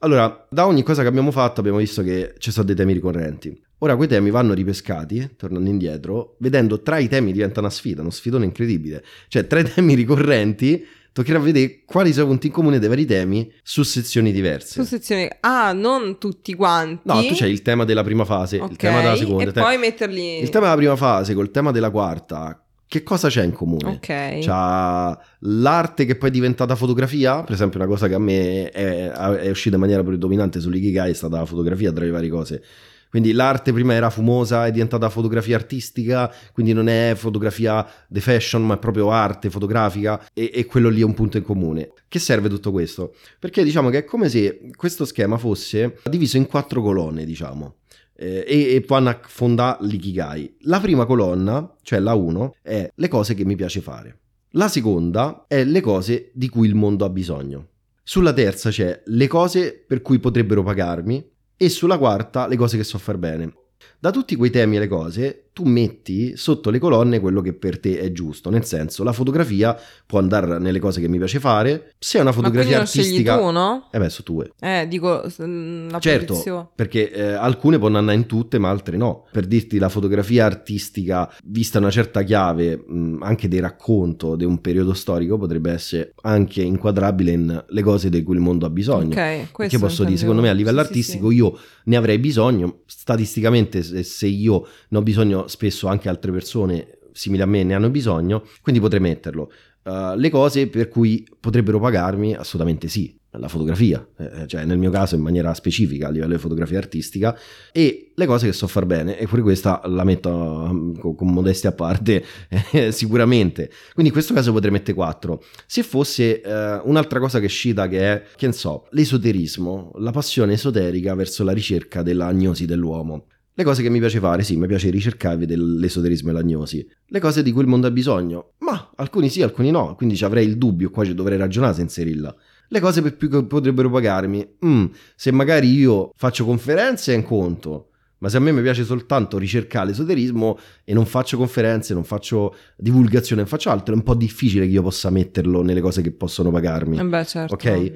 Allora, 0.01 0.47
da 0.49 0.67
ogni 0.67 0.83
cosa 0.83 1.03
che 1.03 1.09
abbiamo 1.09 1.33
fatto 1.33 1.61
abbiamo 1.61 1.79
visto 1.79 2.03
che 2.03 2.35
ci 2.39 2.53
sono 2.53 2.67
dei 2.67 2.77
temi 2.77 2.93
ricorrenti. 2.93 3.61
Ora 3.79 3.97
quei 3.97 4.09
temi 4.09 4.31
vanno 4.31 4.55
ripescati, 4.55 5.35
tornando 5.37 5.69
indietro, 5.69 6.37
vedendo 6.39 6.83
tra 6.83 6.99
i 6.99 7.09
temi 7.09 7.33
diventa 7.33 7.61
una 7.61 7.71
sfida, 7.71 8.01
uno 8.01 8.11
sfidone 8.11 8.45
incredibile. 8.45 9.05
Cioè, 9.29 9.47
tra 9.47 9.61
i 9.61 9.65
temi 9.65 9.95
ricorrenti 9.95 10.85
toccherà 11.13 11.39
vedere 11.39 11.83
quali 11.85 12.13
sono 12.13 12.27
i 12.27 12.29
punti 12.29 12.47
in 12.49 12.53
comune 12.53 12.79
dei 12.79 12.89
vari 12.89 13.05
temi 13.07 13.53
su 13.63 13.83
sezioni 13.83 14.33
diverse. 14.33 14.81
Su 14.81 14.87
sezione... 14.87 15.37
Ah, 15.41 15.73
non 15.73 16.19
tutti 16.19 16.55
quanti. 16.55 17.03
No, 17.05 17.23
tu 17.25 17.35
c'hai 17.35 17.51
il 17.51 17.63
tema 17.63 17.85
della 17.85 18.05
prima 18.05 18.25
fase, 18.25 18.59
Ok, 18.59 18.71
il 18.71 18.77
tema 18.77 19.01
della 19.01 19.17
seconda, 19.17 19.51
E 19.51 19.53
te- 19.53 19.61
poi 19.61 19.79
metterli... 19.79 20.41
il 20.41 20.49
tema 20.49 20.65
della 20.67 20.77
prima 20.77 20.97
fase 20.97 21.35
col 21.35 21.51
tema 21.51 21.71
della 21.71 21.91
quarta. 21.91 22.63
Che 22.87 23.03
cosa 23.03 23.29
c'è 23.29 23.45
in 23.45 23.53
comune? 23.53 23.87
Ok. 23.87 24.39
C'ha 24.41 25.19
l'arte 25.41 26.07
che 26.07 26.17
poi 26.17 26.31
è 26.31 26.33
diventata 26.33 26.75
fotografia, 26.75 27.43
per 27.43 27.53
esempio 27.53 27.79
una 27.79 27.89
cosa 27.89 28.09
che 28.09 28.15
a 28.15 28.19
me 28.19 28.71
è, 28.71 29.11
è 29.11 29.51
uscita 29.51 29.75
in 29.75 29.81
maniera 29.83 30.03
predominante 30.03 30.59
sull'Ikigai 30.59 31.11
è 31.11 31.15
stata 31.15 31.37
la 31.37 31.45
fotografia 31.45 31.93
tra 31.93 32.05
le 32.07 32.11
varie 32.11 32.31
cose. 32.31 32.63
Quindi 33.11 33.33
l'arte 33.33 33.73
prima 33.73 33.95
era 33.95 34.11
fumosa, 34.11 34.67
è 34.67 34.71
diventata 34.71 35.09
fotografia 35.09 35.57
artistica, 35.57 36.33
quindi 36.53 36.73
non 36.73 36.89
è 36.89 37.15
fotografia 37.17 37.87
di 38.07 38.21
fashion, 38.21 38.65
ma 38.67 38.75
è 38.75 38.79
proprio 38.79 39.11
arte 39.11 39.51
fotografica 39.51 40.29
e, 40.33 40.51
e 40.53 40.67
quello 40.67 40.89
lì 40.89 41.01
è 41.01 41.05
un 41.05 41.15
punto 41.15 41.37
in 41.37 41.43
comune. 41.43 41.93
Che 42.07 42.19
serve 42.19 42.49
tutto 42.49 42.71
questo? 42.71 43.15
Perché 43.39 43.65
diciamo 43.65 43.91
che 43.91 43.99
è 43.99 44.05
come 44.05 44.29
se 44.29 44.71
questo 44.77 45.05
schema 45.05 45.39
fosse 45.39 45.99
diviso 46.09 46.37
in 46.37 46.47
quattro 46.47 46.83
colonne, 46.83 47.25
diciamo. 47.25 47.77
eh, 48.19 48.45
e, 48.47 48.75
e 48.75 48.85
vanno 48.87 49.11
a 49.11 49.21
fondare 49.23 49.79
l'ikigai. 49.87 50.57
La 50.63 50.81
prima 50.81 51.07
colonna, 51.07 51.77
cioè 51.83 52.01
la 52.01 52.15
1, 52.15 52.57
è 52.63 52.91
le 52.93 53.09
cose 53.09 53.35
che 53.35 53.45
mi 53.45 53.55
piace 53.57 53.81
fare. 53.81 54.19
La 54.53 54.69
seconda 54.69 55.45
è 55.47 55.63
le 55.65 55.81
cose 55.81 56.31
di 56.35 56.49
cui 56.49 56.67
il 56.67 56.75
mondo 56.75 57.05
ha 57.05 57.11
bisogno. 57.11 57.69
Sulla 58.03 58.33
terza 58.33 58.71
c'è 58.71 59.03
le 59.05 59.27
cose 59.27 59.85
per 59.87 60.01
cui 60.03 60.19
potrebbero 60.19 60.63
pagarmi 60.63 61.25
e 61.59 61.69
sulla 61.69 61.99
quarta 61.99 62.47
le 62.47 62.57
cose 62.57 62.77
che 62.77 62.85
so 62.85 62.97
far 62.99 63.19
bene. 63.19 63.53
Da 63.99 64.13
tutti 64.13 64.37
quei 64.37 64.51
temi 64.51 64.77
e 64.77 64.79
le 64.79 64.89
cose 64.89 65.48
tu 65.59 65.65
metti 65.65 66.37
sotto 66.37 66.71
le 66.71 66.79
colonne 66.79 67.19
quello 67.19 67.41
che 67.41 67.53
per 67.53 67.81
te 67.81 67.99
è 67.99 68.13
giusto, 68.13 68.49
nel 68.49 68.65
senso 68.65 69.03
la 69.03 69.11
fotografia 69.13 69.77
può 70.07 70.21
andare 70.21 70.61
nelle 70.61 70.79
cose 70.79 71.01
che 71.01 71.09
mi 71.09 71.19
piace 71.19 71.41
fare, 71.41 71.95
se 71.99 72.19
è 72.19 72.21
una 72.21 72.31
fotografia 72.31 72.77
Ma 72.77 72.83
artistica... 72.83 73.33
scegli 73.35 73.45
tu, 73.45 73.51
no? 73.51 73.89
Eh 73.91 73.99
beh, 73.99 74.09
sono 74.09 74.25
tue. 74.25 74.53
Eh, 74.61 74.87
dico, 74.87 75.25
mm, 75.43 75.89
la 75.91 75.99
Certo, 75.99 76.27
posizione. 76.35 76.69
perché 76.77 77.11
eh, 77.11 77.33
alcune 77.33 77.77
possono 77.81 77.99
andare 77.99 78.17
in 78.17 78.27
tutte, 78.27 78.59
ma 78.59 78.71
altre 78.71 78.97
no. 78.97 79.25
Per 79.33 79.47
dirti, 79.47 79.79
la 79.79 79.89
fotografia 79.89 80.45
artistica, 80.45 81.29
vista 81.43 81.79
una 81.79 81.91
certa 81.91 82.23
chiave, 82.23 82.77
mh, 82.77 83.19
anche 83.23 83.49
di 83.49 83.59
racconto 83.59 84.37
di 84.37 84.45
un 84.45 84.61
periodo 84.61 84.95
storico, 84.95 85.39
potrebbe 85.39 85.73
essere 85.73 86.15
anche 86.23 86.63
inquadrabile 86.63 87.33
in 87.33 87.65
le 87.69 87.83
cose 87.83 88.11
di 88.11 88.23
cui 88.23 88.37
il 88.37 88.41
mondo 88.41 88.65
ha 88.65 88.71
bisogno. 88.71 89.11
Ok, 89.21 89.51
questo 89.51 89.81
posso 89.81 90.05
dire, 90.05 90.19
secondo 90.19 90.41
me 90.41 90.51
a 90.51 90.53
livello 90.53 90.79
Sì, 90.79 90.85
sì, 90.85 90.89
artistico 90.91 91.31
sì. 91.31 91.35
io 91.37 91.59
ne 91.87 91.97
avrei 91.97 92.19
bisogno, 92.19 92.83
statisticamente 92.87 93.83
se, 93.83 94.05
se 94.05 94.27
io 94.29 94.65
ne 94.91 94.99
ho 94.99 95.03
bisogno, 95.03 95.47
spesso 95.49 95.89
anche 95.89 96.09
altre 96.09 96.31
persone 96.31 96.99
simili 97.19 97.43
a 97.43 97.47
me 97.47 97.65
ne 97.65 97.75
hanno 97.75 97.91
bisogno, 97.91 98.47
quindi 98.63 98.81
potrei 98.81 99.01
metterlo. 99.01 99.51
Uh, 99.83 100.15
le 100.17 100.31
cose 100.31 100.69
per 100.69 100.89
cui 100.89 101.27
potrebbero 101.41 101.81
pagarmi, 101.81 102.35
assolutamente 102.35 102.89
sì. 102.89 103.17
La 103.33 103.49
fotografia, 103.49 104.05
eh, 104.17 104.47
cioè 104.47 104.65
nel 104.65 104.79
mio 104.79 104.91
caso 104.91 105.15
in 105.15 105.21
maniera 105.21 105.53
specifica 105.53 106.09
a 106.09 106.11
livello 106.11 106.33
di 106.33 106.41
fotografia 106.41 106.79
artistica, 106.79 107.39
e 107.73 108.13
le 108.15 108.27
cose 108.27 108.47
che 108.47 108.55
so 108.55 108.67
far 108.67 108.87
bene, 108.87 109.19
e 109.19 109.27
pure 109.27 109.43
questa 109.43 109.83
la 109.85 110.03
metto 110.03 110.31
um, 110.31 110.99
con, 110.99 111.15
con 111.15 111.29
modestia 111.29 111.69
a 111.69 111.73
parte, 111.73 112.25
eh, 112.73 112.91
sicuramente. 112.91 113.71
Quindi 113.93 114.07
in 114.07 114.13
questo 114.13 114.33
caso 114.33 114.51
potrei 114.51 114.73
mettere 114.73 114.95
4. 114.95 115.43
Se 115.67 115.83
fosse 115.83 116.41
eh, 116.41 116.81
un'altra 116.85 117.21
cosa 117.21 117.39
che 117.39 117.49
scita 117.49 117.87
che 117.87 118.01
è, 118.01 118.23
che 118.35 118.47
ne 118.47 118.53
so, 118.55 118.87
l'esoterismo, 118.93 119.93
la 119.97 120.11
passione 120.11 120.55
esoterica 120.55 121.15
verso 121.15 121.45
la 121.45 121.53
ricerca 121.53 122.03
dell'agnosi 122.03 122.65
dell'uomo. 122.65 123.27
Le 123.59 123.65
cose 123.65 123.83
che 123.83 123.91
mi 123.91 123.99
piace 123.99 124.21
fare, 124.21 124.45
sì, 124.45 124.57
mi 124.57 124.69
piace 124.69 124.89
ricercare 124.89 125.35
e 125.35 125.39
vedere 125.39 125.61
l'esoterismo 125.61 126.31
e 126.31 126.33
l'agnosi. 126.33 126.89
Le 127.07 127.19
cose 127.19 127.43
di 127.43 127.51
cui 127.51 127.63
il 127.63 127.67
mondo 127.67 127.89
ha 127.89 127.91
bisogno, 127.91 128.53
ma 128.59 128.93
alcuni 128.95 129.29
sì, 129.29 129.43
alcuni 129.43 129.73
no, 129.73 129.97
quindi 129.97 130.15
ci 130.15 130.25
avrei 130.25 130.47
il 130.47 130.57
dubbio, 130.57 130.91
qua 130.91 131.05
ci 131.05 131.13
dovrei 131.13 131.37
ragionare 131.37 131.75
se 131.75 131.81
inserirla. 131.81 132.33
Le 132.69 132.79
cose 132.79 133.03
per 133.03 133.17
cui 133.17 133.29
potrebbero 133.47 133.91
pagarmi, 133.91 134.49
mm, 134.65 134.85
se 135.17 135.33
magari 135.33 135.73
io 135.73 136.13
faccio 136.15 136.45
conferenze 136.45 137.13
è 137.13 137.17
un 137.17 137.25
conto, 137.25 137.89
ma 138.19 138.29
se 138.29 138.37
a 138.37 138.41
me 138.41 138.53
mi 138.53 138.63
piace 138.63 138.85
soltanto 138.85 139.39
ricercare 139.39 139.89
l'esoterismo 139.89 140.57
e 140.85 140.95
non 140.95 141.05
faccio 141.05 141.37
conferenze, 141.37 141.95
non 141.95 142.05
faccio 142.05 142.55
divulgazione, 142.77 143.41
non 143.41 143.51
faccio 143.51 143.71
altro, 143.71 143.93
è 143.93 143.97
un 143.97 144.05
po' 144.05 144.15
difficile 144.15 144.67
che 144.67 144.73
io 144.73 144.83
possa 144.83 145.11
metterlo 145.11 145.63
nelle 145.63 145.81
cose 145.81 146.01
che 146.01 146.13
possono 146.13 146.53
pagarmi. 146.53 146.97
Eh 146.97 147.05
beh, 147.05 147.25
certo. 147.25 147.55
Ok? 147.55 147.93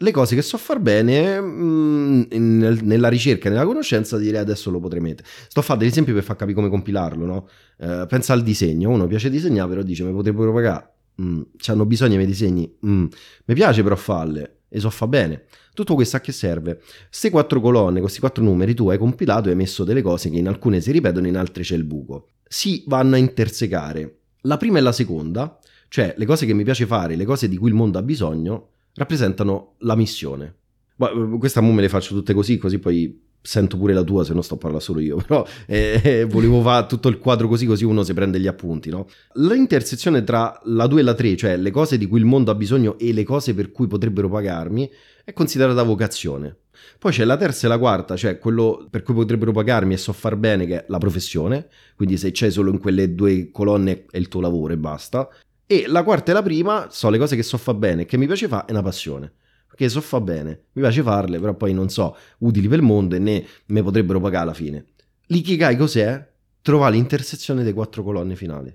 Le 0.00 0.12
cose 0.12 0.36
che 0.36 0.42
so 0.42 0.56
far 0.58 0.78
bene, 0.78 1.40
mm, 1.40 2.22
in- 2.30 2.78
nella 2.82 3.08
ricerca, 3.08 3.48
nella 3.48 3.64
conoscenza, 3.64 4.16
direi 4.16 4.40
adesso 4.40 4.70
lo 4.70 4.78
potrei 4.78 5.00
mettere. 5.00 5.26
Sto 5.48 5.58
a 5.58 5.62
fare 5.62 5.80
degli 5.80 5.88
esempi 5.88 6.12
per 6.12 6.22
far 6.22 6.36
capire 6.36 6.54
come 6.54 6.68
compilarlo, 6.68 7.26
no? 7.26 7.48
Eh, 7.78 8.06
pensa 8.08 8.32
al 8.32 8.42
disegno, 8.44 8.90
uno 8.90 9.08
piace 9.08 9.28
disegnare, 9.28 9.68
però 9.68 9.82
dice, 9.82 10.04
mi 10.04 10.12
potrebbero 10.12 10.52
pagare, 10.52 10.88
mm, 11.20 11.40
hanno 11.66 11.84
bisogno 11.84 12.10
dei 12.10 12.18
miei 12.18 12.30
disegni, 12.30 12.72
mm, 12.86 13.06
mi 13.46 13.54
piace 13.54 13.82
però 13.82 13.96
farle, 13.96 14.60
e 14.68 14.78
so 14.78 14.88
fa 14.88 15.08
bene. 15.08 15.46
Tutto 15.74 15.94
questo 15.94 16.16
a 16.16 16.20
che 16.20 16.30
serve? 16.30 16.80
Queste 17.08 17.30
quattro 17.30 17.60
colonne, 17.60 18.00
questi 18.00 18.20
quattro 18.20 18.44
numeri, 18.44 18.74
tu 18.74 18.88
hai 18.90 18.98
compilato 18.98 19.48
e 19.48 19.50
hai 19.52 19.56
messo 19.56 19.82
delle 19.82 20.02
cose 20.02 20.30
che 20.30 20.36
in 20.36 20.46
alcune 20.46 20.80
si 20.80 20.92
ripetono, 20.92 21.26
in 21.26 21.36
altre 21.36 21.64
c'è 21.64 21.74
il 21.74 21.84
buco. 21.84 22.28
Si 22.46 22.84
vanno 22.86 23.16
a 23.16 23.18
intersecare. 23.18 24.18
La 24.42 24.56
prima 24.58 24.78
e 24.78 24.80
la 24.80 24.92
seconda, 24.92 25.58
cioè 25.88 26.14
le 26.16 26.24
cose 26.24 26.46
che 26.46 26.52
mi 26.52 26.62
piace 26.62 26.86
fare, 26.86 27.16
le 27.16 27.24
cose 27.24 27.48
di 27.48 27.56
cui 27.56 27.68
il 27.68 27.74
mondo 27.74 27.98
ha 27.98 28.02
bisogno, 28.02 28.68
rappresentano 28.94 29.74
la 29.78 29.94
missione. 29.96 30.54
Ma, 30.96 31.10
eh, 31.10 31.38
questa 31.38 31.60
mo 31.60 31.72
me 31.72 31.82
le 31.82 31.88
faccio 31.88 32.14
tutte 32.14 32.34
così, 32.34 32.58
così 32.58 32.78
poi 32.78 33.26
sento 33.40 33.76
pure 33.76 33.94
la 33.94 34.02
tua 34.02 34.24
se 34.24 34.34
non 34.34 34.42
sto 34.42 34.54
a 34.54 34.58
parlare 34.58 34.82
solo 34.82 35.00
io, 35.00 35.16
però 35.26 35.46
eh, 35.66 36.00
eh, 36.02 36.24
volevo 36.24 36.60
fare 36.60 36.86
tutto 36.86 37.08
il 37.08 37.18
quadro 37.18 37.48
così, 37.48 37.66
così 37.66 37.84
uno 37.84 38.02
si 38.02 38.12
prende 38.12 38.38
gli 38.40 38.46
appunti, 38.46 38.90
no? 38.90 39.08
L'intersezione 39.34 40.24
tra 40.24 40.60
la 40.64 40.86
2 40.86 41.00
e 41.00 41.02
la 41.02 41.14
3, 41.14 41.36
cioè 41.36 41.56
le 41.56 41.70
cose 41.70 41.98
di 41.98 42.06
cui 42.06 42.18
il 42.18 42.24
mondo 42.24 42.50
ha 42.50 42.54
bisogno 42.54 42.98
e 42.98 43.12
le 43.12 43.22
cose 43.22 43.54
per 43.54 43.70
cui 43.70 43.86
potrebbero 43.86 44.28
pagarmi, 44.28 44.90
è 45.24 45.32
considerata 45.32 45.82
vocazione. 45.82 46.56
Poi 46.98 47.12
c'è 47.12 47.24
la 47.24 47.36
terza 47.36 47.66
e 47.66 47.68
la 47.68 47.78
quarta, 47.78 48.16
cioè 48.16 48.38
quello 48.38 48.86
per 48.90 49.02
cui 49.02 49.14
potrebbero 49.14 49.52
pagarmi 49.52 49.94
e 49.94 49.96
so 49.96 50.12
far 50.12 50.36
bene, 50.36 50.66
che 50.66 50.80
è 50.80 50.84
la 50.88 50.98
professione, 50.98 51.68
quindi 51.96 52.16
se 52.16 52.30
c'è 52.30 52.50
solo 52.50 52.70
in 52.70 52.78
quelle 52.78 53.14
due 53.14 53.50
colonne 53.50 54.06
è 54.10 54.16
il 54.16 54.28
tuo 54.28 54.40
lavoro 54.40 54.72
e 54.72 54.76
basta. 54.76 55.28
E 55.70 55.84
la 55.86 56.02
quarta 56.02 56.30
e 56.30 56.34
la 56.34 56.42
prima 56.42 56.86
sono 56.88 57.12
le 57.12 57.18
cose 57.18 57.36
che 57.36 57.42
so 57.42 57.58
far 57.58 57.74
bene, 57.74 58.06
che 58.06 58.16
mi 58.16 58.24
piace 58.24 58.48
fare, 58.48 58.64
è 58.68 58.70
una 58.70 58.82
passione. 58.82 59.30
Perché 59.66 59.90
so 59.90 60.00
fa 60.00 60.18
bene, 60.18 60.62
mi 60.72 60.80
piace 60.80 61.02
farle, 61.02 61.38
però 61.38 61.52
poi 61.52 61.74
non 61.74 61.90
so, 61.90 62.16
utili 62.38 62.68
per 62.68 62.78
il 62.78 62.84
mondo 62.84 63.16
e 63.16 63.18
né 63.18 63.44
me 63.66 63.82
potrebbero 63.82 64.18
pagare 64.18 64.44
alla 64.44 64.54
fine. 64.54 64.86
L'ikigai 65.26 65.76
cos'è? 65.76 66.26
Trovare 66.62 66.94
l'intersezione 66.94 67.60
delle 67.62 67.74
quattro 67.74 68.02
colonne 68.02 68.34
finali. 68.34 68.74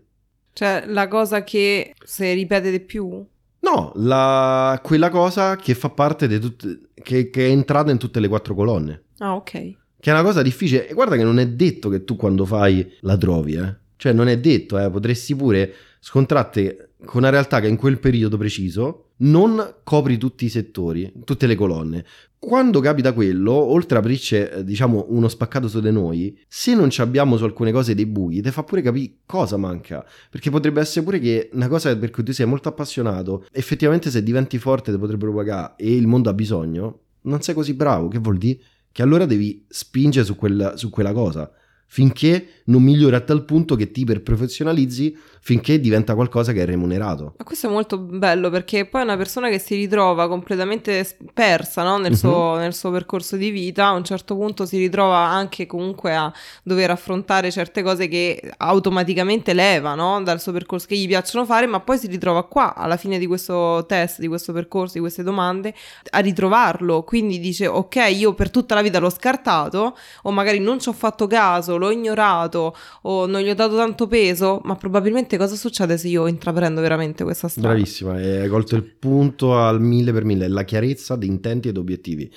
Cioè, 0.53 0.83
la 0.85 1.07
cosa 1.07 1.43
che 1.43 1.95
se 2.05 2.31
ripete 2.33 2.69
di 2.69 2.79
più? 2.79 3.25
No, 3.61 3.91
la- 3.95 4.79
quella 4.83 5.09
cosa 5.09 5.55
che 5.55 5.73
fa 5.73 5.89
parte 5.89 6.27
di 6.27 6.39
tutte, 6.39 6.89
che, 6.93 7.31
che 7.31 7.47
è 7.47 7.49
entrata 7.49 7.89
in 7.89 7.97
tutte 7.97 8.19
le 8.19 8.27
quattro 8.27 8.53
colonne. 8.53 9.05
Ah, 9.17 9.33
ok. 9.33 9.51
Che 9.51 9.75
è 9.99 10.11
una 10.11 10.21
cosa 10.21 10.43
difficile. 10.43 10.87
E 10.87 10.93
guarda 10.93 11.15
che 11.15 11.23
non 11.23 11.39
è 11.39 11.47
detto 11.47 11.89
che 11.89 12.03
tu 12.03 12.15
quando 12.15 12.45
fai 12.45 12.87
la 12.99 13.17
trovi, 13.17 13.55
eh. 13.55 13.75
Cioè, 13.95 14.13
non 14.13 14.27
è 14.27 14.37
detto, 14.37 14.77
eh. 14.77 14.91
Potresti 14.91 15.35
pure 15.35 15.73
scontrarti 16.03 16.75
con 17.05 17.21
una 17.21 17.29
realtà 17.29 17.61
che 17.61 17.69
in 17.69 17.77
quel 17.77 17.97
periodo 17.97 18.35
preciso 18.35 19.11
non 19.19 19.75
copri 19.85 20.17
tutti 20.17 20.43
i 20.43 20.49
settori, 20.49 21.13
tutte 21.23 21.47
le 21.47 21.55
colonne. 21.55 22.03
Quando 22.37 22.81
capita 22.81 23.13
quello, 23.13 23.53
oltre 23.53 23.95
a 23.95 23.99
aprirci, 24.01 24.35
eh, 24.35 24.63
diciamo, 24.65 25.05
uno 25.09 25.29
spaccato 25.29 25.69
su 25.69 25.79
di 25.79 25.93
noi, 25.93 26.37
se 26.45 26.75
non 26.75 26.89
ci 26.89 26.99
abbiamo 26.99 27.37
su 27.37 27.45
alcune 27.45 27.71
cose 27.71 27.95
dei 27.95 28.05
buchi, 28.05 28.41
ti 28.41 28.51
fa 28.51 28.63
pure 28.63 28.81
capire 28.81 29.13
cosa 29.25 29.55
manca. 29.55 30.05
Perché 30.29 30.49
potrebbe 30.49 30.81
essere 30.81 31.05
pure 31.05 31.19
che 31.19 31.49
una 31.53 31.69
cosa 31.69 31.95
per 31.95 32.11
cui 32.11 32.23
tu 32.23 32.33
sei 32.33 32.47
molto 32.47 32.67
appassionato, 32.67 33.45
effettivamente 33.53 34.11
se 34.11 34.21
diventi 34.23 34.57
forte 34.57 34.91
ti 34.91 34.97
potrebbero 34.97 35.33
pagare 35.33 35.75
e 35.77 35.95
il 35.95 36.07
mondo 36.07 36.29
ha 36.29 36.33
bisogno, 36.33 36.99
non 37.21 37.41
sei 37.41 37.55
così 37.55 37.75
bravo. 37.75 38.09
Che 38.09 38.19
vuol 38.19 38.37
dire? 38.37 38.59
Che 38.91 39.01
allora 39.01 39.25
devi 39.25 39.65
spingere 39.69 40.25
su, 40.25 40.35
quella- 40.35 40.75
su 40.75 40.89
quella 40.89 41.13
cosa 41.13 41.49
finché 41.93 42.47
non 42.65 42.81
migliori 42.81 43.13
a 43.13 43.19
tal 43.19 43.45
punto 43.45 43.75
che 43.75 43.91
ti 43.91 44.01
iperprofessionalizzi 44.01 45.15
finché 45.41 45.79
diventa 45.79 46.15
qualcosa 46.15 46.53
che 46.53 46.61
è 46.61 46.65
remunerato. 46.65 47.35
Ma 47.37 47.43
questo 47.43 47.67
è 47.67 47.69
molto 47.69 47.97
bello 47.99 48.49
perché 48.49 48.85
poi 48.85 49.01
una 49.03 49.17
persona 49.17 49.49
che 49.49 49.59
si 49.59 49.75
ritrova 49.75 50.27
completamente 50.29 51.05
persa 51.33 51.83
no? 51.83 51.97
nel, 51.97 52.11
Mhm. 52.11 52.17
suo, 52.17 52.55
nel 52.55 52.73
suo 52.73 52.89
percorso 52.89 53.35
di 53.35 53.49
vita, 53.51 53.87
a 53.87 53.91
un 53.91 54.05
certo 54.05 54.35
punto 54.35 54.65
si 54.65 54.77
ritrova 54.77 55.17
anche 55.17 55.67
comunque 55.67 56.15
a 56.15 56.33
dover 56.63 56.89
affrontare 56.91 57.51
certe 57.51 57.83
cose 57.83 58.07
che 58.07 58.41
automaticamente 58.57 59.53
leva 59.53 59.93
no? 59.93 60.21
dal 60.23 60.39
suo 60.41 60.51
percorso 60.53 60.87
che 60.87 60.95
gli 60.97 61.07
piacciono 61.07 61.45
fare, 61.45 61.67
ma 61.67 61.79
poi 61.81 61.97
si 61.99 62.07
ritrova 62.07 62.43
qua 62.45 62.73
alla 62.73 62.97
fine 62.97 63.19
di 63.19 63.27
questo 63.27 63.85
test, 63.87 64.19
di 64.19 64.27
questo 64.27 64.51
percorso, 64.53 64.93
di 64.93 64.99
queste 65.01 65.21
domande, 65.23 65.75
a 66.11 66.19
ritrovarlo. 66.19 67.03
Quindi 67.03 67.39
dice 67.39 67.67
ok, 67.67 67.95
io 68.15 68.33
per 68.33 68.49
tutta 68.49 68.73
la 68.75 68.81
vita 68.81 68.97
l'ho 68.99 69.09
scartato 69.09 69.95
o 70.23 70.31
magari 70.31 70.59
non 70.59 70.79
ci 70.79 70.87
ho 70.89 70.93
fatto 70.93 71.27
caso, 71.27 71.75
l'ho 71.83 71.91
ignorato 71.91 72.75
o 73.03 73.25
non 73.25 73.41
gli 73.41 73.49
ho 73.49 73.55
dato 73.55 73.75
tanto 73.75 74.07
peso, 74.07 74.61
ma 74.63 74.75
probabilmente 74.75 75.37
cosa 75.37 75.55
succede 75.55 75.97
se 75.97 76.07
io 76.07 76.27
intraprendo 76.27 76.81
veramente 76.81 77.23
questa 77.23 77.47
strada? 77.47 77.69
Bravissima, 77.69 78.13
hai 78.13 78.47
colto 78.47 78.75
il 78.75 78.83
punto 78.83 79.57
al 79.57 79.81
mille 79.81 80.11
per 80.11 80.23
mille, 80.25 80.47
la 80.47 80.63
chiarezza 80.63 81.15
di 81.15 81.27
intenti 81.27 81.67
ed 81.69 81.77
obiettivi, 81.77 82.31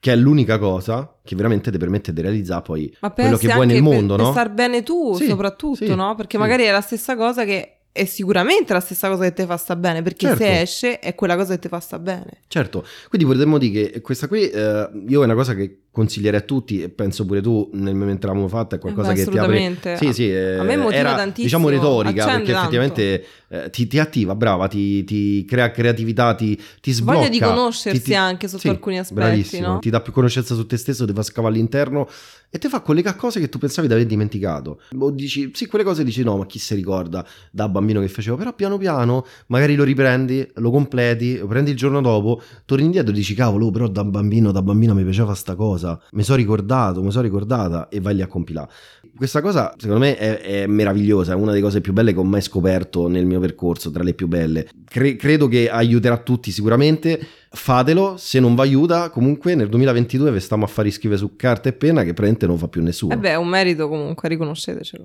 che 0.00 0.12
è 0.12 0.16
l'unica 0.16 0.58
cosa 0.58 1.16
che 1.24 1.34
veramente 1.34 1.70
ti 1.70 1.78
permette 1.78 2.12
di 2.12 2.20
realizzare 2.20 2.62
poi 2.62 2.94
per 3.00 3.12
quello 3.14 3.36
che 3.36 3.48
vuoi 3.52 3.66
nel 3.66 3.82
per- 3.82 3.92
mondo, 3.92 4.16
per 4.16 4.24
no? 4.26 4.30
star 4.32 4.50
bene 4.50 4.82
tu, 4.82 5.14
Sì, 5.16 5.26
soprattutto, 5.26 5.84
sì, 5.84 5.94
no? 5.94 6.14
Perché 6.14 6.36
sì. 6.36 6.42
magari 6.42 6.64
è 6.64 6.70
la 6.70 6.80
stessa 6.80 7.16
cosa 7.16 7.44
che 7.44 7.72
è 7.90 8.04
sicuramente 8.04 8.72
la 8.72 8.78
stessa 8.80 9.08
cosa 9.08 9.24
che 9.24 9.32
ti 9.32 9.44
fa 9.44 9.56
sta 9.56 9.74
bene, 9.74 10.02
perché 10.02 10.28
Certo. 10.28 10.44
se 10.44 10.60
esce 10.60 10.98
è 11.00 11.16
quella 11.16 11.34
cosa 11.34 11.54
che 11.54 11.58
ti 11.58 11.66
fa 11.68 11.80
sta 11.80 11.98
bene. 11.98 12.42
Certo, 12.46 12.84
quindi 13.08 13.26
potremmo 13.26 13.58
dire 13.58 13.90
che 13.90 14.00
questa 14.02 14.28
qui, 14.28 14.48
eh, 14.48 14.88
io 15.08 15.22
è 15.22 15.24
una 15.24 15.34
cosa 15.34 15.54
che 15.54 15.86
consiglierei 15.98 16.38
a 16.38 16.42
tutti 16.44 16.80
e 16.80 16.90
penso 16.90 17.26
pure 17.26 17.40
tu 17.40 17.70
nel 17.72 17.92
mentre 17.92 18.28
l'avevamo 18.28 18.46
fatta 18.48 18.76
è 18.76 18.78
qualcosa 18.78 19.10
Eh 19.10 19.14
beh, 19.14 19.24
che 19.24 19.30
ti 19.30 19.38
apre... 19.38 19.96
Sì, 19.96 20.12
sì, 20.12 20.30
eh, 20.30 20.58
A 20.58 20.62
me 20.62 20.76
motiva 20.76 20.96
era, 20.96 21.14
tantissimo, 21.16 21.44
diciamo 21.44 21.68
retorica, 21.70 22.22
accende 22.22 22.36
perché 22.36 22.52
tanto. 22.52 22.76
effettivamente 22.76 23.26
eh, 23.48 23.70
ti, 23.70 23.86
ti 23.88 23.98
attiva, 23.98 24.36
brava, 24.36 24.68
ti, 24.68 25.02
ti 25.02 25.44
crea 25.44 25.72
creatività, 25.72 26.34
ti, 26.36 26.56
ti 26.80 26.92
sblocca. 26.92 27.18
Voglia 27.18 27.30
di 27.30 27.40
conoscersi 27.40 28.14
anche 28.14 28.46
sotto 28.46 28.60
sì, 28.60 28.68
alcuni 28.68 29.00
aspetti, 29.00 29.20
bravissimo, 29.20 29.66
no? 29.66 29.78
Ti 29.80 29.90
dà 29.90 30.00
più 30.00 30.12
conoscenza 30.12 30.54
su 30.54 30.66
te 30.66 30.76
stesso, 30.76 31.04
ti 31.04 31.12
fa 31.12 31.22
scavare 31.22 31.54
all'interno 31.54 32.06
e 32.50 32.58
ti 32.58 32.68
fa 32.68 32.80
collegare 32.80 33.16
cose 33.16 33.40
che 33.40 33.48
tu 33.48 33.58
pensavi 33.58 33.88
di 33.88 33.94
aver 33.94 34.06
dimenticato. 34.06 34.80
O 34.98 35.10
dici, 35.10 35.50
sì, 35.52 35.66
quelle 35.66 35.84
cose 35.84 36.04
dici 36.04 36.22
no, 36.22 36.36
ma 36.36 36.46
chi 36.46 36.58
si 36.58 36.74
ricorda 36.74 37.26
da 37.50 37.68
bambino 37.68 38.00
che 38.00 38.08
facevo, 38.08 38.36
però 38.36 38.54
piano 38.54 38.78
piano 38.78 39.26
magari 39.46 39.74
lo 39.74 39.84
riprendi, 39.84 40.48
lo 40.54 40.70
completi, 40.70 41.38
lo 41.38 41.46
prendi 41.46 41.70
il 41.70 41.76
giorno 41.76 42.00
dopo, 42.00 42.40
torni 42.64 42.84
indietro 42.84 43.10
e 43.10 43.14
dici 43.14 43.34
cavolo, 43.34 43.66
oh, 43.66 43.70
però 43.70 43.88
da 43.88 44.04
bambino, 44.04 44.52
da 44.52 44.62
bambina 44.62 44.94
mi 44.94 45.02
piaceva 45.02 45.34
sta 45.34 45.56
cosa, 45.94 46.08
mi 46.12 46.22
sono 46.22 46.36
ricordato, 46.36 47.02
mi 47.02 47.10
sono 47.10 47.22
ricordata 47.24 47.88
e 47.88 48.00
vai 48.00 48.14
lì 48.14 48.22
a 48.22 48.26
compilare. 48.26 48.70
Questa 49.16 49.40
cosa 49.40 49.72
secondo 49.76 50.00
me 50.00 50.16
è, 50.16 50.40
è 50.40 50.66
meravigliosa, 50.66 51.32
è 51.32 51.34
una 51.34 51.50
delle 51.50 51.62
cose 51.62 51.80
più 51.80 51.92
belle 51.92 52.12
che 52.12 52.18
ho 52.18 52.24
mai 52.24 52.40
scoperto 52.40 53.08
nel 53.08 53.26
mio 53.26 53.40
percorso, 53.40 53.90
tra 53.90 54.02
le 54.02 54.14
più 54.14 54.28
belle. 54.28 54.68
Cre- 54.84 55.16
credo 55.16 55.48
che 55.48 55.68
aiuterà 55.68 56.18
tutti 56.18 56.50
sicuramente, 56.50 57.20
fatelo, 57.50 58.16
se 58.16 58.40
non 58.40 58.54
vi 58.54 58.60
aiuta 58.60 59.10
comunque 59.10 59.54
nel 59.54 59.68
2022 59.68 60.32
vi 60.32 60.40
stiamo 60.40 60.64
a 60.64 60.68
fare 60.68 60.88
iscrivere 60.88 61.18
su 61.20 61.34
carta 61.36 61.68
e 61.68 61.72
penna 61.72 62.00
che 62.00 62.12
praticamente 62.12 62.46
non 62.46 62.58
fa 62.58 62.68
più 62.68 62.82
nessuno. 62.82 63.14
E 63.14 63.18
beh, 63.18 63.30
è 63.30 63.36
un 63.36 63.48
merito 63.48 63.88
comunque, 63.88 64.28
riconoscetecelo. 64.28 65.04